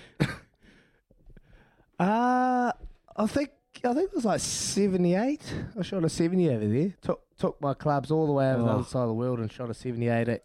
Uh 1.99 2.73
I 3.17 3.27
think 3.27 3.51
I 3.85 3.93
think 3.95 4.11
it 4.11 4.15
was 4.15 4.25
like 4.25 4.41
seventy 4.41 5.15
eight. 5.15 5.43
I 5.79 5.83
shot 5.83 6.05
a 6.05 6.09
seventy 6.09 6.49
over 6.51 6.67
there. 6.67 6.95
Took 7.03 7.21
took 7.39 7.61
my 7.61 7.75
clubs 7.75 8.11
all 8.11 8.27
the 8.27 8.33
way 8.33 8.51
over 8.51 8.63
the 8.63 8.69
Oh. 8.69 8.75
other 8.77 8.85
side 8.85 9.03
of 9.03 9.09
the 9.09 9.15
world 9.15 9.39
and 9.41 9.51
shot 9.53 9.69
a 9.71 9.75
seventy 9.75 10.09
eight 10.09 10.29
at 10.29 10.43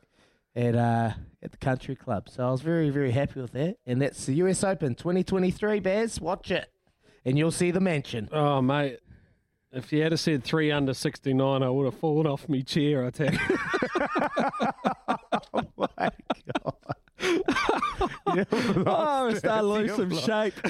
at 0.55 0.75
uh 0.75 1.11
at 1.41 1.51
the 1.51 1.57
country 1.57 1.95
club. 1.95 2.27
So 2.29 2.45
I 2.47 2.51
was 2.51 2.61
very, 2.61 2.89
very 2.89 3.11
happy 3.11 3.39
with 3.39 3.51
that. 3.53 3.77
And 3.85 4.01
that's 4.01 4.25
the 4.25 4.33
US 4.35 4.63
Open 4.63 4.95
twenty 4.95 5.23
twenty 5.23 5.51
three, 5.51 5.79
Bears. 5.79 6.19
Watch 6.19 6.51
it. 6.51 6.69
And 7.23 7.37
you'll 7.37 7.51
see 7.51 7.71
the 7.71 7.79
mansion. 7.79 8.29
Oh, 8.31 8.61
mate. 8.61 8.99
If 9.75 9.91
you 9.91 10.01
had 10.01 10.13
have 10.13 10.21
said 10.21 10.45
three 10.45 10.71
under 10.71 10.93
69, 10.93 11.61
I 11.61 11.69
would 11.69 11.83
have 11.83 11.95
fallen 11.95 12.25
off 12.25 12.47
my 12.47 12.61
chair, 12.61 13.05
I 13.05 13.09
tell 13.09 13.33
you. 13.33 13.39
oh, 15.53 15.63
my 15.75 16.11
God. 16.53 16.75
oh, 18.87 19.27
I'm 19.27 19.35
starting 19.35 19.41
to 19.41 19.61
lose 19.63 19.93
some 19.95 20.15
shape. 20.15 20.53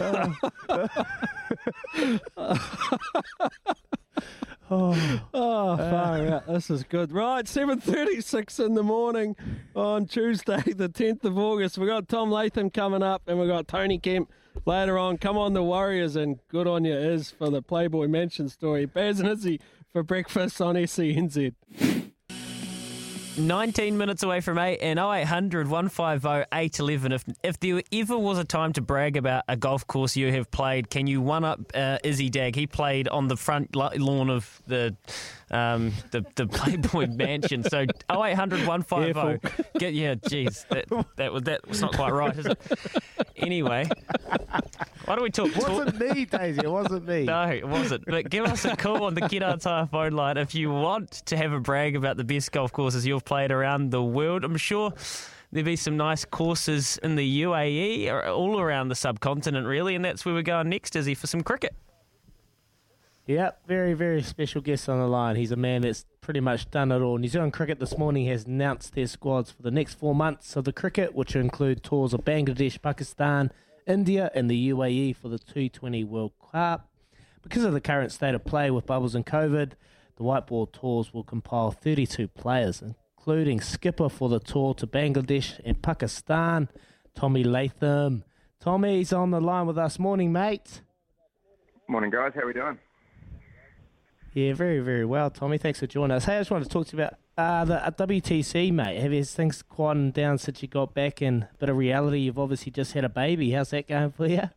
oh, 4.72 5.22
oh, 5.36 5.78
far 5.78 6.18
uh. 6.18 6.32
out. 6.32 6.47
This 6.47 6.72
is 6.72 6.84
good. 6.84 7.12
Right, 7.12 7.45
7.36 7.45 8.66
in 8.66 8.74
the 8.74 8.82
morning 8.82 9.36
on 9.76 10.08
Tuesday, 10.08 10.64
the 10.66 10.89
10th 10.89 11.26
of 11.26 11.38
August. 11.38 11.78
We've 11.78 11.88
got 11.88 12.08
Tom 12.08 12.32
Latham 12.32 12.72
coming 12.72 13.03
up 13.03 13.22
and 13.28 13.38
we've 13.39 13.49
got 13.49 13.68
Tony 13.68 13.99
Kemp 13.99 14.32
later 14.66 14.97
on. 14.97 15.18
Come 15.18 15.38
on, 15.38 15.53
the 15.53 15.64
Warriors, 15.64 16.16
and 16.16 16.39
good 16.47 16.68
on 16.68 16.86
you, 16.86 16.93
Is, 16.93 17.32
for 17.32 17.49
the 17.49 17.62
Playboy 17.62 18.08
Mansion 18.08 18.49
story. 18.49 18.86
Baz 18.86 19.20
and 19.20 19.30
Izzy 19.30 19.60
for 19.91 20.03
breakfast 20.03 20.62
on 20.62 20.76
SENZ. 20.76 21.53
19 23.38 23.98
minutes 23.98 24.24
away 24.24 24.42
from 24.42 24.58
8 24.58 24.80
and 24.82 25.00
0800 25.00 25.68
150 25.68 26.46
811. 26.52 27.12
If, 27.12 27.24
if 27.44 27.60
there 27.60 27.82
ever 27.92 28.18
was 28.18 28.38
a 28.38 28.44
time 28.44 28.74
to 28.74 28.82
brag 28.82 29.18
about 29.18 29.44
a 29.48 29.56
golf 29.56 29.86
course 29.88 30.16
you 30.16 30.32
have 30.32 30.50
played, 30.52 30.90
can 30.90 31.08
you 31.08 31.22
one 31.22 31.44
up 31.44 31.60
uh, 31.74 31.98
Izzy 32.04 32.30
Dagg? 32.30 32.56
He 32.56 32.68
played 32.68 33.08
on 33.08 33.28
the 33.28 33.38
front 33.38 33.76
lawn 33.76 34.30
of 34.30 34.62
the 34.68 34.96
um, 35.52 35.94
the, 36.12 36.26
the 36.36 36.48
Playboy 36.52 37.08
Mansion. 37.08 37.64
So 37.64 37.86
0800 38.12 38.66
150. 38.68 39.64
Get, 39.80 39.94
yeah, 39.94 40.16
jeez. 40.16 40.68
That, 40.70 41.06
that, 41.18 41.34
was, 41.34 41.44
that 41.44 41.68
was 41.68 41.82
not 41.82 41.96
quite 41.96 42.12
right, 42.12 42.36
is 42.38 42.46
it? 42.46 42.60
Anyway, 43.38 43.88
why 45.06 45.16
don't 45.16 45.24
we 45.24 45.30
talk? 45.30 45.48
It 45.48 45.58
wasn't 45.58 46.00
me, 46.00 46.26
Daisy. 46.26 46.62
It 46.64 46.72
wasn't 46.72 47.08
me. 47.08 47.26
No, 47.36 47.50
it 47.50 47.68
wasn't. 47.68 48.06
But 48.06 48.30
give 48.30 48.46
us 48.46 48.66
a 48.66 48.76
call 48.76 49.04
on 49.04 49.14
the 49.14 49.28
Kid 49.28 49.44
Tire 49.60 49.88
phone 49.88 50.14
line 50.14 50.38
if 50.38 50.56
you 50.56 50.72
want 50.72 51.12
to 51.26 51.36
have 51.36 51.52
a 51.52 51.60
brag 51.60 51.96
about 51.96 52.18
the 52.18 52.24
best 52.24 52.52
golf 52.52 52.72
courses 52.72 53.06
you've 53.06 53.24
played 53.26 53.51
around 53.51 53.91
the 53.91 54.03
world. 54.03 54.43
I'm 54.43 54.57
sure 54.57 54.93
there'd 55.51 55.65
be 55.65 55.76
some 55.76 55.97
nice 55.97 56.26
courses 56.26 56.97
in 57.03 57.15
the 57.15 57.43
UAE 57.43 58.11
or 58.11 58.28
all 58.28 58.59
around 58.59 58.89
the 58.89 58.95
subcontinent, 58.95 59.67
really, 59.67 59.95
and 59.95 60.05
that's 60.05 60.26
where 60.26 60.34
we're 60.34 60.41
going 60.41 60.69
next, 60.69 60.95
Izzy, 60.95 61.15
for 61.15 61.28
some 61.28 61.41
cricket. 61.41 61.76
Yep, 63.28 63.67
very, 63.67 63.93
very 63.93 64.21
special 64.21 64.61
guest 64.61 64.88
on 64.88 64.99
the 64.99 65.07
line. 65.07 65.36
He's 65.36 65.51
a 65.51 65.55
man 65.55 65.82
that's 65.82 66.05
pretty 66.21 66.39
much 66.39 66.69
done 66.69 66.91
it 66.91 67.01
all. 67.01 67.17
New 67.17 67.28
Zealand 67.28 67.53
Cricket 67.53 67.80
this 67.80 67.97
morning 67.97 68.28
has 68.28 68.45
announced 68.45 68.93
their 68.93 69.07
squads 69.07 69.49
for 69.49 69.63
the 69.63 69.71
next 69.71 69.95
four 69.95 70.13
months 70.13 70.55
of 70.55 70.63
the 70.63 70.71
cricket, 70.71 71.15
which 71.15 71.36
include 71.36 71.84
tours 71.84 72.13
of 72.13 72.23
Bangladesh, 72.23 72.80
Pakistan, 72.80 73.51
India, 73.88 74.30
and 74.36 74.47
the 74.47 74.69
UAE 74.69 75.15
for 75.15 75.30
the 75.30 75.39
T20 75.39 76.05
World 76.07 76.34
Cup. 76.51 76.88
Because 77.41 77.63
of 77.63 77.73
the 77.73 77.82
current 77.82 78.11
state 78.11 78.36
of 78.36 78.45
play 78.45 78.69
with 78.69 78.86
bubbles 78.86 79.15
and 79.15 79.26
COVID, 79.26 79.71
the 80.17 80.23
white 80.23 80.45
ball 80.45 80.67
tours 80.67 81.11
will 81.11 81.23
compile 81.23 81.71
32 81.71 82.28
players, 82.28 82.84
including 83.26 83.59
skipper 83.59 84.07
for 84.07 84.30
the 84.30 84.39
tour 84.39 84.76
to 84.76 84.86
Bangladesh 84.86 85.59
and 85.65 85.82
Pakistan, 85.82 86.69
Tommy 87.15 87.43
Latham, 87.43 88.23
Tommy's 88.59 89.11
on 89.11 89.32
the 89.32 89.41
line 89.41 89.65
with 89.65 89.80
us. 89.80 89.97
Morning, 89.97 90.32
mate. 90.32 90.82
Morning, 91.88 92.11
guys. 92.11 92.34
How 92.36 92.41
are 92.41 92.45
we 92.45 92.53
doing? 92.53 92.78
Yeah, 94.36 94.53
very, 94.53 94.80
very 94.80 95.05
well, 95.05 95.32
Tommy. 95.32 95.57
Thanks 95.57 95.80
for 95.80 95.88
joining 95.88 96.15
us. 96.15 96.26
Hey, 96.26 96.36
I 96.36 96.39
just 96.41 96.51
wanted 96.51 96.65
to 96.65 96.69
talk 96.69 96.86
to 96.86 96.97
you 96.97 97.03
about 97.03 97.15
uh, 97.36 97.65
the 97.65 97.88
uh, 97.88 97.89
WTC, 97.89 98.71
mate. 98.71 99.01
Have 99.01 99.11
you 99.11 99.23
things 99.23 99.63
quietened 99.63 100.13
down 100.13 100.38
since 100.38 100.61
you 100.61 100.67
got 100.67 100.93
back? 100.93 101.19
And 101.21 101.43
a 101.45 101.49
bit 101.57 101.69
of 101.69 101.78
reality, 101.78 102.19
you've 102.19 102.38
obviously 102.38 102.71
just 102.71 102.93
had 102.93 103.05
a 103.05 103.09
baby. 103.09 103.49
How's 103.49 103.71
that 103.71 103.88
going 103.88 104.11
for 104.11 104.28
you? 104.28 104.51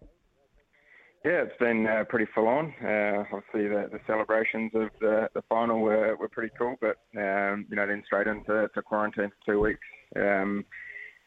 Yeah, 1.24 1.42
it's 1.42 1.58
been 1.58 1.86
uh, 1.86 2.04
pretty 2.08 2.26
full 2.32 2.46
on. 2.46 2.72
Uh, 2.82 3.24
obviously, 3.32 3.68
the, 3.68 3.88
the 3.90 4.00
celebrations 4.06 4.70
of 4.74 4.90
the, 5.00 5.28
the 5.34 5.42
final 5.48 5.80
were, 5.80 6.16
were 6.16 6.28
pretty 6.28 6.52
cool, 6.56 6.76
but 6.80 6.96
um, 7.16 7.66
you 7.68 7.76
know, 7.76 7.86
then 7.86 8.04
straight 8.06 8.28
into 8.28 8.68
to 8.72 8.82
quarantine 8.82 9.30
for 9.30 9.52
two 9.52 9.60
weeks. 9.60 9.80
Um, 10.14 10.64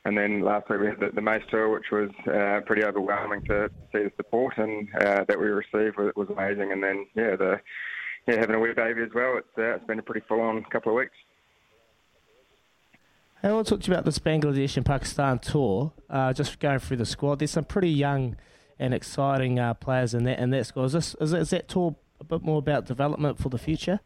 and 0.05 0.17
then 0.17 0.41
last 0.41 0.69
week 0.69 0.79
we 0.79 0.87
had 0.87 0.99
the, 0.99 1.09
the 1.13 1.21
Mace 1.21 1.43
Tour, 1.51 1.69
which 1.69 1.91
was 1.91 2.09
uh, 2.27 2.61
pretty 2.65 2.83
overwhelming 2.83 3.43
to 3.45 3.69
see 3.91 3.99
the 4.03 4.11
support 4.15 4.57
and 4.57 4.87
uh, 4.95 5.25
that 5.27 5.39
we 5.39 5.47
received 5.47 5.97
was, 5.97 6.11
was 6.15 6.29
amazing. 6.29 6.71
And 6.71 6.81
then 6.81 7.05
yeah, 7.13 7.35
the 7.35 7.59
yeah 8.27 8.39
having 8.39 8.55
a 8.55 8.59
wee 8.59 8.73
baby 8.73 9.01
as 9.01 9.13
well. 9.13 9.37
It's 9.37 9.57
uh, 9.57 9.75
it's 9.75 9.85
been 9.85 9.99
a 9.99 10.03
pretty 10.03 10.25
full 10.27 10.41
on 10.41 10.63
couple 10.71 10.93
of 10.93 10.97
weeks. 10.97 11.15
I 13.43 13.51
want 13.51 13.67
to 13.67 13.75
talk 13.75 13.83
to 13.83 13.87
you 13.87 13.93
about 13.93 14.05
this 14.05 14.19
Bangladesh 14.19 14.77
and 14.77 14.85
Pakistan 14.85 15.39
tour. 15.39 15.91
Uh, 16.09 16.31
just 16.31 16.59
going 16.59 16.79
through 16.79 16.97
the 16.97 17.05
squad, 17.05 17.39
there's 17.39 17.51
some 17.51 17.65
pretty 17.65 17.89
young 17.89 18.37
and 18.81 18.93
exciting 18.93 19.59
uh, 19.59 19.73
players 19.75 20.13
in 20.13 20.23
that 20.25 20.39
in 20.39 20.49
that 20.49 20.65
squad. 20.65 20.85
Is 20.85 20.93
this 20.93 21.15
is, 21.21 21.33
is 21.33 21.49
that 21.51 21.69
tour 21.69 21.95
a 22.19 22.23
bit 22.23 22.41
more 22.41 22.57
about 22.57 22.85
development 22.85 23.37
for 23.39 23.49
the 23.49 23.57
future? 23.57 23.99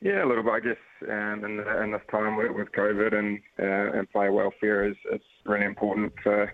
Yeah, 0.00 0.24
a 0.24 0.26
little 0.26 0.44
bit, 0.44 0.52
I 0.52 0.60
guess. 0.60 0.76
Um, 1.08 1.44
in, 1.44 1.56
the, 1.56 1.82
in 1.82 1.90
this 1.92 2.02
time 2.10 2.36
with, 2.36 2.52
with 2.52 2.72
COVID 2.72 3.12
and 3.14 3.40
uh, 3.58 3.98
and 3.98 4.10
player 4.10 4.32
welfare 4.32 4.88
is, 4.88 4.96
is 5.12 5.20
really 5.44 5.66
important 5.66 6.12
for 6.22 6.52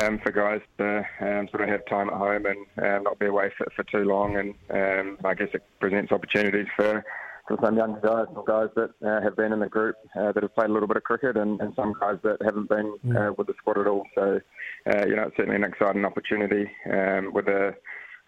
um, 0.00 0.20
for 0.22 0.30
guys 0.30 0.60
to 0.78 1.04
um, 1.20 1.48
sort 1.50 1.62
of 1.62 1.68
have 1.68 1.84
time 1.86 2.08
at 2.08 2.14
home 2.14 2.46
and 2.46 2.66
um, 2.86 3.02
not 3.02 3.18
be 3.18 3.26
away 3.26 3.50
for, 3.58 3.66
for 3.74 3.82
too 3.84 4.04
long. 4.04 4.36
And 4.36 4.54
um, 4.70 5.18
I 5.24 5.34
guess 5.34 5.48
it 5.52 5.64
presents 5.80 6.12
opportunities 6.12 6.68
for, 6.76 7.04
for 7.50 7.58
some 7.66 7.76
younger 7.76 8.00
guys, 8.00 8.26
some 8.32 8.44
guys 8.46 8.68
that 8.76 8.90
uh, 9.04 9.20
have 9.22 9.34
been 9.34 9.52
in 9.52 9.58
the 9.58 9.68
group 9.68 9.96
uh, 10.16 10.30
that 10.30 10.42
have 10.42 10.54
played 10.54 10.70
a 10.70 10.72
little 10.72 10.86
bit 10.86 10.96
of 10.96 11.02
cricket, 11.02 11.36
and, 11.36 11.60
and 11.60 11.74
some 11.74 11.94
guys 12.00 12.16
that 12.22 12.38
haven't 12.44 12.68
been 12.68 12.94
uh, 13.16 13.32
with 13.36 13.48
the 13.48 13.54
squad 13.58 13.78
at 13.78 13.88
all. 13.88 14.04
So, 14.14 14.38
uh, 14.86 15.06
you 15.06 15.16
know, 15.16 15.24
it's 15.24 15.36
certainly 15.36 15.56
an 15.56 15.64
exciting 15.64 16.04
opportunity 16.04 16.70
um, 16.92 17.32
with 17.34 17.48
a 17.48 17.74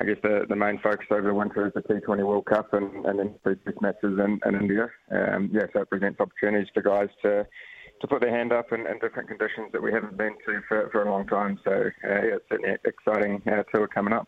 I 0.00 0.04
guess 0.04 0.16
the, 0.24 0.46
the 0.48 0.56
main 0.56 0.80
focus 0.82 1.06
over 1.12 1.28
the 1.28 1.34
winter 1.34 1.68
is 1.68 1.72
the 1.74 1.82
T20 1.82 2.26
World 2.26 2.46
Cup 2.46 2.72
and, 2.72 3.06
and 3.06 3.20
then 3.20 3.34
three 3.44 3.54
test 3.64 3.80
matches 3.80 4.18
in, 4.18 4.40
in 4.44 4.60
India. 4.60 4.90
Um, 5.12 5.48
yeah, 5.52 5.66
so 5.72 5.82
it 5.82 5.90
presents 5.90 6.18
opportunities 6.18 6.68
for 6.74 6.82
guys 6.82 7.08
to 7.22 7.46
to 8.00 8.08
put 8.08 8.20
their 8.20 8.36
hand 8.36 8.52
up 8.52 8.72
in, 8.72 8.80
in 8.80 8.98
different 8.98 9.28
conditions 9.28 9.70
that 9.72 9.80
we 9.80 9.92
haven't 9.92 10.16
been 10.16 10.34
to 10.44 10.60
for, 10.66 10.90
for 10.90 11.04
a 11.04 11.10
long 11.10 11.24
time. 11.28 11.60
So 11.62 11.70
uh, 11.70 12.08
yeah, 12.08 12.34
it's 12.34 12.44
certainly 12.48 12.70
an 12.70 12.78
exciting 12.84 13.42
uh, 13.46 13.62
tour 13.72 13.86
coming 13.86 14.12
up. 14.12 14.26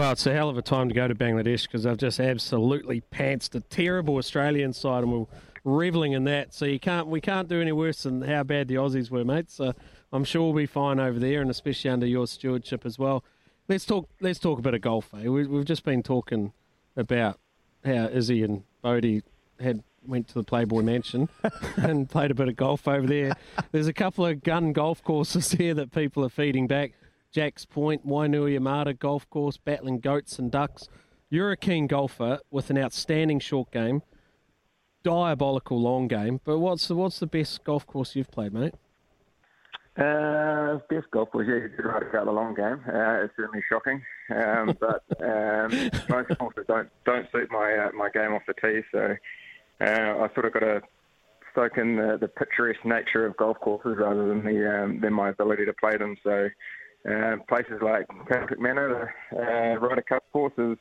Well, 0.00 0.12
it's 0.12 0.24
a 0.24 0.32
hell 0.32 0.48
of 0.48 0.56
a 0.56 0.62
time 0.62 0.88
to 0.88 0.94
go 0.94 1.06
to 1.08 1.14
Bangladesh 1.14 1.64
because 1.64 1.82
they've 1.82 1.94
just 1.94 2.20
absolutely 2.20 3.02
pantsed 3.12 3.54
a 3.54 3.60
terrible 3.60 4.16
Australian 4.16 4.72
side, 4.72 5.04
and 5.04 5.12
we're 5.12 5.26
reveling 5.62 6.12
in 6.12 6.24
that. 6.24 6.54
So 6.54 6.64
you 6.64 6.80
can't, 6.80 7.08
we 7.08 7.20
can't 7.20 7.48
do 7.48 7.60
any 7.60 7.72
worse 7.72 8.04
than 8.04 8.22
how 8.22 8.42
bad 8.42 8.68
the 8.68 8.76
Aussies 8.76 9.10
were, 9.10 9.26
mate. 9.26 9.50
So 9.50 9.74
I'm 10.10 10.24
sure 10.24 10.44
we'll 10.44 10.54
be 10.54 10.64
fine 10.64 10.98
over 10.98 11.18
there, 11.18 11.42
and 11.42 11.50
especially 11.50 11.90
under 11.90 12.06
your 12.06 12.26
stewardship 12.26 12.86
as 12.86 12.98
well. 12.98 13.22
Let's 13.68 13.84
talk. 13.84 14.08
Let's 14.22 14.38
talk 14.38 14.58
a 14.58 14.62
bit 14.62 14.72
of 14.72 14.80
golf. 14.80 15.12
Eh? 15.12 15.28
We, 15.28 15.46
we've 15.46 15.66
just 15.66 15.84
been 15.84 16.02
talking 16.02 16.54
about 16.96 17.38
how 17.84 18.06
Izzy 18.06 18.42
and 18.42 18.62
Bodie 18.80 19.22
had 19.60 19.82
went 20.06 20.28
to 20.28 20.34
the 20.34 20.44
Playboy 20.44 20.80
Mansion 20.80 21.28
and 21.76 22.08
played 22.08 22.30
a 22.30 22.34
bit 22.34 22.48
of 22.48 22.56
golf 22.56 22.88
over 22.88 23.06
there. 23.06 23.34
There's 23.70 23.86
a 23.86 23.92
couple 23.92 24.24
of 24.24 24.42
gun 24.42 24.72
golf 24.72 25.04
courses 25.04 25.52
here 25.58 25.74
that 25.74 25.92
people 25.92 26.24
are 26.24 26.30
feeding 26.30 26.66
back. 26.66 26.92
Jack's 27.32 27.64
Point, 27.64 28.06
Wainuiomata 28.06 28.98
Golf 28.98 29.28
Course, 29.30 29.56
battling 29.56 30.00
goats 30.00 30.38
and 30.38 30.50
ducks. 30.50 30.88
You're 31.28 31.52
a 31.52 31.56
keen 31.56 31.86
golfer 31.86 32.40
with 32.50 32.70
an 32.70 32.78
outstanding 32.78 33.38
short 33.38 33.70
game, 33.70 34.02
diabolical 35.04 35.80
long 35.80 36.08
game. 36.08 36.40
But 36.44 36.58
what's 36.58 36.88
the 36.88 36.96
what's 36.96 37.20
the 37.20 37.26
best 37.26 37.62
golf 37.62 37.86
course 37.86 38.16
you've 38.16 38.30
played, 38.30 38.52
mate? 38.52 38.74
Uh, 39.96 40.78
best 40.88 41.10
golf 41.12 41.28
was 41.34 41.46
yeah, 41.46 41.54
you 41.54 41.68
did 41.68 41.84
right 41.84 42.02
about 42.02 42.24
the 42.24 42.32
long 42.32 42.54
game. 42.54 42.80
Uh, 42.88 43.24
it's 43.24 43.34
certainly 43.36 43.62
shocking, 43.68 44.02
um, 44.34 44.76
but 44.80 45.04
um, 45.22 45.90
most 46.08 46.36
courses 46.38 46.64
don't 46.66 46.88
don't 47.04 47.30
suit 47.30 47.48
my 47.50 47.76
uh, 47.76 47.90
my 47.92 48.08
game 48.10 48.32
off 48.32 48.42
the 48.46 48.54
tee. 48.54 48.80
So 48.90 49.16
uh, 49.80 50.24
I 50.24 50.34
sort 50.34 50.46
of 50.46 50.52
got 50.52 50.60
to 50.60 50.82
soak 51.54 51.78
in 51.78 51.96
the, 51.96 52.18
the 52.20 52.28
picturesque 52.28 52.84
nature 52.84 53.26
of 53.26 53.36
golf 53.36 53.58
courses 53.60 53.96
rather 53.98 54.28
than 54.28 54.44
the 54.44 54.82
um, 54.82 55.00
than 55.00 55.12
my 55.12 55.28
ability 55.28 55.64
to 55.66 55.72
play 55.74 55.96
them. 55.96 56.16
So 56.24 56.48
uh, 57.08 57.36
places 57.48 57.80
like 57.82 58.06
Celtic 58.28 58.60
Manor, 58.60 59.12
the 59.32 59.38
uh, 59.38 59.76
Ryder 59.78 60.02
Cup 60.02 60.24
course 60.32 60.52
is 60.58 60.76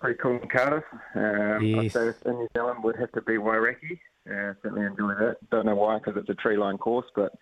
pretty 0.00 0.18
cool 0.22 0.38
in 0.40 0.48
Cardiff. 0.48 0.84
Um, 1.14 1.62
Yes. 1.64 1.96
I'd 1.96 2.14
say 2.14 2.30
in 2.30 2.36
New 2.36 2.48
Zealand 2.56 2.82
would 2.84 2.96
have 2.96 3.12
to 3.12 3.22
be 3.22 3.34
Wairakei. 3.34 3.98
Uh, 4.28 4.54
certainly 4.62 4.86
enjoy 4.86 5.14
that. 5.14 5.36
Don't 5.50 5.66
know 5.66 5.74
why 5.74 5.98
because 5.98 6.16
it's 6.16 6.28
a 6.28 6.34
tree 6.34 6.56
line 6.56 6.78
course, 6.78 7.06
but 7.16 7.32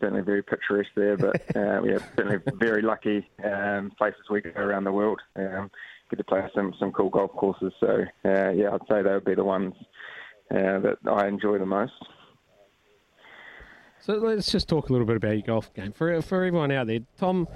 certainly 0.00 0.22
very 0.22 0.42
picturesque 0.42 0.90
there. 0.96 1.16
But 1.16 1.36
uh, 1.54 1.82
yeah, 1.84 1.98
certainly 2.16 2.38
very 2.54 2.82
lucky 2.82 3.28
um, 3.44 3.92
places 3.98 4.22
we 4.30 4.40
go 4.40 4.50
around 4.56 4.84
the 4.84 4.92
world. 4.92 5.20
Um, 5.36 5.70
get 6.10 6.16
to 6.16 6.24
play 6.24 6.42
some 6.54 6.74
some 6.78 6.92
cool 6.92 7.10
golf 7.10 7.32
courses. 7.32 7.72
So 7.78 8.04
uh, 8.24 8.50
yeah, 8.50 8.70
I'd 8.72 8.88
say 8.90 9.02
they 9.02 9.12
would 9.12 9.24
be 9.24 9.34
the 9.34 9.44
ones 9.44 9.74
uh, 10.50 10.80
that 10.80 10.98
I 11.10 11.28
enjoy 11.28 11.58
the 11.58 11.66
most. 11.66 11.92
So 14.02 14.14
let's 14.14 14.50
just 14.50 14.68
talk 14.68 14.88
a 14.88 14.92
little 14.92 15.06
bit 15.06 15.16
about 15.16 15.32
your 15.32 15.42
golf 15.42 15.72
game 15.74 15.92
for 15.92 16.20
for 16.22 16.36
everyone 16.36 16.72
out 16.72 16.86
there. 16.86 17.00
Tom 17.18 17.46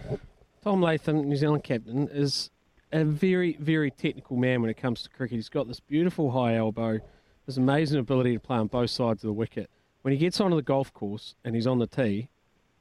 Tom 0.63 0.83
Latham, 0.83 1.29
New 1.29 1.37
Zealand 1.37 1.65
captain, 1.65 2.09
is 2.09 2.51
a 2.93 3.05
very 3.05 3.57
very 3.61 3.91
technical 3.91 4.37
man 4.37 4.61
when 4.61 4.71
it 4.71 4.77
comes 4.77 5.03
to 5.03 5.09
cricket. 5.09 5.37
He's 5.37 5.49
got 5.49 5.69
this 5.69 5.81
beautiful 5.81 6.31
high 6.33 6.57
elbow, 6.57 7.01
this 7.47 7.57
amazing 7.57 7.99
ability 7.99 8.35
to 8.35 8.41
play 8.41 8.59
on 8.59 8.67
both 8.67 8.91
sides 8.91 9.25
of 9.25 9.29
the 9.29 9.33
wicket. 9.33 9.71
When 10.03 10.13
he 10.13 10.19
gets 10.19 10.39
onto 10.39 10.57
the 10.57 10.63
golf 10.63 10.93
course 10.93 11.35
and 11.45 11.55
he's 11.55 11.67
on 11.67 11.79
the 11.79 11.87
tee, 11.87 12.29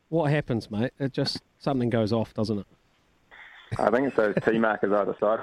what 0.10 0.30
happens, 0.30 0.70
mate? 0.70 0.92
It 1.00 1.14
just 1.14 1.42
something 1.58 1.90
goes 1.90 2.12
off, 2.12 2.34
doesn't 2.34 2.60
it? 2.60 2.68
I 3.80 3.90
think 3.90 4.08
it's 4.08 4.18
those 4.18 4.36
tee 4.44 4.60
markers 4.60 4.92
either 4.92 5.16
side. 5.22 5.40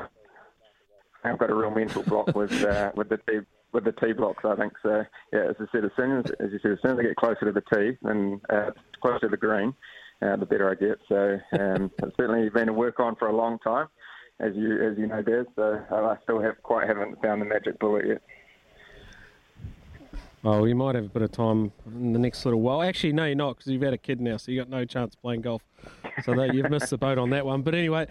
I've 1.24 1.38
got 1.38 1.50
a 1.50 1.54
real 1.54 1.70
mental 1.70 2.02
block 2.02 2.34
with 2.34 2.52
uh, 2.64 2.92
with 2.94 3.08
the 3.08 3.16
T 3.16 3.40
with 3.72 3.84
the 3.84 3.92
T 3.92 4.12
blocks. 4.12 4.44
I 4.44 4.56
think 4.56 4.72
so. 4.82 5.04
Yeah, 5.32 5.50
as 5.50 5.56
I 5.60 5.64
said, 5.72 5.84
as 5.84 5.90
soon 5.96 6.18
as 6.18 6.30
as 6.40 6.52
you 6.52 6.58
said, 6.62 6.72
as 6.72 6.78
soon 6.82 6.92
as 6.92 6.98
I 6.98 7.02
get 7.02 7.16
closer 7.16 7.46
to 7.46 7.52
the 7.52 7.62
tee 7.72 7.96
and 8.02 8.40
uh, 8.50 8.70
closer 9.00 9.20
to 9.20 9.28
the 9.28 9.36
green, 9.36 9.74
uh, 10.22 10.36
the 10.36 10.46
better 10.46 10.70
I 10.70 10.74
get. 10.74 10.98
So 11.08 11.38
um, 11.58 11.90
it's 12.02 12.16
certainly 12.16 12.48
been 12.50 12.68
a 12.68 12.72
work 12.72 13.00
on 13.00 13.16
for 13.16 13.28
a 13.28 13.36
long 13.36 13.58
time, 13.60 13.88
as 14.38 14.54
you 14.54 14.82
as 14.82 14.98
you 14.98 15.06
know, 15.06 15.22
Des. 15.22 15.44
So 15.56 15.80
I 15.90 16.16
still 16.22 16.40
have 16.40 16.62
quite 16.62 16.88
haven't 16.88 17.20
found 17.22 17.40
the 17.40 17.46
magic 17.46 17.78
bullet 17.78 18.06
yet. 18.06 18.22
Oh, 20.42 20.64
you 20.64 20.74
might 20.74 20.94
have 20.94 21.04
a 21.04 21.08
bit 21.08 21.20
of 21.20 21.32
time 21.32 21.70
in 21.86 22.14
the 22.14 22.18
next 22.18 22.46
little 22.46 22.62
while. 22.62 22.80
Actually, 22.80 23.12
no, 23.12 23.26
you're 23.26 23.34
not 23.34 23.58
because 23.58 23.70
you've 23.70 23.82
had 23.82 23.92
a 23.92 23.98
kid 23.98 24.22
now, 24.22 24.38
so 24.38 24.50
you 24.50 24.58
got 24.58 24.70
no 24.70 24.86
chance 24.86 25.14
playing 25.14 25.42
golf. 25.42 25.62
So 26.24 26.34
that, 26.34 26.54
you've 26.54 26.70
missed 26.70 26.88
the 26.88 26.96
boat 26.96 27.18
on 27.18 27.28
that 27.30 27.44
one. 27.44 27.60
But 27.60 27.74
anyway, 27.74 28.06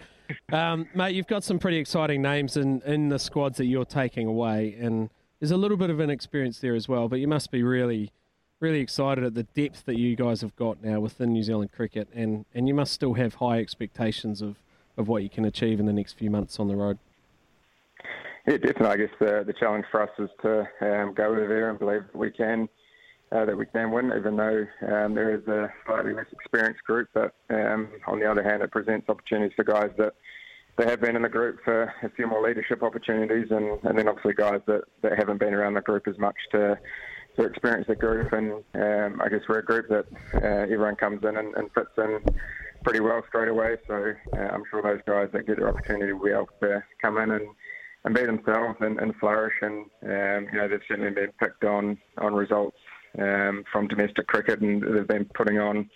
um, 0.52 0.86
mate, 0.94 1.16
you've 1.16 1.26
got 1.26 1.42
some 1.42 1.58
pretty 1.58 1.78
exciting 1.78 2.22
names 2.22 2.56
in, 2.56 2.82
in 2.82 3.08
the 3.08 3.18
squads 3.18 3.56
that 3.58 3.64
you're 3.64 3.84
taking 3.84 4.28
away, 4.28 4.76
and 4.80 5.10
there's 5.40 5.50
a 5.50 5.56
little 5.56 5.76
bit 5.76 5.90
of 5.90 6.00
an 6.00 6.10
experience 6.10 6.58
there 6.58 6.74
as 6.74 6.88
well. 6.88 7.08
But 7.08 7.18
you 7.18 7.26
must 7.26 7.50
be 7.50 7.62
really, 7.62 8.12
really 8.60 8.80
excited 8.80 9.24
at 9.24 9.34
the 9.34 9.42
depth 9.42 9.86
that 9.86 9.98
you 9.98 10.14
guys 10.14 10.42
have 10.42 10.54
got 10.54 10.84
now 10.84 11.00
within 11.00 11.32
New 11.32 11.42
Zealand 11.42 11.72
cricket, 11.72 12.08
and, 12.14 12.44
and 12.54 12.68
you 12.68 12.74
must 12.74 12.92
still 12.92 13.14
have 13.14 13.34
high 13.34 13.58
expectations 13.58 14.42
of, 14.42 14.56
of 14.96 15.08
what 15.08 15.22
you 15.22 15.30
can 15.30 15.44
achieve 15.44 15.80
in 15.80 15.86
the 15.86 15.92
next 15.92 16.12
few 16.12 16.30
months 16.30 16.60
on 16.60 16.68
the 16.68 16.76
road. 16.76 16.98
Yeah, 18.46 18.58
definitely. 18.58 18.86
I 18.86 18.96
guess 18.96 19.14
the, 19.18 19.44
the 19.46 19.52
challenge 19.52 19.86
for 19.90 20.02
us 20.02 20.10
is 20.18 20.30
to 20.42 20.60
um, 20.80 21.14
go 21.14 21.24
over 21.24 21.46
there 21.46 21.70
and 21.70 21.78
believe 21.78 22.02
that 22.06 22.16
we 22.16 22.30
can 22.30 22.68
uh, 23.32 23.44
that 23.44 23.56
we 23.56 23.64
can 23.64 23.92
win, 23.92 24.12
even 24.16 24.36
though 24.36 24.66
um, 24.88 25.14
there 25.14 25.32
is 25.32 25.46
a 25.46 25.72
slightly 25.86 26.12
less 26.12 26.26
experienced 26.32 26.82
group. 26.82 27.08
But 27.14 27.32
um, 27.48 27.88
on 28.08 28.18
the 28.18 28.28
other 28.28 28.42
hand, 28.42 28.60
it 28.60 28.72
presents 28.72 29.08
opportunities 29.08 29.52
for 29.54 29.62
guys 29.62 29.90
that 29.98 30.14
that 30.78 30.88
have 30.88 31.00
been 31.00 31.16
in 31.16 31.22
the 31.22 31.28
group 31.28 31.58
for 31.64 31.92
a 32.02 32.10
few 32.10 32.26
more 32.26 32.46
leadership 32.46 32.82
opportunities, 32.82 33.48
and, 33.50 33.78
and 33.84 33.98
then 33.98 34.08
obviously 34.08 34.34
guys 34.34 34.60
that, 34.66 34.82
that 35.02 35.18
haven't 35.18 35.38
been 35.38 35.54
around 35.54 35.74
the 35.74 35.80
group 35.80 36.08
as 36.08 36.18
much 36.18 36.36
to 36.52 36.78
to 37.36 37.44
experience 37.44 37.86
the 37.86 37.94
group. 37.94 38.32
And 38.32 38.52
um, 38.74 39.20
I 39.22 39.28
guess 39.28 39.40
we're 39.48 39.60
a 39.60 39.64
group 39.64 39.88
that 39.88 40.06
uh, 40.42 40.62
everyone 40.62 40.96
comes 40.96 41.22
in 41.22 41.36
and, 41.36 41.54
and 41.54 41.70
fits 41.72 41.90
in 41.96 42.20
pretty 42.82 43.00
well 43.00 43.22
straight 43.28 43.48
away. 43.48 43.76
So 43.86 44.14
uh, 44.36 44.40
I'm 44.40 44.64
sure 44.70 44.82
those 44.82 45.00
guys 45.06 45.28
that 45.32 45.46
get 45.46 45.58
their 45.58 45.68
opportunity 45.68 46.12
will 46.12 46.24
be 46.24 46.32
able 46.32 46.48
to 46.62 46.82
come 47.00 47.18
in 47.18 47.30
and 47.30 47.46
and 48.02 48.14
be 48.14 48.24
themselves 48.24 48.78
and, 48.80 48.98
and 48.98 49.14
flourish. 49.16 49.54
And 49.62 49.84
um, 50.02 50.52
you 50.52 50.58
know 50.58 50.68
they've 50.68 50.80
certainly 50.88 51.10
been 51.10 51.32
picked 51.38 51.64
on 51.64 51.98
on 52.18 52.34
results 52.34 52.78
um, 53.18 53.64
from 53.70 53.88
domestic 53.88 54.26
cricket, 54.26 54.60
and 54.60 54.82
they've 54.82 55.06
been 55.06 55.26
putting 55.34 55.58
on 55.58 55.88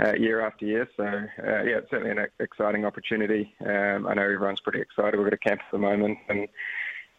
uh, 0.00 0.14
year 0.14 0.40
after 0.40 0.64
year. 0.64 0.88
So 0.96 1.04
uh, 1.04 1.62
yeah, 1.62 1.78
it's 1.78 1.90
certainly 1.90 2.10
an 2.10 2.26
exciting 2.40 2.84
opportunity. 2.84 3.54
Um, 3.64 4.06
I 4.06 4.14
know 4.14 4.22
everyone's 4.22 4.60
pretty 4.60 4.80
excited. 4.80 5.16
We've 5.16 5.26
got 5.26 5.34
a 5.34 5.38
camp 5.38 5.60
at 5.60 5.72
the 5.72 5.78
moment, 5.78 6.18
and 6.28 6.48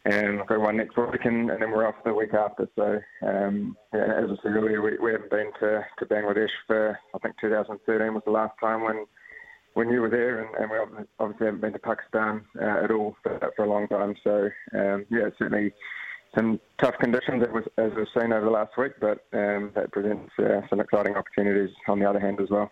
and 0.05 0.39
I've 0.39 0.47
got 0.47 0.61
one 0.61 0.77
next 0.77 0.97
week, 0.97 1.25
and, 1.25 1.51
and 1.51 1.61
then 1.61 1.71
we're 1.71 1.85
off 1.85 1.95
the 2.05 2.13
week 2.13 2.33
after. 2.33 2.69
So, 2.75 3.01
um, 3.27 3.75
yeah, 3.93 4.05
as 4.05 4.29
I 4.31 4.35
said 4.41 4.55
earlier, 4.55 4.81
we, 4.81 4.97
we 4.97 5.11
haven't 5.11 5.29
been 5.29 5.51
to, 5.59 5.85
to 5.99 6.05
Bangladesh 6.05 6.49
for, 6.67 6.97
I 7.13 7.17
think 7.19 7.35
2013 7.41 8.13
was 8.13 8.23
the 8.25 8.31
last 8.31 8.53
time 8.61 8.83
when 8.83 9.05
when 9.75 9.89
you 9.89 10.01
were 10.01 10.09
there, 10.09 10.43
and, 10.43 10.55
and 10.55 10.71
we 10.71 11.05
obviously 11.19 11.45
haven't 11.45 11.61
been 11.61 11.73
to 11.73 11.79
Pakistan 11.79 12.43
uh, 12.59 12.83
at 12.83 12.91
all 12.91 13.15
for, 13.21 13.51
for 13.55 13.65
a 13.65 13.69
long 13.69 13.87
time. 13.87 14.15
So, 14.23 14.49
um, 14.73 15.05
yeah, 15.11 15.29
certainly 15.37 15.71
some 16.35 16.59
tough 16.77 16.97
conditions 16.99 17.43
as, 17.43 17.49
we've- 17.53 18.09
seen 18.17 18.33
over 18.33 18.45
the 18.45 18.51
last 18.51 18.77
week, 18.77 18.93
but 18.99 19.25
um, 19.33 19.71
that 19.75 19.91
presents 19.91 20.31
uh, 20.39 20.61
some 20.69 20.79
exciting 20.79 21.15
opportunities 21.15 21.69
on 21.87 21.99
the 21.99 22.09
other 22.09 22.19
hand 22.19 22.39
as 22.39 22.49
well. 22.49 22.71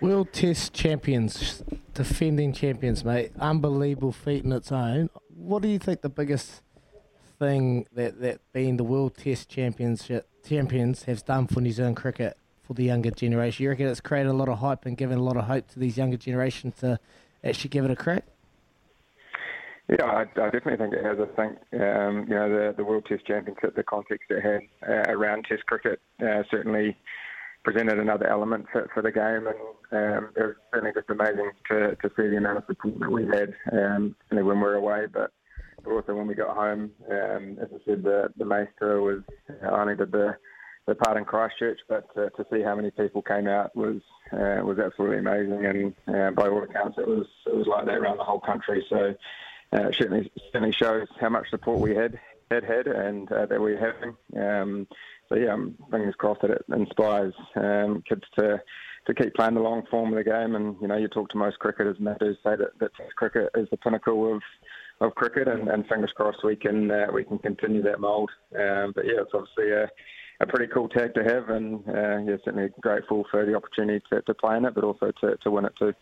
World 0.00 0.32
Test 0.32 0.72
champions, 0.72 1.62
defending 1.92 2.54
champions, 2.54 3.04
mate. 3.04 3.32
Unbelievable 3.38 4.12
feat 4.12 4.44
in 4.44 4.52
its 4.52 4.72
own. 4.72 5.10
What 5.28 5.60
do 5.60 5.68
you 5.68 5.78
think 5.78 6.00
the 6.00 6.08
biggest 6.08 6.62
thing 7.38 7.86
that, 7.92 8.20
that 8.20 8.40
being 8.52 8.78
the 8.78 8.84
World 8.84 9.16
Test 9.16 9.50
championship 9.50 10.26
champions 10.46 11.02
has 11.02 11.22
done 11.22 11.46
for 11.46 11.60
New 11.60 11.72
Zealand 11.72 11.96
cricket 11.96 12.38
for 12.62 12.72
the 12.72 12.84
younger 12.84 13.10
generation? 13.10 13.62
You 13.62 13.70
reckon 13.70 13.88
it's 13.88 14.00
created 14.00 14.30
a 14.30 14.32
lot 14.32 14.48
of 14.48 14.58
hype 14.58 14.86
and 14.86 14.96
given 14.96 15.18
a 15.18 15.22
lot 15.22 15.36
of 15.36 15.44
hope 15.44 15.68
to 15.72 15.78
these 15.78 15.98
younger 15.98 16.16
generations 16.16 16.76
to 16.76 16.98
actually 17.44 17.68
give 17.68 17.84
it 17.84 17.90
a 17.90 17.96
crack? 17.96 18.24
Yeah, 19.90 20.04
I, 20.04 20.20
I 20.22 20.50
definitely 20.50 20.76
think 20.76 20.94
it 20.94 21.04
has. 21.04 21.18
I 21.18 21.26
think 21.34 21.58
um, 21.82 22.24
you 22.28 22.34
know 22.36 22.48
the 22.48 22.74
the 22.76 22.84
World 22.84 23.06
Test 23.08 23.26
Championship, 23.26 23.74
the 23.74 23.82
context 23.82 24.30
it 24.30 24.42
had 24.42 24.60
uh, 24.88 25.10
around 25.12 25.46
Test 25.48 25.66
cricket, 25.66 26.00
uh, 26.22 26.42
certainly 26.48 26.96
presented 27.64 27.98
another 27.98 28.26
element 28.28 28.66
for, 28.70 28.88
for 28.94 29.02
the 29.02 29.10
game, 29.10 29.48
and 29.48 29.56
um, 29.92 30.30
it 30.36 30.42
was 30.42 30.54
certainly 30.72 30.92
just 30.94 31.10
amazing 31.10 31.50
to, 31.68 31.96
to 31.96 32.08
see 32.16 32.28
the 32.28 32.36
amount 32.36 32.58
of 32.58 32.64
support 32.66 32.98
that 33.00 33.10
we 33.10 33.26
had, 33.26 33.52
um, 33.72 34.14
when 34.30 34.44
we 34.44 34.52
were 34.52 34.76
away, 34.76 35.06
but 35.12 35.32
also 35.86 36.14
when 36.14 36.26
we 36.26 36.34
got 36.34 36.54
home. 36.56 36.90
Um, 37.10 37.58
as 37.60 37.68
I 37.74 37.78
said, 37.84 38.02
the 38.04 38.32
the 38.38 38.44
maestro 38.44 39.04
was 39.04 39.22
I 39.62 39.80
only 39.80 39.96
did 39.96 40.12
the 40.12 40.36
the 40.86 40.94
part 40.94 41.16
in 41.16 41.24
Christchurch, 41.24 41.80
but 41.88 42.08
uh, 42.16 42.30
to 42.30 42.46
see 42.52 42.62
how 42.62 42.76
many 42.76 42.92
people 42.92 43.22
came 43.22 43.48
out 43.48 43.74
was 43.74 44.00
uh, 44.32 44.62
was 44.64 44.78
absolutely 44.78 45.18
amazing, 45.18 45.66
and 45.66 45.94
uh, 46.14 46.30
by 46.30 46.48
all 46.48 46.62
accounts, 46.62 46.96
it 46.96 47.08
was 47.08 47.26
it 47.46 47.56
was 47.56 47.66
like 47.66 47.86
that 47.86 47.96
around 47.96 48.18
the 48.18 48.24
whole 48.24 48.40
country. 48.40 48.84
So 48.88 49.14
uh, 49.72 49.90
certainly 49.92 50.30
certainly 50.52 50.72
shows 50.72 51.08
how 51.20 51.28
much 51.28 51.48
support 51.50 51.80
we 51.80 51.94
had 51.94 52.18
had 52.50 52.64
had 52.64 52.86
and 52.86 53.30
uh, 53.32 53.46
that 53.46 53.60
we're 53.60 53.78
having. 53.78 54.16
Um, 54.36 54.86
so 55.28 55.36
yeah, 55.36 55.52
I'm 55.52 55.76
fingers 55.90 56.14
crossed 56.18 56.42
that 56.42 56.50
it 56.50 56.64
inspires 56.74 57.34
um, 57.56 58.02
kids 58.08 58.24
to 58.38 58.60
to 59.06 59.14
keep 59.14 59.34
playing 59.34 59.54
the 59.54 59.60
long 59.60 59.84
form 59.90 60.12
of 60.12 60.16
the 60.16 60.30
game. 60.30 60.54
And 60.54 60.76
you 60.80 60.88
know, 60.88 60.96
you 60.96 61.08
talk 61.08 61.28
to 61.30 61.38
most 61.38 61.58
cricketers, 61.58 61.96
and 61.98 62.06
they 62.06 62.14
do 62.18 62.34
say 62.44 62.56
that, 62.56 62.78
that 62.80 62.90
cricket 63.16 63.50
is 63.54 63.68
the 63.70 63.76
pinnacle 63.76 64.34
of 64.34 64.42
of 65.00 65.14
cricket, 65.14 65.48
and, 65.48 65.68
and 65.68 65.86
fingers 65.86 66.12
crossed 66.14 66.44
we 66.44 66.56
can 66.56 66.90
uh, 66.90 67.06
we 67.12 67.24
can 67.24 67.38
continue 67.38 67.82
that 67.82 68.00
mould. 68.00 68.30
Um, 68.58 68.92
but 68.94 69.06
yeah, 69.06 69.22
it's 69.22 69.32
obviously 69.32 69.70
a 69.70 69.88
a 70.40 70.46
pretty 70.46 70.72
cool 70.72 70.88
tag 70.88 71.14
to 71.14 71.22
have, 71.22 71.50
and 71.50 71.86
uh, 71.88 72.18
yeah, 72.18 72.36
certainly 72.44 72.70
grateful 72.80 73.24
for 73.30 73.44
the 73.44 73.54
opportunity 73.54 74.02
to, 74.10 74.22
to 74.22 74.34
play 74.34 74.56
in 74.56 74.64
it, 74.64 74.74
but 74.74 74.84
also 74.84 75.12
to, 75.20 75.36
to 75.36 75.50
win 75.50 75.66
it 75.66 75.74
too. 75.78 75.92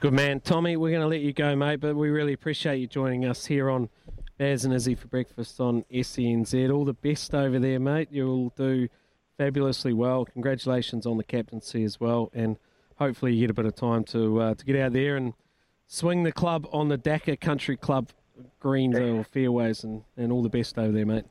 Good 0.00 0.14
man, 0.14 0.40
Tommy. 0.40 0.78
We're 0.78 0.92
going 0.92 1.02
to 1.02 1.08
let 1.08 1.20
you 1.20 1.34
go, 1.34 1.54
mate, 1.54 1.76
but 1.76 1.94
we 1.94 2.08
really 2.08 2.32
appreciate 2.32 2.78
you 2.78 2.86
joining 2.86 3.26
us 3.26 3.44
here 3.44 3.68
on 3.68 3.90
Baz 4.38 4.64
and 4.64 4.72
Izzy 4.72 4.94
for 4.94 5.08
breakfast 5.08 5.60
on 5.60 5.84
SENZ. 5.92 6.72
All 6.72 6.86
the 6.86 6.94
best 6.94 7.34
over 7.34 7.58
there, 7.58 7.78
mate. 7.78 8.08
You'll 8.10 8.48
do 8.56 8.88
fabulously 9.36 9.92
well. 9.92 10.24
Congratulations 10.24 11.04
on 11.04 11.18
the 11.18 11.22
captaincy 11.22 11.84
as 11.84 12.00
well, 12.00 12.30
and 12.32 12.56
hopefully 12.96 13.34
you 13.34 13.42
get 13.42 13.50
a 13.50 13.54
bit 13.54 13.66
of 13.66 13.74
time 13.74 14.04
to 14.04 14.40
uh, 14.40 14.54
to 14.54 14.64
get 14.64 14.76
out 14.76 14.94
there 14.94 15.16
and 15.16 15.34
swing 15.86 16.22
the 16.22 16.32
club 16.32 16.66
on 16.72 16.88
the 16.88 16.96
Dhaka 16.96 17.38
Country 17.38 17.76
Club 17.76 18.08
greens 18.58 18.98
or 18.98 19.22
fairways, 19.22 19.84
and, 19.84 20.04
and 20.16 20.32
all 20.32 20.42
the 20.42 20.48
best 20.48 20.78
over 20.78 20.92
there, 20.92 21.04
mate. 21.04 21.26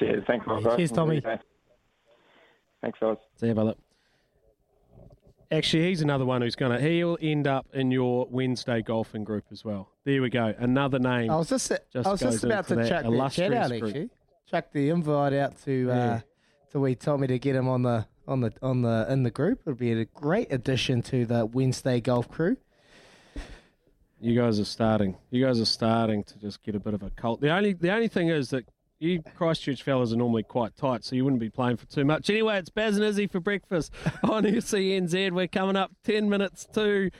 Cheers. 0.00 0.24
Thanks, 0.26 0.44
a. 0.48 0.76
Cheers, 0.76 0.90
Tommy. 0.90 1.22
Thanks, 2.80 2.98
fellas. 2.98 3.18
See 3.36 3.46
you, 3.46 3.54
brother. 3.54 3.74
Actually, 5.50 5.88
he's 5.88 6.02
another 6.02 6.26
one 6.26 6.42
who's 6.42 6.56
going 6.56 6.72
to. 6.78 6.80
He'll 6.86 7.16
end 7.22 7.46
up 7.46 7.66
in 7.72 7.90
your 7.90 8.26
Wednesday 8.30 8.82
golfing 8.82 9.24
group 9.24 9.44
as 9.50 9.64
well. 9.64 9.90
There 10.04 10.20
we 10.20 10.28
go. 10.28 10.54
Another 10.58 10.98
name. 10.98 11.30
I 11.30 11.36
was 11.36 11.48
just, 11.48 11.72
I 11.72 11.76
was 12.10 12.20
just 12.20 12.44
about 12.44 12.68
to 12.68 12.76
chuck 12.76 13.04
chat 13.34 13.52
out, 13.54 13.70
group. 13.70 13.84
actually. 13.84 14.10
Chuck 14.50 14.66
the 14.72 14.90
invite 14.90 15.32
out 15.32 15.56
to 15.64 15.90
uh, 15.90 15.94
Yeah. 15.94 16.20
to 16.72 16.80
wee 16.80 16.94
Tommy 16.94 17.26
to 17.28 17.38
get 17.38 17.56
him 17.56 17.66
on 17.68 17.82
the 17.82 18.06
on 18.26 18.40
the 18.42 18.52
on 18.60 18.82
the 18.82 19.06
in 19.08 19.22
the 19.22 19.30
group. 19.30 19.60
It'll 19.66 19.74
be 19.74 19.92
a 19.92 20.04
great 20.04 20.52
addition 20.52 21.00
to 21.02 21.24
the 21.24 21.46
Wednesday 21.46 22.00
golf 22.00 22.28
crew. 22.30 22.58
You 24.20 24.38
guys 24.38 24.58
are 24.60 24.64
starting. 24.64 25.16
You 25.30 25.44
guys 25.46 25.60
are 25.60 25.64
starting 25.64 26.24
to 26.24 26.38
just 26.38 26.62
get 26.62 26.74
a 26.74 26.80
bit 26.80 26.92
of 26.92 27.02
a 27.02 27.10
cult. 27.10 27.40
The 27.40 27.50
only 27.50 27.72
the 27.72 27.92
only 27.92 28.08
thing 28.08 28.28
is 28.28 28.50
that 28.50 28.64
you 28.98 29.22
Christchurch 29.36 29.82
fellas 29.82 30.12
are 30.12 30.16
normally 30.16 30.42
quite 30.42 30.76
tight, 30.76 31.04
so 31.04 31.14
you 31.14 31.24
wouldn't 31.24 31.40
be 31.40 31.50
playing 31.50 31.76
for 31.76 31.86
too 31.86 32.04
much. 32.04 32.28
Anyway, 32.30 32.58
it's 32.58 32.70
Baz 32.70 32.96
and 32.96 33.04
Izzy 33.04 33.26
for 33.26 33.40
breakfast 33.40 33.92
on 34.22 34.44
SENZ. 34.44 35.32
We're 35.32 35.48
coming 35.48 35.76
up 35.76 35.92
ten 36.04 36.28
minutes 36.28 36.66
to 36.74 37.10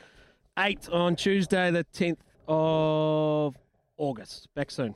eight 0.57 0.89
on 0.89 1.15
Tuesday, 1.15 1.71
the 1.71 1.83
tenth 1.85 2.23
of 2.47 3.55
August. 3.97 4.47
Back 4.55 4.71
soon. 4.71 4.95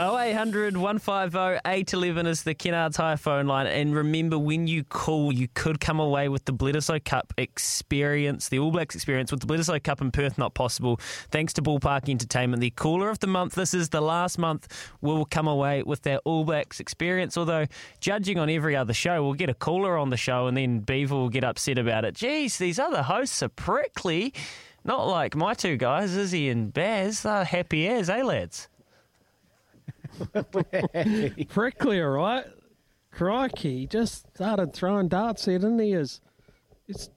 0800 0.00 0.78
150 0.78 1.60
811 1.66 2.26
is 2.26 2.42
the 2.42 2.54
Kennards 2.54 2.96
Hire 2.96 3.18
phone 3.18 3.46
line. 3.46 3.66
And 3.66 3.94
remember, 3.94 4.38
when 4.38 4.66
you 4.66 4.82
call, 4.82 5.30
you 5.30 5.46
could 5.52 5.78
come 5.78 6.00
away 6.00 6.30
with 6.30 6.46
the 6.46 6.54
Bledisloe 6.54 7.04
Cup 7.04 7.34
experience, 7.36 8.48
the 8.48 8.58
All 8.60 8.70
Blacks 8.70 8.94
experience 8.94 9.30
with 9.30 9.40
the 9.40 9.46
Bledisloe 9.46 9.82
Cup 9.84 10.00
in 10.00 10.10
Perth 10.10 10.38
not 10.38 10.54
possible. 10.54 10.98
Thanks 11.30 11.52
to 11.54 11.62
Ballpark 11.62 12.08
Entertainment, 12.08 12.62
the 12.62 12.70
caller 12.70 13.10
of 13.10 13.18
the 13.18 13.26
month. 13.26 13.54
This 13.54 13.74
is 13.74 13.90
the 13.90 14.00
last 14.00 14.38
month 14.38 14.68
we'll 15.02 15.26
come 15.26 15.46
away 15.46 15.82
with 15.82 16.00
that 16.02 16.22
All 16.24 16.44
Blacks 16.44 16.80
experience. 16.80 17.36
Although, 17.36 17.66
judging 18.00 18.38
on 18.38 18.48
every 18.48 18.74
other 18.74 18.94
show, 18.94 19.22
we'll 19.22 19.34
get 19.34 19.50
a 19.50 19.54
caller 19.54 19.98
on 19.98 20.08
the 20.08 20.16
show 20.16 20.46
and 20.46 20.56
then 20.56 20.78
Beaver 20.78 21.14
will 21.14 21.28
get 21.28 21.44
upset 21.44 21.76
about 21.76 22.06
it. 22.06 22.14
Geez, 22.14 22.56
these 22.56 22.78
other 22.78 23.02
hosts 23.02 23.42
are 23.42 23.50
prickly. 23.50 24.32
Not 24.82 25.06
like 25.06 25.36
my 25.36 25.52
two 25.52 25.76
guys, 25.76 26.16
Izzy 26.16 26.48
and 26.48 26.72
Baz. 26.72 27.22
They're 27.22 27.44
happy 27.44 27.86
as, 27.86 28.08
eh, 28.08 28.22
lads? 28.22 28.69
Prickly, 31.48 32.02
all 32.02 32.10
right. 32.10 32.44
Crikey, 33.12 33.80
he 33.80 33.86
just 33.86 34.26
started 34.34 34.72
throwing 34.72 35.08
darts 35.08 35.44
there, 35.44 35.58
didn't 35.58 35.80
he? 35.80 35.92
Is 35.92 36.20
it's 36.86 37.10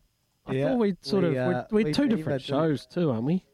I 0.46 0.54
Yeah, 0.54 0.70
thought 0.70 0.80
we'd 0.80 1.06
sort 1.06 1.24
we, 1.24 1.38
of 1.38 1.38
uh, 1.38 1.66
we're, 1.72 1.80
we're 1.80 1.86
we 1.86 1.94
two 1.94 2.08
different 2.08 2.42
shows 2.42 2.86
too, 2.86 3.12
aren't 3.12 3.24
we? 3.24 3.46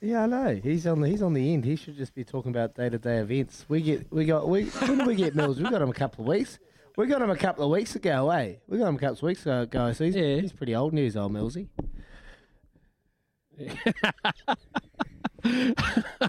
Yeah, 0.00 0.24
I 0.24 0.26
know. 0.26 0.60
He's 0.62 0.86
on 0.86 1.00
the 1.00 1.08
he's 1.08 1.22
on 1.22 1.32
the 1.32 1.54
end. 1.54 1.64
He 1.64 1.76
should 1.76 1.96
just 1.96 2.14
be 2.14 2.24
talking 2.24 2.50
about 2.50 2.74
day 2.74 2.88
to 2.88 2.98
day 2.98 3.18
events. 3.18 3.64
We 3.68 3.80
get 3.80 4.12
we 4.12 4.24
got 4.24 4.48
we 4.48 4.64
when 4.64 4.98
did 4.98 5.06
we 5.06 5.14
get 5.14 5.34
Mills? 5.34 5.58
We 5.58 5.70
got 5.70 5.80
him 5.80 5.90
a 5.90 5.94
couple 5.94 6.24
of 6.24 6.28
weeks. 6.28 6.58
We 6.96 7.06
got 7.06 7.22
him 7.22 7.30
a 7.30 7.36
couple 7.36 7.64
of 7.64 7.70
weeks 7.70 7.94
ago, 7.94 8.28
eh? 8.30 8.56
We 8.68 8.78
got 8.78 8.88
him 8.88 8.96
a 8.96 8.98
couple 8.98 9.14
of 9.14 9.22
weeks 9.22 9.46
ago. 9.46 9.92
So 9.92 10.04
he's 10.04 10.16
yeah. 10.16 10.40
he's 10.40 10.52
pretty 10.52 10.74
old 10.74 10.92
news, 10.92 11.16
old 11.16 11.32
Millsy. 11.32 11.68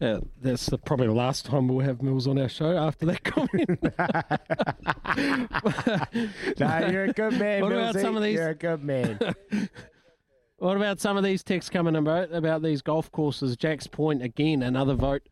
Yeah, 0.00 0.18
that's 0.42 0.66
the, 0.66 0.78
probably 0.78 1.06
the 1.06 1.14
last 1.14 1.46
time 1.46 1.68
we'll 1.68 1.84
have 1.84 2.02
Mills 2.02 2.26
on 2.26 2.38
our 2.38 2.48
show 2.48 2.76
after 2.76 3.06
that 3.06 3.22
comment. 3.32 3.68
no, 6.58 6.88
you're 6.90 7.04
a 7.04 7.12
good 7.12 7.38
man, 7.38 7.62
What 7.62 7.72
about 7.72 7.94
some 7.94 8.16
of 8.16 8.22
these? 8.22 8.34
You're 8.34 8.50
a 8.50 8.54
good 8.54 8.82
man. 8.82 9.18
What 10.58 10.76
about 10.76 11.00
some 11.00 11.16
of 11.16 11.24
these 11.24 11.42
texts 11.42 11.70
coming 11.70 11.94
in 11.94 12.06
about 12.06 12.32
about 12.32 12.62
these 12.62 12.82
golf 12.82 13.10
courses? 13.12 13.56
Jack's 13.56 13.86
Point 13.86 14.22
again, 14.22 14.62
another 14.62 14.94
vote. 14.94 15.22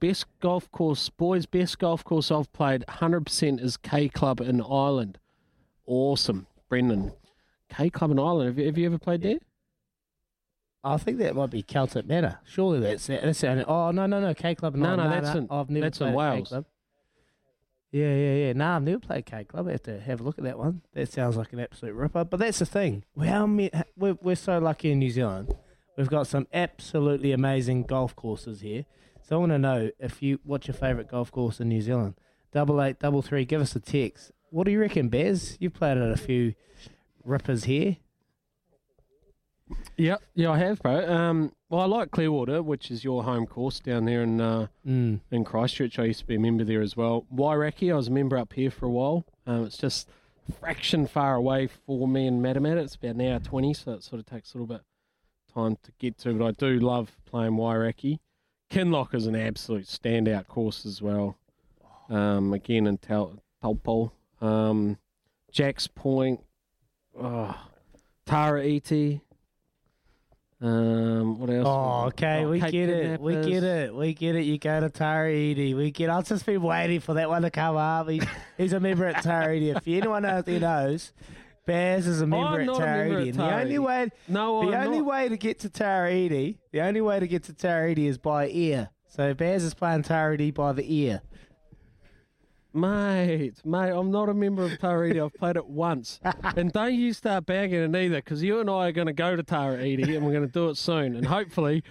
Best 0.00 0.26
golf 0.40 0.70
course, 0.72 1.08
boys. 1.08 1.46
Best 1.46 1.78
golf 1.78 2.04
course 2.04 2.30
I've 2.30 2.52
played, 2.52 2.84
hundred 2.88 3.26
percent 3.26 3.60
is 3.60 3.76
K 3.76 4.08
Club 4.08 4.40
in 4.40 4.60
Ireland. 4.62 5.18
Awesome, 5.86 6.46
Brendan. 6.68 7.12
K 7.68 7.90
Club 7.90 8.10
in 8.10 8.18
Ireland. 8.18 8.48
Have 8.48 8.58
you, 8.58 8.66
have 8.66 8.78
you 8.78 8.86
ever 8.86 8.98
played 8.98 9.22
there? 9.22 9.38
I 10.82 10.96
think 10.96 11.18
that 11.18 11.34
might 11.36 11.50
be 11.50 11.62
Celtic 11.62 12.06
Manor. 12.06 12.38
Surely 12.44 12.80
that's 12.80 13.06
that's 13.06 13.40
the 13.40 13.48
only- 13.48 13.64
oh 13.64 13.90
no 13.90 14.06
no 14.06 14.20
no 14.20 14.32
K 14.34 14.54
Club. 14.54 14.74
No, 14.74 14.96
no, 14.96 15.08
that's 15.08 15.36
in- 15.36 15.46
I've 15.50 15.68
never 15.68 15.86
that's 15.86 16.00
in 16.00 16.06
played 16.06 16.08
at 16.08 16.32
K 16.32 16.34
Wales. 16.36 16.48
Club. 16.48 16.64
Yeah, 17.92 18.14
yeah, 18.14 18.34
yeah. 18.34 18.52
No, 18.52 18.68
I've 18.76 18.82
never 18.84 18.98
played 19.00 19.26
K 19.26 19.44
Club. 19.44 19.66
I 19.68 19.72
have 19.72 19.82
to 19.82 20.00
have 20.00 20.20
a 20.20 20.22
look 20.22 20.38
at 20.38 20.44
that 20.44 20.58
one. 20.58 20.82
That 20.94 21.10
sounds 21.12 21.36
like 21.36 21.52
an 21.52 21.58
absolute 21.60 21.94
ripper. 21.94 22.24
But 22.24 22.38
that's 22.38 22.60
the 22.60 22.66
thing. 22.66 23.04
How 23.20 23.46
many, 23.46 23.70
we're, 23.96 24.16
we're 24.22 24.36
so 24.36 24.58
lucky 24.58 24.92
in 24.92 25.00
New 25.00 25.10
Zealand. 25.10 25.54
We've 25.98 26.08
got 26.08 26.26
some 26.28 26.46
absolutely 26.54 27.32
amazing 27.32 27.82
golf 27.82 28.14
courses 28.14 28.60
here. 28.60 28.84
So 29.22 29.36
I 29.36 29.38
want 29.40 29.52
to 29.52 29.58
know 29.58 29.90
if 29.98 30.22
you 30.22 30.38
what's 30.44 30.66
your 30.68 30.74
favourite 30.74 31.08
golf 31.08 31.30
course 31.32 31.60
in 31.60 31.68
New 31.68 31.82
Zealand? 31.82 32.14
Double 32.52 32.80
eight, 32.82 32.98
double 33.00 33.22
three. 33.22 33.44
Give 33.44 33.60
us 33.60 33.76
a 33.76 33.80
text. 33.80 34.32
What 34.50 34.64
do 34.64 34.70
you 34.72 34.80
reckon, 34.80 35.08
Bez? 35.08 35.56
You've 35.60 35.74
played 35.74 35.98
at 35.98 36.10
a 36.10 36.16
few 36.16 36.54
rippers 37.24 37.64
here. 37.64 37.96
Yeah, 39.96 40.16
yeah, 40.34 40.50
I 40.50 40.58
have, 40.58 40.80
bro. 40.80 41.06
Um, 41.12 41.52
well, 41.68 41.80
I 41.82 41.84
like 41.84 42.10
Clearwater, 42.10 42.62
which 42.62 42.90
is 42.90 43.04
your 43.04 43.22
home 43.24 43.46
course 43.46 43.80
down 43.80 44.04
there 44.06 44.22
in 44.22 44.40
uh, 44.40 44.66
Mm. 44.86 45.20
in 45.30 45.44
Christchurch. 45.44 45.98
I 45.98 46.04
used 46.04 46.20
to 46.20 46.26
be 46.26 46.36
a 46.36 46.40
member 46.40 46.64
there 46.64 46.80
as 46.80 46.96
well. 46.96 47.26
Wairakei, 47.34 47.92
I 47.92 47.96
was 47.96 48.08
a 48.08 48.12
member 48.12 48.36
up 48.38 48.52
here 48.54 48.70
for 48.70 48.86
a 48.86 48.90
while. 48.90 49.24
Um, 49.46 49.64
it's 49.66 49.76
just 49.76 50.08
a 50.48 50.52
fraction 50.52 51.06
far 51.06 51.34
away 51.34 51.66
for 51.86 52.08
me 52.08 52.26
in 52.26 52.40
Matamata. 52.40 52.78
It's 52.82 52.94
about 52.96 53.14
an 53.16 53.20
hour 53.20 53.38
twenty, 53.40 53.74
so 53.74 53.92
it 53.92 54.02
sort 54.02 54.20
of 54.20 54.26
takes 54.26 54.54
a 54.54 54.58
little 54.58 54.74
bit 54.74 54.82
time 55.54 55.76
to 55.82 55.92
get 55.98 56.16
to, 56.18 56.32
but 56.34 56.46
I 56.46 56.50
do 56.52 56.78
love 56.80 57.16
playing 57.26 57.52
Wairakei. 57.52 58.18
Kinloch 58.70 59.14
is 59.14 59.26
an 59.26 59.34
absolute 59.36 59.86
standout 59.86 60.46
course 60.46 60.86
as 60.86 61.02
well. 61.02 61.36
Um, 62.08 62.52
again 62.52 62.86
in 62.86 62.98
Tau- 62.98 63.36
Taupo. 63.62 64.12
Um, 64.40 64.96
Jack's 65.52 65.86
Point, 65.88 66.40
oh, 67.20 67.54
Tara 68.26 68.64
Iti. 68.64 69.20
Um, 70.62 71.38
what 71.38 71.48
else? 71.48 71.66
Oh, 71.66 72.04
okay, 72.08 72.44
we 72.44 72.60
Cape 72.60 72.70
get 72.72 72.88
it. 72.90 73.20
We 73.20 73.34
get 73.36 73.64
it. 73.64 73.94
We 73.94 74.12
get 74.12 74.36
it. 74.36 74.42
You 74.44 74.58
go 74.58 74.80
to 74.80 74.90
Tara 74.90 75.32
Iti. 75.32 75.72
We 75.74 75.90
get. 75.90 76.10
I've 76.10 76.26
just 76.28 76.44
been 76.44 76.60
waiting 76.62 77.00
for 77.00 77.14
that 77.14 77.28
one 77.30 77.42
to 77.42 77.50
come 77.50 77.76
up. 77.76 78.08
He's, 78.10 78.24
he's 78.58 78.72
a 78.74 78.80
member 78.80 79.06
at 79.06 79.22
Tara 79.22 79.56
Iti. 79.56 79.70
If 79.70 79.88
anyone 79.88 80.24
out 80.26 80.44
there 80.44 80.60
knows, 80.60 81.12
Bears 81.64 82.06
is 82.06 82.20
a 82.20 82.26
member 82.26 82.46
I'm 82.46 82.60
at 82.60 82.66
not 82.66 82.76
a 82.76 82.80
member 82.80 82.84
Tara 82.84 83.20
Iti. 83.22 83.28
at 83.30 83.34
And 83.36 83.38
the 83.40 83.54
only 83.62 83.78
way, 83.78 84.08
No, 84.28 84.70
the 84.70 84.76
I'm 84.76 84.86
only 84.88 84.98
not. 84.98 85.06
way 85.06 85.28
to 85.30 85.36
get 85.38 85.60
to 85.60 85.70
Tara 85.70 86.12
Iti, 86.12 86.58
the 86.72 86.82
only 86.82 87.00
way 87.00 87.20
to 87.20 87.26
get 87.26 87.44
to 87.44 87.54
Tara 87.54 87.90
Iti 87.92 88.06
is 88.06 88.18
by 88.18 88.48
ear. 88.48 88.90
So 89.08 89.32
Bears 89.34 89.64
is 89.64 89.72
playing 89.74 90.02
Tara 90.02 90.34
Iti 90.34 90.50
by 90.50 90.72
the 90.72 90.84
ear. 90.94 91.22
Mate, 92.72 93.54
mate, 93.64 93.90
I'm 93.90 94.12
not 94.12 94.28
a 94.28 94.34
member 94.34 94.62
of 94.62 94.78
Tara 94.78 95.10
Iti. 95.10 95.20
I've 95.20 95.34
played 95.34 95.56
it 95.56 95.66
once. 95.66 96.20
and 96.56 96.72
don't 96.72 96.94
you 96.94 97.12
start 97.12 97.46
bagging 97.46 97.82
it 97.82 97.96
either, 97.96 98.16
because 98.16 98.42
you 98.42 98.60
and 98.60 98.70
I 98.70 98.88
are 98.88 98.92
going 98.92 99.08
to 99.08 99.12
go 99.12 99.34
to 99.34 99.42
Tara 99.42 99.82
Iti 99.82 100.14
and 100.14 100.24
we're 100.24 100.32
going 100.32 100.46
to 100.46 100.52
do 100.52 100.68
it 100.68 100.76
soon. 100.76 101.16
And 101.16 101.26
hopefully, 101.26 101.82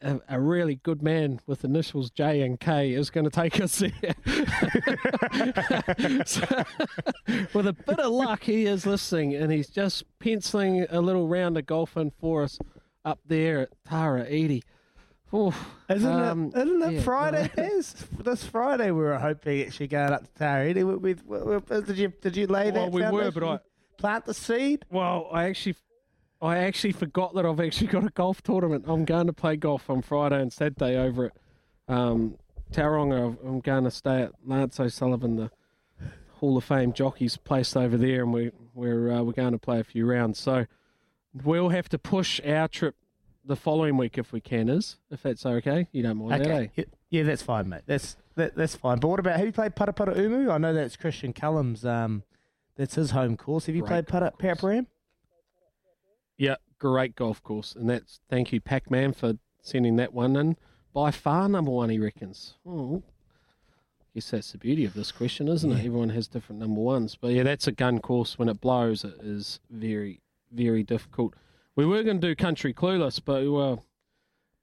a, 0.00 0.20
a 0.28 0.40
really 0.40 0.76
good 0.76 1.02
man 1.02 1.40
with 1.46 1.64
initials 1.64 2.10
J 2.10 2.42
and 2.42 2.60
K 2.60 2.92
is 2.92 3.10
going 3.10 3.24
to 3.24 3.30
take 3.30 3.60
us 3.60 3.78
there. 3.78 4.14
So, 6.26 6.64
with 7.52 7.66
a 7.66 7.72
bit 7.72 7.98
of 7.98 8.12
luck, 8.12 8.44
he 8.44 8.66
is 8.66 8.86
listening 8.86 9.34
and 9.34 9.50
he's 9.50 9.68
just 9.68 10.04
penciling 10.18 10.86
a 10.90 11.00
little 11.00 11.28
round 11.28 11.58
of 11.58 11.66
golfing 11.66 12.12
for 12.20 12.44
us 12.44 12.58
up 13.04 13.18
there 13.26 13.60
at 13.60 13.70
Tara 13.88 14.26
Iti. 14.26 14.62
Oof, 15.34 15.68
Isn't 15.88 16.08
um, 16.08 16.52
it? 16.54 16.58
Isn't 16.58 16.82
it 16.82 16.92
yeah, 16.94 17.00
Friday? 17.02 17.42
no. 17.42 17.48
Bears? 17.56 17.94
This 18.22 18.44
Friday 18.44 18.90
we 18.92 19.00
were 19.02 19.18
hoping 19.18 19.62
actually 19.62 19.88
going 19.88 20.12
up 20.12 20.22
to 20.22 20.38
Tara 20.38 20.68
Iti. 20.70 20.84
With, 20.84 21.24
with, 21.24 21.24
with, 21.68 21.86
did 21.86 21.98
you 21.98 22.12
did 22.20 22.36
you 22.36 22.46
lay 22.46 22.70
Well, 22.70 22.90
that? 22.90 22.92
we 22.92 23.02
were, 23.02 23.30
but? 23.30 23.44
I- 23.44 23.58
plant 23.96 24.24
the 24.26 24.34
seed. 24.34 24.84
Well, 24.90 25.28
I 25.32 25.44
actually, 25.44 25.76
I 26.40 26.58
actually 26.58 26.92
forgot 26.92 27.34
that 27.34 27.46
I've 27.46 27.60
actually 27.60 27.88
got 27.88 28.04
a 28.04 28.10
golf 28.10 28.42
tournament. 28.42 28.84
I'm 28.86 29.04
going 29.04 29.26
to 29.26 29.32
play 29.32 29.56
golf 29.56 29.88
on 29.90 30.02
Friday 30.02 30.40
and 30.40 30.52
Saturday 30.52 30.96
over 30.96 31.26
at 31.26 31.32
um, 31.88 32.36
Tauranga. 32.72 33.36
I'm 33.44 33.60
going 33.60 33.84
to 33.84 33.90
stay 33.90 34.22
at 34.22 34.32
Lance 34.44 34.78
O'Sullivan, 34.78 35.36
the 35.36 35.50
Hall 36.34 36.56
of 36.56 36.64
Fame 36.64 36.92
jockeys 36.92 37.36
place 37.36 37.74
over 37.76 37.96
there, 37.96 38.22
and 38.22 38.32
we, 38.32 38.50
we're 38.74 39.12
uh, 39.12 39.22
we're 39.22 39.32
going 39.32 39.52
to 39.52 39.58
play 39.58 39.80
a 39.80 39.84
few 39.84 40.06
rounds. 40.06 40.38
So 40.38 40.66
we'll 41.44 41.70
have 41.70 41.88
to 41.90 41.98
push 41.98 42.40
our 42.44 42.68
trip 42.68 42.96
the 43.46 43.56
following 43.56 43.96
week 43.96 44.18
if 44.18 44.32
we 44.32 44.40
can, 44.40 44.68
is 44.68 44.96
if 45.10 45.22
that's 45.22 45.46
okay. 45.46 45.86
You 45.92 46.02
don't 46.02 46.18
mind 46.18 46.44
that, 46.44 46.70
eh? 46.76 46.84
Yeah, 47.10 47.22
that's 47.22 47.42
fine, 47.42 47.68
mate. 47.68 47.82
That's 47.86 48.16
that, 48.34 48.54
that's 48.56 48.74
fine. 48.74 48.98
But 48.98 49.08
what 49.08 49.20
about 49.20 49.36
have 49.36 49.46
you 49.46 49.52
played 49.52 49.74
Paraparaumu? 49.74 50.50
I 50.52 50.58
know 50.58 50.74
that's 50.74 50.96
Christian 50.96 51.32
Cullum's. 51.32 51.84
Um, 51.84 52.22
that's 52.76 52.94
his 52.94 53.12
home 53.12 53.36
course. 53.36 53.66
Have 53.66 53.74
you 53.74 53.82
Great 53.82 54.06
played 54.06 54.06
Para 54.08 54.32
Paraparam? 54.38 54.86
Yeah, 56.36 56.56
great 56.78 57.16
golf 57.16 57.42
course, 57.42 57.74
and 57.74 57.88
that's 57.88 58.20
thank 58.28 58.52
you, 58.52 58.60
Pac 58.60 58.90
Man, 58.90 59.12
for 59.12 59.34
sending 59.62 59.96
that 59.96 60.12
one 60.12 60.36
in. 60.36 60.56
By 60.92 61.10
far, 61.10 61.48
number 61.48 61.70
one, 61.70 61.90
he 61.90 61.98
reckons. 61.98 62.54
Oh, 62.66 63.02
guess 64.16 64.30
that's 64.30 64.52
the 64.52 64.58
beauty 64.58 64.86
of 64.86 64.94
this 64.94 65.12
question, 65.12 65.46
isn't 65.46 65.70
it? 65.70 65.84
Everyone 65.84 66.08
has 66.08 66.26
different 66.26 66.58
number 66.58 66.80
ones, 66.80 67.18
but 67.20 67.32
yeah, 67.32 67.42
that's 67.42 67.66
a 67.66 67.72
gun 67.72 67.98
course. 67.98 68.38
When 68.38 68.48
it 68.48 68.62
blows, 68.62 69.04
it 69.04 69.14
is 69.22 69.60
very, 69.70 70.20
very 70.50 70.82
difficult. 70.82 71.34
We 71.76 71.84
were 71.84 72.02
going 72.02 72.20
to 72.20 72.26
do 72.28 72.34
Country 72.34 72.72
Clueless, 72.72 73.20
but 73.22 73.48
well, 73.50 73.84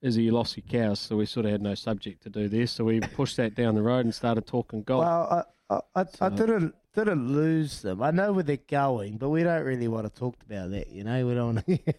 Izzy, 0.02 0.24
you 0.24 0.32
lost 0.32 0.58
your 0.58 0.66
cows, 0.68 1.00
so 1.00 1.16
we 1.16 1.26
sort 1.26 1.46
of 1.46 1.52
had 1.52 1.62
no 1.62 1.76
subject 1.76 2.24
to 2.24 2.30
do 2.30 2.50
this. 2.50 2.72
So 2.72 2.84
we 2.84 3.00
pushed 3.00 3.38
that 3.38 3.56
down 3.56 3.76
the 3.76 3.84
road 3.84 4.06
and 4.06 4.14
started 4.14 4.46
talking 4.48 4.84
golf. 4.84 5.06
Well, 5.06 5.46
I 5.70 5.80
I, 5.96 6.02
I, 6.02 6.06
I 6.22 6.30
didn't 6.30 6.76
didn't 6.94 7.32
lose 7.32 7.82
them. 7.82 8.02
I 8.02 8.12
know 8.12 8.34
where 8.34 8.44
they're 8.44 8.58
going, 8.68 9.18
but 9.18 9.30
we 9.30 9.44
don't 9.44 9.64
really 9.64 9.88
want 9.88 10.06
to 10.06 10.20
talk 10.20 10.36
about 10.46 10.72
that. 10.72 10.90
You 10.90 11.04
know, 11.04 11.26
we 11.26 11.34
don't. 11.34 11.64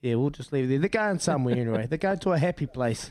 Yeah, 0.00 0.14
we'll 0.14 0.30
just 0.30 0.52
leave 0.52 0.66
it 0.66 0.68
there. 0.68 0.78
They're 0.78 0.88
going 0.88 1.18
somewhere 1.18 1.56
anyway. 1.56 1.86
They're 1.88 1.98
going 1.98 2.20
to 2.20 2.32
a 2.32 2.38
happy 2.38 2.66
place. 2.66 3.10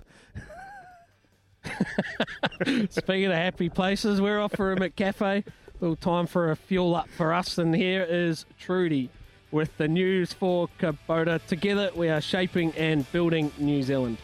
Speaking 2.89 3.25
of 3.25 3.33
happy 3.33 3.67
places, 3.67 4.21
we're 4.21 4.39
off 4.39 4.53
for 4.55 4.71
a 4.71 4.77
McCafe. 4.77 5.21
A 5.21 5.43
little 5.81 5.97
time 5.97 6.27
for 6.27 6.49
a 6.49 6.55
fuel 6.55 6.95
up 6.95 7.09
for 7.09 7.33
us, 7.33 7.57
and 7.57 7.75
here 7.75 8.03
is 8.03 8.45
Trudy 8.57 9.09
with 9.51 9.75
the 9.77 9.87
news 9.87 10.33
for 10.33 10.69
Kubota. 10.79 11.45
Together, 11.45 11.89
we 11.95 12.09
are 12.09 12.21
shaping 12.21 12.71
and 12.73 13.09
building 13.11 13.51
New 13.57 13.83
Zealand. 13.83 14.17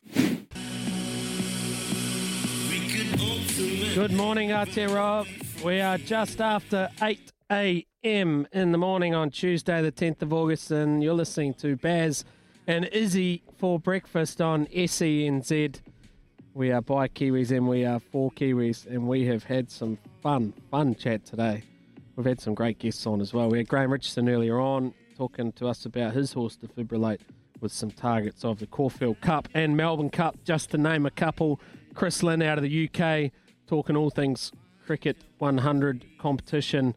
Good 3.95 4.11
morning, 4.11 4.49
Aotearoa. 4.49 5.63
We 5.63 5.79
are 5.79 5.97
just 5.97 6.41
after 6.41 6.89
8 7.01 7.31
a.m. 7.51 8.47
in 8.51 8.71
the 8.71 8.77
morning 8.77 9.13
on 9.13 9.29
Tuesday, 9.29 9.81
the 9.81 9.91
10th 9.91 10.23
of 10.23 10.33
August, 10.33 10.71
and 10.71 11.03
you're 11.03 11.13
listening 11.13 11.53
to 11.55 11.75
Baz 11.75 12.25
and 12.67 12.85
Izzy 12.85 13.43
for 13.57 13.79
breakfast 13.79 14.41
on 14.41 14.65
SENZ. 14.67 15.79
We 16.55 16.71
are 16.71 16.81
by 16.81 17.07
Kiwis 17.07 17.51
and 17.51 17.67
we 17.67 17.85
are 17.85 17.99
for 17.99 18.31
Kiwis, 18.31 18.87
and 18.87 19.07
we 19.07 19.25
have 19.27 19.43
had 19.43 19.71
some 19.71 19.97
fun, 20.21 20.53
fun 20.69 20.95
chat 20.95 21.25
today. 21.25 21.63
We've 22.15 22.25
had 22.25 22.41
some 22.41 22.53
great 22.53 22.79
guests 22.79 23.07
on 23.07 23.21
as 23.21 23.33
well. 23.33 23.49
We 23.49 23.59
had 23.59 23.67
Graham 23.67 23.91
Richardson 23.91 24.29
earlier 24.29 24.59
on 24.59 24.93
talking 25.15 25.51
to 25.53 25.67
us 25.67 25.85
about 25.85 26.13
his 26.13 26.33
horse 26.33 26.57
Defibrillate 26.57 27.21
with 27.61 27.71
some 27.71 27.91
targets 27.91 28.43
of 28.43 28.59
the 28.59 28.67
Caulfield 28.67 29.21
Cup 29.21 29.47
and 29.53 29.77
Melbourne 29.77 30.09
Cup, 30.09 30.37
just 30.43 30.71
to 30.71 30.77
name 30.77 31.05
a 31.05 31.11
couple. 31.11 31.59
Chris 31.93 32.23
Lynn 32.23 32.41
out 32.41 32.57
of 32.57 32.63
the 32.63 32.89
UK 32.89 33.31
talking 33.67 33.95
all 33.95 34.09
things 34.09 34.51
cricket 34.85 35.17
100 35.37 36.05
competition. 36.19 36.93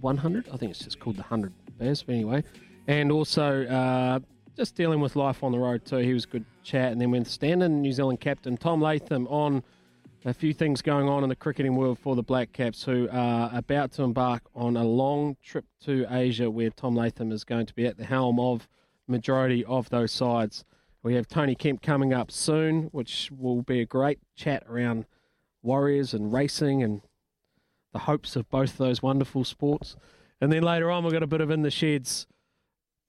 100? 0.00 0.48
I 0.52 0.56
think 0.56 0.70
it's 0.70 0.80
just 0.80 1.00
called 1.00 1.16
the 1.16 1.22
100 1.22 1.52
Bears, 1.78 2.02
but 2.02 2.14
anyway. 2.14 2.44
And 2.86 3.10
also 3.10 3.64
uh, 3.66 4.18
just 4.56 4.74
dealing 4.74 5.00
with 5.00 5.16
life 5.16 5.42
on 5.42 5.52
the 5.52 5.58
road 5.58 5.84
too. 5.84 5.98
He 5.98 6.12
was 6.12 6.26
good 6.26 6.44
chat. 6.62 6.92
And 6.92 7.00
then 7.00 7.10
with 7.10 7.28
standing 7.28 7.80
New 7.80 7.92
Zealand 7.92 8.20
captain 8.20 8.56
Tom 8.56 8.80
Latham 8.80 9.26
on 9.28 9.62
a 10.24 10.34
few 10.34 10.54
things 10.54 10.82
going 10.82 11.08
on 11.08 11.22
in 11.22 11.28
the 11.28 11.36
cricketing 11.36 11.74
world 11.74 11.98
for 11.98 12.14
the 12.14 12.22
Black 12.22 12.52
Caps, 12.52 12.84
who 12.84 13.08
are 13.10 13.50
about 13.52 13.92
to 13.92 14.02
embark 14.02 14.42
on 14.54 14.76
a 14.76 14.84
long 14.84 15.36
trip 15.42 15.64
to 15.84 16.06
Asia, 16.08 16.50
where 16.50 16.70
Tom 16.70 16.94
Latham 16.94 17.32
is 17.32 17.44
going 17.44 17.66
to 17.66 17.74
be 17.74 17.86
at 17.86 17.96
the 17.96 18.04
helm 18.04 18.38
of 18.38 18.68
majority 19.08 19.64
of 19.64 19.90
those 19.90 20.12
sides. 20.12 20.64
We 21.02 21.14
have 21.14 21.26
Tony 21.26 21.56
Kemp 21.56 21.82
coming 21.82 22.12
up 22.12 22.30
soon, 22.30 22.84
which 22.92 23.30
will 23.36 23.62
be 23.62 23.80
a 23.80 23.86
great 23.86 24.20
chat 24.36 24.62
around 24.68 25.06
Warriors 25.62 26.14
and 26.14 26.32
racing 26.32 26.82
and 26.82 27.02
the 27.92 28.00
hopes 28.00 28.36
of 28.36 28.48
both 28.48 28.78
those 28.78 29.02
wonderful 29.02 29.44
sports. 29.44 29.96
And 30.40 30.52
then 30.52 30.62
later 30.62 30.90
on, 30.90 31.02
we've 31.02 31.12
got 31.12 31.22
a 31.22 31.28
bit 31.28 31.40
of 31.40 31.50
in 31.50 31.62
the 31.62 31.70
sheds. 31.70 32.26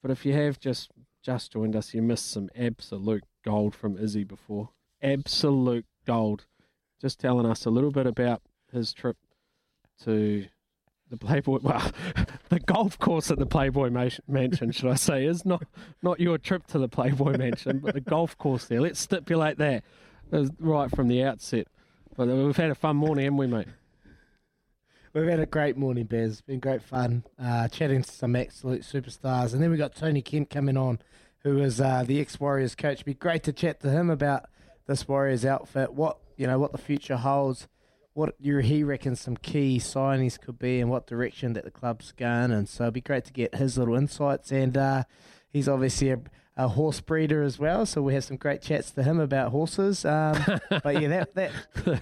But 0.02 0.12
if 0.12 0.26
you 0.26 0.34
have 0.34 0.60
just 0.60 0.90
just 1.24 1.54
joined 1.54 1.76
us, 1.76 1.94
you 1.94 2.02
missed 2.02 2.30
some 2.30 2.50
absolute 2.58 3.24
gold 3.46 3.74
from 3.74 3.98
Izzy 3.98 4.26
before. 4.26 4.72
Absolute 5.02 5.86
gold. 6.06 6.46
Just 7.04 7.20
telling 7.20 7.46
us 7.46 7.66
a 7.66 7.70
little 7.70 7.92
bit 7.92 8.08
about 8.08 8.42
his 8.72 8.94
trip 8.94 9.18
to 10.06 10.46
the 11.10 11.18
Playboy, 11.18 11.60
well, 11.62 11.92
the 12.48 12.62
golf 12.62 12.98
course 12.98 13.30
at 13.30 13.38
the 13.38 13.46
Playboy 13.46 13.90
Mansion, 13.90 14.72
should 14.72 14.90
I 14.90 14.96
say, 14.96 15.26
is 15.26 15.46
not 15.46 15.66
not 16.02 16.22
your 16.22 16.38
trip 16.38 16.66
to 16.68 16.80
the 16.80 16.88
Playboy 16.88 17.38
Mansion, 17.38 17.80
but 17.80 17.94
the 17.94 18.00
golf 18.00 18.38
course 18.38 18.66
there. 18.68 18.80
Let's 18.80 19.02
stipulate 19.02 19.58
that 19.58 19.84
right 20.60 20.90
from 20.90 21.10
the 21.10 21.24
outset. 21.24 21.68
But 22.16 22.30
we've 22.30 22.56
had 22.56 22.72
a 22.72 22.76
fun 22.76 22.96
morning, 22.96 23.26
haven't 23.26 23.38
we, 23.38 23.48
mate? 23.48 23.68
We've 25.12 25.28
had 25.28 25.42
a 25.42 25.46
great 25.46 25.76
morning, 25.76 26.06
Bez. 26.06 26.32
It's 26.32 26.42
been 26.42 26.62
great 26.62 26.82
fun 26.82 27.26
uh, 27.38 27.68
chatting 27.68 28.02
to 28.02 28.10
some 28.10 28.38
absolute 28.38 28.84
superstars. 28.84 29.52
And 29.52 29.62
then 29.62 29.72
we 29.72 29.78
got 29.78 29.94
Tony 29.94 30.22
Kemp 30.22 30.50
coming 30.50 30.78
on, 30.78 31.00
who 31.40 31.60
is 31.60 31.82
uh, 31.82 32.06
the 32.08 32.22
ex 32.22 32.40
Warriors 32.40 32.76
coach. 32.76 32.94
It'd 32.94 33.06
be 33.06 33.14
great 33.14 33.44
to 33.44 33.52
chat 33.52 33.82
to 33.82 33.90
him 33.90 34.10
about 34.10 34.46
this 34.88 35.06
Warriors 35.06 35.44
outfit, 35.44 35.94
what 35.94 36.18
you 36.38 36.48
know, 36.48 36.60
what 36.60 36.72
the 36.72 36.78
future 36.78 37.18
holds, 37.18 37.68
what 38.14 38.36
you, 38.40 38.58
he 38.60 38.84
reckons 38.84 39.20
some 39.20 39.38
key 39.38 39.80
signings 39.80 40.40
could 40.40 40.60
be, 40.60 40.80
and 40.80 40.90
what 40.90 41.08
direction 41.08 41.54
that 41.54 41.64
the 41.64 41.72
club's 41.72 42.12
going. 42.12 42.52
And 42.52 42.70
so 42.70 42.86
it'd 42.86 42.94
be 42.94 43.02
great 43.02 43.26
to 43.26 43.34
get 43.34 43.56
his 43.56 43.78
little 43.78 43.96
insights. 43.96 44.52
And 44.52 44.78
uh, 44.78 45.04
he's 45.50 45.68
obviously 45.68 46.12
a, 46.12 46.20
a 46.56 46.68
horse 46.68 47.02
breeder 47.02 47.42
as 47.42 47.58
well, 47.58 47.86
so 47.86 48.02
we 48.02 48.14
have 48.14 48.24
some 48.24 48.38
great 48.38 48.62
chats 48.62 48.92
to 48.92 49.04
him 49.04 49.20
about 49.20 49.52
horses. 49.52 50.06
Um, 50.06 50.38
but 50.70 51.02
yeah, 51.02 51.08
that 51.08 51.36
that 51.36 51.52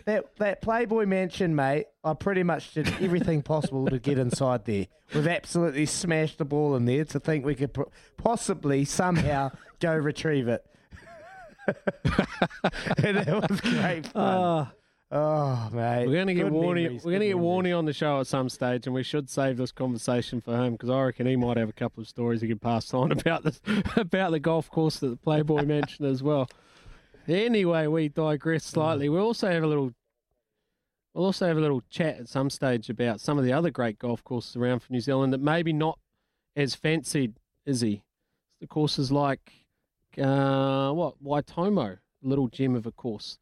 that 0.06 0.36
that 0.38 0.62
Playboy 0.62 1.06
Mansion, 1.06 1.56
mate. 1.56 1.86
I 2.04 2.14
pretty 2.14 2.44
much 2.44 2.74
did 2.74 2.88
everything 3.00 3.44
possible 3.44 3.86
to 3.88 4.00
get 4.00 4.18
inside 4.18 4.66
there. 4.66 4.88
We've 5.14 5.28
absolutely 5.28 5.86
smashed 5.86 6.40
the 6.40 6.46
ball 6.46 6.76
in 6.76 6.86
there 6.86 7.06
to 7.06 7.20
think 7.20 7.46
we 7.46 7.56
could 7.56 7.74
po- 7.74 7.92
possibly 8.18 8.86
somehow 8.86 9.52
go 9.80 9.96
retrieve 9.96 10.48
it. 10.48 10.66
and 13.04 13.18
it 13.18 13.28
was 13.28 13.62
great 13.62 14.06
fun. 14.08 14.14
Ah, 14.16 14.72
Oh, 15.14 15.70
mate. 15.74 16.08
We're 16.08 16.14
going 16.14 16.28
to 16.28 16.34
get 16.34 16.44
Good 16.46 16.54
Warney. 16.54 16.84
memories, 16.84 17.04
We're 17.04 17.12
going 17.12 17.20
to 17.20 17.28
get 17.28 17.36
memories. 17.36 17.64
Warney 17.66 17.78
on 17.78 17.84
the 17.84 17.92
show 17.92 18.22
at 18.22 18.28
some 18.28 18.48
stage, 18.48 18.86
and 18.88 18.96
we 18.96 19.04
should 19.04 19.30
save 19.30 19.58
this 19.58 19.74
conversation 19.74 20.40
for 20.40 20.56
him 20.56 20.72
because 20.72 20.90
I 20.90 21.02
reckon 21.02 21.28
he 21.28 21.36
might 21.36 21.58
have 21.58 21.68
a 21.68 21.74
couple 21.74 22.00
of 22.02 22.08
stories 22.08 22.40
he 22.40 22.48
could 22.48 22.62
pass 22.62 22.94
on 22.94 23.12
about 23.20 23.44
this 23.44 23.60
about 23.98 24.32
the 24.32 24.40
golf 24.40 24.70
course 24.72 25.00
that 25.00 25.10
the 25.10 25.18
Playboy 25.18 25.64
mentioned 25.66 26.08
as 26.08 26.24
well. 26.24 26.50
Anyway, 27.28 27.88
we 27.88 28.08
digress 28.08 28.64
slightly. 28.64 29.10
We'll 29.10 29.26
also 29.26 29.52
have 29.52 29.64
a 29.64 29.68
little. 29.68 29.92
We'll 31.14 31.26
also 31.26 31.46
have 31.46 31.58
a 31.58 31.62
little 31.62 31.84
chat 31.90 32.18
at 32.18 32.30
some 32.30 32.50
stage 32.50 32.90
about 32.90 33.20
some 33.20 33.38
of 33.38 33.44
the 33.44 33.52
other 33.52 33.70
great 33.70 34.00
golf 34.00 34.24
courses 34.24 34.56
around 34.56 34.80
for 34.80 34.94
New 34.94 35.02
Zealand 35.02 35.34
that 35.34 35.42
maybe 35.42 35.74
not 35.74 36.00
as 36.56 36.74
fancied, 36.74 37.34
is 37.66 37.82
he? 37.82 38.02
The 38.62 38.68
courses 38.68 39.12
like 39.12 39.61
uh, 40.20 40.92
what 40.92 41.24
Waitomo, 41.24 41.98
little 42.22 42.48
gem 42.48 42.76
of 42.76 42.86
a 42.86 42.92
course. 42.92 43.38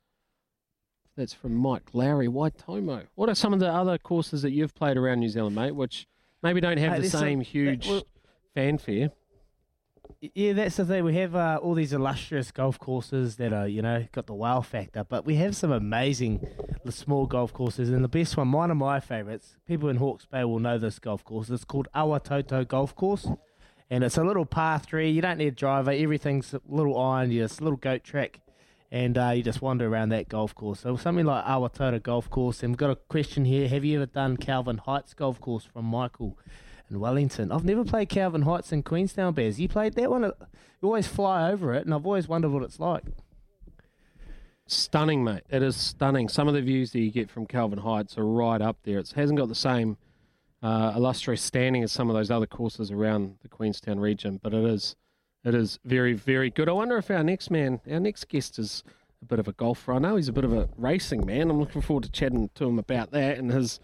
That's 1.16 1.34
from 1.34 1.56
Mike 1.56 1.90
Lowry. 1.94 2.28
Waitomo. 2.28 3.08
What 3.16 3.30
are 3.30 3.36
some 3.36 3.54
of 3.54 3.60
the 3.60 3.68
other 3.70 3.98
courses 3.98 4.42
that 4.44 4.52
you've 4.52 4.74
played 4.74 4.96
around 4.98 5.20
New 5.20 5.30
Zealand, 5.30 5.56
mate, 5.56 5.76
which 5.76 6.08
maybe 6.42 6.62
don't 6.62 6.78
have 6.78 7.02
the 7.02 7.10
same 7.10 7.40
that- 7.40 7.48
huge 7.48 7.88
well- 7.88 8.04
fanfare? 8.54 9.12
Yeah, 10.34 10.52
that's 10.54 10.76
the 10.76 10.84
thing. 10.86 11.06
We 11.06 11.16
have 11.16 11.34
uh, 11.34 11.60
all 11.62 11.76
these 11.76 11.94
illustrious 11.94 12.52
golf 12.52 12.78
courses 12.78 13.38
that 13.38 13.54
are, 13.54 13.68
you 13.68 13.82
know, 13.82 14.06
got 14.12 14.26
the 14.28 14.34
wow 14.34 14.60
factor, 14.60 15.06
but 15.06 15.24
we 15.26 15.36
have 15.36 15.56
some 15.56 15.72
amazing 15.72 16.46
small 16.90 17.26
golf 17.26 17.54
courses. 17.54 17.90
And 17.90 18.04
the 18.04 18.10
best 18.10 18.36
one, 18.36 18.52
one 18.52 18.70
of 18.70 18.76
my 18.76 19.00
favourites, 19.00 19.56
people 19.66 19.88
in 19.88 19.96
Hawke's 19.98 20.26
Bay 20.26 20.44
will 20.44 20.60
know 20.60 20.78
this 20.78 21.00
golf 21.00 21.24
course. 21.24 21.50
It's 21.50 21.64
called 21.64 21.88
Awatoto 21.96 22.68
Golf 22.68 22.96
Course. 22.96 23.30
And 23.90 24.04
it's 24.04 24.18
a 24.18 24.24
little 24.24 24.46
par 24.46 24.80
three. 24.80 25.10
You 25.10 25.22
don't 25.22 25.38
need 25.38 25.48
a 25.48 25.52
driver. 25.52 25.92
Everything's 25.92 26.54
a 26.54 26.62
little 26.68 27.00
iron. 27.00 27.32
You 27.32 27.42
just 27.42 27.60
a 27.60 27.64
little 27.64 27.78
goat 27.78 28.04
track. 28.04 28.40
And 28.92 29.18
uh, 29.18 29.32
you 29.36 29.44
just 29.44 29.62
wander 29.62 29.88
around 29.88 30.10
that 30.10 30.30
golf 30.30 30.56
course. 30.56 30.82
So 30.82 30.96
something 30.96 31.26
like 31.26 31.46
Awatoto 31.46 32.02
Golf 32.02 32.30
Course. 32.30 32.64
And 32.64 32.72
we've 32.72 32.78
got 32.78 32.90
a 32.90 32.96
question 32.96 33.46
here. 33.46 33.68
Have 33.68 33.86
you 33.86 33.98
ever 33.98 34.08
done 34.08 34.38
Kelvin 34.38 34.80
Heights 34.80 35.14
Golf 35.14 35.40
Course 35.40 35.64
from 35.64 35.86
Michael? 35.86 36.38
in 36.90 37.00
Wellington. 37.00 37.52
I've 37.52 37.66
never 37.66 37.84
played 37.84 38.10
Kelvin 38.10 38.42
Heights 38.44 38.72
in 38.72 38.84
Queenstown 38.84 39.34
Bears. 39.34 39.60
You 39.60 39.68
played 39.68 39.94
that 39.94 40.10
one? 40.10 40.24
You 40.24 40.34
always 40.84 41.08
fly 41.08 41.52
over 41.52 41.74
it, 41.74 41.86
and 41.86 41.94
I've 41.94 42.06
always 42.06 42.28
wondered 42.28 42.50
what 42.50 42.64
it's 42.64 42.80
like. 42.80 43.04
Stunning, 44.68 45.24
mate. 45.24 45.44
It 45.50 45.64
is 45.64 45.76
stunning. 45.76 46.30
Some 46.30 46.48
of 46.48 46.54
the 46.54 46.62
views 46.62 46.92
that 46.92 47.00
you 47.00 47.12
get 47.12 47.30
from 47.30 47.46
Kelvin 47.46 47.80
Heights 47.80 48.18
are 48.18 48.26
right 48.26 48.62
up 48.62 48.78
there. 48.84 49.00
It 49.00 49.12
hasn't 49.16 49.40
got 49.40 49.48
the 49.48 49.56
same 49.56 49.98
uh, 50.62 50.94
illustrious 50.96 51.42
standing 51.42 51.84
as 51.84 51.92
some 51.92 52.10
of 52.10 52.16
those 52.16 52.32
other 52.32 52.48
courses 52.48 52.92
around 52.92 53.38
the 53.42 53.48
Queenstown 53.48 54.00
region, 54.00 54.40
but 54.42 54.54
it 54.54 54.64
is 54.64 54.96
it 55.44 55.56
is 55.56 55.80
very 55.86 56.14
very 56.14 56.50
good. 56.50 56.68
I 56.68 56.74
wonder 56.74 56.98
if 56.98 57.10
our 57.10 57.24
next 57.24 57.50
man, 57.50 57.80
our 57.90 58.00
next 58.00 58.28
guest, 58.28 58.60
is 58.60 58.84
a 59.22 59.26
bit 59.26 59.40
of 59.40 59.48
a 59.48 59.54
golfer. 59.54 59.94
I 59.94 60.00
know 60.00 60.16
he's 60.16 60.28
a 60.28 60.34
bit 60.34 60.44
of 60.44 60.54
a 60.54 60.70
racing 60.78 61.26
man. 61.26 61.50
I'm 61.50 61.60
looking 61.60 61.82
forward 61.82 62.04
to 62.04 62.12
chatting 62.12 62.50
to 62.56 62.66
him 62.66 62.80
about 62.80 63.12
that 63.12 63.38
and 63.38 63.52
his 63.52 63.80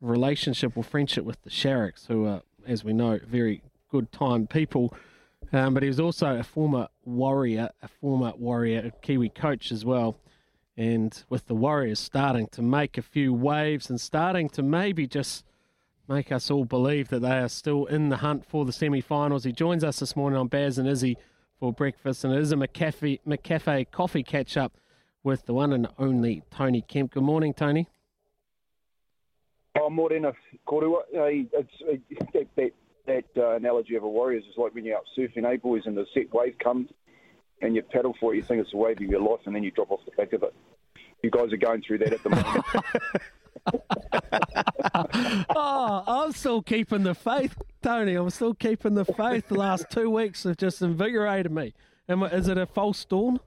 relationship 0.00 0.76
or 0.76 0.82
friendship 0.82 1.24
with 1.24 1.42
the 1.42 1.50
Sharrocks, 1.50 2.06
who 2.06 2.26
are, 2.26 2.42
as 2.66 2.84
we 2.84 2.92
know, 2.92 3.20
very 3.26 3.62
good 3.90 4.10
time 4.12 4.46
people. 4.46 4.94
Um, 5.52 5.74
but 5.74 5.82
he 5.82 5.88
was 5.88 6.00
also 6.00 6.36
a 6.36 6.42
former 6.42 6.88
warrior, 7.04 7.70
a 7.82 7.88
former 7.88 8.32
warrior 8.36 8.86
a 8.86 8.90
Kiwi 9.02 9.30
coach 9.30 9.72
as 9.72 9.84
well. 9.84 10.16
And 10.76 11.22
with 11.28 11.46
the 11.46 11.54
Warriors 11.54 11.98
starting 11.98 12.46
to 12.52 12.62
make 12.62 12.96
a 12.96 13.02
few 13.02 13.34
waves 13.34 13.90
and 13.90 14.00
starting 14.00 14.48
to 14.50 14.62
maybe 14.62 15.06
just 15.06 15.44
make 16.10 16.32
us 16.32 16.50
all 16.50 16.64
believe 16.64 17.08
that 17.08 17.20
they 17.20 17.38
are 17.38 17.48
still 17.48 17.86
in 17.86 18.08
the 18.08 18.16
hunt 18.16 18.44
for 18.44 18.64
the 18.64 18.72
semi 18.72 19.00
finals, 19.00 19.44
he 19.44 19.52
joins 19.52 19.84
us 19.84 20.00
this 20.00 20.16
morning 20.16 20.38
on 20.38 20.48
Baz 20.48 20.76
and 20.76 20.88
Izzy 20.88 21.16
for 21.58 21.72
breakfast. 21.72 22.24
And 22.24 22.34
it 22.34 22.40
is 22.40 22.50
a 22.52 22.56
McCafe, 22.56 23.20
McCafe 23.26 23.90
coffee 23.92 24.24
catch 24.24 24.56
up 24.56 24.76
with 25.22 25.46
the 25.46 25.54
one 25.54 25.72
and 25.72 25.86
only 25.98 26.42
Tony 26.50 26.82
Kemp. 26.82 27.12
Good 27.12 27.22
morning, 27.22 27.54
Tony. 27.54 27.86
Oh, 29.80 29.88
Morena, 29.88 30.32
Korua, 30.66 31.02
uh, 31.16 31.26
it's, 31.26 31.70
uh, 31.88 31.94
that, 32.32 32.48
that, 32.56 32.72
that 33.06 33.24
uh, 33.36 33.54
analogy 33.54 33.94
of 33.94 34.02
a 34.02 34.08
Warriors 34.08 34.42
is 34.50 34.56
like 34.56 34.74
when 34.74 34.84
you're 34.84 34.96
out 34.96 35.04
surfing, 35.16 35.44
eh, 35.44 35.56
boys, 35.58 35.82
and 35.86 35.96
the 35.96 36.06
set 36.12 36.32
wave 36.34 36.58
comes 36.58 36.88
and 37.62 37.76
you 37.76 37.82
paddle 37.82 38.16
for 38.18 38.34
it, 38.34 38.38
you 38.38 38.42
think 38.42 38.60
it's 38.60 38.72
the 38.72 38.76
wave 38.78 38.96
of 38.96 39.02
your 39.02 39.20
life, 39.20 39.40
and 39.44 39.54
then 39.54 39.62
you 39.62 39.70
drop 39.70 39.92
off 39.92 40.00
the 40.06 40.10
back 40.12 40.32
of 40.32 40.42
it. 40.42 40.54
You 41.22 41.30
guys 41.30 41.52
are 41.52 41.58
going 41.58 41.82
through 41.86 41.98
that 41.98 42.14
at 42.14 42.22
the 42.22 42.30
moment. 42.30 42.64
oh, 45.54 46.04
I'm 46.06 46.32
still 46.32 46.62
keeping 46.62 47.02
the 47.02 47.14
faith, 47.14 47.56
Tony. 47.82 48.14
I'm 48.14 48.30
still 48.30 48.54
keeping 48.54 48.94
the 48.94 49.04
faith. 49.04 49.48
The 49.48 49.54
last 49.54 49.86
two 49.90 50.10
weeks 50.10 50.44
have 50.44 50.56
just 50.56 50.82
invigorated 50.82 51.52
me. 51.52 51.74
Am 52.08 52.22
I, 52.22 52.28
is 52.30 52.48
it 52.48 52.58
a 52.58 52.66
false 52.66 53.04
dawn? 53.04 53.40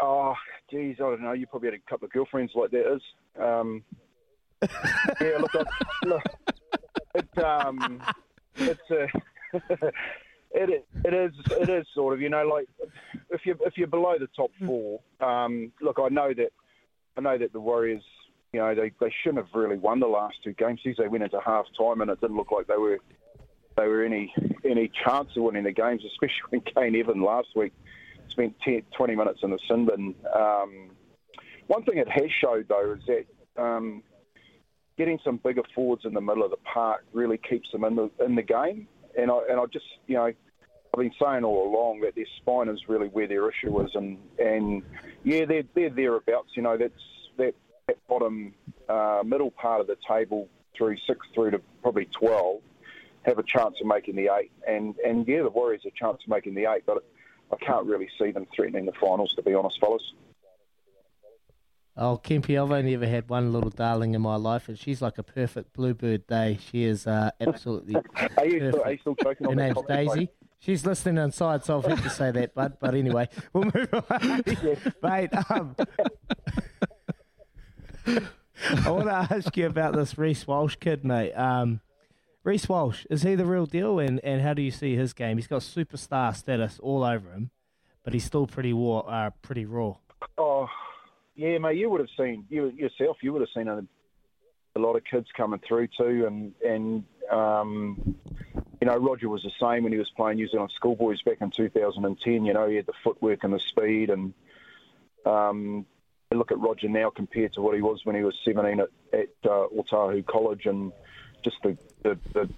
oh, 0.00 0.34
geez, 0.70 0.96
I 0.98 1.02
don't 1.02 1.22
know. 1.22 1.32
You 1.32 1.46
probably 1.46 1.70
had 1.70 1.74
a 1.74 1.90
couple 1.90 2.06
of 2.06 2.12
girlfriends 2.12 2.52
like 2.54 2.70
that 2.70 2.94
is. 2.94 3.02
Um, 3.40 3.84
yeah, 5.20 5.38
look, 5.38 5.54
look 6.04 6.22
it, 7.14 7.44
um, 7.44 8.02
it's 8.56 8.90
a, 8.90 9.06
it, 10.50 10.86
it 11.04 11.14
is 11.14 11.32
it 11.50 11.68
is 11.68 11.86
sort 11.94 12.14
of 12.14 12.20
you 12.20 12.30
know 12.30 12.46
like 12.46 12.66
if 13.30 13.44
you 13.44 13.56
if 13.66 13.76
you're 13.76 13.86
below 13.86 14.16
the 14.18 14.28
top 14.34 14.50
four, 14.64 15.00
um, 15.20 15.72
look, 15.80 15.98
I 16.02 16.08
know 16.08 16.32
that 16.34 16.50
I 17.16 17.20
know 17.20 17.38
that 17.38 17.52
the 17.52 17.60
Warriors, 17.60 18.02
you 18.52 18.60
know, 18.60 18.74
they, 18.74 18.92
they 19.00 19.12
shouldn't 19.22 19.44
have 19.44 19.54
really 19.54 19.76
won 19.78 20.00
the 20.00 20.06
last 20.06 20.36
two 20.44 20.52
games. 20.52 20.80
Since 20.82 20.98
they 20.98 21.08
went 21.08 21.24
into 21.24 21.40
half 21.44 21.66
time 21.78 22.00
and 22.00 22.10
it 22.10 22.20
didn't 22.20 22.36
look 22.36 22.52
like 22.52 22.66
they 22.66 22.76
were 22.76 22.98
they 23.76 23.86
were 23.86 24.04
any 24.04 24.32
any 24.64 24.90
chance 25.04 25.28
of 25.36 25.42
winning 25.42 25.64
the 25.64 25.72
games, 25.72 26.02
especially 26.04 26.42
when 26.50 26.60
Kane 26.92 27.00
Evan 27.00 27.22
last 27.22 27.48
week 27.54 27.72
spent 28.30 28.54
10, 28.64 28.82
20 28.96 29.14
minutes 29.14 29.40
in 29.42 29.50
the 29.50 29.58
sin 29.68 29.86
bin. 29.86 30.14
Um, 30.34 30.90
one 31.66 31.84
thing 31.84 31.98
it 31.98 32.08
has 32.08 32.30
showed 32.40 32.68
though 32.68 32.94
is 32.94 33.02
that 33.06 33.62
um, 33.62 34.02
getting 34.96 35.18
some 35.24 35.38
bigger 35.42 35.62
forwards 35.74 36.04
in 36.04 36.14
the 36.14 36.20
middle 36.20 36.44
of 36.44 36.50
the 36.50 36.58
park 36.58 37.04
really 37.12 37.38
keeps 37.38 37.70
them 37.72 37.84
in 37.84 37.96
the 37.96 38.10
in 38.24 38.34
the 38.34 38.42
game. 38.42 38.88
And 39.18 39.30
I 39.30 39.40
and 39.50 39.60
I 39.60 39.64
just 39.72 39.86
you 40.06 40.16
know 40.16 40.32
I've 40.96 41.02
been 41.02 41.12
saying 41.22 41.44
all 41.44 41.68
along 41.68 42.00
that 42.00 42.14
their 42.14 42.24
spine 42.38 42.68
is 42.68 42.80
really 42.88 43.08
where 43.08 43.28
their 43.28 43.50
issue 43.50 43.78
is, 43.82 43.90
and 43.94 44.16
and 44.38 44.82
yeah 45.24 45.44
they're 45.44 45.64
they're 45.74 45.90
thereabouts. 45.90 46.52
You 46.54 46.62
know 46.62 46.78
that's 46.78 46.94
that 47.36 47.54
that 47.86 47.98
bottom 48.08 48.54
uh, 48.88 49.22
middle 49.24 49.50
part 49.50 49.82
of 49.82 49.88
the 49.88 49.98
table 50.08 50.48
through 50.74 50.96
six 51.06 51.20
through 51.34 51.50
to 51.50 51.60
probably 51.82 52.08
twelve 52.18 52.62
have 53.26 53.38
a 53.38 53.42
chance 53.42 53.76
of 53.80 53.86
making 53.86 54.16
the 54.16 54.30
eight, 54.34 54.50
and 54.66 54.94
and 55.04 55.28
yeah 55.28 55.42
the 55.42 55.50
Warriors 55.50 55.82
have 55.84 55.92
a 55.92 55.98
chance 55.98 56.22
of 56.24 56.30
making 56.30 56.54
the 56.54 56.64
eight, 56.64 56.84
but 56.86 57.04
I 57.52 57.56
can't 57.56 57.84
really 57.84 58.08
see 58.18 58.30
them 58.30 58.46
threatening 58.56 58.86
the 58.86 58.92
finals 58.92 59.34
to 59.36 59.42
be 59.42 59.52
honest, 59.52 59.78
fellas. 59.78 60.02
Oh, 61.98 62.20
Kempy, 62.22 62.62
I've 62.62 62.70
only 62.70 62.94
ever 62.94 63.06
had 63.06 63.28
one 63.30 63.52
little 63.54 63.70
darling 63.70 64.14
in 64.14 64.20
my 64.20 64.36
life, 64.36 64.68
and 64.68 64.78
she's 64.78 65.00
like 65.00 65.16
a 65.16 65.22
perfect 65.22 65.72
bluebird 65.72 66.26
day. 66.26 66.58
She 66.70 66.84
is 66.84 67.06
uh, 67.06 67.30
absolutely 67.40 67.96
Are 68.36 68.44
you, 68.44 68.70
still, 68.70 68.82
are 68.82 68.92
you 68.92 68.98
still 68.98 69.16
Her 69.24 69.54
name's? 69.54 69.78
Daisy. 69.88 70.28
She's 70.58 70.84
listening 70.84 71.22
inside, 71.22 71.64
so 71.64 71.78
I've 71.78 71.84
had 71.84 72.02
to 72.02 72.10
say 72.10 72.30
that, 72.30 72.54
bud. 72.54 72.78
But 72.80 72.94
anyway, 72.94 73.28
we'll 73.52 73.64
move 73.64 73.88
on. 73.92 74.42
Mate, 75.02 75.30
um, 75.50 75.76
I 78.84 78.90
want 78.90 79.06
to 79.06 79.34
ask 79.34 79.56
you 79.56 79.66
about 79.66 79.94
this 79.94 80.16
Reece 80.16 80.46
Walsh 80.46 80.76
kid, 80.76 81.04
mate. 81.04 81.32
Um, 81.32 81.80
Reece 82.42 82.68
Walsh, 82.68 83.04
is 83.10 83.22
he 83.22 83.34
the 83.34 83.44
real 83.44 83.66
deal? 83.66 83.98
And, 83.98 84.20
and 84.24 84.40
how 84.40 84.54
do 84.54 84.62
you 84.62 84.70
see 84.70 84.96
his 84.96 85.12
game? 85.12 85.36
He's 85.36 85.46
got 85.46 85.62
superstar 85.62 86.34
status 86.34 86.78
all 86.80 87.04
over 87.04 87.32
him, 87.32 87.50
but 88.04 88.14
he's 88.14 88.24
still 88.24 88.46
pretty 88.46 88.72
raw. 88.72 89.00
Uh, 89.00 89.30
pretty 89.42 89.66
raw. 89.66 89.96
Oh, 90.38 90.68
yeah, 91.34 91.58
mate. 91.58 91.76
You 91.76 91.90
would 91.90 92.00
have 92.00 92.08
seen 92.16 92.44
you 92.48 92.70
yourself. 92.70 93.18
You 93.20 93.32
would 93.32 93.42
have 93.42 93.50
seen 93.54 93.68
a, 93.68 93.84
a 94.76 94.80
lot 94.80 94.96
of 94.96 95.02
kids 95.04 95.26
coming 95.36 95.60
through 95.66 95.88
too, 95.98 96.26
and 96.26 96.52
and 96.64 97.04
um, 97.30 98.14
you 98.80 98.86
know 98.86 98.96
Roger 98.96 99.28
was 99.28 99.42
the 99.42 99.52
same 99.60 99.84
when 99.84 99.92
he 99.92 99.98
was 99.98 100.10
playing 100.16 100.36
New 100.36 100.48
Zealand 100.48 100.72
schoolboys 100.74 101.22
back 101.22 101.40
in 101.40 101.50
2010. 101.50 102.44
You 102.44 102.52
know 102.52 102.68
he 102.68 102.76
had 102.76 102.86
the 102.86 102.92
footwork 103.02 103.44
and 103.44 103.52
the 103.52 103.60
speed, 103.60 104.10
and 104.10 104.34
um, 105.24 105.86
look 106.32 106.52
at 106.52 106.58
Roger 106.58 106.88
now 106.88 107.10
compared 107.10 107.54
to 107.54 107.62
what 107.62 107.74
he 107.74 107.82
was 107.82 108.00
when 108.04 108.16
he 108.16 108.22
was 108.22 108.36
17 108.44 108.80
at, 108.80 108.88
at 109.12 109.28
uh, 109.44 109.66
Otahu 109.68 110.24
College, 110.26 110.66
and 110.66 110.92
just 111.42 111.56
the, 111.62 111.76
the, 112.02 112.18
the 112.34 112.48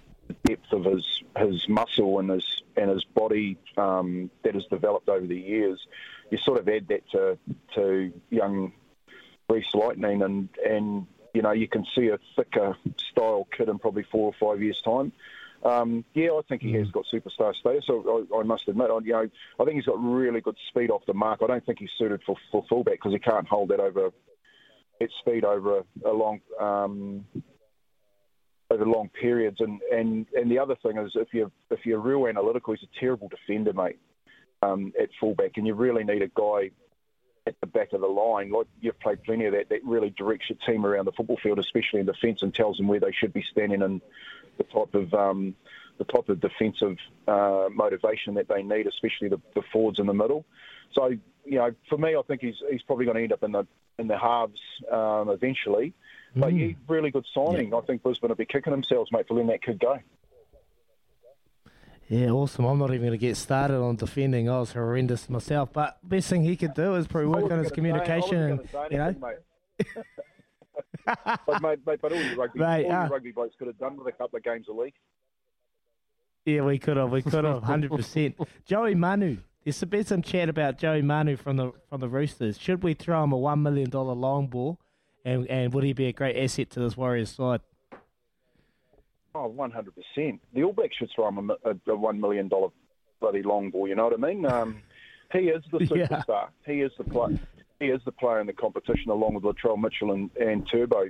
depth 0.45 0.71
of 0.73 0.85
his 0.85 1.23
his 1.37 1.67
muscle 1.69 2.19
and 2.19 2.29
his 2.29 2.63
and 2.75 2.89
his 2.89 3.03
body 3.03 3.57
um, 3.77 4.29
that 4.43 4.55
has 4.55 4.65
developed 4.65 5.09
over 5.09 5.25
the 5.25 5.39
years. 5.39 5.85
You 6.31 6.37
sort 6.37 6.59
of 6.59 6.67
add 6.67 6.87
that 6.89 7.09
to 7.11 7.37
to 7.75 8.13
young 8.29 8.73
Reese 9.49 9.73
Lightning, 9.73 10.21
and 10.21 10.49
and 10.65 11.07
you 11.33 11.41
know 11.41 11.51
you 11.51 11.67
can 11.67 11.85
see 11.95 12.07
a 12.07 12.19
thicker 12.35 12.75
style 12.97 13.47
kid 13.55 13.69
in 13.69 13.79
probably 13.79 14.03
four 14.03 14.33
or 14.33 14.53
five 14.53 14.61
years' 14.61 14.81
time. 14.81 15.11
Um, 15.63 16.05
yeah, 16.13 16.29
I 16.31 16.41
think 16.47 16.61
he 16.61 16.73
has 16.73 16.89
got 16.91 17.05
superstar 17.11 17.53
status. 17.55 17.85
So 17.85 18.25
I, 18.33 18.39
I 18.39 18.43
must 18.43 18.67
admit, 18.67 18.89
I, 18.89 18.99
you 18.99 19.11
know, 19.11 19.29
I 19.59 19.65
think 19.65 19.75
he's 19.75 19.85
got 19.85 20.01
really 20.01 20.41
good 20.41 20.55
speed 20.69 20.89
off 20.89 21.05
the 21.05 21.13
mark. 21.13 21.41
I 21.43 21.47
don't 21.47 21.65
think 21.65 21.79
he's 21.79 21.89
suited 21.97 22.21
for, 22.25 22.37
for 22.51 22.63
fullback 22.69 22.95
because 22.95 23.11
he 23.11 23.19
can't 23.19 23.47
hold 23.47 23.69
that 23.69 23.79
over 23.79 24.11
that 24.99 25.09
speed 25.19 25.45
over 25.45 25.79
a, 25.79 25.83
a 26.09 26.13
long 26.13 26.41
um, 26.59 27.25
over 28.69 28.85
long 28.85 29.09
periods. 29.09 29.59
And, 29.59 29.81
and, 29.91 30.27
and 30.35 30.51
the 30.51 30.59
other 30.59 30.75
thing 30.75 30.97
is, 30.97 31.11
if 31.15 31.33
you're 31.33 31.51
if 31.69 31.85
you're 31.85 31.99
real 31.99 32.27
analytical, 32.27 32.73
he's 32.73 32.87
a 32.87 32.99
terrible 32.99 33.29
defender, 33.29 33.73
mate, 33.73 33.99
um, 34.61 34.93
at 34.99 35.09
fullback, 35.19 35.57
and 35.57 35.67
you 35.67 35.73
really 35.73 36.03
need 36.03 36.21
a 36.21 36.27
guy 36.27 36.71
at 37.47 37.59
the 37.61 37.67
back 37.67 37.93
of 37.93 38.01
the 38.01 38.07
line. 38.07 38.51
Like 38.51 38.67
you've 38.79 38.99
played 38.99 39.23
plenty 39.23 39.45
of 39.45 39.53
that. 39.53 39.69
That 39.69 39.83
really 39.83 40.11
directs 40.11 40.49
your 40.49 40.57
team 40.65 40.85
around 40.85 41.05
the 41.05 41.11
football 41.11 41.39
field, 41.41 41.59
especially 41.59 41.99
in 41.99 42.05
defence, 42.05 42.43
and 42.43 42.53
tells 42.53 42.77
them 42.77 42.87
where 42.87 42.99
they 42.99 43.11
should 43.11 43.33
be 43.33 43.43
standing 43.43 43.81
and 43.81 44.01
the 44.59 44.63
type 44.65 44.93
of 44.93 45.11
um, 45.15 45.55
the 45.97 46.03
type 46.05 46.29
of 46.29 46.39
defensive 46.39 46.97
uh, 47.27 47.67
motivation 47.73 48.35
that 48.35 48.47
they 48.47 48.61
need, 48.61 48.85
especially 48.85 49.29
the, 49.29 49.41
the 49.55 49.63
forwards 49.73 49.99
in 49.99 50.05
the 50.05 50.13
middle. 50.13 50.45
So 50.93 51.07
you 51.45 51.57
know, 51.57 51.71
for 51.89 51.97
me, 51.97 52.15
I 52.15 52.21
think 52.27 52.41
he's 52.41 52.55
he's 52.69 52.83
probably 52.83 53.05
going 53.05 53.17
to 53.17 53.23
end 53.23 53.33
up 53.33 53.41
in 53.43 53.51
the 53.53 53.65
in 53.97 54.07
the 54.07 54.17
halves 54.17 54.59
um, 54.91 55.29
eventually. 55.29 55.93
But 56.35 56.53
Mm. 56.53 56.59
yeah, 56.59 56.75
really 56.87 57.09
good 57.09 57.25
signing. 57.33 57.73
I 57.73 57.81
think 57.81 58.03
Brisbane 58.03 58.29
will 58.29 58.35
be 58.35 58.45
kicking 58.45 58.69
themselves, 58.69 59.11
mate, 59.11 59.27
for 59.27 59.33
letting 59.33 59.47
that 59.49 59.63
kid 59.63 59.79
go. 59.79 59.97
Yeah, 62.07 62.29
awesome. 62.29 62.65
I'm 62.65 62.77
not 62.77 62.89
even 62.89 63.01
going 63.01 63.11
to 63.11 63.17
get 63.17 63.35
started 63.35 63.77
on 63.79 63.95
defending. 63.95 64.47
I 64.49 64.59
was 64.59 64.71
horrendous 64.71 65.27
myself. 65.29 65.73
But 65.73 65.97
best 66.07 66.29
thing 66.29 66.43
he 66.43 66.55
could 66.55 66.75
do 66.75 66.95
is 66.95 67.07
probably 67.07 67.29
work 67.29 67.51
on 67.51 67.59
his 67.59 67.71
communication 67.71 68.37
and, 68.37 68.69
you 68.91 68.97
know. 68.97 69.15
but 71.05 71.61
mate, 71.61 71.79
mate, 71.85 71.99
but 72.01 72.11
all 72.11 72.21
your 72.21 72.35
rugby, 72.35 72.59
Mate, 72.59 72.85
all 72.85 72.91
uh, 72.91 73.01
your 73.01 73.09
rugby 73.09 73.31
blokes 73.31 73.55
could 73.57 73.67
have 73.67 73.77
done 73.77 73.97
with 73.97 74.07
a 74.07 74.11
couple 74.11 74.37
of 74.37 74.43
games 74.43 74.67
a 74.69 74.73
league. 74.73 74.93
Yeah, 76.45 76.61
we 76.61 76.79
could 76.79 76.97
have. 76.97 77.11
We 77.11 77.21
could 77.21 77.43
have. 77.43 77.63
Hundred 77.63 77.91
percent. 77.91 78.35
Joey 78.65 78.95
Manu. 78.95 79.37
There's 79.63 79.83
been 79.83 80.05
some 80.05 80.21
chat 80.21 80.49
about 80.49 80.77
Joey 80.77 81.01
Manu 81.01 81.35
from 81.35 81.57
the 81.57 81.71
from 81.89 81.99
the 82.01 82.09
Roosters. 82.09 82.57
Should 82.57 82.81
we 82.83 82.93
throw 82.93 83.23
him 83.23 83.31
a 83.33 83.37
one 83.37 83.61
million 83.61 83.89
dollar 83.89 84.13
long 84.13 84.47
ball, 84.47 84.79
and 85.25 85.45
and 85.47 85.73
would 85.73 85.83
he 85.83 85.93
be 85.93 86.05
a 86.07 86.13
great 86.13 86.37
asset 86.37 86.69
to 86.71 86.79
this 86.79 86.95
Warriors 86.97 87.31
side? 87.31 87.61
Oh, 89.35 89.53
100%. 89.55 90.39
The 90.53 90.63
All 90.63 90.73
Blacks 90.73 90.95
should 90.97 91.11
throw 91.15 91.27
him 91.27 91.51
a, 91.51 91.53
a, 91.63 91.69
a 91.71 91.95
$1 91.97 92.19
million 92.19 92.49
bloody 93.19 93.43
long 93.43 93.69
ball, 93.69 93.87
you 93.87 93.93
know 93.93 94.05
what 94.05 94.13
I 94.13 94.17
mean? 94.17 94.43
Um, 94.43 94.81
he 95.31 95.49
is 95.49 95.63
the 95.71 95.77
Yeah. 95.95 96.07
superstar. 96.07 96.47
He 96.65 96.81
is 96.81 96.91
the 96.97 97.03
player. 97.03 97.39
He 97.79 97.87
is 97.87 98.01
the 98.03 98.11
player 98.11 98.39
in 98.39 98.47
the 98.47 98.53
competition 98.53 99.09
along 99.09 99.35
with 99.35 99.43
Latrell 99.43 99.79
Mitchell 99.79 100.11
and, 100.11 100.29
and 100.37 100.67
Turbo 100.69 101.09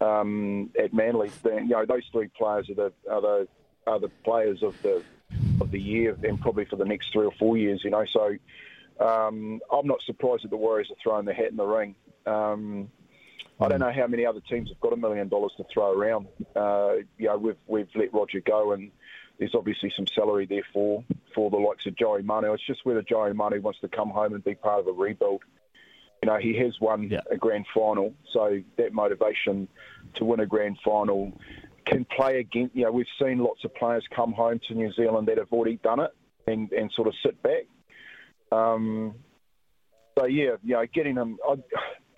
um, 0.00 0.70
at 0.78 0.94
Manly. 0.94 1.30
Then, 1.42 1.68
you 1.68 1.74
know, 1.74 1.84
those 1.84 2.04
three 2.10 2.28
players 2.28 2.70
are 2.70 2.74
the, 2.74 2.92
are 3.10 3.20
the 3.20 3.48
are 3.86 3.98
the 3.98 4.08
players 4.24 4.62
of 4.62 4.80
the 4.82 5.02
of 5.60 5.70
the 5.70 5.80
year 5.80 6.16
and 6.22 6.40
probably 6.40 6.64
for 6.64 6.76
the 6.76 6.84
next 6.84 7.12
three 7.12 7.26
or 7.26 7.32
four 7.32 7.56
years, 7.56 7.82
you 7.84 7.90
know. 7.90 8.04
So 8.06 8.36
um, 9.00 9.60
I'm 9.70 9.86
not 9.86 10.00
surprised 10.02 10.44
that 10.44 10.50
the 10.50 10.56
Warriors 10.56 10.90
are 10.90 10.96
throwing 11.02 11.24
their 11.24 11.34
hat 11.34 11.50
in 11.50 11.56
the 11.56 11.66
ring. 11.66 11.94
Um, 12.26 12.90
I 13.60 13.68
don't 13.68 13.80
know 13.80 13.92
how 13.92 14.06
many 14.06 14.26
other 14.26 14.40
teams 14.40 14.70
have 14.70 14.80
got 14.80 14.92
a 14.92 14.96
million 14.96 15.28
dollars 15.28 15.52
to 15.56 15.64
throw 15.72 15.92
around. 15.92 16.26
Uh, 16.56 16.94
you 17.18 17.28
know, 17.28 17.36
we've 17.36 17.56
we've 17.66 17.88
let 17.94 18.12
Roger 18.12 18.40
go, 18.40 18.72
and 18.72 18.90
there's 19.38 19.54
obviously 19.54 19.92
some 19.94 20.06
salary 20.06 20.46
there 20.46 20.66
for 20.72 21.04
for 21.34 21.50
the 21.50 21.56
likes 21.56 21.86
of 21.86 21.96
Joey 21.96 22.22
Manu. 22.22 22.52
It's 22.52 22.66
just 22.66 22.84
whether 22.84 23.02
Joey 23.02 23.34
Manu 23.34 23.60
wants 23.60 23.80
to 23.80 23.88
come 23.88 24.10
home 24.10 24.34
and 24.34 24.42
be 24.42 24.54
part 24.54 24.80
of 24.80 24.86
a 24.88 24.92
rebuild. 24.92 25.42
You 26.22 26.30
know, 26.30 26.38
he 26.38 26.56
has 26.58 26.80
won 26.80 27.10
a 27.30 27.36
grand 27.36 27.66
final, 27.74 28.14
so 28.32 28.60
that 28.76 28.92
motivation 28.92 29.66
to 30.14 30.24
win 30.24 30.38
a 30.40 30.46
grand 30.46 30.78
final 30.84 31.32
can 31.84 32.04
play 32.04 32.38
again. 32.38 32.70
You 32.74 32.84
know, 32.84 32.92
we've 32.92 33.06
seen 33.20 33.38
lots 33.38 33.64
of 33.64 33.74
players 33.74 34.04
come 34.14 34.32
home 34.32 34.60
to 34.68 34.74
New 34.74 34.92
Zealand 34.92 35.26
that 35.28 35.38
have 35.38 35.52
already 35.52 35.76
done 35.76 35.98
it 35.98 36.12
and, 36.46 36.70
and 36.72 36.92
sort 36.92 37.08
of 37.08 37.14
sit 37.24 37.42
back. 37.42 37.64
Um, 38.52 39.14
so 40.16 40.26
yeah, 40.26 40.56
you 40.62 40.74
know, 40.74 40.86
getting 40.92 41.16
him. 41.16 41.38
I, 41.48 41.56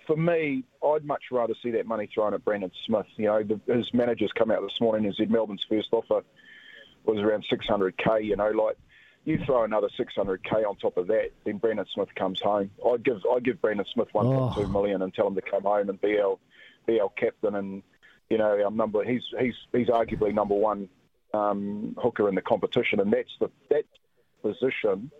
for 0.05 0.15
me, 0.15 0.63
I'd 0.85 1.03
much 1.03 1.23
rather 1.31 1.55
see 1.63 1.71
that 1.71 1.87
money 1.87 2.07
thrown 2.13 2.33
at 2.33 2.45
Brandon 2.45 2.71
Smith. 2.85 3.07
You 3.15 3.25
know, 3.25 3.43
the, 3.43 3.73
his 3.73 3.91
managers 3.93 4.31
come 4.37 4.51
out 4.51 4.61
this 4.61 4.79
morning 4.79 5.05
and 5.05 5.15
said 5.15 5.31
Melbourne's 5.31 5.65
first 5.67 5.87
offer 5.91 6.21
was 7.05 7.19
around 7.19 7.45
600k. 7.51 8.23
You 8.25 8.35
know, 8.35 8.49
like 8.51 8.77
you 9.25 9.39
throw 9.43 9.63
another 9.63 9.89
600k 9.99 10.65
on 10.67 10.75
top 10.77 10.97
of 10.97 11.07
that, 11.07 11.31
then 11.43 11.57
Brandon 11.57 11.85
Smith 11.93 12.13
comes 12.15 12.39
home. 12.39 12.69
I'd 12.87 13.03
give 13.03 13.17
I'd 13.33 13.43
give 13.43 13.61
Brandon 13.61 13.85
Smith 13.93 14.09
1.2 14.13 14.71
million 14.71 15.01
and 15.01 15.13
tell 15.13 15.27
him 15.27 15.35
to 15.35 15.41
come 15.41 15.63
home 15.63 15.89
and 15.89 15.99
be 15.99 16.19
our 16.19 16.37
be 16.85 16.99
our 16.99 17.09
captain 17.09 17.55
and 17.55 17.81
you 18.29 18.37
know 18.37 18.63
our 18.63 18.71
number. 18.71 19.03
He's 19.03 19.23
he's 19.39 19.55
he's 19.73 19.87
arguably 19.87 20.33
number 20.33 20.55
one 20.55 20.89
um, 21.33 21.95
hooker 22.01 22.29
in 22.29 22.35
the 22.35 22.41
competition, 22.41 22.99
and 22.99 23.11
that's 23.11 23.31
the 23.39 23.49
that 23.69 23.85
position 24.43 25.11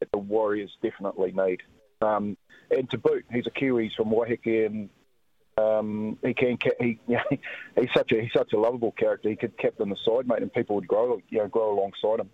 that 0.00 0.10
the 0.12 0.18
Warriors 0.18 0.70
definitely 0.82 1.32
need. 1.32 1.62
Um, 2.02 2.36
and 2.70 2.88
to 2.90 2.98
boot, 2.98 3.24
he's 3.32 3.46
a 3.46 3.50
Kiwi. 3.50 3.92
From 3.96 4.10
Waiheke, 4.10 4.66
and 4.66 4.90
um, 5.56 6.18
he 6.22 6.34
can 6.34 6.58
he 6.78 6.98
you 7.06 7.16
know, 7.30 7.38
he's 7.80 7.92
such 7.94 8.12
a 8.12 8.20
he's 8.20 8.32
such 8.32 8.52
a 8.52 8.58
lovable 8.58 8.92
character. 8.92 9.30
He 9.30 9.36
could 9.36 9.56
captain 9.56 9.88
the 9.88 9.96
side, 10.04 10.28
mate, 10.28 10.42
and 10.42 10.52
people 10.52 10.76
would 10.76 10.88
grow 10.88 11.20
you 11.30 11.38
know 11.38 11.48
grow 11.48 11.72
alongside 11.72 12.20
him. 12.20 12.30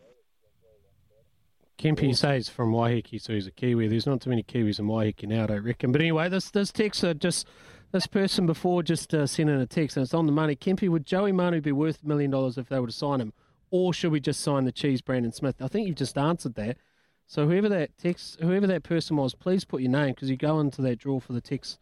Kempi 1.78 2.16
says 2.16 2.48
from 2.48 2.73
Waiheke, 2.73 3.20
so 3.20 3.35
he's 3.35 3.47
a 3.47 3.51
Kiwi. 3.51 3.89
There's 3.89 4.07
not 4.07 4.20
too 4.20 4.31
many 4.31 4.43
Kiwis 4.43 4.78
in 4.78 4.86
Waiheke 4.86 5.28
now, 5.28 5.44
I 5.44 5.47
don't 5.47 5.65
reckon. 5.65 5.93
But 5.93 6.01
anyway, 6.01 6.28
this 6.28 6.51
this 6.51 6.73
text 6.73 7.05
uh, 7.05 7.15
just 7.15 7.47
this 7.93 8.07
person 8.07 8.47
before 8.47 8.82
just 8.82 9.12
uh, 9.15 9.27
sent 9.27 9.51
in 9.51 9.61
a 9.61 9.66
text, 9.66 9.97
and 9.97 10.05
it's 10.05 10.15
on 10.15 10.27
the 10.27 10.32
money. 10.32 10.57
Kempi, 10.57 10.89
would 10.89 11.05
Joey 11.05 11.32
Manu 11.32 11.61
be 11.61 11.73
worth 11.73 12.03
a 12.03 12.07
million 12.09 12.31
dollars 12.31 12.57
if 12.57 12.69
they 12.69 12.81
were 12.81 12.86
to 12.86 12.93
sign 12.93 13.20
him, 13.20 13.32
or 13.70 13.93
should 13.93 14.12
we 14.12 14.20
just 14.20 14.40
sign 14.40 14.65
the 14.65 14.73
cheese 14.73 15.03
Brandon 15.03 15.32
Smith? 15.32 15.57
I 15.61 15.69
think 15.69 15.86
you've 15.86 15.97
just 15.97 16.16
answered 16.16 16.55
that. 16.55 16.78
So 17.27 17.47
whoever 17.47 17.69
that 17.69 17.98
text, 17.98 18.40
whoever 18.40 18.66
that 18.69 18.82
person 18.82 19.16
was, 19.16 19.35
please 19.35 19.65
put 19.65 19.82
your 19.82 19.90
name 19.90 20.15
because 20.15 20.31
you 20.31 20.36
go 20.36 20.61
into 20.61 20.81
that 20.82 20.98
draw 20.98 21.20
for 21.20 21.32
the 21.32 21.40
text 21.40 21.78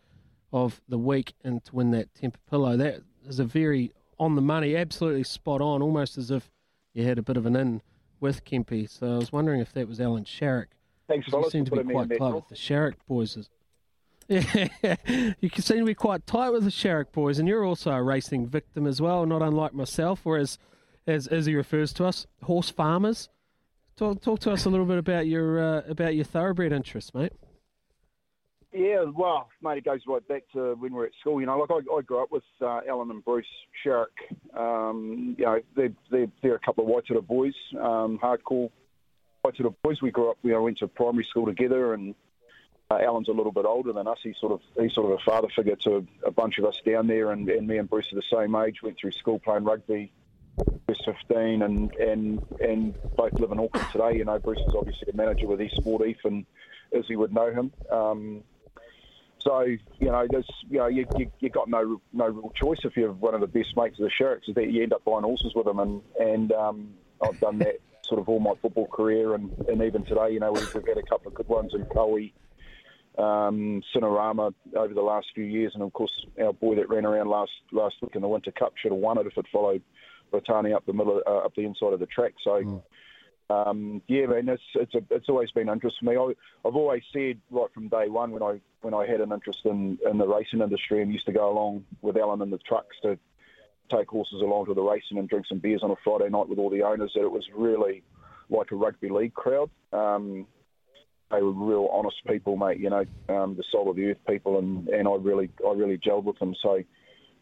of 0.53 0.81
the 0.89 0.99
week 0.99 1.35
and 1.45 1.63
to 1.65 1.75
win 1.75 1.91
that 1.91 2.13
Tempur 2.15 2.37
pillow. 2.49 2.77
That 2.77 3.03
is 3.29 3.39
a 3.39 3.45
very 3.45 3.93
on 4.19 4.35
the 4.35 4.43
money, 4.43 4.77
absolutely 4.77 5.25
spot 5.25 5.61
on, 5.61 5.83
almost 5.83 6.17
as 6.17 6.31
if 6.31 6.51
you 6.95 7.05
had 7.05 7.19
a 7.19 7.23
bit 7.23 7.37
of 7.37 7.47
an 7.47 7.57
in 7.57 7.83
with 8.25 8.45
Kempi. 8.45 8.89
So 8.91 9.15
I 9.15 9.19
was 9.19 9.31
wondering 9.31 9.61
if 9.61 9.73
that 9.75 9.87
was 9.87 10.01
Alan 10.01 10.25
Sharrock. 10.25 10.69
Thanks, 11.07 11.29
fellas, 11.29 11.45
You 11.47 11.51
seem 11.51 11.65
to 11.67 11.71
for 11.71 11.77
be 11.77 11.93
putting 11.93 12.09
me 12.09 12.15
in 12.15 12.19
quite 12.19 12.29
tight 12.31 12.35
with 12.35 12.49
the 12.49 12.55
Sharrock 12.57 12.95
boys. 13.07 13.37
Is- 13.37 13.51
Yeah, 14.83 14.97
you 15.41 15.51
seem 15.51 15.81
to 15.81 15.85
be 15.85 15.95
quite 15.95 16.27
tight 16.27 16.49
with 16.49 16.65
the 16.65 16.71
Sharrock 16.71 17.13
boys, 17.13 17.39
and 17.39 17.47
you're 17.47 17.63
also 17.65 17.91
a 17.93 18.03
racing 18.03 18.47
victim 18.47 18.87
as 18.87 18.99
well, 19.03 19.27
not 19.27 19.43
unlike 19.43 19.75
myself. 19.75 20.21
Whereas, 20.23 20.59
as 21.07 21.27
as 21.27 21.45
he 21.45 21.55
refers 21.55 21.93
to 21.95 22.07
us, 22.07 22.27
horse 22.43 22.71
farmers. 22.71 23.29
Talk, 23.97 24.23
talk 24.23 24.41
to 24.41 24.51
us 24.51 24.65
a 24.65 24.71
little 24.71 24.87
bit 24.87 24.97
about 24.97 25.27
your 25.27 25.63
uh, 25.63 25.83
about 25.87 26.15
your 26.15 26.25
thoroughbred 26.25 26.73
interests, 26.73 27.13
mate. 27.13 27.35
Yeah, 28.75 29.05
well, 29.05 29.49
mate, 29.63 29.79
it 29.79 29.85
goes 29.85 30.01
right 30.05 30.27
back 30.27 30.43
to 30.53 30.75
when 30.75 30.93
we 30.93 30.99
were 30.99 31.07
at 31.07 31.13
school. 31.21 31.39
You 31.39 31.47
know, 31.47 31.57
like 31.59 31.71
I, 31.71 31.95
I 31.95 32.03
grew 32.03 32.21
up 32.21 32.33
with 32.33 32.43
uh, 32.61 32.81
Alan 32.89 33.09
and 33.09 33.25
Bruce 33.25 33.47
Sharrock. 33.85 34.07
Um, 34.53 35.37
you 35.39 35.45
know, 35.45 35.61
they're, 35.77 35.93
they're, 36.11 36.27
they're 36.43 36.55
a 36.57 36.59
couple 36.59 36.85
of 36.85 36.91
Waitara 36.91 37.25
boys, 37.25 37.55
um, 37.81 38.19
hardcore 38.19 38.71
Waitara 39.47 39.73
boys. 39.85 40.03
We 40.03 40.11
grew 40.11 40.33
up, 40.33 40.39
you 40.43 40.51
know, 40.51 40.63
went 40.63 40.79
to 40.79 40.89
primary 40.89 41.25
school 41.25 41.47
together, 41.47 41.95
and 41.95 42.17
uh, 42.91 42.99
Alan's 43.01 43.29
a 43.29 43.33
little 43.33 43.53
bit 43.53 43.65
older 43.65 43.93
than 43.93 44.09
us. 44.09 44.19
He's 44.25 44.39
sort 44.41 44.51
of 44.51 44.61
he's 44.77 44.93
sort 44.93 45.13
of 45.13 45.21
a 45.21 45.23
father 45.23 45.49
figure 45.55 45.77
to 45.77 46.05
a, 46.27 46.33
bunch 46.33 46.59
of 46.59 46.65
us 46.65 46.81
down 46.85 47.07
there, 47.07 47.31
and, 47.31 47.49
and 47.49 47.69
me 47.69 47.79
and 47.79 47.89
Bruce 47.89 48.13
are 48.13 48.17
the 48.17 48.23
same 48.23 48.57
age. 48.57 48.83
Went 48.83 48.99
through 48.99 49.13
school 49.13 49.39
playing 49.39 49.63
rugby. 49.63 50.11
Bruce 50.87 51.01
15 51.05 51.63
and, 51.63 51.95
and 51.95 52.43
and 52.61 52.95
both 53.17 53.39
live 53.39 53.53
in 53.53 53.61
Auckland 53.61 53.87
today. 53.93 54.17
You 54.17 54.25
know, 54.25 54.39
Bruce 54.41 54.59
is 54.67 54.75
obviously 54.75 55.13
a 55.13 55.17
manager 55.17 55.47
with 55.47 55.63
East 55.63 55.77
Sport 55.77 56.03
and 56.25 56.45
Izzy 56.91 57.17
would 57.17 57.33
know 57.33 57.53
him. 57.53 57.73
Um, 57.91 58.45
so 59.45 59.61
you 59.61 59.79
know, 60.01 60.27
there's 60.29 60.49
you 60.69 60.79
know 60.79 60.87
you, 60.87 61.07
you 61.17 61.31
you 61.41 61.51
got 61.51 61.69
no 61.69 62.01
no 62.13 62.27
real 62.27 62.53
choice 62.57 62.79
if 62.85 62.97
you're 62.97 63.13
one 63.13 63.35
of 63.35 63.41
the 63.41 63.47
best 63.47 63.77
mates 63.77 63.99
of 63.99 64.05
the 64.05 64.11
Sharks 64.11 64.49
is 64.49 64.55
that 64.55 64.71
you 64.71 64.83
end 64.83 64.93
up 64.93 65.05
buying 65.05 65.23
horses 65.23 65.53
with 65.55 65.67
them 65.67 65.79
and 65.79 66.03
and 66.19 66.53
um, 66.53 66.95
I've 67.23 67.39
done 67.41 67.59
that 67.59 67.77
sort 68.05 68.21
of 68.21 68.29
all 68.29 68.41
my 68.41 68.55
football 68.61 68.87
career. 68.87 69.35
And, 69.35 69.51
and 69.69 69.83
even 69.83 70.05
today 70.05 70.31
you 70.31 70.41
know 70.41 70.53
we've, 70.53 70.73
had 70.73 70.99
a 70.99 71.03
couple 71.03 71.29
of 71.29 71.35
good 71.35 71.49
ones 71.49 71.73
in 71.75 71.85
Cowie, 71.85 72.33
um, 73.19 73.83
Cinerama 73.95 74.55
over 74.75 74.95
the 74.95 75.03
last 75.03 75.27
few 75.35 75.45
years. 75.45 75.73
And 75.75 75.83
of 75.83 75.93
course 75.93 76.27
our 76.41 76.55
boy 76.55 76.77
that 76.77 76.89
ran 76.89 77.05
around 77.05 77.29
last 77.29 77.53
last 77.71 77.97
week 78.01 78.13
in 78.15 78.23
the 78.23 78.29
Winter 78.29 78.53
Cup 78.53 78.75
should 78.81 78.93
have 78.93 79.01
won 79.01 79.19
it 79.19 79.27
if 79.27 79.37
it 79.37 79.47
followed 79.53 79.83
Britannia 80.31 80.77
up 80.77 80.87
the 80.87 80.95
middle 80.95 81.23
uh, 81.27 81.39
up 81.39 81.55
the 81.55 81.63
inside 81.63 81.93
of 81.93 82.01
the 82.01 82.07
track. 82.07 82.33
So. 82.43 82.83
Um, 83.51 84.01
yeah, 84.07 84.27
man, 84.27 84.49
it's 84.49 84.63
it's 84.75 84.95
a, 84.95 85.03
it's 85.11 85.29
always 85.29 85.51
been 85.51 85.69
an 85.69 85.75
interest 85.75 85.99
for 85.99 86.07
me. 86.07 86.17
I, 86.17 86.33
I've 86.67 86.77
always 86.77 87.03
said 87.13 87.41
right 87.51 87.73
from 87.75 87.89
day 87.89 88.09
one 88.09 88.31
when 88.31 88.43
I 88.43 88.61
when 88.81 88.95
I 88.95 89.07
had 89.07 89.21
an 89.21 89.33
interest 89.33 89.61
in, 89.65 89.99
in 90.09 90.19
the 90.19 90.27
racing 90.27 90.61
industry 90.61 91.03
and 91.03 91.13
used 91.13 91.27
to 91.27 91.33
go 91.33 91.51
along 91.51 91.85
with 92.01 92.17
Alan 92.17 92.43
in 92.43 92.51
the 92.51 92.59
trucks 92.59 92.97
to 93.03 93.19
take 93.91 94.09
horses 94.09 94.41
along 94.41 94.67
to 94.67 94.75
the 94.75 94.83
racing 94.83 95.19
and 95.19 95.29
drink 95.29 95.47
some 95.47 95.59
beers 95.59 95.83
on 95.83 95.91
a 95.91 95.97
Friday 96.03 96.31
night 96.31 96.49
with 96.49 96.59
all 96.59 96.71
the 96.71 96.83
owners. 96.83 97.13
That 97.15 97.23
it 97.23 97.33
was 97.33 97.47
really 97.55 98.03
like 98.49 98.71
a 98.71 98.77
rugby 98.77 99.11
league 99.11 99.35
crowd. 99.35 99.71
Um, 99.93 100.47
they 101.31 101.43
were 101.43 101.53
real 101.53 101.89
honest 101.93 102.17
people, 102.27 102.57
mate. 102.57 102.81
You 102.81 102.91
know, 102.91 103.05
um, 103.29 103.57
the 103.57 103.65
soul 103.71 103.91
of 103.91 103.97
the 103.97 104.11
earth 104.11 104.19
people, 104.27 104.59
and, 104.59 104.89
and 104.89 105.07
I 105.07 105.17
really 105.17 105.51
I 105.67 105.73
really 105.73 105.99
gelled 105.99 106.25
with 106.25 106.39
them. 106.39 106.55
So. 106.63 106.83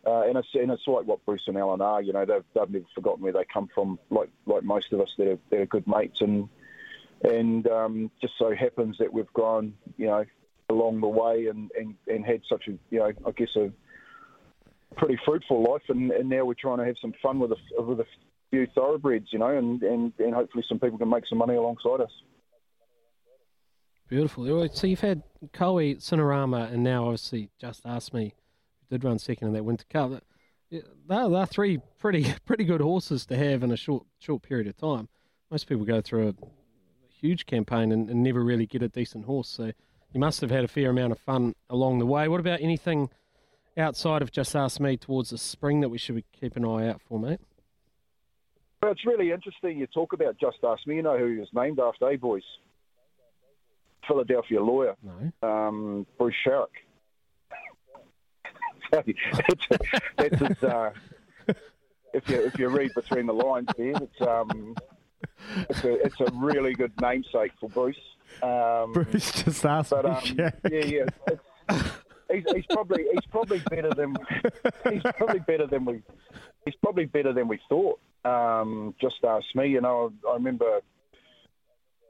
Uh, 0.04 0.22
and 0.22 0.36
it's 0.36 0.48
and 0.54 0.70
it's 0.70 0.86
like 0.86 1.06
what 1.06 1.24
Bruce 1.24 1.44
and 1.46 1.56
Alan 1.56 1.80
are. 1.80 2.02
You 2.02 2.12
know, 2.12 2.24
they've 2.24 2.44
they've 2.54 2.70
never 2.70 2.84
forgotten 2.94 3.22
where 3.22 3.32
they 3.32 3.44
come 3.44 3.68
from. 3.74 3.98
Like 4.10 4.30
like 4.46 4.64
most 4.64 4.92
of 4.92 5.00
us, 5.00 5.08
they're 5.16 5.38
they're 5.50 5.66
good 5.66 5.86
mates, 5.86 6.20
and 6.20 6.48
and 7.22 7.66
um, 7.68 8.10
just 8.20 8.34
so 8.38 8.54
happens 8.54 8.96
that 8.98 9.12
we've 9.12 9.32
grown, 9.32 9.74
you 9.96 10.06
know, 10.06 10.24
along 10.68 11.00
the 11.00 11.08
way, 11.08 11.46
and, 11.46 11.70
and, 11.78 11.94
and 12.08 12.24
had 12.24 12.40
such 12.48 12.66
a 12.66 12.72
you 12.90 12.98
know, 12.98 13.12
I 13.26 13.30
guess 13.30 13.54
a 13.56 13.70
pretty 14.96 15.18
fruitful 15.24 15.62
life, 15.70 15.82
and, 15.88 16.10
and 16.10 16.28
now 16.28 16.44
we're 16.44 16.54
trying 16.54 16.78
to 16.78 16.84
have 16.84 16.96
some 17.00 17.14
fun 17.22 17.38
with 17.38 17.52
a 17.52 17.82
with 17.82 18.00
a 18.00 18.06
few 18.50 18.66
thoroughbreds, 18.74 19.28
you 19.32 19.38
know, 19.38 19.56
and, 19.56 19.82
and, 19.82 20.12
and 20.18 20.34
hopefully 20.34 20.64
some 20.68 20.78
people 20.78 20.98
can 20.98 21.08
make 21.08 21.24
some 21.26 21.38
money 21.38 21.54
alongside 21.54 22.00
us. 22.00 22.10
beautiful. 24.08 24.68
So 24.68 24.86
you've 24.86 25.00
had 25.00 25.22
Koe, 25.52 25.76
Cinerama, 25.76 26.70
and 26.70 26.84
now 26.84 27.04
obviously 27.04 27.50
Just 27.58 27.86
Ask 27.86 28.12
Me, 28.12 28.34
did 28.92 29.04
run 29.04 29.18
second 29.18 29.48
in 29.48 29.54
that 29.54 29.64
Winter 29.64 29.86
Cup. 29.90 30.22
They're, 30.70 30.82
they're 31.28 31.46
three 31.46 31.78
pretty 31.98 32.34
pretty 32.44 32.64
good 32.64 32.80
horses 32.80 33.26
to 33.26 33.36
have 33.36 33.62
in 33.62 33.72
a 33.72 33.76
short 33.76 34.04
short 34.18 34.42
period 34.42 34.66
of 34.68 34.76
time. 34.76 35.08
Most 35.50 35.66
people 35.66 35.84
go 35.84 36.00
through 36.00 36.28
a 36.28 36.34
huge 37.08 37.46
campaign 37.46 37.92
and, 37.92 38.08
and 38.08 38.22
never 38.22 38.44
really 38.44 38.66
get 38.66 38.82
a 38.82 38.88
decent 38.88 39.24
horse. 39.24 39.48
So 39.48 39.72
you 40.12 40.20
must 40.20 40.40
have 40.40 40.50
had 40.50 40.64
a 40.64 40.68
fair 40.68 40.90
amount 40.90 41.12
of 41.12 41.18
fun 41.18 41.54
along 41.68 41.98
the 41.98 42.06
way. 42.06 42.28
What 42.28 42.40
about 42.40 42.60
anything 42.60 43.08
outside 43.76 44.22
of 44.22 44.30
Just 44.30 44.54
Ask 44.54 44.80
Me 44.80 44.96
towards 44.96 45.30
the 45.30 45.38
spring 45.38 45.80
that 45.80 45.88
we 45.88 45.98
should 45.98 46.22
keep 46.32 46.56
an 46.56 46.64
eye 46.64 46.88
out 46.88 47.00
for, 47.00 47.18
mate? 47.18 47.40
Well, 48.82 48.92
it's 48.92 49.06
really 49.06 49.30
interesting 49.30 49.78
you 49.78 49.86
talk 49.86 50.12
about 50.12 50.38
Just 50.38 50.58
Ask 50.64 50.86
Me. 50.86 50.96
You 50.96 51.02
know 51.02 51.18
who 51.18 51.28
he 51.28 51.38
was 51.38 51.48
named 51.54 51.78
after, 51.80 52.10
eh, 52.10 52.16
boys? 52.16 52.42
Philadelphia 54.06 54.62
lawyer, 54.62 54.96
no. 55.02 55.48
um, 55.48 56.06
Bruce 56.18 56.34
Sharrock. 56.46 56.66
it's, 60.18 60.62
uh, 60.62 60.90
if 62.12 62.28
you 62.28 62.42
if 62.42 62.58
you 62.58 62.68
read 62.68 62.92
between 62.94 63.26
the 63.26 63.32
lines 63.32 63.68
there, 63.76 63.94
it's 63.96 64.20
um, 64.20 64.76
it's 65.70 65.84
a 65.84 66.04
it's 66.04 66.20
a 66.20 66.30
really 66.34 66.74
good 66.74 66.92
namesake 67.00 67.52
for 67.58 67.68
Bruce. 67.70 67.96
Um, 68.42 68.92
Bruce 68.92 69.44
just 69.44 69.64
asked 69.64 69.90
but, 69.90 70.04
me. 70.04 70.10
um, 70.10 70.22
yeah. 70.38 70.50
yeah, 70.70 71.06
he's, 72.30 72.44
he's 72.54 72.66
probably 72.66 73.04
he's 73.12 73.26
probably 73.30 73.62
better 73.70 73.90
than 73.94 74.16
he's 74.90 75.02
probably 75.16 75.40
better 75.40 75.66
than 75.66 75.84
we 75.84 76.02
he's 76.64 76.74
probably 76.82 77.06
better 77.06 77.32
than 77.32 77.48
we 77.48 77.58
thought. 77.68 77.98
Um, 78.24 78.94
just 79.00 79.16
ask 79.26 79.46
me. 79.54 79.68
You 79.68 79.80
know, 79.80 80.12
I, 80.26 80.30
I 80.30 80.34
remember 80.34 80.80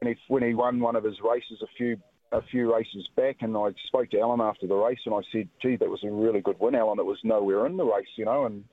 when 0.00 0.14
he 0.14 0.20
when 0.28 0.42
he 0.42 0.54
won 0.54 0.80
one 0.80 0.96
of 0.96 1.04
his 1.04 1.20
races 1.20 1.62
a 1.62 1.68
few 1.76 1.96
a 2.32 2.42
few 2.42 2.72
races 2.72 3.08
back, 3.14 3.36
and 3.40 3.56
I 3.56 3.68
spoke 3.86 4.10
to 4.10 4.20
Alan 4.20 4.40
after 4.40 4.66
the 4.66 4.74
race, 4.74 5.00
and 5.04 5.14
I 5.14 5.20
said, 5.30 5.48
"Gee, 5.60 5.76
that 5.76 5.88
was 5.88 6.02
a 6.02 6.10
really 6.10 6.40
good 6.40 6.58
win, 6.58 6.74
Alan. 6.74 6.98
It 6.98 7.06
was 7.06 7.18
nowhere 7.22 7.66
in 7.66 7.76
the 7.76 7.84
race, 7.84 8.08
you 8.16 8.24
know." 8.24 8.46
And 8.46 8.64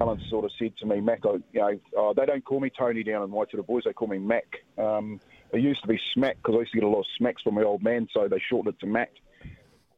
Alan 0.00 0.20
sort 0.28 0.44
of 0.44 0.52
said 0.58 0.76
to 0.78 0.86
me, 0.86 1.00
"Mac, 1.00 1.24
I, 1.24 1.32
you 1.52 1.60
know, 1.60 1.80
oh, 1.96 2.14
they 2.14 2.26
don't 2.26 2.44
call 2.44 2.60
me 2.60 2.70
Tony 2.70 3.02
down 3.02 3.22
in 3.22 3.30
Waitara 3.30 3.66
Boys; 3.66 3.84
they 3.84 3.92
call 3.92 4.08
me 4.08 4.18
Mac. 4.18 4.46
Um, 4.78 5.20
it 5.52 5.60
used 5.60 5.82
to 5.82 5.88
be 5.88 6.00
Smack 6.14 6.36
because 6.36 6.54
I 6.54 6.58
used 6.60 6.72
to 6.72 6.78
get 6.78 6.86
a 6.86 6.88
lot 6.88 7.00
of 7.00 7.06
smacks 7.16 7.42
from 7.42 7.54
my 7.54 7.62
old 7.62 7.82
man, 7.82 8.08
so 8.12 8.28
they 8.28 8.38
shortened 8.38 8.74
it 8.74 8.80
to 8.80 8.86
Mac." 8.86 9.10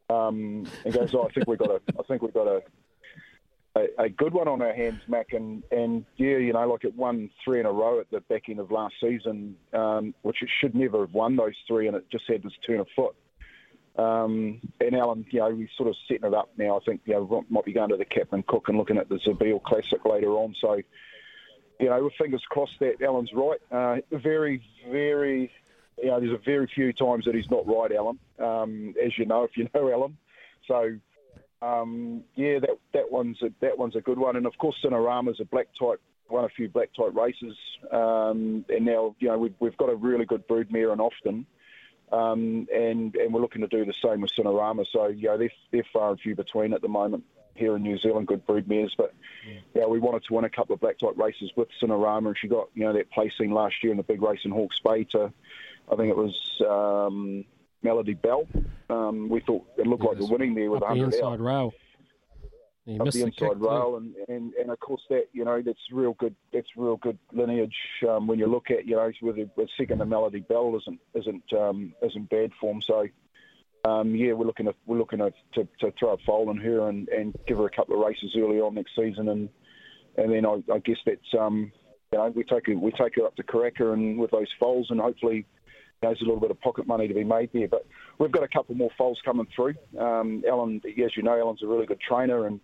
Um, 0.09 0.67
and 0.85 0.95
goes, 0.95 1.15
oh, 1.15 1.27
"I 1.29 1.33
think 1.33 1.49
we 1.49 1.57
got 1.57 1.71
a, 1.71 1.81
I 1.99 2.03
think 2.05 2.23
we 2.23 2.31
got 2.31 2.47
a." 2.47 2.63
A, 3.75 4.11
good 4.11 4.35
one 4.35 4.49
on 4.49 4.61
our 4.61 4.75
hands, 4.75 5.01
Mac, 5.09 5.33
and, 5.33 5.63
and 5.71 6.05
yeah, 6.17 6.37
you 6.37 6.53
know, 6.53 6.69
like 6.69 6.85
it 6.85 6.95
won 6.95 7.31
three 7.43 7.59
in 7.59 7.65
a 7.65 7.73
row 7.73 8.01
at 8.01 8.11
the 8.11 8.21
back 8.21 8.51
end 8.51 8.61
of 8.61 8.71
last 8.71 8.95
season, 9.01 9.57
um, 9.73 10.15
which 10.21 10.43
it 10.43 10.51
should 10.61 10.75
never 10.75 11.01
have 11.01 11.15
won 11.15 11.37
those 11.37 11.55
three, 11.67 11.87
and 11.87 11.97
it 11.97 12.05
just 12.11 12.25
had 12.29 12.43
this 12.43 12.53
turn 12.67 12.81
of 12.81 12.87
foot. 12.95 13.15
Um, 13.97 14.61
and 14.81 14.95
Alan, 14.95 15.25
you 15.31 15.41
know, 15.41 15.51
we're 15.51 15.69
sort 15.77 15.89
of 15.89 15.97
setting 16.07 16.27
it 16.27 16.35
up 16.35 16.51
now. 16.59 16.77
I 16.77 16.81
think, 16.85 17.01
you 17.07 17.15
know, 17.15 17.45
might 17.49 17.65
be 17.65 17.73
going 17.73 17.91
to 17.91 17.97
the 17.97 18.05
Captain 18.05 18.45
Cook 18.47 18.69
and 18.69 18.77
looking 18.77 18.99
at 18.99 19.09
the 19.09 19.17
Zabeel 19.27 19.63
Classic 19.63 20.05
later 20.05 20.33
on. 20.33 20.55
So, 20.61 20.81
you 21.81 21.89
know, 21.89 22.11
fingers 22.19 22.43
crossed 22.49 22.79
that 22.81 23.03
Alan's 23.03 23.33
right. 23.35 23.61
Uh, 23.71 23.97
very, 24.13 24.63
very, 24.91 25.51
you 25.99 26.09
know, 26.09 26.21
there's 26.21 26.33
a 26.33 26.43
very 26.45 26.71
few 26.75 26.93
times 26.93 27.25
that 27.25 27.35
he's 27.35 27.51
not 27.51 27.67
right, 27.67 27.93
Alan, 27.93 28.19
um, 28.39 28.95
as 29.03 29.13
you 29.19 29.27
know, 29.27 29.45
if 29.45 29.57
you 29.57 29.69
know 29.75 29.91
Alan. 29.91 30.17
So, 30.69 30.97
um, 31.63 32.25
yeah, 32.35 32.59
that 32.59 32.71
that 32.93 33.11
one's 33.11 33.41
a, 33.41 33.51
that 33.61 33.79
one's 33.79 33.95
a 33.95 34.01
good 34.01 34.19
one, 34.19 34.37
and 34.37 34.47
of 34.47 34.59
course, 34.59 34.77
Cinerama's 34.85 35.41
a 35.41 35.45
black 35.45 35.69
type, 35.79 36.01
won 36.29 36.45
a 36.45 36.49
few 36.49 36.69
black 36.69 36.91
type 36.93 37.15
races, 37.15 37.57
um, 37.93 38.65
and 38.69 38.85
now 38.85 39.15
you 39.21 39.29
know 39.29 39.39
we've, 39.39 39.55
we've 39.61 39.77
got 39.77 39.89
a 39.89 39.95
really 39.95 40.25
good 40.25 40.47
broodmare 40.49 40.93
in 40.93 41.01
Often, 41.01 41.47
um, 42.11 42.67
and 42.75 43.15
and 43.15 43.33
we're 43.33 43.41
looking 43.41 43.63
to 43.63 43.69
do 43.69 43.85
the 43.85 43.95
same 44.05 44.23
with 44.23 44.33
Cinerama. 44.33 44.85
So 44.93 45.07
you 45.07 45.29
know 45.29 45.39
they're 45.39 45.53
they're 45.71 45.87
far 45.93 46.11
and 46.11 46.21
few 46.21 46.35
between 46.35 46.73
at 46.73 46.83
the 46.83 46.89
moment 46.89 47.23
here 47.55 47.77
in 47.77 47.83
New 47.83 47.99
Zealand, 47.99 48.27
good 48.27 48.45
broodmares. 48.45 48.91
But 48.97 49.15
yeah, 49.75 49.87
we 49.87 50.01
wanted 50.01 50.25
to 50.25 50.35
win 50.35 50.45
a 50.45 50.51
couple 50.51 50.75
of 50.75 50.81
black 50.81 50.99
type 50.99 51.17
races 51.17 51.53
with 51.55 51.69
Cinerama, 51.81 52.29
and 52.29 52.39
she 52.39 52.49
got 52.49 52.71
you 52.75 52.83
know 52.83 52.93
that 52.95 53.13
placing 53.13 53.53
last 53.53 53.77
year 53.85 53.93
in 53.93 53.99
the 53.99 54.03
big 54.03 54.21
race 54.21 54.41
in 54.45 54.51
Hawke's 54.51 54.81
Bay 54.81 55.05
to, 55.13 55.33
I 55.91 55.95
think 55.95 56.11
it 56.11 56.17
was. 56.17 56.61
Um, 56.69 57.45
Melody 57.83 58.15
Bell. 58.15 58.47
Um, 58.91 59.29
we 59.29 59.41
thought 59.41 59.65
it 59.79 59.87
looked 59.87 60.05
like 60.05 60.19
the 60.19 60.27
winning 60.27 60.55
there 60.55 60.71
with 60.71 60.83
Up 60.83 60.89
the 60.91 61.01
100 61.01 61.15
inside 61.15 61.33
out. 61.35 61.41
rail. 61.41 61.75
You 62.85 62.99
Up 62.99 63.05
missed 63.07 63.15
the 63.15 63.21
the 63.21 63.27
inside 63.27 63.49
kick 63.49 63.61
rail, 63.61 63.97
and, 63.97 64.15
and, 64.29 64.53
and 64.55 64.71
of 64.71 64.81
course 64.81 65.03
that 65.09 65.27
you 65.33 65.45
know 65.45 65.63
that's 65.63 65.79
real 65.93 66.15
good. 66.15 66.35
That's 66.53 66.67
real 66.77 66.97
good 66.97 67.19
lineage 67.33 67.77
um, 68.09 68.27
when 68.27 68.39
you 68.39 68.47
look 68.47 68.71
at 68.71 68.87
you 68.87 68.97
know 68.97 69.11
with, 69.23 69.37
with 69.57 69.69
second 69.79 69.99
to 69.99 70.07
Melody 70.07 70.41
Bell 70.41 70.77
isn't 70.77 71.01
isn't 71.15 71.53
um, 71.53 71.95
isn't 72.03 72.29
bad 72.29 72.51
form. 72.61 72.83
So 72.83 73.07
um, 73.85 74.15
yeah, 74.15 74.33
we're 74.33 74.47
looking 74.47 74.69
at 74.69 74.75
we're 74.87 74.99
looking 74.99 75.21
at, 75.21 75.33
to, 75.55 75.67
to 75.81 75.93
throw 75.99 76.11
a 76.15 76.19
foal 76.19 76.51
in 76.51 76.57
her 76.59 76.89
and, 76.89 77.09
and 77.09 77.37
give 77.47 77.59
her 77.59 77.67
a 77.67 77.71
couple 77.71 77.95
of 77.95 78.07
races 78.07 78.33
early 78.37 78.61
on 78.61 78.75
next 78.75 78.95
season, 78.97 79.29
and 79.29 79.49
and 80.17 80.33
then 80.33 80.45
I, 80.45 80.63
I 80.73 80.79
guess 80.79 80.99
that's 81.07 81.35
um, 81.39 81.73
you 82.13 82.19
know 82.19 82.29
we 82.35 82.45
take 82.45 82.67
her, 82.67 82.75
we 82.77 82.91
take 82.93 83.15
her 83.17 83.27
up 83.27 83.37
to 83.37 83.43
Karaka 83.43 83.93
and 83.93 84.19
with 84.19 84.31
those 84.33 84.49
foals, 84.59 84.89
and 84.91 85.01
hopefully 85.01 85.47
there's 86.03 86.21
a 86.21 86.25
little 86.25 86.41
bit 86.41 86.51
of 86.51 86.61
pocket 86.61 86.87
money 86.87 87.09
to 87.09 87.15
be 87.15 87.25
made 87.25 87.51
there. 87.53 87.69
But 87.69 87.87
we've 88.19 88.31
got 88.31 88.43
a 88.43 88.49
couple 88.49 88.75
more 88.75 88.91
foals 88.99 89.21
coming 89.25 89.47
through. 89.55 89.75
Um, 89.99 90.43
Alan, 90.47 90.83
as 90.85 91.17
you 91.17 91.23
know, 91.23 91.39
Alan's 91.39 91.63
a 91.63 91.67
really 91.67 91.87
good 91.87 92.01
trainer, 92.01 92.47
and 92.47 92.61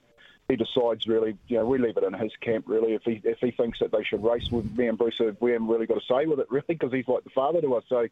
he 0.49 0.57
decides 0.57 1.07
really. 1.07 1.37
You 1.47 1.59
know, 1.59 1.67
we 1.67 1.79
leave 1.79 1.97
it 1.97 2.05
in 2.05 2.13
his 2.13 2.33
camp 2.41 2.65
really. 2.69 2.95
If 2.95 3.03
he 3.05 3.21
if 3.25 3.39
he 3.39 3.53
thinks 3.53 3.79
that 3.79 3.93
they 3.93 4.05
should 4.05 4.23
race, 4.23 4.51
with 4.51 4.77
me 4.77 4.89
and 4.89 4.99
Bruce, 4.99 5.21
we 5.41 5.53
haven't 5.53 5.69
really 5.69 5.87
got 5.87 5.99
a 5.99 6.07
say 6.07 6.27
with 6.27 6.41
it 6.41 6.51
really 6.51 6.65
because 6.69 6.93
he's 6.93 7.09
like 7.09 7.25
the 7.25 7.31
father 7.31 7.61
to 7.61 7.75
us. 7.75 7.85
So 7.89 8.07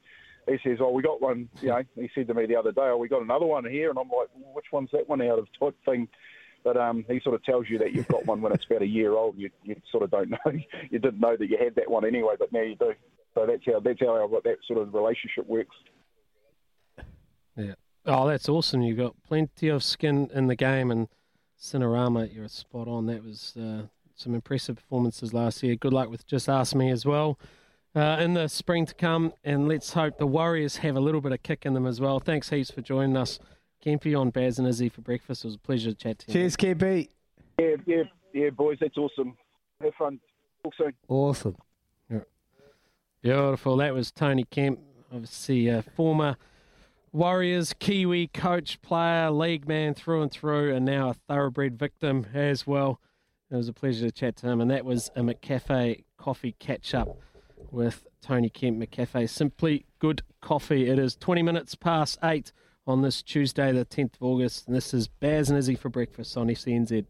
he 0.47 0.59
says, 0.63 0.79
"Oh, 0.81 0.91
we 0.91 1.03
got 1.03 1.21
one." 1.21 1.49
You 1.61 1.69
know, 1.69 1.83
he 1.95 2.11
said 2.15 2.29
to 2.29 2.35
me 2.35 2.47
the 2.47 2.57
other 2.57 2.73
day, 2.73 2.83
"Oh, 2.83 2.97
we 2.97 3.09
got 3.09 3.23
another 3.23 3.47
one 3.47 3.65
here," 3.65 3.91
and 3.91 3.99
I'm 3.99 4.09
like, 4.09 4.29
"Which 4.55 4.67
one's 4.73 4.91
that 4.93 5.09
one 5.09 5.21
out 5.23 5.39
of 5.39 5.49
type 5.59 5.77
thing?" 5.85 6.09
But 6.63 6.77
um, 6.77 7.05
he 7.09 7.21
sort 7.21 7.37
of 7.37 7.45
tells 7.45 7.69
you 7.69 7.79
that 7.79 7.93
you've 7.93 8.09
got 8.09 8.27
one 8.27 8.41
when 8.41 8.53
it's 8.53 8.65
about 8.65 8.83
a 8.83 8.87
year 8.87 9.13
old. 9.13 9.39
You, 9.39 9.51
you 9.63 9.81
sort 9.91 10.03
of 10.03 10.11
don't 10.11 10.31
know. 10.31 10.39
You 10.91 10.99
didn't 10.99 11.21
know 11.21 11.37
that 11.37 11.49
you 11.49 11.57
had 11.59 11.77
that 11.77 11.91
one 11.91 12.05
anyway, 12.05 12.35
but 12.39 12.53
now 12.53 12.63
you 12.63 12.75
do. 12.75 12.93
So 13.37 13.45
that's 13.47 13.63
how 13.67 13.81
that's 13.81 14.01
how 14.01 14.09
our, 14.09 14.29
that 14.45 14.57
sort 14.67 14.81
of 14.81 14.95
relationship 14.95 15.47
works. 15.47 15.77
Yeah. 17.55 17.75
Oh, 18.07 18.27
that's 18.27 18.49
awesome. 18.49 18.83
You've 18.83 18.97
got 18.97 19.15
plenty 19.23 19.69
of 19.69 19.85
skin 19.85 20.31
in 20.33 20.47
the 20.47 20.57
game, 20.57 20.91
and 20.91 21.09
Cinerama, 21.61 22.35
you're 22.35 22.49
spot 22.49 22.89
on. 22.89 23.07
That 23.07 23.23
was 23.23 23.55
uh, 23.57 23.83
some 24.15 24.35
impressive 24.35 24.77
performances 24.77 25.35
last 25.35 25.63
year. 25.63 25.77
Good 25.77 25.93
luck 25.93 26.09
with 26.09 26.27
Just 26.27 26.49
Ask 26.49 26.75
Me 26.75 26.91
as 26.91 27.05
well 27.05 27.39
uh, 27.95 28.17
in 28.21 28.33
the 28.35 28.49
spring 28.49 28.87
to 28.87 28.95
come, 28.95 29.35
and 29.45 29.69
let's 29.69 29.93
hope 29.93 30.17
the 30.17 30.27
Warriors 30.27 30.79
have 30.79 30.97
a 30.97 31.01
little 31.01 31.21
bit 31.21 31.33
of 31.33 31.43
kick 31.43 31.67
in 31.67 31.75
them 31.75 31.87
as 31.87 32.01
well. 32.01 32.21
Thanks 32.21 32.49
heaps 32.49 32.71
for 32.71 32.81
joining 32.81 33.17
us. 33.17 33.39
Kempy 33.85 34.19
on 34.19 34.31
Baz 34.31 34.59
and 34.59 34.67
Izzy 34.67 34.89
for 34.89 35.03
breakfast. 35.03 35.45
It 35.45 35.49
was 35.49 35.55
a 35.57 35.59
pleasure 35.59 35.91
to 35.91 35.97
chat 35.97 36.19
to 36.21 36.27
you. 36.29 36.33
Cheers, 36.33 36.57
KB. 36.57 37.09
Yeah, 37.59 37.77
yeah, 37.87 38.03
yeah, 38.33 38.51
boys. 38.51 38.79
That's 38.81 38.97
awesome. 38.97 39.37
Have 39.83 39.95
fun. 39.95 40.21
Talk 40.63 40.75
soon. 40.77 40.93
Awesome. 41.09 41.57
Beautiful. 43.27 43.79
That 43.79 43.93
was 43.93 44.13
Tony 44.13 44.45
Kemp, 44.45 44.79
obviously 45.13 45.67
a 45.67 45.83
former 45.83 46.37
Warriors 47.11 47.73
Kiwi 47.77 48.29
coach, 48.29 48.81
player, 48.83 49.33
league 49.33 49.67
man 49.67 49.95
through 49.95 50.23
and 50.23 50.31
through, 50.31 50.73
and 50.73 50.85
now 50.85 51.09
a 51.09 51.15
thoroughbred 51.15 51.77
victim 51.77 52.27
as 52.33 52.69
well. 52.69 53.01
It 53.51 53.57
was 53.57 53.69
a 53.69 53.73
pleasure 53.73 54.07
to 54.07 54.13
chat 54.13 54.37
to 54.37 54.47
him, 54.47 54.61
and 54.61 54.71
that 54.71 54.85
was 54.85 55.11
a 55.17 55.23
McCafe 55.23 56.05
coffee 56.17 56.55
catch 56.61 56.95
up 56.95 57.19
with 57.73 58.07
Tony 58.23 58.49
Kemp. 58.49 58.79
McCafe, 58.79 59.29
simply 59.29 59.87
good 59.99 60.23
coffee. 60.41 60.89
It 60.89 61.01
is 61.01 61.17
20 61.17 61.43
minutes 61.43 61.75
past 61.75 62.21
eight 62.23 62.53
on 62.87 63.03
this 63.03 63.23
Tuesday, 63.23 63.73
the 63.73 63.85
10th 63.85 64.15
of 64.15 64.23
August, 64.23 64.69
and 64.69 64.77
this 64.77 64.95
is 64.95 65.09
Baz 65.09 65.51
and 65.51 65.59
Izzy 65.59 65.75
for 65.75 65.89
breakfast 65.89 66.37
on 66.37 66.47
SENZ. 66.47 67.05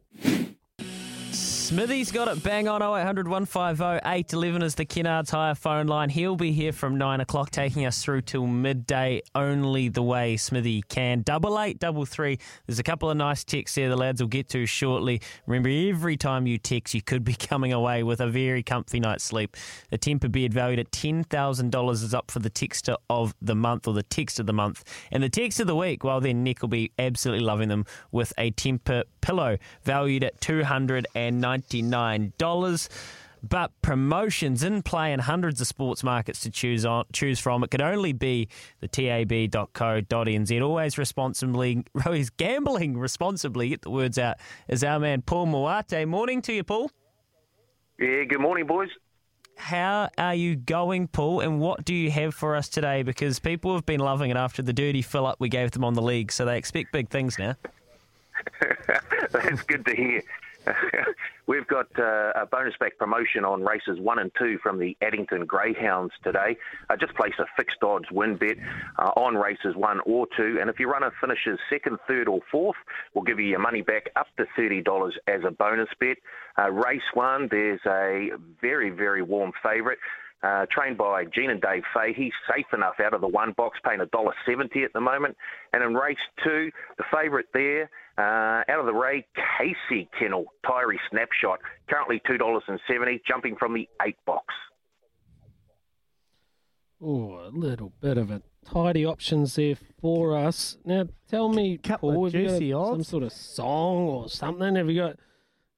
Smithy's 1.66 2.12
got 2.12 2.28
it 2.28 2.44
bang 2.44 2.68
on 2.68 2.80
0800 2.80 3.26
150 3.26 4.08
811 4.08 4.62
is 4.62 4.76
the 4.76 4.86
Kennards 4.86 5.30
Hire 5.30 5.56
phone 5.56 5.88
line. 5.88 6.10
He'll 6.10 6.36
be 6.36 6.52
here 6.52 6.70
from 6.70 6.96
9 6.96 7.20
o'clock, 7.20 7.50
taking 7.50 7.84
us 7.84 8.04
through 8.04 8.20
till 8.20 8.46
midday, 8.46 9.20
only 9.34 9.88
the 9.88 10.00
way 10.00 10.36
Smithy 10.36 10.82
can. 10.82 11.22
Double 11.22 11.60
eight, 11.60 11.80
double 11.80 12.04
three. 12.04 12.38
There's 12.66 12.78
a 12.78 12.84
couple 12.84 13.10
of 13.10 13.16
nice 13.16 13.42
texts 13.42 13.74
there 13.74 13.88
the 13.88 13.96
lads 13.96 14.22
will 14.22 14.28
get 14.28 14.48
to 14.50 14.64
shortly. 14.64 15.20
Remember, 15.48 15.68
every 15.68 16.16
time 16.16 16.46
you 16.46 16.56
text, 16.56 16.94
you 16.94 17.02
could 17.02 17.24
be 17.24 17.34
coming 17.34 17.72
away 17.72 18.04
with 18.04 18.20
a 18.20 18.28
very 18.28 18.62
comfy 18.62 19.00
night's 19.00 19.24
sleep. 19.24 19.56
The 19.90 19.98
Tempur 19.98 20.30
bed 20.30 20.54
valued 20.54 20.78
at 20.78 20.92
$10,000 20.92 21.90
is 21.90 22.14
up 22.14 22.30
for 22.30 22.38
the 22.38 22.50
texter 22.50 22.94
of 23.10 23.34
the 23.42 23.56
month 23.56 23.88
or 23.88 23.94
the 23.94 24.04
text 24.04 24.38
of 24.38 24.46
the 24.46 24.52
month. 24.52 24.84
And 25.10 25.20
the 25.20 25.28
text 25.28 25.58
of 25.58 25.66
the 25.66 25.74
week, 25.74 26.04
well, 26.04 26.20
then 26.20 26.44
Nick 26.44 26.62
will 26.62 26.68
be 26.68 26.92
absolutely 26.96 27.44
loving 27.44 27.70
them 27.70 27.86
with 28.12 28.32
a 28.38 28.52
Tempur 28.52 29.02
pillow 29.20 29.58
valued 29.82 30.22
at 30.22 30.40
$299. 31.62 32.88
But 33.42 33.70
promotions 33.82 34.62
in 34.64 34.82
play 34.82 35.12
in 35.12 35.20
hundreds 35.20 35.60
of 35.60 35.66
sports 35.66 36.02
markets 36.02 36.40
to 36.40 36.50
choose 36.50 36.84
on 36.84 37.04
choose 37.12 37.38
from. 37.38 37.62
It 37.62 37.70
could 37.70 37.82
only 37.82 38.12
be 38.12 38.48
the 38.80 38.88
tab.co.nz. 38.88 40.62
Always 40.62 40.98
responsibly, 40.98 41.84
always 42.04 42.30
gambling 42.30 42.98
responsibly. 42.98 43.68
Get 43.68 43.82
the 43.82 43.90
words 43.90 44.18
out. 44.18 44.36
Is 44.68 44.82
our 44.82 44.98
man 44.98 45.22
Paul 45.22 45.46
Moate. 45.46 46.08
Morning 46.08 46.42
to 46.42 46.52
you, 46.52 46.64
Paul. 46.64 46.90
Yeah, 48.00 48.24
good 48.24 48.40
morning, 48.40 48.66
boys. 48.66 48.90
how 49.56 50.10
are 50.18 50.34
you 50.34 50.56
going, 50.56 51.08
Paul, 51.08 51.40
and 51.40 51.60
what 51.60 51.84
do 51.84 51.94
you 51.94 52.10
have 52.10 52.34
for 52.34 52.56
us 52.56 52.68
today? 52.68 53.02
Because 53.02 53.38
people 53.38 53.74
have 53.74 53.86
been 53.86 54.00
loving 54.00 54.30
it 54.30 54.36
after 54.36 54.62
the 54.62 54.72
dirty 54.72 55.02
fill 55.02 55.26
up 55.26 55.36
we 55.38 55.48
gave 55.48 55.70
them 55.70 55.84
on 55.84 55.94
the 55.94 56.02
league, 56.02 56.32
so 56.32 56.44
they 56.44 56.58
expect 56.58 56.92
big 56.92 57.08
things 57.10 57.38
now. 57.38 57.54
That's 59.30 59.62
good 59.62 59.84
to 59.86 59.94
hear. 59.96 60.22
We've 61.46 61.66
got 61.66 61.86
uh, 61.98 62.32
a 62.34 62.46
bonus 62.46 62.74
back 62.78 62.98
promotion 62.98 63.44
on 63.44 63.62
races 63.62 63.98
one 64.00 64.18
and 64.18 64.30
two 64.38 64.58
from 64.62 64.78
the 64.78 64.96
Addington 65.02 65.46
Greyhounds 65.46 66.12
today. 66.24 66.56
I 66.90 66.96
just 66.96 67.14
place 67.14 67.34
a 67.38 67.44
fixed 67.56 67.82
odds 67.82 68.06
win 68.10 68.36
bet 68.36 68.56
uh, 68.98 69.10
on 69.16 69.36
races 69.36 69.76
one 69.76 70.00
or 70.06 70.26
two, 70.36 70.58
and 70.60 70.68
if 70.68 70.78
your 70.78 70.90
runner 70.90 71.12
finishes 71.20 71.58
second, 71.70 71.98
third, 72.08 72.28
or 72.28 72.40
fourth, 72.50 72.76
we'll 73.14 73.24
give 73.24 73.38
you 73.38 73.46
your 73.46 73.60
money 73.60 73.82
back 73.82 74.10
up 74.16 74.26
to 74.38 74.46
thirty 74.56 74.82
dollars 74.82 75.14
as 75.28 75.42
a 75.46 75.50
bonus 75.50 75.88
bet. 76.00 76.16
Uh, 76.58 76.70
race 76.70 77.00
one, 77.14 77.48
there's 77.50 77.80
a 77.86 78.30
very 78.60 78.90
very 78.90 79.22
warm 79.22 79.52
favourite. 79.62 79.98
Uh, 80.42 80.66
trained 80.70 80.98
by 80.98 81.24
Gene 81.24 81.50
and 81.50 81.62
Dave 81.62 81.82
Fay. 81.94 82.12
He's 82.12 82.32
safe 82.48 82.66
enough 82.72 83.00
out 83.02 83.14
of 83.14 83.22
the 83.22 83.26
one 83.26 83.52
box, 83.56 83.78
paying 83.84 84.00
$1.70 84.00 84.84
at 84.84 84.92
the 84.92 85.00
moment. 85.00 85.34
And 85.72 85.82
in 85.82 85.94
race 85.94 86.18
two, 86.44 86.70
the 86.98 87.04
favourite 87.10 87.46
there, 87.54 87.90
uh, 88.18 88.62
out 88.68 88.80
of 88.80 88.86
the 88.86 88.94
Ray 88.94 89.26
Casey 89.58 90.08
kennel, 90.18 90.46
Tyree 90.66 91.00
Snapshot, 91.10 91.60
currently 91.88 92.20
two 92.26 92.38
dollars 92.38 92.62
and 92.68 92.80
seventy, 92.88 93.20
jumping 93.26 93.56
from 93.56 93.74
the 93.74 93.88
eight 94.06 94.16
box. 94.26 94.54
Oh, 97.02 97.40
a 97.46 97.50
little 97.50 97.92
bit 98.00 98.16
of 98.16 98.30
a 98.30 98.40
tidy 98.64 99.04
options 99.04 99.54
there 99.56 99.76
for 100.00 100.36
us. 100.36 100.78
Now, 100.84 101.08
tell 101.28 101.50
me, 101.50 101.78
Paul, 101.78 102.26
of 102.26 102.32
have 102.32 102.40
you 102.40 102.48
got 102.48 102.58
juicy 102.58 102.70
some 102.72 103.04
sort 103.04 103.22
of 103.22 103.32
song 103.32 104.08
or 104.08 104.28
something? 104.28 104.76
Have 104.76 104.88
you 104.88 105.00
got? 105.00 105.16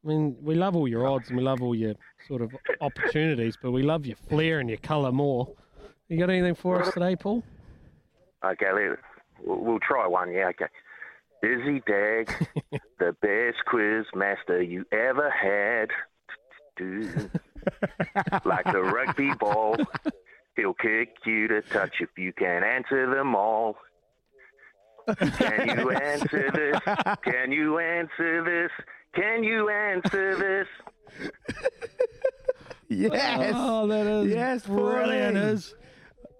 I 0.04 0.08
mean, 0.08 0.36
we 0.40 0.54
love 0.54 0.76
all 0.76 0.86
your 0.86 1.08
odds 1.08 1.28
and 1.28 1.36
we 1.36 1.42
love 1.42 1.60
all 1.60 1.74
your 1.74 1.94
sort 2.28 2.40
of 2.40 2.54
opportunities, 2.80 3.56
but 3.60 3.72
we 3.72 3.82
love 3.82 4.06
your 4.06 4.16
flair 4.28 4.60
and 4.60 4.68
your 4.68 4.78
colour 4.78 5.10
more. 5.10 5.52
You 6.08 6.18
got 6.18 6.30
anything 6.30 6.54
for 6.54 6.80
us 6.80 6.94
today, 6.94 7.16
Paul? 7.16 7.42
Okay, 8.44 8.68
we'll, 8.72 9.60
we'll 9.64 9.80
try 9.80 10.06
one. 10.06 10.32
Yeah, 10.32 10.48
okay. 10.50 10.66
Izzy 11.42 11.82
Dagg, 11.86 12.32
the 12.98 13.14
best 13.22 13.64
quiz 13.66 14.06
master 14.14 14.62
you 14.62 14.84
ever 14.92 15.30
had. 15.30 15.90
Do. 16.76 17.10
like 18.44 18.66
a 18.66 18.80
rugby 18.82 19.32
ball, 19.34 19.76
he'll 20.56 20.74
kick 20.74 21.16
you 21.26 21.48
to 21.48 21.62
touch 21.62 21.94
if 22.00 22.10
you 22.16 22.32
can 22.32 22.62
answer 22.62 23.12
them 23.12 23.34
all. 23.34 23.76
Can 25.38 25.78
you 25.78 25.90
answer 25.90 26.50
this? 26.52 26.96
Can 27.24 27.50
you 27.50 27.78
answer 27.78 28.44
this? 28.44 28.70
Can 29.14 29.42
you 29.42 29.68
answer 29.70 30.66
this? 31.18 31.30
Yes. 32.88 33.52
Oh, 33.56 33.86
that 33.86 34.06
is 34.06 34.30
yes, 34.30 34.66
brilliant. 34.66 35.36
Paulie. 35.36 35.52
Is 35.52 35.74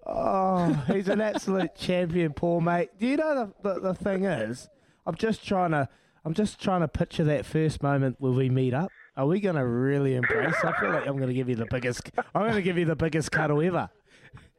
Oh, 0.09 0.73
he's 0.87 1.09
an 1.09 1.21
absolute 1.21 1.75
champion, 1.77 2.33
Paul, 2.33 2.63
mate. 2.63 2.91
Do 2.99 3.07
you 3.07 3.19
know 3.19 3.53
the, 3.63 3.75
the 3.75 3.81
the 3.81 3.95
thing 3.95 4.25
is, 4.25 4.69
I'm 5.09 5.15
just 5.15 5.45
trying 5.47 5.71
to 5.71 5.89
I'm 6.25 6.35
just 6.35 6.61
trying 6.61 6.83
to 6.83 6.89
picture 6.89 7.25
that 7.25 7.47
first 7.47 7.83
moment 7.83 8.17
where 8.19 8.33
we 8.33 8.51
meet 8.51 8.75
up. 8.75 8.91
Are 9.17 9.27
we 9.27 9.41
going 9.41 9.57
to 9.57 9.65
really 9.67 10.15
embrace? 10.15 10.55
I 10.63 10.79
feel 10.79 10.91
like 10.91 11.07
I'm 11.07 11.17
going 11.17 11.29
to 11.29 11.35
give 11.35 11.49
you 11.49 11.55
the 11.57 11.67
biggest. 11.71 12.11
I'm 12.35 12.43
going 12.43 12.55
to 12.55 12.63
give 12.63 12.77
you 12.77 12.85
the 12.85 12.95
biggest 12.97 13.33
cuddle 13.33 13.63
ever. 13.63 13.89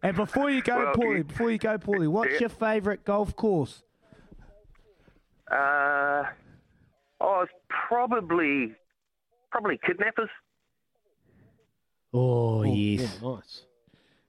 And 0.01 0.15
before 0.15 0.49
you 0.49 0.61
go, 0.63 0.77
Well, 0.77 0.93
Paulie, 0.95 1.17
you- 1.19 1.23
before 1.25 1.51
you 1.51 1.57
go, 1.59 1.77
Paulie, 1.77 2.07
what's 2.07 2.33
Yeah. 2.33 2.39
your 2.41 2.49
favourite 2.49 3.05
golf 3.05 3.35
course? 3.35 3.83
Uh, 5.51 6.23
oh, 7.21 7.41
it's 7.43 7.51
probably 7.87 8.73
probably 9.51 9.79
kidnappers. 9.85 10.29
Oh, 12.13 12.59
Oh, 12.59 12.63
yes, 12.63 13.01
yeah, 13.21 13.29
nice, 13.29 13.63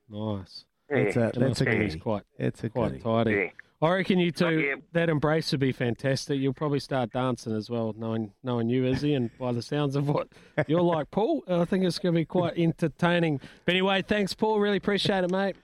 nice. 0.09 0.65
That's 0.89 1.17
a- 1.17 1.21
And 1.35 1.43
that's 1.43 1.61
a 1.61 1.65
think 1.65 1.77
goodie. 1.77 1.85
he's 1.85 1.97
quite 1.97 2.23
It's 2.39 2.63
a 2.65 2.69
quite 2.71 2.89
goodie. 3.03 3.03
tidy. 3.03 3.53
Yeah. 3.81 3.89
I 3.89 3.93
reckon 3.95 4.19
you 4.19 4.31
two 4.31 4.61
yeah. 4.61 4.75
that 4.93 5.09
embrace 5.09 5.51
would 5.53 5.61
be 5.61 5.73
fantastic. 5.73 6.39
You'll 6.39 6.53
probably 6.53 6.81
start 6.81 7.13
dancing 7.13 7.55
as 7.55 7.71
well, 7.71 7.95
knowing 7.97 8.33
knowing 8.43 8.69
you, 8.69 8.85
Izzy, 8.85 9.15
and 9.15 9.31
by 9.39 9.53
the 9.53 9.63
sounds 9.63 9.97
of 9.97 10.09
what 10.09 10.29
you're 10.67 10.83
like, 10.83 11.11
Paul. 11.13 11.43
I 11.49 11.65
think 11.65 11.85
it's 11.85 11.99
going 11.99 12.15
to 12.15 12.21
be 12.21 12.25
quite 12.25 12.59
entertaining. 12.59 13.41
But 13.65 13.73
anyway, 13.75 14.03
thanks, 14.03 14.35
Paul. 14.35 14.61
Really 14.61 14.77
appreciate 14.77 15.25
it, 15.25 15.31
mate. 15.31 15.57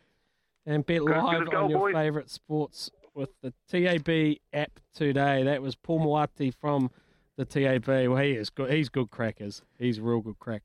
And 0.65 0.85
bet 0.85 0.99
Good- 0.99 1.07
good 1.09 1.23
live 1.23 1.43
as 1.43 1.49
gold, 1.49 1.55
on 1.65 1.71
your 1.71 1.79
boys. 1.79 1.95
favourite 1.95 2.31
sports 2.31 2.91
with 3.15 3.31
the 3.43 3.53
TAB 3.69 4.37
app 4.53 4.81
today. 4.95 5.43
That 5.45 5.63
was 5.63 5.75
Paul 5.77 6.01
Moati 6.01 6.53
from 6.53 6.91
the 7.37 7.45
TAB. 7.45 7.87
Well, 7.87 8.17
he 8.17 8.33
is 8.33 8.51
good. 8.51 8.73
He's 8.73 8.89
good 8.89 9.11
crackers. 9.11 9.63
He's 9.79 10.01
real 10.01 10.21
good 10.21 10.39
crack. 10.39 10.63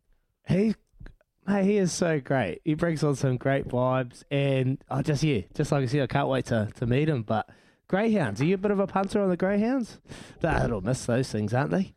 He, 0.48 0.74
mate, 1.52 1.66
he 1.66 1.78
is 1.78 1.92
so 1.92 2.20
great. 2.20 2.62
He 2.64 2.74
brings 2.74 3.04
on 3.04 3.16
some 3.16 3.38
great 3.38 3.68
vibes, 3.68 4.24
and 4.32 4.84
I 4.90 5.02
just 5.02 5.24
yeah, 5.24 5.42
just 5.54 5.72
like 5.72 5.84
I 5.84 5.86
said, 5.88 6.02
I 6.02 6.08
can't 6.08 6.28
wait 6.28 6.46
to, 6.48 6.70
to 6.78 6.86
meet 6.86 7.10
him. 7.10 7.24
But 7.24 7.50
greyhounds, 7.88 8.42
are 8.42 8.46
you 8.46 8.56
a 8.56 8.58
bit 8.58 8.72
of 8.72 8.80
a 8.80 8.88
punter 8.88 9.22
on 9.22 9.30
the 9.30 9.38
greyhounds? 9.38 10.00
That'll 10.40 10.82
miss 10.82 11.06
those 11.06 11.32
things, 11.32 11.54
aren't 11.54 11.72
they? 11.72 11.94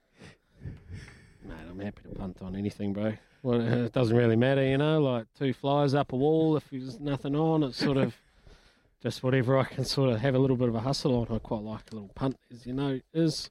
Mate, 1.44 1.54
I'm 1.70 1.78
happy 1.80 2.02
to 2.08 2.14
punt 2.14 2.38
on 2.42 2.56
anything, 2.56 2.92
bro. 2.92 3.14
Well, 3.42 3.60
it 3.60 3.92
doesn't 3.92 4.16
really 4.16 4.36
matter, 4.36 4.64
you 4.64 4.78
know. 4.78 5.00
Like 5.00 5.26
two 5.38 5.52
flies 5.52 5.94
up 5.94 6.12
a 6.12 6.16
wall, 6.16 6.56
if 6.56 6.64
there's 6.70 6.98
nothing 6.98 7.36
on, 7.36 7.62
it's 7.62 7.76
sort 7.76 7.98
of 7.98 8.14
just 9.02 9.22
whatever 9.22 9.58
I 9.58 9.64
can 9.64 9.84
sort 9.84 10.10
of 10.10 10.20
have 10.20 10.34
a 10.34 10.38
little 10.38 10.56
bit 10.56 10.68
of 10.68 10.74
a 10.74 10.80
hustle 10.80 11.14
on. 11.16 11.34
I 11.34 11.38
quite 11.38 11.62
like 11.62 11.90
a 11.92 11.94
little 11.94 12.10
punt, 12.14 12.38
as 12.50 12.66
you 12.66 12.72
know. 12.72 13.00
Is 13.12 13.50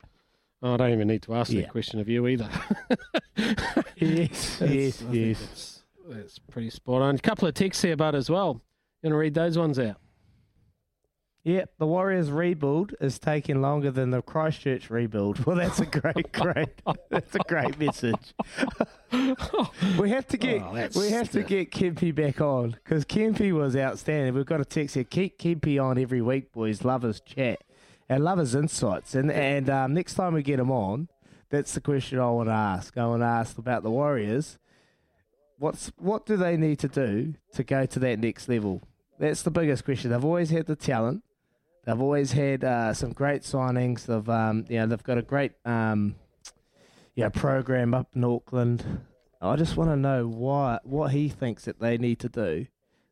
oh, 0.64 0.74
I 0.74 0.78
don't 0.78 0.94
even 0.94 1.08
need 1.08 1.22
to 1.24 1.36
ask 1.36 1.52
Yeah. 1.52 1.62
that 1.62 1.72
question 1.72 2.00
of 2.00 2.10
you 2.10 2.28
either. 2.28 2.50
Yes, 3.96 4.60
yes, 4.60 5.02
yes. 5.12 5.73
That's, 6.08 6.40
pretty 6.40 6.70
spot 6.70 7.02
on. 7.02 7.16
A 7.16 7.20
couple 7.20 7.48
of 7.48 7.54
texts 7.54 7.84
here, 7.84 7.96
bud, 7.96 8.16
as 8.16 8.30
well. 8.30 8.62
You 9.02 9.08
want 9.08 9.14
to 9.14 9.18
read 9.18 9.34
those 9.34 9.58
ones 9.58 9.80
out? 9.80 9.98
Yep, 11.46 11.72
the 11.78 11.86
Warriors 11.86 12.32
rebuild 12.32 12.96
is 13.02 13.20
taking 13.20 13.62
longer 13.62 13.92
than 13.92 14.12
the 14.12 14.22
Christchurch 14.22 14.90
rebuild. 14.90 15.46
Well, 15.46 15.58
that's 15.58 15.80
a 15.82 15.86
great, 15.86 16.32
great, 16.32 16.70
that's 17.10 17.36
a 17.36 17.40
great 17.40 17.78
message. 17.78 18.34
we 20.00 20.10
have 20.10 20.26
to 20.28 20.38
get, 20.38 20.62
Oh, 20.62 20.88
we 20.96 21.10
have 21.10 21.30
to 21.32 21.44
get 21.44 21.70
Kempy 21.70 22.16
back 22.16 22.40
on 22.40 22.72
because 22.72 23.04
Kempy 23.04 23.52
was 23.52 23.76
outstanding. 23.76 24.34
We've 24.34 24.46
got 24.46 24.62
a 24.62 24.66
text 24.66 24.96
here. 24.96 25.04
Keep 25.04 25.38
Kempy 25.38 25.84
on 25.84 25.98
every 25.98 26.22
week, 26.22 26.54
boys. 26.54 26.86
Love 26.86 27.02
his 27.02 27.20
chat 27.20 27.60
and 28.08 28.24
love 28.24 28.40
his 28.40 28.56
insights. 28.56 29.14
And 29.14 29.30
and 29.30 29.70
um, 29.70 29.94
next 29.94 30.14
time 30.14 30.34
we 30.34 30.44
get 30.44 30.60
him 30.60 30.72
on, 30.72 31.10
that's 31.50 31.74
the 31.74 31.82
question 31.82 32.20
I 32.20 32.30
want 32.30 32.48
to 32.50 32.54
ask. 32.54 32.98
I 32.98 33.06
want 33.06 33.22
to 33.22 33.28
ask 33.28 33.58
about 33.58 33.84
the 33.84 33.92
Warriors. 33.92 34.58
What's 35.64 35.94
what 35.98 36.26
do 36.26 36.36
they 36.36 36.58
need 36.58 36.80
to 36.80 36.90
do 36.90 37.36
to 37.54 37.64
go 37.64 37.86
to 37.86 38.00
that 38.00 38.20
next 38.20 38.50
level? 38.50 38.82
That's 39.18 39.44
the 39.44 39.50
biggest 39.50 39.86
question. 39.86 40.12
They've 40.12 40.26
always 40.26 40.50
had 40.50 40.66
the 40.66 40.76
talent. 40.76 41.24
They've 41.86 42.02
always 42.02 42.34
had 42.34 42.66
uh, 42.66 42.94
some 42.94 43.14
great 43.14 43.44
signings. 43.44 44.06
They've 44.06 44.28
um, 44.28 44.66
you 44.68 44.80
know 44.80 44.88
they've 44.88 45.02
got 45.02 45.18
a 45.18 45.22
great 45.22 45.54
um, 45.64 46.16
you 47.16 47.24
know, 47.24 47.30
program 47.30 47.94
up 47.94 48.10
in 48.14 48.26
Auckland. 48.26 49.06
I 49.42 49.56
just 49.56 49.78
want 49.78 49.90
to 49.90 49.96
know 49.96 50.28
why 50.28 50.80
what 50.84 51.12
he 51.14 51.30
thinks 51.30 51.64
that 51.64 51.80
they 51.80 51.98
need 51.98 52.20
to 52.20 52.28
do 52.28 52.68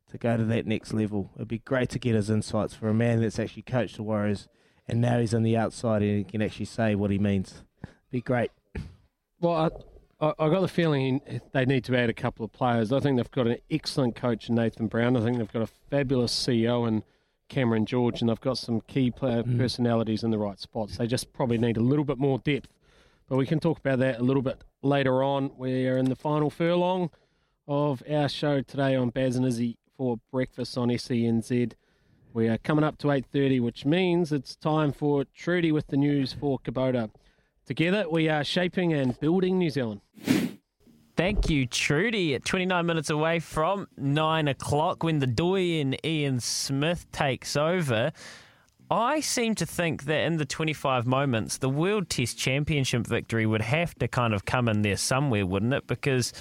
to 0.10 0.18
go 0.18 0.36
to 0.36 0.44
that 0.44 0.68
next 0.68 0.92
level. 0.92 1.32
It'd 1.38 1.48
be 1.48 1.60
great 1.60 1.88
to 1.92 2.00
get 2.00 2.16
his 2.16 2.30
insights 2.30 2.74
for 2.74 2.90
a 2.90 2.94
man 2.94 3.22
that's 3.22 3.40
actually 3.40 3.64
coached 3.64 3.96
the 3.96 4.04
Warriors 4.04 4.50
and 4.90 5.00
now 5.00 5.20
he's 5.20 5.34
on 5.34 5.44
the 5.44 5.56
outside 5.56 6.02
and 6.02 6.18
he 6.18 6.24
can 6.26 6.42
actually 6.42 6.66
say 6.66 6.96
what 6.96 7.12
he 7.12 7.18
means. 7.18 7.64
It'd 7.82 7.96
Be 8.12 8.20
great. 8.20 8.52
Well, 9.40 9.86
I, 10.22 10.34
I, 10.38 10.50
got 10.50 10.62
the 10.62 10.68
feeling 10.68 11.22
they 11.52 11.66
need 11.66 11.84
to 11.86 11.98
add 11.98 12.10
a 12.10 12.14
couple 12.14 12.46
of 12.46 12.52
players. 12.52 12.92
I 12.94 13.00
think 13.00 13.18
they've 13.18 13.32
got 13.32 13.48
an 13.48 13.58
excellent 13.70 14.16
coach 14.16 14.50
in 14.50 14.56
Nathan 14.56 14.88
Brown. 14.88 15.18
I 15.18 15.22
think 15.22 15.38
they've 15.38 15.52
got 15.52 15.64
a 15.64 15.68
fabulous 15.90 16.32
CEO 16.34 16.88
in 16.88 17.04
Cameron 17.50 17.86
George, 17.86 18.22
and 18.22 18.30
they've 18.30 18.40
got 18.40 18.58
some 18.58 18.82
key 18.82 19.12
player 19.12 19.44
Mm. 19.44 19.58
personalities 19.58 20.24
in 20.24 20.32
the 20.32 20.38
right 20.38 20.60
spots. 20.60 20.98
They 20.98 21.08
just 21.08 21.34
probably 21.34 21.58
need 21.58 21.76
a 21.76 21.82
little 21.82 22.06
bit 22.06 22.18
more 22.18 22.40
depth. 22.40 22.70
But 23.28 23.38
we 23.38 23.46
can 23.46 23.60
talk 23.60 23.80
about 23.80 24.00
that 24.00 24.20
a 24.20 24.24
little 24.24 24.42
bit 24.42 24.64
later 24.82 25.24
on. 25.24 25.52
We 25.58 25.88
are 25.88 25.98
in 25.98 26.06
the 26.06 26.16
final 26.16 26.50
furlong 26.50 27.10
of 27.68 28.04
our 28.10 28.30
show 28.30 28.62
today 28.62 28.96
on 28.96 29.10
Baz 29.10 29.36
and 29.36 29.46
Izzy 29.46 29.78
for 29.98 30.20
breakfast 30.32 30.78
on 30.78 30.90
SENZ. 30.90 31.74
We 32.34 32.48
are 32.48 32.58
coming 32.58 32.84
up 32.84 32.98
to 33.00 33.08
8.30, 33.08 33.60
which 33.60 33.86
means 33.86 34.32
it's 34.32 34.56
time 34.56 34.92
for 34.92 35.26
Trudy 35.26 35.72
with 35.72 35.88
the 35.88 35.98
news 35.98 36.32
for 36.34 36.60
Kubota. 36.60 37.10
Together, 37.66 38.06
we 38.10 38.28
are 38.28 38.44
shaping 38.44 38.94
and 38.94 39.20
building 39.20 39.58
New 39.58 39.70
Zealand. 39.70 40.02
Thank 41.16 41.50
you, 41.50 41.68
Trudy. 41.68 42.34
At 42.34 42.46
29 42.46 42.86
minutes 42.86 43.10
away 43.10 43.40
from 43.40 43.88
9 43.98 44.48
o'clock, 44.48 45.04
when 45.04 45.20
the 45.20 45.28
Doyen 45.28 45.96
Ian 46.04 46.40
Smith 46.40 47.06
takes 47.12 47.56
over, 47.56 48.12
I 48.90 49.20
seem 49.20 49.56
to 49.56 49.66
think 49.66 50.06
that 50.06 50.22
in 50.24 50.38
the 50.38 50.46
25 50.46 51.06
moments, 51.06 51.60
the 51.60 51.70
World 51.70 52.10
Test 52.10 52.38
Championship 52.38 53.06
victory 53.06 53.46
would 53.46 53.62
have 53.62 53.94
to 53.96 54.08
kind 54.08 54.34
of 54.34 54.46
come 54.46 54.68
in 54.68 54.82
there 54.82 54.98
somewhere, 54.98 55.46
wouldn't 55.46 55.74
it? 55.74 55.86
Because, 55.88 56.34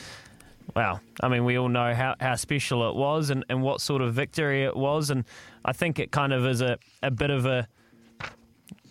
well, 0.74 1.00
I 1.20 1.28
mean, 1.28 1.44
we 1.44 1.58
all 1.58 1.68
know 1.68 1.94
how, 1.94 2.16
how 2.18 2.36
special 2.36 2.88
it 2.88 2.96
was 2.96 3.30
and, 3.30 3.44
and 3.48 3.62
what 3.62 3.80
sort 3.80 4.02
of 4.02 4.14
victory 4.14 4.64
it 4.64 4.76
was. 4.76 5.10
And 5.10 5.24
I 5.64 5.72
think 5.72 5.98
it 5.98 6.10
kind 6.10 6.32
of 6.32 6.46
is 6.46 6.60
a, 6.60 6.78
a 7.02 7.10
bit 7.10 7.30
of 7.30 7.46
a. 7.46 7.68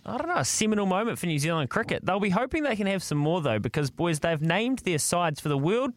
I 0.05 0.17
don't 0.17 0.27
know, 0.27 0.37
a 0.37 0.45
seminal 0.45 0.85
moment 0.85 1.19
for 1.19 1.25
New 1.27 1.39
Zealand 1.39 1.69
cricket. 1.69 2.05
They'll 2.05 2.19
be 2.19 2.29
hoping 2.29 2.63
they 2.63 2.75
can 2.75 2.87
have 2.87 3.03
some 3.03 3.17
more, 3.17 3.41
though, 3.41 3.59
because, 3.59 3.89
boys, 3.89 4.19
they've 4.19 4.41
named 4.41 4.79
their 4.79 4.97
sides 4.97 5.39
for 5.39 5.49
the 5.49 5.57
World 5.57 5.93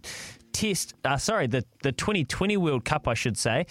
Test, 0.53 0.95
uh, 1.05 1.17
sorry, 1.17 1.47
the 1.47 1.65
the 1.83 1.93
2020 1.93 2.57
World 2.59 2.85
Cup, 2.85 3.09
I 3.09 3.15
should 3.15 3.39
say. 3.39 3.67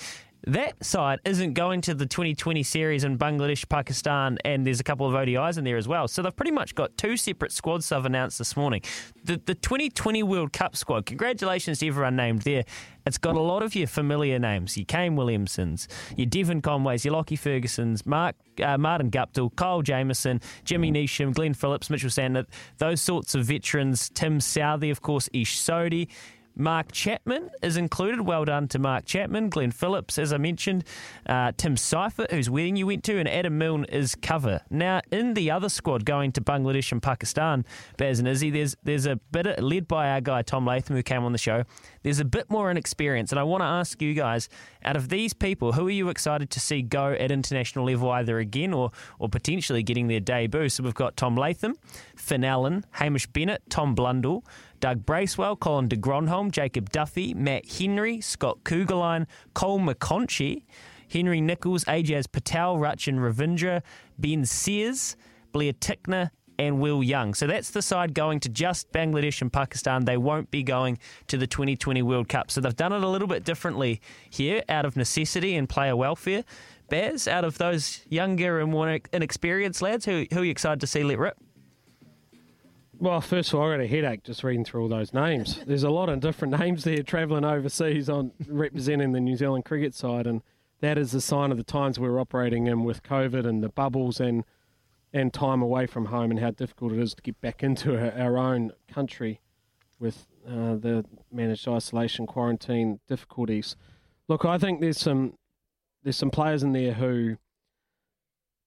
That 0.48 0.84
side 0.84 1.20
isn't 1.24 1.54
going 1.54 1.82
to 1.82 1.94
the 1.94 2.08
2020 2.08 2.64
series 2.64 3.04
in 3.04 3.18
Bangladesh, 3.18 3.70
Pakistan, 3.70 4.40
and 4.44 4.66
there's 4.66 4.80
a 4.80 4.84
couple 4.84 5.08
of 5.08 5.14
ODIs 5.14 5.60
in 5.60 5.64
there 5.64 5.78
as 5.78 5.88
well. 5.88 6.08
So 6.08 6.24
they've 6.24 6.36
pretty 6.36 6.52
much 6.52 6.74
got 6.74 6.98
two 6.98 7.16
separate 7.16 7.52
squads 7.52 7.88
they've 7.90 8.04
announced 8.04 8.40
this 8.40 8.58
morning. 8.58 8.82
The, 9.24 9.40
the 9.46 9.54
2020 9.54 10.24
World 10.24 10.52
Cup 10.52 10.76
squad, 10.76 11.06
congratulations 11.06 11.80
to 11.80 11.88
everyone 11.88 12.16
named 12.16 12.42
there. 12.42 12.64
It's 13.06 13.20
got 13.20 13.36
a 13.36 13.40
lot 13.40 13.62
of 13.62 13.76
your 13.76 13.86
familiar 13.86 14.40
names, 14.40 14.76
your 14.78 14.86
Kane 14.86 15.16
Williamsons, 15.16 15.88
your 16.18 16.26
Devon 16.26 16.62
Conways, 16.62 17.06
your 17.06 17.14
Lockie 17.14 17.38
Fergusons, 17.38 18.06
Mark, 18.08 18.36
uh, 18.64 18.80
Martin 18.80 19.12
Guptill, 19.12 19.56
Kyle 19.56 19.84
Jamieson, 19.84 20.42
Jimmy 20.66 20.92
Neesham, 20.92 21.34
Glenn 21.36 21.54
Phillips, 21.54 21.90
Mitchell 21.92 22.10
Santner, 22.10 22.48
those 22.80 23.00
sorts 23.02 23.36
of 23.36 23.46
veterans. 23.46 24.10
Tim 24.10 24.40
Southee, 24.40 24.92
of 24.92 25.02
course, 25.02 25.30
Ish 25.34 25.60
Sodhi. 25.60 26.08
Mark 26.56 26.92
Chapman 26.92 27.50
is 27.62 27.78
included. 27.78 28.22
Well 28.22 28.46
done 28.46 28.68
to 28.70 28.80
Mark 28.80 29.06
Chapman. 29.06 29.50
Glenn 29.50 29.72
Phillips, 29.72 30.18
as 30.18 30.34
I 30.34 30.38
mentioned. 30.38 30.84
Uh, 31.26 31.52
Tim 31.56 31.78
Seifert, 31.78 32.32
whose 32.32 32.50
wedding 32.50 32.76
you 32.76 32.88
went 32.88 33.04
to, 33.06 33.18
and 33.18 33.28
Adam 33.28 33.58
Milne 33.58 33.86
is 33.86 34.16
cover. 34.16 34.62
Now, 34.70 35.02
in 35.12 35.34
the 35.34 35.52
other 35.52 35.70
squad 35.70 36.06
going 36.06 36.32
to 36.34 36.42
Bangladesh 36.42 36.92
and 36.92 37.02
Pakistan, 37.02 37.66
Baz 37.98 38.20
and 38.20 38.28
Izzy, 38.28 38.50
there's, 38.50 38.76
there's 38.84 39.06
a 39.06 39.16
bit 39.16 39.48
of, 39.48 39.64
led 39.64 39.88
by 39.88 40.10
our 40.10 40.22
guy 40.22 40.42
Tom 40.42 40.66
Latham, 40.66 40.96
who 40.96 41.04
came 41.04 41.24
on 41.24 41.32
the 41.32 41.38
show. 41.38 41.64
There's 42.04 42.20
a 42.20 42.26
bit 42.26 42.50
more 42.50 42.70
inexperience. 42.70 43.32
And 43.32 43.40
I 43.40 43.44
want 43.44 43.62
to 43.62 43.66
ask 43.66 44.02
you 44.02 44.14
guys, 44.14 44.50
out 44.84 44.96
of 44.96 45.10
these 45.10 45.34
people, 45.34 45.74
who 45.74 45.88
are 45.88 45.92
you 45.92 46.10
excited 46.10 46.50
to 46.52 46.60
see 46.60 46.82
go 46.82 47.12
at 47.14 47.32
international 47.32 47.86
level 47.86 48.10
either 48.12 48.40
again 48.40 48.74
or, 48.74 48.92
or 49.20 49.30
potentially 49.30 49.84
getting 49.84 50.08
their 50.08 50.20
debut? 50.20 50.70
So 50.70 50.84
we've 50.84 50.94
got 50.94 51.16
Tom 51.16 51.36
Latham, 51.36 51.76
Finn 52.16 52.44
Allen, 52.44 52.86
Hamish 52.92 53.28
Bennett, 53.28 53.62
Tom 53.70 53.96
Blundell, 53.96 54.44
Doug 54.82 55.06
Bracewell, 55.06 55.56
Colin 55.56 55.88
de 55.88 55.96
Grandhomme, 55.96 56.52
Jacob 56.52 56.90
Duffy, 56.90 57.34
Matt 57.36 57.70
Henry, 57.70 58.20
Scott 58.20 58.64
Kuggeleijn, 58.64 59.28
Cole 59.54 59.80
McConchie, 59.80 60.64
Henry 61.08 61.40
Nicholls, 61.40 61.86
Ajaz 61.86 62.30
Patel, 62.30 62.78
Rachin 62.78 63.20
Ravindra, 63.20 63.84
Ben 64.18 64.44
Sears, 64.44 65.16
Blair 65.52 65.74
Tickner, 65.74 66.32
and 66.58 66.80
Will 66.80 67.04
Young. 67.04 67.36
So 67.36 67.46
that's 67.48 67.70
the 67.70 67.82
side 67.82 68.16
going 68.16 68.40
to 68.42 68.50
just 68.50 68.92
Bangladesh 68.92 69.42
and 69.42 69.54
Pakistan. 69.54 70.06
They 70.06 70.18
won't 70.18 70.50
be 70.50 70.64
going 70.64 70.98
to 71.28 71.38
the 71.38 71.48
2020 71.48 72.02
World 72.02 72.28
Cup. 72.28 72.50
So 72.50 72.60
they've 72.60 72.76
done 72.76 72.92
it 72.92 73.04
a 73.04 73.08
little 73.08 73.28
bit 73.28 73.44
differently 73.44 74.02
here 74.30 74.64
out 74.68 74.86
of 74.86 74.98
necessity 74.98 75.56
and 75.56 75.70
player 75.70 75.96
welfare. 75.96 76.44
Baz, 76.90 77.28
out 77.28 77.46
of 77.46 77.58
those 77.60 78.02
younger 78.10 78.60
and 78.60 78.72
more 78.72 79.00
inexperienced 79.14 79.82
lads, 79.82 80.06
who, 80.06 80.26
who 80.34 80.42
are 80.42 80.46
you 80.46 80.52
excited 80.52 80.82
to 80.82 80.88
see 80.88 81.04
let 81.04 81.20
rip? 81.20 81.38
Well, 83.02 83.20
first 83.20 83.52
of 83.52 83.60
all, 83.60 83.68
I 83.68 83.78
got 83.78 83.84
a 83.84 83.88
headache 83.88 84.22
just 84.22 84.44
reading 84.44 84.64
through 84.64 84.84
all 84.84 84.88
those 84.88 85.12
names. 85.12 85.60
There's 85.66 85.82
a 85.82 85.90
lot 85.90 86.08
of 86.08 86.20
different 86.20 86.60
names 86.60 86.84
there 86.84 87.02
travelling 87.02 87.44
overseas 87.44 88.10
on 88.10 88.32
representing 88.48 89.12
the 89.12 89.20
New 89.20 89.36
Zealand 89.36 89.66
cricket 89.66 89.96
side, 89.96 90.28
and 90.28 90.44
that 90.82 91.00
is 91.00 91.12
a 91.16 91.20
sign 91.20 91.50
of 91.50 91.58
the 91.58 91.64
times 91.64 91.98
we're 91.98 92.20
operating 92.20 92.68
in 92.68 92.84
with 92.84 93.02
COVID 93.02 93.44
and 93.44 93.64
the 93.64 93.70
bubbles 93.70 94.20
and 94.20 94.44
and 95.12 95.34
time 95.34 95.64
away 95.64 95.88
from 95.88 96.06
home 96.06 96.30
and 96.30 96.40
how 96.40 96.52
difficult 96.52 96.94
it 96.94 97.00
is 97.00 97.16
to 97.16 97.24
get 97.24 97.42
back 97.42 97.64
into 97.64 97.98
our, 97.98 98.38
own 98.38 98.72
country 98.88 99.42
with 100.00 100.28
uh, 100.48 100.76
the 100.76 101.04
managed 101.32 101.68
isolation, 101.68 102.28
quarantine 102.28 103.00
difficulties. 103.10 103.76
Look, 104.30 104.46
I 104.46 104.60
think 104.60 104.80
there's 104.80 105.00
some 105.00 105.34
there's 106.04 106.18
some 106.18 106.30
players 106.30 106.62
in 106.62 106.74
there 106.74 106.94
who 106.94 107.38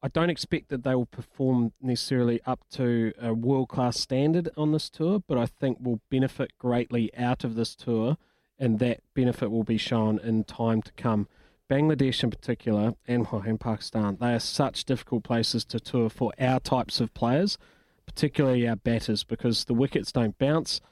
I 0.04 0.08
don't 0.08 0.28
expect 0.28 0.68
that 0.68 0.84
they 0.84 0.94
will 0.94 1.06
perform 1.06 1.72
necessarily 1.80 2.38
up 2.44 2.60
to 2.72 3.14
a 3.18 3.32
world 3.32 3.70
class 3.70 3.98
standard 3.98 4.50
on 4.54 4.72
this 4.72 4.90
tour, 4.90 5.22
but 5.26 5.38
I 5.38 5.46
think 5.46 5.78
will 5.80 6.02
benefit 6.10 6.50
greatly 6.58 7.10
out 7.16 7.42
of 7.42 7.54
this 7.54 7.74
tour, 7.74 8.18
and 8.58 8.80
that 8.80 9.00
benefit 9.14 9.50
will 9.50 9.64
be 9.64 9.78
shown 9.78 10.18
in 10.18 10.44
time 10.44 10.82
to 10.82 10.92
come. 10.92 11.26
Bangladesh, 11.70 12.22
in 12.22 12.30
particular, 12.30 12.92
and, 13.08 13.26
and 13.32 13.58
Pakistan, 13.58 14.18
they 14.20 14.34
are 14.34 14.40
such 14.40 14.84
difficult 14.84 15.24
places 15.24 15.64
to 15.64 15.80
tour 15.80 16.10
for 16.10 16.34
our 16.38 16.60
types 16.60 17.00
of 17.00 17.14
players, 17.14 17.56
particularly 18.04 18.68
our 18.68 18.76
batters, 18.76 19.24
because 19.24 19.64
the 19.64 19.72
wickets 19.72 20.12
don't 20.12 20.36
bounce. 20.36 20.82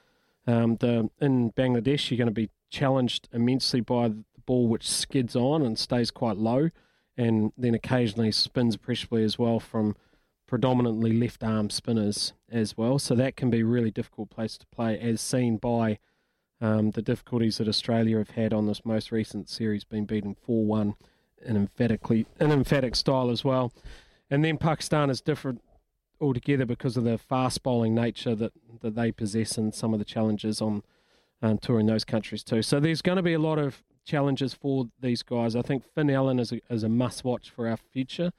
Um, 0.47 0.77
the, 0.77 1.11
in 1.21 1.51
Bangladesh, 1.51 2.09
you're 2.09 2.17
going 2.17 2.25
to 2.25 2.31
be 2.31 2.49
challenged 2.71 3.29
immensely 3.31 3.79
by 3.79 4.07
the 4.07 4.23
ball, 4.47 4.67
which 4.67 4.89
skids 4.89 5.35
on 5.35 5.61
and 5.61 5.77
stays 5.77 6.09
quite 6.09 6.37
low 6.37 6.71
and 7.17 7.51
then 7.57 7.73
occasionally 7.73 8.31
spins 8.31 8.75
appreciably 8.75 9.23
as 9.23 9.37
well 9.37 9.59
from 9.59 9.95
predominantly 10.47 11.13
left 11.13 11.43
arm 11.43 11.69
spinners 11.69 12.33
as 12.51 12.77
well. 12.77 12.99
So 12.99 13.15
that 13.15 13.35
can 13.35 13.49
be 13.49 13.61
a 13.61 13.65
really 13.65 13.91
difficult 13.91 14.29
place 14.29 14.57
to 14.57 14.65
play, 14.67 14.99
as 14.99 15.21
seen 15.21 15.57
by 15.57 15.99
um, 16.61 16.91
the 16.91 17.01
difficulties 17.01 17.57
that 17.57 17.67
Australia 17.67 18.17
have 18.17 18.31
had 18.31 18.53
on 18.53 18.67
this 18.67 18.85
most 18.85 19.11
recent 19.11 19.49
series, 19.49 19.83
being 19.83 20.05
beaten 20.05 20.35
4 20.35 20.65
1 20.65 20.95
in 21.45 21.55
emphatically 21.57 22.25
an 22.39 22.51
emphatic 22.51 22.95
style 22.95 23.29
as 23.29 23.43
well. 23.43 23.73
And 24.29 24.43
then 24.43 24.57
Pakistan 24.57 25.09
is 25.09 25.21
different 25.21 25.61
altogether 26.21 26.65
because 26.65 26.95
of 26.95 27.03
the 27.03 27.17
fast 27.17 27.63
bowling 27.63 27.93
nature 27.93 28.33
that, 28.35 28.53
that 28.81 28.95
they 28.95 29.11
possess 29.11 29.57
and 29.57 29.75
some 29.75 29.93
of 29.93 29.99
the 29.99 30.05
challenges 30.05 30.61
on 30.61 30.83
um, 31.41 31.57
touring 31.57 31.85
those 31.85 32.05
countries 32.05 32.43
too. 32.43 32.61
So 32.61 32.79
there's 32.79 33.01
going 33.01 33.17
to 33.17 33.21
be 33.21 33.33
a 33.33 33.39
lot 33.39 33.59
of 33.59 33.83
challenges 34.05 34.53
for 34.53 34.85
these 34.99 35.23
guys. 35.23 35.55
I 35.55 35.61
think 35.61 35.83
Finn 35.93 36.09
Allen 36.09 36.39
is 36.39 36.51
a, 36.51 36.61
is 36.69 36.83
a 36.83 36.89
must 36.89 37.23
watch 37.23 37.49
for 37.49 37.67
our 37.67 37.77
future. 37.77 38.31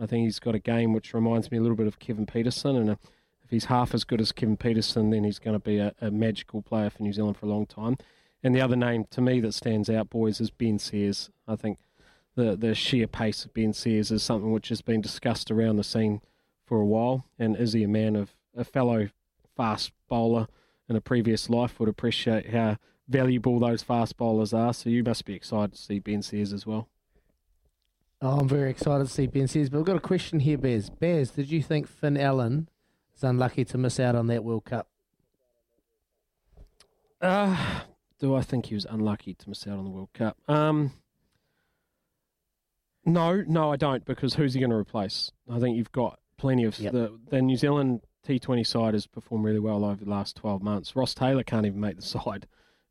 I 0.00 0.06
think 0.06 0.24
he's 0.24 0.38
got 0.38 0.54
a 0.54 0.60
game 0.60 0.92
which 0.92 1.12
reminds 1.12 1.50
me 1.50 1.58
a 1.58 1.60
little 1.60 1.76
bit 1.76 1.86
of 1.86 1.98
Kevin 1.98 2.26
Pietersen, 2.26 2.76
and 2.76 2.90
uh, 2.90 2.96
if 3.42 3.50
he's 3.50 3.64
half 3.66 3.94
as 3.94 4.04
good 4.04 4.20
as 4.20 4.30
Kevin 4.30 4.56
Pietersen, 4.56 5.10
then 5.10 5.24
he's 5.24 5.38
going 5.38 5.58
to 5.58 5.64
be 5.64 5.78
a, 5.78 5.94
a, 6.00 6.10
magical 6.10 6.62
player 6.62 6.90
for 6.90 7.02
New 7.02 7.12
Zealand 7.12 7.36
for 7.36 7.46
a 7.46 7.48
long 7.48 7.66
time. 7.66 7.96
And 8.42 8.54
the 8.54 8.60
other 8.60 8.76
name 8.76 9.06
to 9.10 9.20
me 9.20 9.40
that 9.40 9.54
stands 9.54 9.90
out, 9.90 10.10
boys, 10.10 10.40
is 10.40 10.50
Ben 10.50 10.78
Sears. 10.78 11.30
I 11.48 11.56
think 11.56 11.78
the 12.36 12.56
the 12.56 12.74
sheer 12.74 13.08
pace 13.08 13.44
of 13.44 13.52
Ben 13.52 13.72
Sears 13.72 14.12
is 14.12 14.22
something 14.22 14.52
which 14.52 14.68
has 14.68 14.82
been 14.82 15.00
discussed 15.00 15.50
around 15.50 15.76
the 15.76 15.84
scene 15.84 16.20
for 16.64 16.80
a 16.80 16.86
while. 16.86 17.24
And 17.38 17.56
is 17.56 17.72
he 17.72 17.82
a 17.82 17.88
man 17.88 18.14
of 18.14 18.34
a 18.56 18.64
fellow 18.64 19.08
fast 19.56 19.90
bowler 20.08 20.46
in 20.88 20.94
a 20.94 21.00
previous 21.00 21.50
life 21.50 21.80
would 21.80 21.88
appreciate 21.88 22.50
how 22.50 22.76
valuable 23.08 23.58
those 23.58 23.82
fast 23.82 24.16
bowlers 24.16 24.52
are. 24.52 24.72
So 24.74 24.90
you 24.90 25.02
must 25.02 25.24
be 25.24 25.34
excited 25.34 25.72
to 25.72 25.78
see 25.82 25.98
Ben 25.98 26.22
Sears 26.22 26.52
as 26.52 26.66
well. 26.66 26.88
Oh, 28.20 28.38
I'm 28.38 28.48
very 28.48 28.70
excited 28.70 29.06
to 29.06 29.12
see 29.12 29.26
Ben 29.26 29.46
Sears. 29.46 29.70
But 29.70 29.78
I've 29.78 29.84
got 29.84 29.96
a 29.96 30.00
question 30.00 30.40
here, 30.40 30.58
Bez. 30.58 30.90
Bez, 30.90 31.30
did 31.30 31.50
you 31.50 31.62
think 31.62 31.86
Finn 31.86 32.16
Allen 32.16 32.68
is 33.16 33.22
unlucky 33.22 33.64
to 33.66 33.78
miss 33.78 34.00
out 34.00 34.14
on 34.14 34.26
that 34.26 34.44
World 34.44 34.64
Cup? 34.64 34.88
Uh, 37.20 37.80
do 38.18 38.34
I 38.34 38.42
think 38.42 38.66
he 38.66 38.74
was 38.74 38.86
unlucky 38.88 39.34
to 39.34 39.48
miss 39.48 39.66
out 39.66 39.78
on 39.78 39.84
the 39.84 39.90
World 39.90 40.10
Cup? 40.14 40.36
Um, 40.48 40.92
no, 43.04 43.42
no, 43.46 43.72
I 43.72 43.76
don't, 43.76 44.04
because 44.04 44.34
who's 44.34 44.54
he 44.54 44.60
going 44.60 44.70
to 44.70 44.76
replace? 44.76 45.32
I 45.50 45.58
think 45.58 45.76
you've 45.76 45.92
got 45.92 46.18
plenty 46.36 46.64
of 46.64 46.78
yep. 46.78 46.92
the 46.92 47.18
the 47.30 47.42
New 47.42 47.56
Zealand 47.56 48.00
T20 48.26 48.66
side 48.66 48.94
has 48.94 49.06
performed 49.06 49.44
really 49.44 49.58
well 49.58 49.84
over 49.84 50.04
the 50.04 50.10
last 50.10 50.36
12 50.36 50.62
months. 50.62 50.94
Ross 50.94 51.14
Taylor 51.14 51.42
can't 51.42 51.66
even 51.66 51.80
make 51.80 51.96
the 51.96 52.02
side 52.18 52.46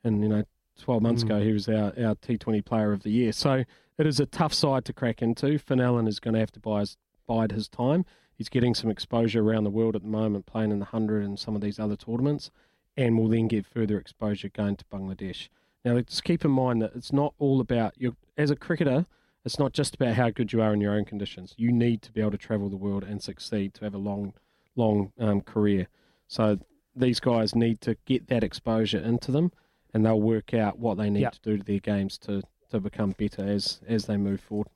and 0.07 0.23
you 0.23 0.29
know, 0.29 0.43
12 0.79 1.01
months 1.01 1.23
mm. 1.23 1.27
ago 1.27 1.41
he 1.41 1.51
was 1.51 1.67
our, 1.67 1.93
our 1.97 2.15
T20 2.15 2.65
Player 2.65 2.91
of 2.91 3.03
the 3.03 3.11
Year. 3.11 3.31
So 3.31 3.63
it 3.97 4.05
is 4.05 4.19
a 4.19 4.25
tough 4.25 4.53
side 4.53 4.85
to 4.85 4.93
crack 4.93 5.21
into. 5.21 5.57
Finn 5.57 5.81
Allen 5.81 6.07
is 6.07 6.19
going 6.19 6.33
to 6.33 6.39
have 6.39 6.51
to 6.51 6.59
buy 6.59 6.81
his, 6.81 6.97
bide 7.27 7.51
his 7.51 7.67
time. 7.67 8.05
He's 8.35 8.49
getting 8.49 8.75
some 8.75 8.91
exposure 8.91 9.41
around 9.41 9.63
the 9.63 9.71
world 9.71 9.95
at 9.95 10.03
the 10.03 10.07
moment, 10.07 10.45
playing 10.45 10.71
in 10.71 10.79
the 10.79 10.85
100 10.85 11.23
and 11.23 11.39
some 11.39 11.55
of 11.55 11.61
these 11.61 11.79
other 11.79 11.95
tournaments, 11.95 12.51
and 12.95 13.17
will 13.17 13.27
then 13.27 13.47
get 13.47 13.65
further 13.65 13.97
exposure 13.97 14.49
going 14.49 14.75
to 14.75 14.85
Bangladesh. 14.85 15.49
Now, 15.83 15.99
just 16.01 16.23
keep 16.23 16.45
in 16.45 16.51
mind 16.51 16.81
that 16.81 16.91
it's 16.95 17.11
not 17.13 17.33
all 17.39 17.59
about 17.59 17.93
you. 17.97 18.15
As 18.37 18.51
a 18.51 18.55
cricketer, 18.55 19.07
it's 19.43 19.57
not 19.57 19.73
just 19.73 19.95
about 19.95 20.15
how 20.15 20.29
good 20.29 20.53
you 20.53 20.61
are 20.61 20.73
in 20.73 20.81
your 20.81 20.93
own 20.93 21.05
conditions. 21.05 21.55
You 21.57 21.71
need 21.71 22.03
to 22.03 22.11
be 22.11 22.21
able 22.21 22.31
to 22.31 22.37
travel 22.37 22.69
the 22.69 22.77
world 22.77 23.03
and 23.03 23.23
succeed 23.23 23.73
to 23.75 23.85
have 23.85 23.95
a 23.95 23.99
long, 23.99 24.33
long 24.75 25.13
um, 25.19 25.41
career. 25.41 25.87
So 26.27 26.59
these 26.95 27.19
guys 27.19 27.55
need 27.55 27.81
to 27.81 27.95
get 28.05 28.27
that 28.27 28.43
exposure 28.43 28.99
into 28.99 29.31
them 29.31 29.51
and 29.93 30.05
they'll 30.05 30.19
work 30.19 30.53
out 30.53 30.79
what 30.79 30.97
they 30.97 31.09
need 31.09 31.21
yep. 31.21 31.33
to 31.33 31.39
do 31.41 31.57
to 31.57 31.63
their 31.63 31.79
games 31.79 32.17
to, 32.19 32.41
to 32.71 32.79
become 32.79 33.11
better 33.11 33.43
as 33.43 33.79
as 33.87 34.05
they 34.05 34.17
move 34.17 34.41
forward. 34.41 34.67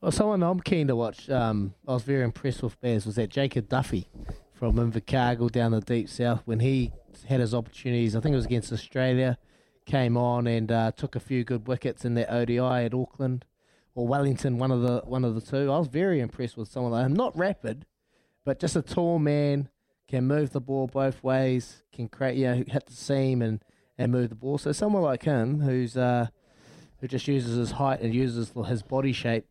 Well, 0.00 0.10
someone 0.10 0.42
I'm 0.42 0.60
keen 0.60 0.88
to 0.88 0.96
watch. 0.96 1.30
Um, 1.30 1.74
I 1.86 1.92
was 1.92 2.02
very 2.02 2.24
impressed 2.24 2.62
with 2.62 2.80
Bears 2.80 3.06
was 3.06 3.14
that 3.16 3.30
Jacob 3.30 3.68
Duffy 3.68 4.08
from 4.52 4.74
Invercargill 4.76 5.50
down 5.50 5.72
the 5.72 5.80
deep 5.80 6.08
south 6.08 6.42
when 6.44 6.60
he 6.60 6.92
had 7.28 7.40
his 7.40 7.54
opportunities. 7.54 8.16
I 8.16 8.20
think 8.20 8.32
it 8.32 8.36
was 8.36 8.46
against 8.46 8.72
Australia, 8.72 9.38
came 9.86 10.16
on 10.16 10.46
and 10.46 10.72
uh, 10.72 10.92
took 10.92 11.14
a 11.14 11.20
few 11.20 11.44
good 11.44 11.68
wickets 11.68 12.04
in 12.04 12.14
that 12.14 12.32
ODI 12.32 12.58
at 12.58 12.94
Auckland 12.94 13.44
or 13.94 14.06
Wellington, 14.06 14.58
one 14.58 14.70
of 14.70 14.82
the 14.82 15.02
one 15.04 15.24
of 15.24 15.34
the 15.34 15.40
two. 15.40 15.70
I 15.70 15.78
was 15.78 15.88
very 15.88 16.20
impressed 16.20 16.56
with 16.56 16.68
someone 16.68 16.92
like 16.92 17.06
him. 17.06 17.12
Not 17.12 17.36
rapid, 17.36 17.86
but 18.44 18.58
just 18.58 18.76
a 18.76 18.82
tall 18.82 19.18
man 19.18 19.68
can 20.12 20.26
move 20.26 20.50
the 20.50 20.60
ball 20.60 20.86
both 20.86 21.24
ways, 21.24 21.82
can 21.90 22.06
create, 22.06 22.36
you 22.36 22.44
know, 22.44 22.62
hit 22.68 22.84
the 22.84 22.92
seam 22.92 23.40
and, 23.40 23.64
and 23.96 24.12
move 24.12 24.28
the 24.28 24.34
ball. 24.34 24.58
So 24.58 24.70
someone 24.70 25.02
like 25.02 25.22
him, 25.22 25.60
who's 25.60 25.96
uh, 25.96 26.26
who 27.00 27.08
just 27.08 27.26
uses 27.26 27.56
his 27.56 27.70
height 27.70 28.02
and 28.02 28.14
uses 28.14 28.52
his 28.68 28.82
body 28.82 29.14
shape 29.14 29.46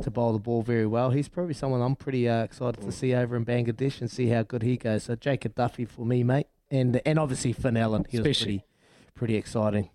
to 0.00 0.10
bowl 0.10 0.32
the 0.32 0.38
ball 0.38 0.62
very 0.62 0.86
well, 0.86 1.10
he's 1.10 1.28
probably 1.28 1.52
someone 1.52 1.82
I'm 1.82 1.94
pretty 1.94 2.26
uh, 2.26 2.42
excited 2.42 2.80
to 2.80 2.90
see 2.90 3.14
over 3.14 3.36
in 3.36 3.44
Bangladesh 3.44 4.00
and 4.00 4.10
see 4.10 4.28
how 4.28 4.42
good 4.42 4.62
he 4.62 4.78
goes. 4.78 5.02
So 5.02 5.14
Jacob 5.14 5.56
Duffy 5.56 5.84
for 5.84 6.06
me, 6.06 6.24
mate. 6.24 6.46
and 6.70 7.02
and 7.04 7.18
obviously 7.18 7.52
Finn 7.52 7.76
Allen. 7.76 8.06
He 8.08 8.18
was 8.18 8.38
pretty 8.38 8.64
pretty 9.14 9.36
exciting. 9.36 9.90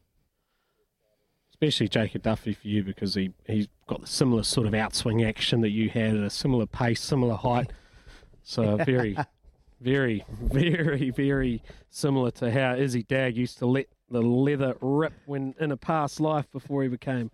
especially 1.49 1.87
Jacob 1.87 2.21
Duffy 2.21 2.53
for 2.53 2.67
you 2.67 2.83
because 2.83 3.15
he 3.15 3.33
he's 3.47 3.67
got 3.87 4.01
the 4.01 4.07
similar 4.07 4.43
sort 4.43 4.67
of 4.67 4.73
outswing 4.73 5.27
action 5.27 5.61
that 5.61 5.71
you 5.71 5.89
had 5.89 6.15
at 6.15 6.23
a 6.23 6.29
similar 6.29 6.67
pace, 6.67 7.01
similar 7.01 7.33
height. 7.33 7.73
So 8.43 8.77
very, 8.85 9.17
very, 9.81 10.25
very, 10.41 11.09
very 11.11 11.61
similar 11.89 12.31
to 12.31 12.51
how 12.51 12.75
Izzy 12.75 13.03
Dagg 13.03 13.37
used 13.37 13.57
to 13.59 13.65
let 13.65 13.87
the 14.09 14.21
leather 14.21 14.75
rip 14.81 15.13
when 15.25 15.53
in 15.59 15.71
a 15.71 15.77
past 15.77 16.19
life 16.19 16.49
before 16.51 16.83
he 16.83 16.89
became 16.89 17.31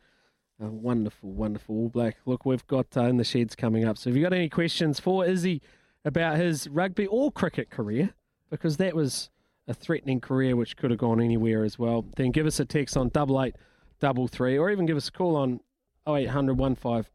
a 0.59 0.65
wonderful, 0.65 1.31
wonderful 1.31 1.75
All 1.75 1.89
Black. 1.89 2.17
Look, 2.25 2.45
we've 2.45 2.65
got 2.67 2.87
uh, 2.95 3.03
in 3.03 3.17
the 3.17 3.23
sheds 3.23 3.55
coming 3.55 3.85
up. 3.85 3.97
So 3.97 4.09
if 4.09 4.15
you've 4.15 4.23
got 4.23 4.33
any 4.33 4.49
questions 4.49 4.99
for 4.99 5.25
Izzy 5.25 5.61
about 6.05 6.37
his 6.37 6.67
rugby 6.69 7.07
or 7.07 7.31
cricket 7.31 7.69
career, 7.69 8.13
because 8.49 8.77
that 8.77 8.95
was 8.95 9.29
a 9.67 9.73
threatening 9.73 10.19
career 10.19 10.55
which 10.55 10.77
could 10.77 10.91
have 10.91 10.99
gone 10.99 11.21
anywhere 11.21 11.63
as 11.63 11.79
well, 11.79 12.05
then 12.17 12.31
give 12.31 12.45
us 12.45 12.59
a 12.59 12.65
text 12.65 12.97
on 12.97 13.09
double 13.09 13.41
eight 13.41 13.55
double 13.99 14.27
three, 14.27 14.57
or 14.57 14.69
even 14.69 14.85
give 14.85 14.97
us 14.97 15.07
a 15.07 15.11
call 15.11 15.35
on 15.35 15.59
0800 16.07 16.57
150 16.57 17.09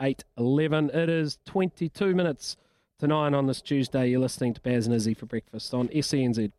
811. 0.00 0.90
It 0.90 1.08
is 1.08 1.38
22 1.46 2.14
minutes 2.14 2.56
to 3.00 3.06
nine 3.08 3.34
on 3.34 3.46
this 3.46 3.60
Tuesday. 3.60 4.08
You're 4.08 4.20
listening 4.20 4.54
to 4.54 4.60
Baz 4.60 4.86
and 4.86 4.94
Izzy 4.94 5.14
for 5.14 5.26
breakfast 5.26 5.74
on 5.74 5.88
SENZ. 5.88 6.52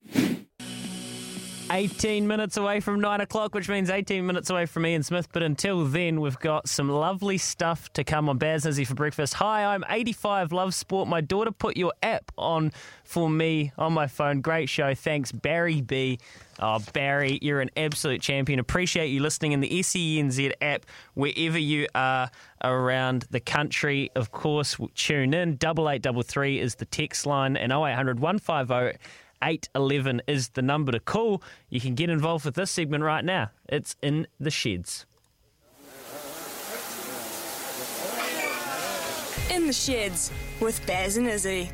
18 1.72 2.28
minutes 2.28 2.57
away 2.57 2.80
from 2.80 2.99
9 2.99 3.22
o'clock, 3.22 3.56
which 3.56 3.70
means 3.70 3.90
18 3.90 4.26
minutes 4.26 4.49
away 4.49 4.66
from 4.66 4.86
Ian 4.86 5.02
Smith. 5.02 5.30
But 5.32 5.44
until 5.44 5.86
then, 5.86 6.22
we've 6.22 6.38
got 6.38 6.70
some 6.70 6.90
lovely 6.90 7.38
stuff 7.38 7.91
to 7.94 8.03
come 8.03 8.30
on 8.30 8.38
Baz 8.38 8.66
and 8.66 8.72
Izzy 8.72 8.86
for 8.86 8.94
breakfast. 8.95 9.36
Hi, 9.36 9.66
I'm 9.66 9.84
85, 9.90 10.52
love 10.52 10.74
sport. 10.76 11.07
My 11.07 11.22
daughter 11.22 11.52
put 11.52 11.76
your 11.78 11.94
app 12.03 12.32
on 12.38 12.72
for 13.03 13.30
me 13.30 13.72
on 13.78 13.94
my 13.94 14.07
phone. 14.07 14.41
Great 14.41 14.70
show. 14.70 14.94
Thanks, 14.94 15.32
Barry 15.32 15.82
B. 15.82 16.20
Oh, 16.60 16.80
Barry, 16.94 17.38
you're 17.41 17.60
an 17.60 17.69
absolute 17.76 18.22
champion. 18.22 18.60
Appreciate 18.60 19.07
you 19.07 19.19
listening 19.19 19.52
in 19.52 19.60
the 19.60 19.69
SENZ 19.69 20.53
app 20.61 20.86
wherever 21.14 21.57
you 21.57 21.88
are 21.94 22.32
around 22.64 23.26
the 23.30 23.41
country. 23.41 24.10
Of 24.15 24.32
course, 24.32 24.77
tune 24.95 25.34
in. 25.34 25.57
Double 25.57 25.90
eight 25.90 26.02
double 26.02 26.22
three 26.22 26.60
is 26.60 26.76
the 26.76 26.86
text 26.86 27.26
line, 27.26 27.57
and 27.57 27.73
0800 27.73 28.19
150 28.19 28.98
811 29.44 30.22
is 30.27 30.49
the 30.49 30.61
number 30.61 30.91
to 30.91 30.99
call. 30.99 31.44
You 31.69 31.82
can 31.82 31.94
get 31.94 32.10
involved 32.10 32.45
with 32.45 32.56
this 32.56 32.72
segment 32.72 33.03
right 33.03 33.23
now. 33.23 33.52
It's 33.68 33.95
in 34.02 34.27
the 34.40 34.52
sheds. 34.52 35.06
In 39.52 39.68
the 39.68 39.73
sheds 39.73 40.32
with 40.60 40.86
Baz 40.88 41.18
and 41.18 41.27
Izzy. 41.27 41.69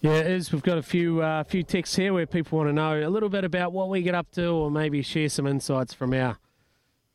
Yeah, 0.00 0.12
it 0.12 0.28
is. 0.28 0.52
We've 0.52 0.62
got 0.62 0.78
a 0.78 0.82
few 0.82 1.20
uh, 1.22 1.42
few 1.42 1.64
texts 1.64 1.96
here 1.96 2.12
where 2.12 2.24
people 2.24 2.58
want 2.58 2.68
to 2.68 2.72
know 2.72 3.00
a 3.04 3.10
little 3.10 3.28
bit 3.28 3.42
about 3.42 3.72
what 3.72 3.88
we 3.88 4.00
get 4.00 4.14
up 4.14 4.30
to, 4.32 4.46
or 4.46 4.70
maybe 4.70 5.02
share 5.02 5.28
some 5.28 5.46
insights 5.46 5.92
from 5.92 6.14
our 6.14 6.38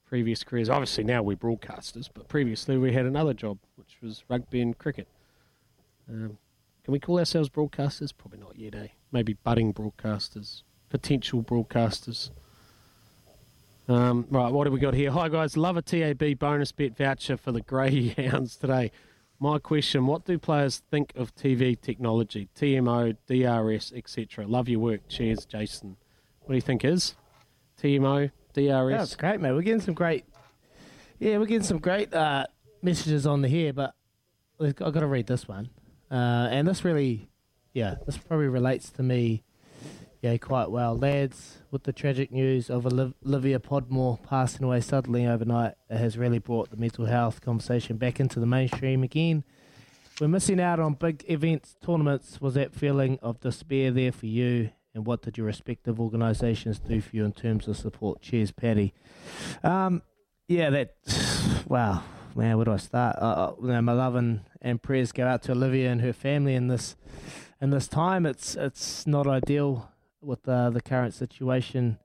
previous 0.06 0.44
careers. 0.44 0.68
Obviously, 0.68 1.06
now 1.06 1.24
we're 1.24 1.38
broadcasters, 1.38 2.10
but 2.14 2.28
previously 2.28 2.78
we 2.78 2.92
had 2.92 3.06
another 3.06 3.34
job, 3.34 3.58
which 3.78 3.98
was 4.02 4.26
rugby 4.28 4.62
and 4.62 4.78
cricket. 4.78 5.08
Um, 6.10 6.38
can 6.84 6.92
we 6.92 7.00
call 7.00 7.20
ourselves 7.20 7.50
broadcasters? 7.50 8.12
Probably 8.16 8.40
not 8.40 8.60
yet, 8.60 8.76
eh? 8.76 8.88
Maybe 9.14 9.38
budding 9.46 9.74
broadcasters, 9.74 10.64
potential 10.90 11.42
broadcasters. 11.42 12.32
Um, 13.88 14.28
right, 14.30 14.52
what 14.52 14.68
have 14.68 14.74
we 14.74 14.82
got 14.82 14.94
here? 14.94 15.12
Hi, 15.12 15.30
guys. 15.30 15.56
Love 15.56 15.78
a 15.78 15.82
TAB 15.82 16.38
bonus 16.38 16.74
bet 16.74 16.98
voucher 16.98 17.38
for 17.38 17.54
the 17.54 17.62
Greyhounds 17.62 18.58
today. 18.58 18.92
My 19.44 19.60
question 19.60 20.06
What 20.08 20.24
do 20.24 20.40
players 20.40 20.84
think 20.90 21.12
of 21.18 21.36
TV 21.36 21.78
technology, 21.78 22.48
TMO, 22.56 23.18
DRS, 23.28 23.92
etc.? 23.94 24.48
Love 24.48 24.70
your 24.70 24.80
work. 24.80 25.02
Cheers, 25.10 25.44
Jason. 25.44 25.98
What 26.40 26.54
do 26.54 26.56
you 26.56 26.62
think 26.62 26.86
is? 26.86 27.16
TMO, 27.78 28.32
DRS? 28.54 28.98
That's 28.98 29.16
great, 29.18 29.42
mate. 29.42 29.52
We're 29.52 29.64
getting 29.64 29.82
some 29.82 29.96
great. 29.96 30.24
Yeah, 31.20 31.40
we're 31.40 31.48
getting 31.48 31.64
some 31.64 31.80
great 31.80 32.14
uh, 32.14 32.46
messages 32.82 33.28
on 33.28 33.42
the 33.42 33.50
here, 33.50 33.74
but 33.74 33.94
I've 34.62 34.78
got 34.78 34.94
to 34.94 35.08
read 35.08 35.28
this 35.28 35.46
one, 35.46 35.70
uh, 36.10 36.48
and 36.50 36.66
this 36.66 36.86
really, 36.86 37.28
yeah, 37.74 37.96
this 38.06 38.18
probably 38.18 38.48
relates 38.48 38.92
to 38.92 39.04
me, 39.04 39.44
yeah, 40.24 40.38
quite 40.38 40.72
well. 40.72 40.98
Lads, 40.98 41.58
with 41.70 41.84
the 41.84 41.92
tragic 41.92 42.32
news 42.32 42.70
of 42.70 42.86
Olivia 42.86 43.60
Podmore 43.60 44.18
passing 44.26 44.64
away 44.64 44.80
suddenly 44.80 45.28
overnight, 45.28 45.74
it 45.90 45.98
has 45.98 46.18
really 46.18 46.40
brought 46.40 46.70
the 46.70 46.78
mental 46.78 47.06
health 47.06 47.42
conversation 47.42 47.98
back 47.98 48.22
into 48.22 48.40
the 48.40 48.46
mainstream 48.46 49.04
again. 49.04 49.44
We're 50.22 50.30
missing 50.30 50.62
out 50.62 50.80
on 50.80 50.94
big 50.94 51.26
events, 51.28 51.76
tournaments. 51.84 52.40
Was 52.40 52.54
that 52.54 52.74
feeling 52.74 53.20
of 53.22 53.42
despair 53.42 53.92
there 53.92 54.14
for 54.14 54.28
you? 54.28 54.70
And 54.96 55.06
what 55.06 55.24
did 55.24 55.38
your 55.38 55.46
respective 55.48 56.00
organisations 56.00 56.80
do 56.80 57.02
for 57.02 57.14
you 57.14 57.26
in 57.26 57.34
terms 57.34 57.68
of 57.68 57.76
support? 57.76 58.22
Cheers, 58.22 58.54
Paddy. 58.54 58.94
Um, 59.62 60.04
yeah, 60.48 60.70
that. 60.70 60.96
Wow, 61.68 62.04
man, 62.36 62.56
where 62.56 62.66
do 62.66 62.72
I 62.72 62.78
start? 62.78 63.18
Uh, 63.18 63.54
you 63.62 63.68
know, 63.68 63.82
my 63.82 63.94
love 63.94 64.16
and, 64.16 64.42
and 64.62 64.82
prayers 64.82 65.12
go 65.12 65.28
out 65.28 65.44
to 65.44 65.52
Olivia 65.52 65.92
and 65.92 66.00
her 66.00 66.14
family 66.14 66.56
in 66.56 66.68
this 66.68 66.96
in 67.60 67.72
this 67.72 67.88
time. 67.88 68.26
It's 68.26 68.56
it's 68.56 69.06
not 69.08 69.28
ideal 69.28 69.90
with 70.24 70.48
uh, 70.48 70.70
the 70.70 70.82
current 70.82 71.14
situation, 71.14 72.00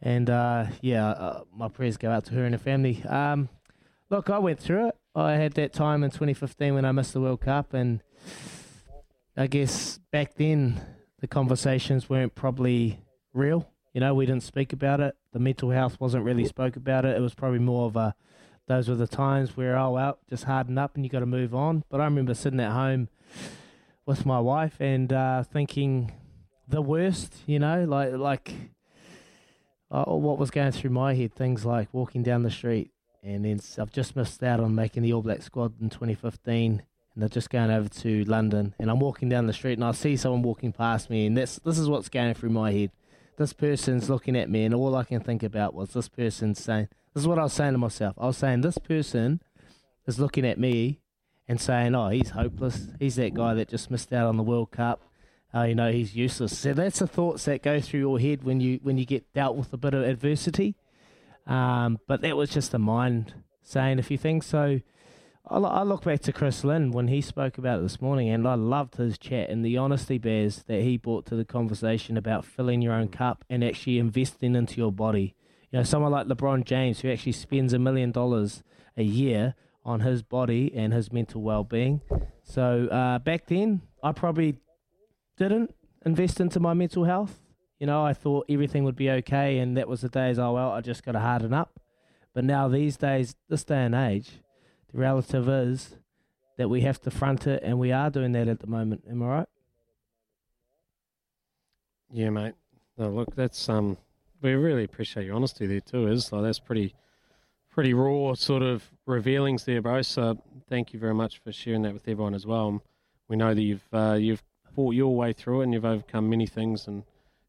and 0.00 0.30
uh, 0.30 0.66
yeah, 0.80 1.08
uh, 1.08 1.44
my 1.54 1.68
prayers 1.68 1.96
go 1.96 2.10
out 2.10 2.24
to 2.26 2.34
her 2.34 2.44
and 2.44 2.54
her 2.54 2.58
family. 2.58 3.02
Um, 3.04 3.48
look, 4.10 4.30
I 4.30 4.38
went 4.38 4.58
through 4.58 4.88
it. 4.88 4.96
I 5.14 5.32
had 5.34 5.54
that 5.54 5.72
time 5.72 6.04
in 6.04 6.10
2015 6.10 6.74
when 6.74 6.84
I 6.84 6.92
missed 6.92 7.12
the 7.12 7.20
World 7.20 7.40
Cup, 7.40 7.74
and 7.74 8.02
I 9.36 9.46
guess 9.46 9.98
back 10.12 10.34
then 10.34 10.80
the 11.20 11.26
conversations 11.26 12.08
weren't 12.08 12.34
probably 12.34 13.00
real. 13.32 13.68
You 13.92 14.00
know, 14.00 14.14
we 14.14 14.26
didn't 14.26 14.44
speak 14.44 14.72
about 14.72 15.00
it. 15.00 15.16
The 15.32 15.38
mental 15.38 15.70
health 15.70 16.00
wasn't 16.00 16.24
really 16.24 16.44
spoke 16.44 16.76
about 16.76 17.04
it. 17.04 17.16
It 17.16 17.20
was 17.20 17.34
probably 17.34 17.58
more 17.58 17.86
of 17.86 17.96
a 17.96 18.14
those 18.68 18.86
were 18.88 18.94
the 18.94 19.06
times 19.06 19.56
where 19.56 19.76
oh 19.76 19.92
well, 19.92 20.18
just 20.28 20.44
harden 20.44 20.76
up 20.76 20.94
and 20.94 21.04
you 21.04 21.10
got 21.10 21.20
to 21.20 21.26
move 21.26 21.54
on. 21.54 21.84
But 21.88 22.00
I 22.00 22.04
remember 22.04 22.34
sitting 22.34 22.60
at 22.60 22.72
home 22.72 23.08
with 24.04 24.26
my 24.26 24.38
wife 24.40 24.80
and 24.80 25.12
uh, 25.12 25.42
thinking 25.42 26.12
the 26.68 26.82
worst. 26.82 27.34
You 27.46 27.58
know, 27.58 27.84
like 27.84 28.12
like 28.12 28.54
uh, 29.90 30.04
what 30.04 30.38
was 30.38 30.50
going 30.50 30.72
through 30.72 30.90
my 30.90 31.14
head. 31.14 31.34
Things 31.34 31.64
like 31.64 31.88
walking 31.92 32.22
down 32.22 32.42
the 32.42 32.50
street 32.50 32.92
and 33.22 33.44
then 33.44 33.60
I've 33.78 33.92
just 33.92 34.16
missed 34.16 34.42
out 34.42 34.60
on 34.60 34.74
making 34.74 35.02
the 35.02 35.12
All 35.12 35.22
Black 35.22 35.42
squad 35.42 35.80
in 35.80 35.90
2015. 35.90 36.82
And 37.14 37.22
they're 37.22 37.28
just 37.28 37.50
going 37.50 37.70
over 37.70 37.88
to 37.88 38.24
London, 38.24 38.74
and 38.78 38.88
I'm 38.90 39.00
walking 39.00 39.28
down 39.28 39.48
the 39.48 39.52
street, 39.52 39.72
and 39.72 39.84
I 39.84 39.90
see 39.90 40.16
someone 40.16 40.42
walking 40.42 40.72
past 40.72 41.10
me, 41.10 41.26
and 41.26 41.36
that's 41.36 41.58
this 41.58 41.76
is 41.76 41.88
what's 41.88 42.08
going 42.08 42.34
through 42.34 42.50
my 42.50 42.70
head. 42.70 42.92
This 43.36 43.52
person's 43.52 44.08
looking 44.08 44.36
at 44.36 44.48
me, 44.48 44.64
and 44.64 44.72
all 44.72 44.94
I 44.94 45.02
can 45.02 45.20
think 45.20 45.42
about 45.42 45.74
was 45.74 45.90
this 45.90 46.08
person 46.08 46.54
saying, 46.54 46.88
"This 47.14 47.22
is 47.22 47.26
what 47.26 47.40
I 47.40 47.42
was 47.42 47.54
saying 47.54 47.72
to 47.72 47.78
myself." 47.78 48.14
I 48.18 48.26
was 48.26 48.36
saying, 48.36 48.60
"This 48.60 48.78
person 48.78 49.40
is 50.06 50.20
looking 50.20 50.46
at 50.46 50.58
me 50.58 51.00
and 51.48 51.60
saying, 51.60 51.94
oh, 51.94 52.10
he's 52.10 52.30
hopeless. 52.30 52.88
He's 53.00 53.16
that 53.16 53.34
guy 53.34 53.54
that 53.54 53.68
just 53.68 53.90
missed 53.90 54.12
out 54.12 54.28
on 54.28 54.36
the 54.36 54.42
World 54.42 54.70
Cup. 54.70 55.02
Uh, 55.54 55.62
you 55.62 55.74
know, 55.74 55.90
he's 55.90 56.14
useless." 56.14 56.58
So 56.58 56.72
that's 56.72 56.98
the 56.98 57.06
thoughts 57.06 57.44
that 57.46 57.62
go 57.62 57.80
through 57.80 58.00
your 58.00 58.20
head 58.20 58.44
when 58.44 58.60
you 58.60 58.80
when 58.82 58.98
you 58.98 59.04
get 59.04 59.32
dealt 59.32 59.56
with 59.56 59.72
a 59.72 59.76
bit 59.76 59.94
of 59.94 60.02
adversity. 60.02 60.76
Um, 61.46 61.98
but 62.06 62.20
that 62.20 62.36
was 62.36 62.50
just 62.50 62.72
the 62.72 62.78
mind 62.78 63.34
saying 63.62 63.98
a 63.98 64.02
few 64.02 64.18
things. 64.18 64.46
So 64.46 64.80
I, 65.48 65.56
I 65.56 65.82
look 65.82 66.04
back 66.04 66.20
to 66.20 66.32
Chris 66.32 66.62
Lynn 66.62 66.90
when 66.90 67.08
he 67.08 67.20
spoke 67.20 67.56
about 67.58 67.78
it 67.80 67.82
this 67.82 68.00
morning, 68.00 68.28
and 68.28 68.46
I 68.46 68.54
loved 68.54 68.96
his 68.96 69.16
chat 69.18 69.48
and 69.48 69.64
the 69.64 69.78
honesty 69.78 70.18
bears 70.18 70.64
that 70.64 70.82
he 70.82 70.96
brought 70.96 71.24
to 71.26 71.36
the 71.36 71.44
conversation 71.44 72.16
about 72.16 72.44
filling 72.44 72.82
your 72.82 72.92
own 72.92 73.08
cup 73.08 73.44
and 73.48 73.64
actually 73.64 73.98
investing 73.98 74.54
into 74.54 74.76
your 74.76 74.92
body. 74.92 75.34
You 75.70 75.78
know, 75.78 75.82
someone 75.82 76.12
like 76.12 76.26
LeBron 76.26 76.64
James 76.64 77.00
who 77.00 77.10
actually 77.10 77.32
spends 77.32 77.72
a 77.72 77.78
million 77.78 78.12
dollars 78.12 78.62
a 78.96 79.02
year 79.02 79.54
on 79.84 80.00
his 80.00 80.22
body 80.22 80.72
and 80.74 80.92
his 80.92 81.12
mental 81.12 81.40
well-being. 81.40 82.02
So 82.42 82.88
uh, 82.88 83.18
back 83.18 83.46
then, 83.46 83.82
I 84.02 84.12
probably 84.12 84.56
didn't 85.38 85.74
invest 86.04 86.40
into 86.40 86.60
my 86.60 86.74
mental 86.74 87.04
health. 87.04 87.40
You 87.78 87.86
know, 87.86 88.04
I 88.04 88.12
thought 88.12 88.46
everything 88.48 88.84
would 88.84 88.96
be 88.96 89.10
okay, 89.10 89.58
and 89.58 89.76
that 89.76 89.88
was 89.88 90.00
the 90.00 90.08
days. 90.08 90.38
Oh 90.38 90.52
well, 90.52 90.72
I 90.72 90.80
just 90.80 91.04
got 91.04 91.12
to 91.12 91.20
harden 91.20 91.54
up. 91.54 91.80
But 92.34 92.44
now 92.44 92.68
these 92.68 92.96
days, 92.96 93.34
this 93.48 93.64
day 93.64 93.84
and 93.84 93.94
age, 93.94 94.30
the 94.92 94.98
relative 94.98 95.48
is 95.48 95.96
that 96.56 96.68
we 96.68 96.80
have 96.82 97.00
to 97.02 97.10
front 97.10 97.46
it, 97.46 97.62
and 97.62 97.78
we 97.78 97.92
are 97.92 98.10
doing 98.10 98.32
that 98.32 98.48
at 98.48 98.60
the 98.60 98.66
moment. 98.66 99.04
Am 99.08 99.22
I 99.22 99.26
right? 99.26 99.48
Yeah, 102.10 102.30
mate. 102.30 102.54
No, 102.96 103.10
look, 103.10 103.34
that's 103.36 103.68
um, 103.68 103.96
we 104.42 104.54
really 104.54 104.84
appreciate 104.84 105.26
your 105.26 105.36
honesty 105.36 105.66
there 105.66 105.80
too. 105.80 106.08
Is 106.08 106.32
like 106.32 106.42
that's 106.42 106.58
pretty, 106.58 106.94
pretty 107.70 107.94
raw 107.94 108.34
sort 108.34 108.62
of 108.62 108.90
revealings 109.06 109.64
there, 109.64 109.80
bro. 109.80 110.02
So 110.02 110.42
thank 110.68 110.92
you 110.92 110.98
very 110.98 111.14
much 111.14 111.38
for 111.38 111.52
sharing 111.52 111.82
that 111.82 111.92
with 111.92 112.08
everyone 112.08 112.34
as 112.34 112.46
well. 112.46 112.82
We 113.28 113.36
know 113.36 113.54
that 113.54 113.62
you've 113.62 113.86
uh, 113.92 114.16
you've 114.18 114.42
fought 114.78 114.94
your 114.94 115.16
way 115.16 115.32
through 115.32 115.60
it 115.60 115.64
and 115.64 115.74
you've 115.74 115.84
overcome 115.84 116.30
many 116.30 116.46
things, 116.46 116.86
and 116.86 117.02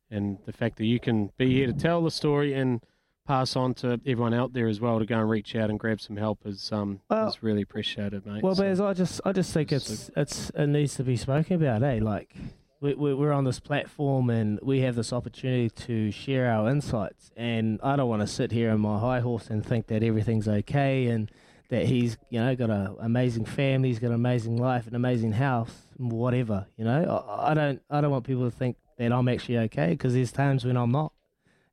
and 0.10 0.40
the 0.48 0.52
fact 0.52 0.78
that 0.78 0.86
you 0.86 1.00
can 1.00 1.30
be 1.38 1.54
here 1.54 1.68
to 1.68 1.74
tell 1.74 2.02
the 2.04 2.10
story 2.10 2.56
and 2.56 2.82
pass 3.28 3.56
on 3.56 3.76
to 3.76 4.02
everyone 4.08 4.34
out 4.34 4.54
there 4.54 4.68
as 4.68 4.80
well 4.82 4.98
to 4.98 5.06
go 5.06 5.20
and 5.20 5.30
reach 5.30 5.56
out 5.56 5.70
and 5.70 5.80
grab 5.80 6.02
some 6.02 6.18
help 6.18 6.40
is 6.46 6.72
um 6.72 7.00
Well- 7.08 7.28
is 7.28 7.44
really 7.44 7.62
appreciated, 7.62 8.26
mate. 8.26 8.42
Well, 8.42 8.56
So- 8.56 8.88
I 8.88 8.94
just 8.94 9.22
I 9.24 9.32
just 9.32 9.54
think 9.54 9.72
it's 9.72 10.10
it's 10.18 10.50
it 10.56 10.66
needs 10.66 10.96
to 10.96 11.04
be 11.04 11.16
spoken 11.16 11.64
about. 11.64 11.84
Eh, 11.84 12.00
like 12.02 12.36
we, 12.82 12.96
we 12.96 13.14
we're 13.14 13.32
on 13.32 13.44
this 13.44 13.60
platform 13.60 14.32
and 14.32 14.60
we 14.64 14.80
have 14.80 14.96
this 14.96 15.14
opportunity 15.14 15.70
to 15.70 16.10
share 16.10 16.50
our 16.50 16.68
insights. 16.68 17.30
And 17.38 17.80
I 17.84 17.96
don't 17.96 18.10
want 18.10 18.24
to 18.24 18.28
sit 18.28 18.52
here 18.52 18.72
on 18.72 18.80
my 18.80 18.98
high 18.98 19.20
horse 19.20 19.52
and 19.52 19.64
think 19.64 19.86
that 19.88 20.02
everything's 20.02 20.48
okay 20.48 21.06
and 21.06 21.30
that 21.70 21.86
he's 21.86 22.18
you 22.32 22.40
know 22.40 22.56
got 22.56 22.72
an 22.72 22.96
amazing 23.00 23.46
family, 23.46 23.90
he's 23.90 24.00
got 24.00 24.08
an 24.08 24.16
amazing 24.16 24.58
life, 24.58 24.88
an 24.88 24.96
amazing 24.96 25.34
house, 25.34 25.89
whatever. 26.00 26.66
You 26.78 26.86
know, 26.86 27.26
I, 27.28 27.52
I 27.52 27.54
don't 27.54 27.82
I 27.90 28.02
don't 28.02 28.12
want 28.12 28.26
people 28.26 28.50
to 28.50 28.56
think 28.56 28.78
that 28.98 29.12
I'm 29.12 29.28
actually 29.28 29.58
okay 29.60 29.90
because 29.90 30.14
there's 30.14 30.32
times 30.32 30.66
when 30.66 30.78
I'm 30.78 30.92
not, 30.92 31.14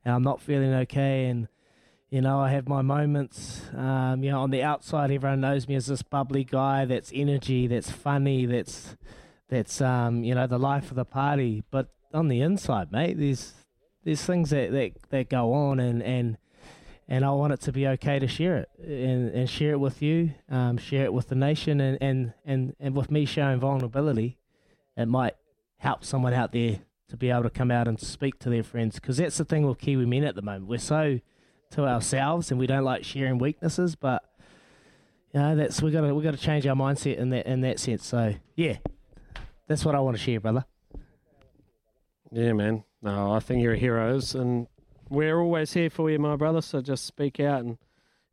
and 0.04 0.14
I'm 0.14 0.22
not 0.22 0.40
feeling 0.40 0.74
okay 0.74 1.26
and. 1.26 1.48
You 2.08 2.20
know, 2.20 2.38
I 2.38 2.50
have 2.50 2.68
my 2.68 2.82
moments. 2.82 3.62
Um, 3.74 4.22
you 4.22 4.30
know, 4.30 4.40
on 4.40 4.50
the 4.50 4.62
outside, 4.62 5.10
everyone 5.10 5.40
knows 5.40 5.66
me 5.66 5.74
as 5.74 5.86
this 5.86 6.02
bubbly 6.02 6.44
guy 6.44 6.84
that's 6.84 7.10
energy, 7.12 7.66
that's 7.66 7.90
funny, 7.90 8.46
that's 8.46 8.96
that's 9.48 9.80
um, 9.80 10.22
you 10.22 10.32
know, 10.32 10.46
the 10.46 10.56
life 10.56 10.90
of 10.90 10.96
the 10.96 11.04
party. 11.04 11.64
But 11.68 11.88
on 12.14 12.28
the 12.28 12.42
inside, 12.42 12.92
mate, 12.92 13.18
there's 13.18 13.54
there's 14.04 14.22
things 14.22 14.50
that, 14.50 14.70
that, 14.70 14.92
that 15.10 15.28
go 15.28 15.52
on, 15.52 15.80
and, 15.80 16.00
and 16.00 16.38
and 17.08 17.24
I 17.24 17.30
want 17.30 17.52
it 17.52 17.60
to 17.62 17.72
be 17.72 17.86
okay 17.86 18.18
to 18.18 18.26
share 18.26 18.56
it 18.56 18.68
and, 18.82 19.30
and 19.30 19.48
share 19.48 19.72
it 19.72 19.80
with 19.80 20.02
you, 20.02 20.32
um, 20.48 20.76
share 20.76 21.04
it 21.04 21.12
with 21.12 21.28
the 21.28 21.34
nation, 21.34 21.80
and, 21.80 21.98
and, 22.00 22.32
and, 22.44 22.74
and 22.80 22.96
with 22.96 23.10
me 23.10 23.24
showing 23.24 23.60
vulnerability, 23.60 24.38
it 24.96 25.06
might 25.06 25.34
help 25.78 26.04
someone 26.04 26.32
out 26.32 26.52
there 26.52 26.80
to 27.08 27.16
be 27.16 27.30
able 27.30 27.44
to 27.44 27.50
come 27.50 27.70
out 27.70 27.86
and 27.86 28.00
speak 28.00 28.38
to 28.40 28.50
their 28.50 28.62
friends 28.62 28.96
because 28.96 29.18
that's 29.18 29.38
the 29.38 29.44
thing 29.44 29.66
with 29.66 29.78
Kiwi 29.78 30.06
men 30.06 30.24
at 30.24 30.34
the 30.34 30.42
moment. 30.42 30.66
We're 30.66 30.78
so 30.78 31.20
to 31.70 31.86
ourselves 31.86 32.50
and 32.50 32.58
we 32.58 32.66
don't 32.66 32.84
like 32.84 33.04
sharing 33.04 33.38
weaknesses, 33.38 33.94
but 33.94 34.24
you 35.32 35.40
know 35.40 35.56
that's 35.56 35.82
we 35.82 35.90
got 35.90 36.02
to 36.02 36.14
we 36.14 36.22
got 36.22 36.32
to 36.32 36.40
change 36.40 36.66
our 36.66 36.74
mindset 36.74 37.18
in 37.18 37.30
that 37.30 37.46
in 37.46 37.60
that 37.62 37.78
sense. 37.78 38.06
So 38.06 38.34
yeah, 38.54 38.78
that's 39.68 39.84
what 39.84 39.94
I 39.94 40.00
want 40.00 40.16
to 40.16 40.22
share, 40.22 40.40
brother. 40.40 40.64
Yeah, 42.32 42.52
man. 42.52 42.84
No, 43.02 43.32
I 43.32 43.40
think 43.40 43.62
you're 43.62 43.74
heroes, 43.74 44.34
and 44.34 44.66
we're 45.08 45.38
always 45.40 45.72
here 45.72 45.90
for 45.90 46.10
you, 46.10 46.18
my 46.18 46.36
brother. 46.36 46.60
So 46.60 46.80
just 46.80 47.04
speak 47.06 47.40
out, 47.40 47.60
and 47.64 47.78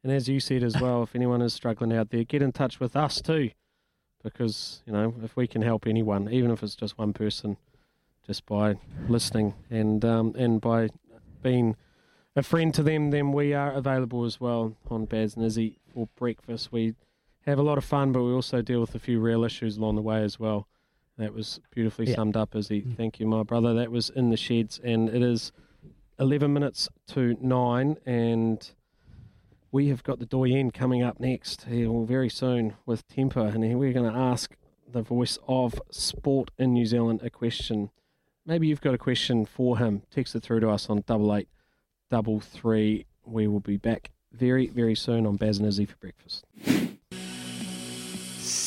and 0.03 0.11
as 0.11 0.27
you 0.27 0.39
said 0.39 0.63
as 0.63 0.79
well, 0.79 1.03
if 1.03 1.15
anyone 1.15 1.41
is 1.41 1.53
struggling 1.53 1.93
out 1.93 2.09
there, 2.09 2.23
get 2.23 2.41
in 2.41 2.51
touch 2.51 2.79
with 2.79 2.95
us 2.95 3.21
too, 3.21 3.51
because 4.23 4.81
you 4.85 4.93
know 4.93 5.13
if 5.23 5.35
we 5.35 5.47
can 5.47 5.61
help 5.61 5.85
anyone, 5.87 6.29
even 6.31 6.51
if 6.51 6.63
it's 6.63 6.75
just 6.75 6.97
one 6.97 7.13
person, 7.13 7.57
just 8.25 8.45
by 8.45 8.75
listening 9.07 9.53
and 9.69 10.03
um 10.05 10.33
and 10.37 10.61
by 10.61 10.89
being 11.41 11.75
a 12.35 12.41
friend 12.43 12.73
to 12.73 12.81
them, 12.83 13.11
then 13.11 13.31
we 13.31 13.53
are 13.53 13.71
available 13.73 14.23
as 14.25 14.39
well 14.39 14.75
on 14.89 15.05
Baz 15.05 15.35
and 15.35 15.45
Izzy 15.45 15.77
for 15.93 16.07
breakfast. 16.15 16.71
We 16.71 16.95
have 17.45 17.59
a 17.59 17.63
lot 17.63 17.77
of 17.77 17.85
fun, 17.85 18.11
but 18.11 18.23
we 18.23 18.31
also 18.31 18.61
deal 18.61 18.81
with 18.81 18.95
a 18.95 18.99
few 18.99 19.19
real 19.19 19.43
issues 19.43 19.77
along 19.77 19.97
the 19.97 20.01
way 20.01 20.23
as 20.23 20.39
well. 20.39 20.67
That 21.17 21.33
was 21.33 21.59
beautifully 21.69 22.07
Yeah. 22.07 22.15
summed 22.15 22.35
up, 22.35 22.55
Izzy. 22.55 22.81
Thank 22.97 23.19
you, 23.19 23.27
my 23.27 23.43
brother. 23.43 23.75
That 23.75 23.91
was 23.91 24.09
in 24.09 24.31
the 24.31 24.37
sheds, 24.37 24.79
and 24.83 25.09
it 25.09 25.21
is 25.21 25.51
11 26.23 26.53
minutes 26.53 26.87
to 27.05 27.35
9, 27.41 27.97
and 28.05 28.71
we 29.73 29.89
have 29.89 30.03
got 30.03 30.19
the 30.19 30.25
Doyen 30.25 30.71
coming 30.71 31.03
up 31.03 31.19
next 31.19 31.63
here 31.63 31.89
very 32.05 32.29
soon 32.29 32.75
with 32.85 33.05
Tempur, 33.09 33.53
and 33.53 33.77
we're 33.77 33.91
going 33.91 34.09
to 34.09 34.17
ask 34.17 34.55
the 34.89 35.01
voice 35.01 35.37
of 35.49 35.81
sport 35.91 36.49
in 36.57 36.71
New 36.71 36.85
Zealand 36.85 37.19
a 37.23 37.29
question. 37.29 37.89
Maybe 38.45 38.67
you've 38.67 38.79
got 38.79 38.93
a 38.93 38.97
question 38.97 39.45
for 39.45 39.79
him. 39.79 40.03
Text 40.11 40.33
it 40.33 40.43
through 40.43 40.61
to 40.61 40.69
us 40.69 40.89
on 40.89 41.03
double 41.05 41.35
eight 41.35 41.49
double 42.09 42.39
three. 42.39 43.05
We 43.25 43.49
will 43.49 43.59
be 43.59 43.75
back 43.75 44.11
very, 44.31 44.67
very 44.67 44.95
soon 44.95 45.25
on 45.25 45.35
Baz 45.35 45.57
and 45.57 45.67
Izzy 45.67 45.85
for 45.85 45.97
breakfast. 45.97 46.45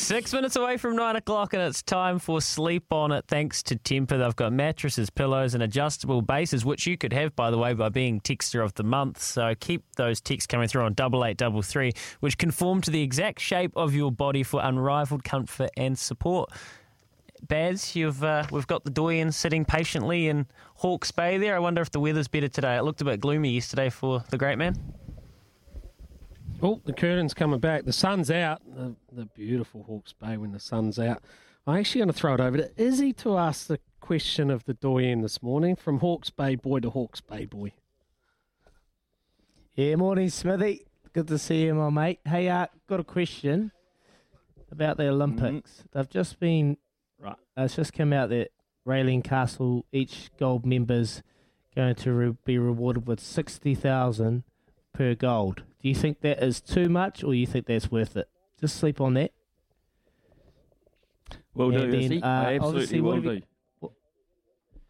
Six 0.07 0.31
minutes 0.31 0.55
away 0.55 0.77
from 0.77 0.95
nine 0.95 1.17
o'clock, 1.17 1.53
and 1.53 1.61
it's 1.61 1.83
time 1.83 2.17
for 2.17 2.39
Sleep 2.39 2.93
On 2.93 3.11
It. 3.11 3.25
Thanks 3.27 3.61
to 3.63 3.75
Tempur, 3.75 4.17
they've 4.17 4.35
got 4.37 4.53
mattresses, 4.53 5.09
pillows, 5.09 5.53
and 5.53 5.61
adjustable 5.61 6.21
bases, 6.21 6.63
which 6.63 6.87
you 6.87 6.97
could 6.97 7.11
have, 7.11 7.35
by 7.35 7.51
the 7.51 7.57
way, 7.57 7.73
by 7.73 7.89
being 7.89 8.21
Texter 8.21 8.63
of 8.63 8.73
the 8.75 8.85
Month. 8.85 9.21
So 9.21 9.53
keep 9.59 9.83
those 9.97 10.21
texts 10.21 10.47
coming 10.47 10.69
through 10.69 10.83
on 10.83 10.93
double 10.93 11.25
eight 11.25 11.35
double 11.35 11.61
three, 11.61 11.91
which 12.21 12.37
conform 12.37 12.79
to 12.83 12.89
the 12.89 13.03
exact 13.03 13.41
shape 13.41 13.73
of 13.75 13.93
your 13.93 14.09
body 14.09 14.43
for 14.43 14.61
unrivaled 14.63 15.25
comfort 15.25 15.71
and 15.75 15.99
support. 15.99 16.53
Baz, 17.45 17.93
you've 17.93 18.23
uh, 18.23 18.45
we've 18.49 18.65
got 18.65 18.85
the 18.85 18.91
Doyen 18.91 19.33
sitting 19.33 19.65
patiently 19.65 20.29
in 20.29 20.45
Hawke's 20.75 21.11
Bay 21.11 21.37
there. 21.37 21.53
I 21.53 21.59
wonder 21.59 21.81
if 21.81 21.91
the 21.91 21.99
weather's 21.99 22.29
better 22.29 22.47
today. 22.47 22.77
It 22.77 22.83
looked 22.83 23.01
a 23.01 23.03
bit 23.03 23.19
gloomy 23.19 23.49
yesterday 23.49 23.89
for 23.89 24.23
the 24.29 24.37
great 24.37 24.57
man. 24.57 24.77
Oh, 26.61 26.81
the 26.85 26.93
curtain's 26.93 27.33
coming 27.33 27.59
back. 27.59 27.85
The 27.85 27.93
sun's 27.93 28.31
out. 28.31 28.61
The, 28.65 28.95
the 29.11 29.25
beautiful 29.25 29.83
Hawke's 29.83 30.13
Bay 30.13 30.37
when 30.37 30.51
the 30.51 30.59
sun's 30.59 30.97
out. 30.97 31.21
I'm 31.67 31.77
actually 31.77 31.99
going 31.99 32.07
to 32.07 32.13
throw 32.13 32.33
it 32.33 32.39
over 32.39 32.57
to 32.57 32.71
Izzy 32.81 33.13
to 33.13 33.37
ask 33.37 33.67
the 33.67 33.79
question 33.99 34.49
of 34.49 34.63
the 34.65 34.73
Doyen 34.73 35.21
this 35.21 35.43
morning 35.43 35.75
from 35.75 35.99
Hawke's 35.99 36.29
Bay 36.29 36.55
boy 36.55 36.79
to 36.79 36.89
Hawke's 36.89 37.21
Bay 37.21 37.45
boy. 37.45 37.73
Yeah, 39.75 39.95
morning, 39.97 40.29
Smithy. 40.29 40.85
Good 41.13 41.27
to 41.27 41.37
see 41.37 41.65
you, 41.65 41.75
my 41.75 41.89
mate. 41.89 42.19
Hey, 42.25 42.49
uh, 42.49 42.67
got 42.87 42.99
a 42.99 43.03
question 43.03 43.71
about 44.71 44.97
the 44.97 45.09
Olympics. 45.09 45.83
They've 45.91 46.09
just 46.09 46.39
been 46.39 46.77
right. 47.19 47.35
Uh, 47.57 47.63
it's 47.63 47.75
just 47.75 47.93
come 47.93 48.13
out 48.13 48.29
that 48.29 48.49
Raelene 48.87 49.23
Castle, 49.23 49.85
each 49.91 50.31
gold 50.39 50.65
member's 50.65 51.21
going 51.75 51.95
to 51.95 52.13
re- 52.13 52.37
be 52.45 52.57
rewarded 52.57 53.07
with 53.07 53.19
sixty 53.19 53.75
thousand 53.75 54.43
per 54.93 55.13
gold. 55.13 55.63
Do 55.87 55.89
you 55.91 55.95
think 55.95 56.19
that 56.19 56.43
is 56.43 56.59
too 56.59 56.89
much, 56.89 57.23
or 57.23 57.33
you 57.33 57.47
think 57.47 57.65
that's 57.65 57.89
worth 57.89 58.17
it? 58.17 58.27
Just 58.59 58.75
sleep 58.75 58.99
on 58.99 59.13
that. 59.13 59.31
Will 61.53 61.71
do, 61.71 61.77
And 61.77 61.93
then, 61.93 62.23
uh, 62.23 62.27
I 62.27 62.55
absolutely 62.55 62.99
will 62.99 63.15
have 63.15 63.23
you- 63.23 63.41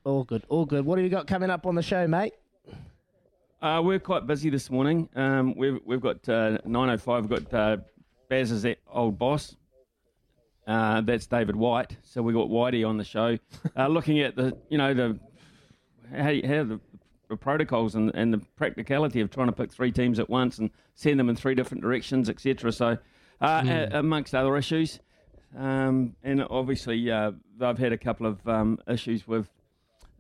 All 0.04 0.24
good, 0.24 0.44
all 0.50 0.66
good. 0.66 0.88
What 0.88 0.98
have 0.98 1.04
you 1.04 1.12
got 1.12 1.28
coming 1.28 1.52
up 1.52 1.68
on 1.68 1.76
the 1.76 1.84
show, 1.84 2.08
mate? 2.08 2.34
Uh, 3.62 3.80
we're 3.86 4.00
quite 4.00 4.26
busy 4.26 4.50
this 4.50 4.72
morning. 4.72 5.08
Um, 5.16 5.54
we've 5.56 5.80
we've 5.86 6.02
got 6.02 6.28
uh, 6.28 6.58
9:05. 6.66 7.30
We've 7.30 7.44
got 7.44 7.54
uh, 7.54 7.78
Baz's 8.28 8.66
old 8.92 9.20
boss. 9.20 9.56
Uh, 10.66 11.02
that's 11.02 11.28
David 11.28 11.56
White. 11.56 11.96
So 12.02 12.24
we 12.24 12.34
got 12.34 12.48
Whitey 12.50 12.88
on 12.90 12.98
the 12.98 13.04
show, 13.04 13.38
uh, 13.78 13.88
looking 13.88 14.20
at 14.22 14.36
the 14.36 14.58
you 14.68 14.80
know 14.80 14.96
the 14.96 15.20
how, 16.12 16.24
how 16.24 16.64
the 16.64 16.80
protocols 17.36 17.96
and, 17.96 18.12
and 18.16 18.34
the 18.34 18.38
practicality 18.56 19.20
of 19.20 19.30
trying 19.30 19.48
to 19.48 19.52
pick 19.54 19.72
three 19.72 19.92
teams 19.92 20.20
at 20.20 20.30
once 20.30 20.58
and 20.60 20.70
send 20.96 21.20
them 21.20 21.28
in 21.30 21.36
three 21.36 21.56
different 21.56 21.82
directions, 21.84 22.30
etc. 22.30 22.72
So 22.72 22.98
uh, 23.42 23.62
Mm. 23.62 23.92
a- 23.94 24.00
amongst 24.00 24.34
other 24.34 24.56
issues, 24.56 25.00
um, 25.56 26.16
and 26.24 26.44
obviously 26.50 27.12
uh, 27.12 27.32
they've 27.58 27.78
had 27.78 27.92
a 27.94 27.98
couple 27.98 28.26
of 28.28 28.48
um, 28.48 28.80
issues 28.88 29.28
with 29.28 29.50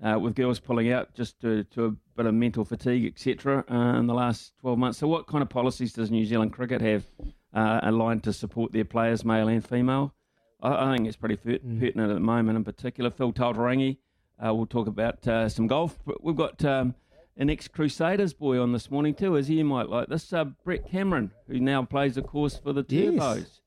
uh, 0.04 0.20
with 0.20 0.36
girls 0.36 0.60
pulling 0.60 0.92
out 0.92 1.12
just 1.16 1.40
to, 1.42 1.64
to 1.66 1.86
a 1.86 1.92
bit 2.16 2.28
of 2.28 2.34
mental 2.36 2.64
fatigue, 2.64 3.04
etc. 3.06 3.64
Uh, 3.72 3.98
in 3.98 4.06
the 4.06 4.14
last 4.14 4.54
12 4.62 4.78
months. 4.78 5.00
So, 5.00 5.08
what 5.08 5.26
kind 5.26 5.42
of 5.42 5.50
policies 5.50 5.92
does 5.94 6.12
New 6.12 6.24
Zealand 6.24 6.54
cricket 6.54 6.82
have 6.82 7.06
uh, 7.54 7.80
aligned 7.82 8.24
to 8.26 8.34
support 8.34 8.72
their 8.74 8.86
players, 8.86 9.26
male 9.26 9.48
and 9.48 9.66
female? 9.68 10.14
I, 10.62 10.92
I 10.92 10.96
think 10.96 11.08
it's 11.08 11.18
pretty 11.18 11.38
per- 11.38 11.58
pertinent 11.58 12.12
at 12.12 12.14
the 12.14 12.20
moment. 12.20 12.58
In 12.58 12.64
particular, 12.64 13.10
Phil 13.10 13.34
Taltarangi. 13.34 13.98
Uh, 14.44 14.54
we'll 14.54 14.66
talk 14.68 14.88
about 14.88 15.28
uh, 15.28 15.50
some 15.50 15.68
golf. 15.68 15.98
But 16.06 16.24
we've 16.24 16.36
got 16.36 16.64
um, 16.64 16.96
an 17.38 17.50
ex-Crusaders 17.50 18.34
boy 18.34 18.62
on 18.62 18.72
this 18.72 18.92
morning 18.92 19.14
too, 19.14 19.38
as 19.38 19.50
you 19.50 19.64
might 19.66 19.90
like 19.90 20.08
this. 20.10 20.32
Uh, 20.32 20.46
Brett 20.64 20.90
Cameron, 20.90 21.32
who 21.48 21.60
now 21.60 21.84
plays, 21.84 22.18
of 22.18 22.28
course, 22.28 22.58
for 22.58 22.74
the 22.74 22.86
Yes. 22.88 23.14
Turbos. 23.14 23.60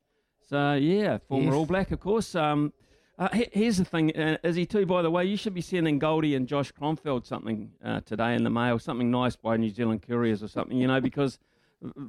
So 0.49 0.75
yeah, 0.75 1.19
former 1.29 1.47
Yes. 1.47 1.55
All 1.55 1.67
Black, 1.67 1.91
of 1.93 2.01
course. 2.01 2.35
Um, 2.35 2.73
uh, 3.19 3.29
here's 3.53 3.77
the 3.77 3.85
thing, 3.85 4.17
uh, 4.17 4.39
Izzy 4.43 4.65
too. 4.65 4.87
By 4.87 5.03
the 5.03 5.11
way, 5.11 5.25
you 5.27 5.37
should 5.37 5.53
be 5.55 5.61
sending 5.61 5.99
Goldie 5.99 6.35
and 6.35 6.49
Josh 6.49 6.73
Kronfeld 6.73 7.27
something 7.27 7.71
uh, 7.85 8.01
today 8.01 8.35
in 8.35 8.45
the 8.45 8.51
mail, 8.51 8.79
something 8.79 9.11
nice 9.11 9.37
by 9.37 9.57
New 9.59 9.69
Zealand 9.71 10.03
Couriers 10.07 10.43
or 10.43 10.49
something, 10.49 10.79
you 10.79 10.87
know, 10.87 11.01
because 11.01 11.39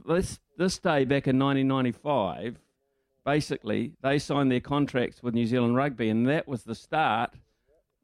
this 0.08 0.40
this 0.58 0.80
day 0.80 1.04
back 1.04 1.28
in 1.28 1.38
1995, 1.38 2.58
basically 3.26 3.92
they 4.02 4.20
signed 4.20 4.52
their 4.52 4.60
contracts 4.62 5.22
with 5.22 5.34
New 5.34 5.46
Zealand 5.46 5.76
Rugby, 5.76 6.10
and 6.10 6.28
that 6.30 6.48
was 6.48 6.64
the 6.64 6.76
start. 6.76 7.32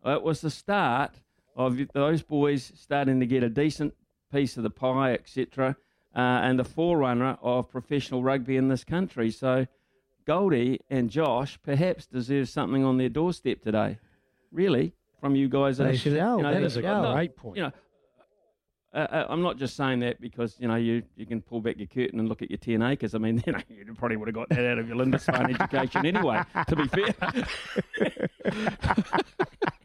It 0.08 0.24
was 0.24 0.42
the 0.42 0.50
start 0.50 1.20
of 1.56 1.80
those 1.94 2.22
boys 2.24 2.72
starting 2.76 3.20
to 3.20 3.26
get 3.26 3.44
a 3.44 3.50
decent 3.50 3.94
piece 4.32 4.58
of 4.58 4.64
the 4.64 4.70
pie, 4.70 5.14
etc., 5.14 5.76
uh, 6.16 6.20
and 6.20 6.58
the 6.58 6.64
forerunner 6.64 7.38
of 7.42 7.70
professional 7.70 8.24
rugby 8.24 8.58
in 8.58 8.68
this 8.70 8.84
country. 8.84 9.30
So. 9.32 9.68
Goldie 10.26 10.82
and 10.90 11.10
Josh 11.10 11.58
perhaps 11.64 12.06
deserve 12.06 12.50
something 12.50 12.84
on 12.84 12.98
their 12.98 13.08
doorstep 13.08 13.62
today. 13.62 13.98
Really, 14.52 14.94
from 15.22 15.38
you 15.38 15.48
guys. 15.48 15.78
They 15.78 15.96
should- 15.96 16.12
you 16.12 16.18
know, 16.20 16.42
that 16.44 16.62
is 16.64 16.76
a 16.76 16.82
not- 16.82 17.14
great 17.14 17.38
point. 17.38 17.56
You 17.56 17.64
know, 17.64 17.72
uh, 18.94 18.98
uh, 19.10 19.26
I'm 19.30 19.42
not 19.42 19.58
just 19.58 19.78
saying 19.78 20.02
that 20.02 20.20
because 20.20 20.58
you 20.60 20.68
know 20.68 20.76
you, 20.76 21.04
you 21.16 21.26
can 21.26 21.42
pull 21.42 21.62
back 21.62 21.78
your 21.78 21.88
curtain 21.88 22.20
and 22.20 22.28
look 22.28 22.42
at 22.42 22.50
your 22.52 22.58
ten 22.58 22.82
acres. 22.82 23.16
I 23.16 23.20
mean, 23.20 23.42
you 23.48 23.54
know, 23.54 23.60
you 23.70 23.94
probably 23.94 24.18
would 24.18 24.28
have 24.28 24.36
got 24.36 24.50
that 24.50 24.66
out 24.66 24.80
of 24.80 24.88
your 24.90 24.98
Lindisfarne 24.98 25.50
education 25.62 26.06
anyway. 26.06 26.42
To 26.68 26.76
be 26.76 26.88
fair, 26.90 27.16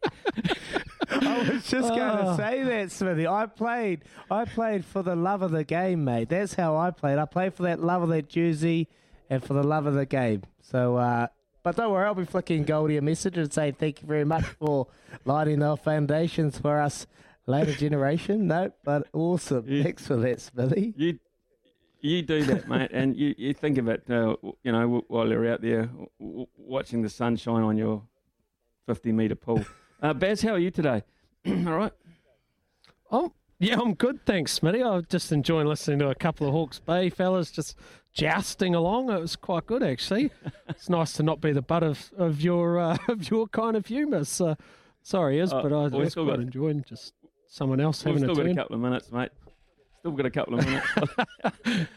I 1.11 1.39
was 1.51 1.69
just 1.69 1.89
going 1.89 2.17
to 2.17 2.31
Oh. 2.33 2.37
say 2.37 2.63
that, 2.63 2.91
Smithy. 2.91 3.27
I 3.27 3.47
played. 3.47 4.03
I 4.31 4.45
played 4.45 4.85
for 4.85 5.03
the 5.03 5.15
love 5.17 5.43
of 5.43 5.51
the 5.51 5.65
game, 5.65 6.05
mate. 6.05 6.29
That's 6.31 6.55
how 6.55 6.77
I 6.77 6.91
played. 6.91 7.19
I 7.19 7.27
played 7.27 7.55
for 7.55 7.65
that 7.65 7.81
love 7.81 8.03
of 8.03 8.09
that 8.11 8.29
jersey 8.29 8.89
and 9.29 9.43
for 9.45 9.55
the 9.55 9.63
love 9.63 9.87
of 9.87 9.95
the 9.95 10.07
game. 10.07 10.43
So, 10.63 10.97
uh, 10.97 11.27
but 11.63 11.77
don't 11.77 11.93
worry, 11.93 12.07
I'll 12.07 12.15
be 12.15 12.25
flicking 12.25 12.65
Goldie 12.65 12.97
a 12.97 13.03
message 13.03 13.37
and 13.37 13.53
saying 13.53 13.75
thank 13.75 14.03
you 14.03 14.09
very 14.09 14.25
much 14.25 14.45
for 14.45 14.89
lighting 15.25 15.63
our 15.63 15.77
foundations 15.77 16.59
for 16.59 16.81
us 16.81 17.07
later 17.47 17.73
generation. 17.73 18.47
No, 18.47 18.73
but 18.85 19.07
awesome. 19.13 19.65
Thanks 19.83 20.07
for 20.07 20.17
that, 20.17 20.41
Smithy. 20.41 20.95
You 20.97 21.19
you 22.01 22.23
do 22.23 22.43
that, 22.47 22.69
mate, 22.69 22.91
and 22.93 23.17
you, 23.17 23.33
you 23.39 23.55
think 23.55 23.79
of 23.79 23.87
it, 23.87 24.03
uh, 24.11 24.35
you 24.65 24.73
know, 24.73 25.05
while 25.07 25.29
you're 25.29 25.49
out 25.53 25.61
there 25.63 25.83
w- 25.87 26.09
w- 26.19 26.47
watching 26.57 27.01
the 27.03 27.09
sunshine 27.09 27.63
on 27.63 27.79
your 27.79 28.03
50 28.87 29.13
metre 29.13 29.37
pool. 29.37 29.65
Uh, 30.03 30.13
Baz, 30.13 30.43
how 30.43 30.51
are 30.51 30.59
you 30.59 30.71
today? 30.71 31.03
All 31.47 31.55
right. 31.55 31.93
Oh, 33.11 33.33
yeah, 33.59 33.79
I'm 33.81 33.95
good, 33.95 34.25
thanks, 34.27 34.59
Smitty. 34.59 34.85
I'm 34.85 35.07
just 35.09 35.31
enjoying 35.31 35.69
listening 35.69 36.01
to 36.01 36.09
a 36.11 36.15
couple 36.15 36.49
of 36.49 36.53
Hawke's 36.53 36.81
Bay 36.81 37.09
fellas 37.09 37.51
just 37.53 37.79
jousting 38.13 38.75
along. 38.75 39.11
It 39.11 39.21
was 39.21 39.37
quite 39.37 39.67
good, 39.67 39.83
actually. 39.83 40.31
it's 40.69 40.89
nice 40.89 41.13
to 41.15 41.23
not 41.23 41.41
be 41.41 41.53
the 41.53 41.63
butt 41.63 41.85
of, 41.85 42.11
of 42.17 42.41
your 42.41 42.81
uh, 42.81 42.97
of 43.09 43.31
your 43.31 43.47
kind 43.49 43.77
of 43.77 43.87
humour. 43.87 44.25
So, 44.25 44.57
sorry, 45.03 45.39
is, 45.39 45.53
Uh, 45.53 45.63
but 45.63 45.73
I 45.73 45.87
was 45.97 46.11
still 46.13 46.25
quite 46.25 46.37
got- 46.37 46.43
enjoying 46.43 46.85
just 46.89 47.15
someone 47.47 47.81
else 47.81 48.03
having 48.03 48.19
still 48.21 48.33
a 48.33 48.35
got 48.45 48.47
a 48.47 48.55
couple 48.55 48.75
of 48.77 48.83
minutes, 48.83 49.13
mate. 49.13 49.31
Still 50.01 50.13
got 50.13 50.27
a 50.27 50.31
couple 50.31 50.59
of 50.59 50.67
minutes. 50.67 51.89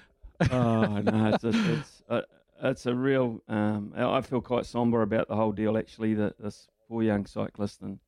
oh 0.52 0.98
no, 1.02 1.32
it's 1.34 1.44
a, 1.44 1.50
it's 1.50 2.04
a, 2.10 2.24
it's 2.62 2.86
a 2.86 2.94
real. 2.94 3.42
Um, 3.48 3.94
I 3.96 4.22
feel 4.22 4.42
quite 4.42 4.68
sombre 4.68 5.02
about 5.02 5.28
the 5.28 5.36
whole 5.36 5.52
deal. 5.54 5.76
Actually, 5.78 6.14
that 6.16 6.38
this 6.40 6.68
poor 6.88 7.04
young 7.04 7.26
cyclist 7.26 7.82
and 7.82 8.00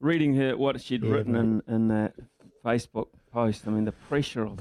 reading 0.00 0.34
her 0.36 0.56
what 0.56 0.80
she'd 0.80 1.02
Yeah, 1.02 1.12
written 1.12 1.36
in 1.36 1.62
in 1.68 1.88
that 1.88 2.14
Facebook 2.64 3.08
post. 3.32 3.66
I 3.66 3.70
mean, 3.70 3.84
the 3.84 3.92
pressure 3.92 4.44
of 4.46 4.58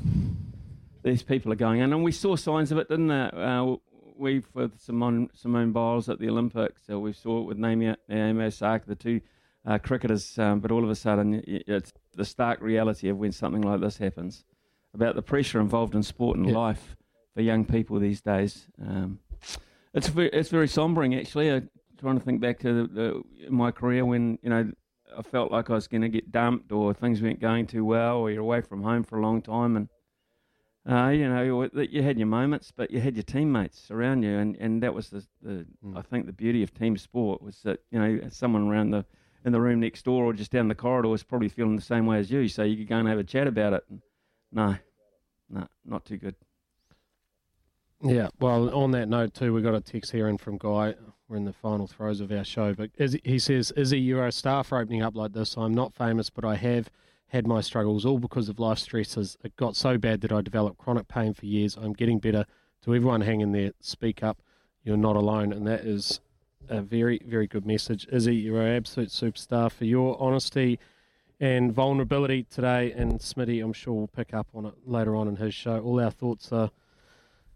these 1.03 1.23
people 1.23 1.51
are 1.51 1.55
going 1.55 1.79
in, 1.81 1.93
and 1.93 2.03
we 2.03 2.11
saw 2.11 2.35
signs 2.35 2.71
of 2.71 2.77
it, 2.77 2.89
didn't 2.89 3.11
it? 3.11 3.33
Uh, 3.33 3.77
we 4.17 4.43
with 4.53 4.79
Simone 4.79 5.29
Simone 5.33 5.71
Biles 5.71 6.09
at 6.09 6.19
the 6.19 6.29
Olympics. 6.29 6.81
So 6.85 6.99
we 6.99 7.13
saw 7.13 7.41
it 7.41 7.45
with 7.45 7.57
Naomi, 7.57 7.95
Naomi 8.07 8.45
Osaka, 8.45 8.85
the 8.87 8.95
two 8.95 9.21
uh, 9.65 9.77
cricketers. 9.77 10.37
Um, 10.37 10.59
but 10.59 10.71
all 10.71 10.83
of 10.83 10.89
a 10.89 10.95
sudden, 10.95 11.41
it's 11.47 11.93
the 12.15 12.25
stark 12.25 12.61
reality 12.61 13.07
of 13.09 13.17
when 13.17 13.31
something 13.31 13.61
like 13.61 13.79
this 13.81 13.97
happens 13.97 14.43
about 14.93 15.15
the 15.15 15.21
pressure 15.21 15.59
involved 15.61 15.95
in 15.95 16.03
sport 16.03 16.37
and 16.37 16.47
Yeah. 16.49 16.55
life 16.57 16.95
for 17.33 17.41
young 17.41 17.63
people 17.63 17.99
these 17.99 18.21
days. 18.21 18.67
Um, 18.81 19.19
it's 19.93 20.07
very, 20.09 20.29
it's 20.29 20.49
very 20.49 20.67
sombering 20.67 21.17
actually. 21.17 21.51
I, 21.51 21.61
trying 21.99 22.17
to 22.17 22.23
think 22.23 22.41
back 22.41 22.59
to 22.59 22.87
the, 22.87 23.23
the, 23.43 23.49
my 23.51 23.71
career 23.71 24.05
when 24.05 24.39
you 24.41 24.49
know 24.49 24.71
I 25.17 25.21
felt 25.21 25.51
like 25.51 25.69
I 25.69 25.73
was 25.73 25.87
going 25.87 26.01
to 26.01 26.09
get 26.09 26.31
dumped 26.31 26.71
or 26.71 26.93
things 26.93 27.21
weren't 27.21 27.39
going 27.39 27.67
too 27.67 27.83
well 27.83 28.17
or 28.17 28.31
you're 28.31 28.41
away 28.41 28.61
from 28.61 28.83
home 28.83 29.03
for 29.03 29.17
a 29.17 29.21
long 29.21 29.41
time 29.41 29.75
and 29.75 29.89
uh, 30.89 31.09
you 31.09 31.27
know 31.27 31.69
you- 31.81 32.01
had 32.01 32.17
your 32.17 32.27
moments 32.27 32.71
but 32.75 32.89
you 32.91 32.99
had 32.99 33.15
your 33.15 33.23
teammates 33.23 33.91
around 33.91 34.23
you 34.23 34.37
and, 34.37 34.55
and 34.57 34.81
that 34.83 34.93
was 34.93 35.09
the, 35.09 35.25
the 35.41 35.65
I 35.95 36.01
think 36.01 36.25
the 36.25 36.33
beauty 36.33 36.63
of 36.63 36.73
team 36.73 36.97
sport 36.97 37.41
was 37.41 37.61
that 37.63 37.79
you 37.91 37.99
know 37.99 38.19
someone 38.29 38.67
around 38.67 38.91
the 38.91 39.05
in 39.45 39.51
the 39.51 39.61
room 39.61 39.79
next 39.79 40.03
door 40.05 40.25
or 40.25 40.33
just 40.33 40.51
down 40.51 40.67
the 40.67 40.75
corridor 40.75 41.09
was 41.09 41.23
probably 41.23 41.49
feeling 41.49 41.75
the 41.75 41.81
same 41.81 42.05
way 42.05 42.19
as 42.19 42.29
you 42.31 42.47
so 42.47 42.63
you 42.63 42.77
could 42.77 42.87
go 42.87 42.97
and 42.97 43.07
have 43.07 43.19
a 43.19 43.23
chat 43.23 43.47
about 43.47 43.73
it 43.73 43.83
and 43.89 44.01
no 44.51 44.75
no 45.49 45.67
not 45.85 46.05
too 46.05 46.17
good 46.17 46.35
Yeah, 48.01 48.29
well, 48.39 48.73
on 48.73 48.91
that 48.91 49.09
note 49.09 49.33
too, 49.33 49.53
we 49.53 49.61
got 49.61 49.75
a 49.75 49.81
text 49.81 50.11
here 50.13 50.29
in 50.29 50.37
from 50.37 50.57
Guy. 50.57 50.95
We're 51.29 51.37
in 51.37 51.45
the 51.45 51.53
final 51.53 51.85
throes 51.85 52.21
of 52.21 52.31
our 52.31 52.43
show, 52.43 52.73
but 52.73 52.89
he 52.97 53.37
says, 53.37 53.71
"Izzy, 53.77 53.99
you're 53.99 54.25
a 54.25 54.31
star 54.31 54.63
for 54.63 54.79
opening 54.79 55.03
up 55.03 55.15
like 55.15 55.33
this. 55.33 55.55
I'm 55.55 55.75
not 55.75 55.93
famous, 55.93 56.31
but 56.31 56.43
I 56.43 56.55
have 56.55 56.89
had 57.27 57.45
my 57.45 57.61
struggles, 57.61 58.03
all 58.03 58.17
because 58.17 58.49
of 58.49 58.59
life 58.59 58.79
stresses. 58.79 59.37
It 59.43 59.55
got 59.55 59.75
so 59.75 59.99
bad 59.99 60.21
that 60.21 60.31
I 60.31 60.41
developed 60.41 60.79
chronic 60.79 61.07
pain 61.07 61.35
for 61.35 61.45
years. 61.45 61.77
I'm 61.77 61.93
getting 61.93 62.17
better. 62.17 62.45
To 62.81 62.95
everyone 62.95 63.21
hanging 63.21 63.51
there, 63.51 63.73
speak 63.79 64.23
up. 64.23 64.41
You're 64.83 64.97
not 64.97 65.15
alone, 65.15 65.53
and 65.53 65.67
that 65.67 65.81
is 65.81 66.19
a 66.67 66.81
very, 66.81 67.21
very 67.23 67.45
good 67.45 67.65
message. 67.65 68.07
Izzy, 68.11 68.35
you're 68.35 68.65
an 68.65 68.75
absolute 68.75 69.09
superstar 69.09 69.71
for 69.71 69.85
your 69.85 70.19
honesty." 70.19 70.79
And 71.39 71.71
vulnerability 71.71 72.43
today, 72.43 72.91
and 72.91 73.19
Smitty, 73.19 73.63
I'm 73.63 73.73
sure 73.73 73.93
will 73.93 74.07
pick 74.07 74.33
up 74.33 74.47
on 74.55 74.65
it 74.65 74.73
later 74.87 75.15
on 75.15 75.27
in 75.27 75.35
his 75.35 75.53
show. 75.53 75.79
All 75.79 75.99
our 75.99 76.09
thoughts 76.09 76.51
are 76.51 76.71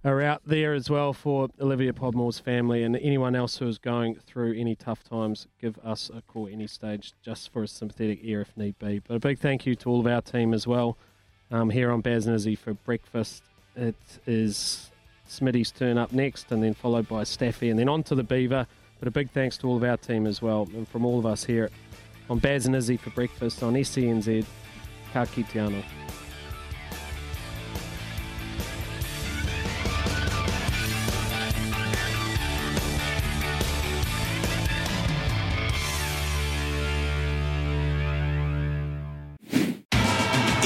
are 0.05 0.21
out 0.21 0.41
there 0.45 0.73
as 0.73 0.89
well 0.89 1.13
for 1.13 1.47
Olivia 1.61 1.93
Podmore's 1.93 2.39
family 2.39 2.83
and 2.83 2.97
anyone 2.97 3.35
else 3.35 3.57
who 3.57 3.67
is 3.67 3.77
going 3.77 4.15
through 4.15 4.53
any 4.57 4.75
tough 4.75 5.03
times. 5.03 5.47
Give 5.61 5.77
us 5.79 6.11
a 6.13 6.21
call 6.21 6.49
any 6.51 6.67
stage 6.67 7.13
just 7.21 7.51
for 7.53 7.63
a 7.63 7.67
sympathetic 7.67 8.19
ear 8.21 8.41
if 8.41 8.55
need 8.57 8.77
be. 8.79 8.99
But 8.99 9.15
a 9.15 9.19
big 9.19 9.39
thank 9.39 9.65
you 9.65 9.75
to 9.77 9.89
all 9.89 10.01
of 10.01 10.07
our 10.07 10.21
team 10.21 10.53
as 10.53 10.67
well 10.67 10.97
um, 11.51 11.69
here 11.69 11.91
on 11.91 12.01
Baz 12.01 12.27
for 12.59 12.73
breakfast. 12.73 13.43
It 13.75 13.95
is 14.27 14.91
Smitty's 15.29 15.71
turn 15.71 15.97
up 15.97 16.11
next 16.11 16.51
and 16.51 16.61
then 16.61 16.73
followed 16.73 17.07
by 17.07 17.23
Staffy 17.23 17.69
and 17.69 17.79
then 17.79 17.87
on 17.87 18.03
to 18.03 18.15
the 18.15 18.23
Beaver. 18.23 18.67
But 18.99 19.07
a 19.07 19.11
big 19.11 19.31
thanks 19.31 19.57
to 19.59 19.67
all 19.67 19.77
of 19.77 19.83
our 19.83 19.97
team 19.97 20.27
as 20.27 20.41
well 20.41 20.67
and 20.73 20.87
from 20.87 21.05
all 21.05 21.17
of 21.17 21.25
us 21.25 21.45
here 21.45 21.69
on 22.29 22.39
Baz 22.39 22.65
and 22.65 22.75
Izzy 22.75 22.97
for 22.97 23.09
breakfast 23.11 23.63
on 23.63 23.73
SENZ. 23.73 24.45
Ka 25.13 25.25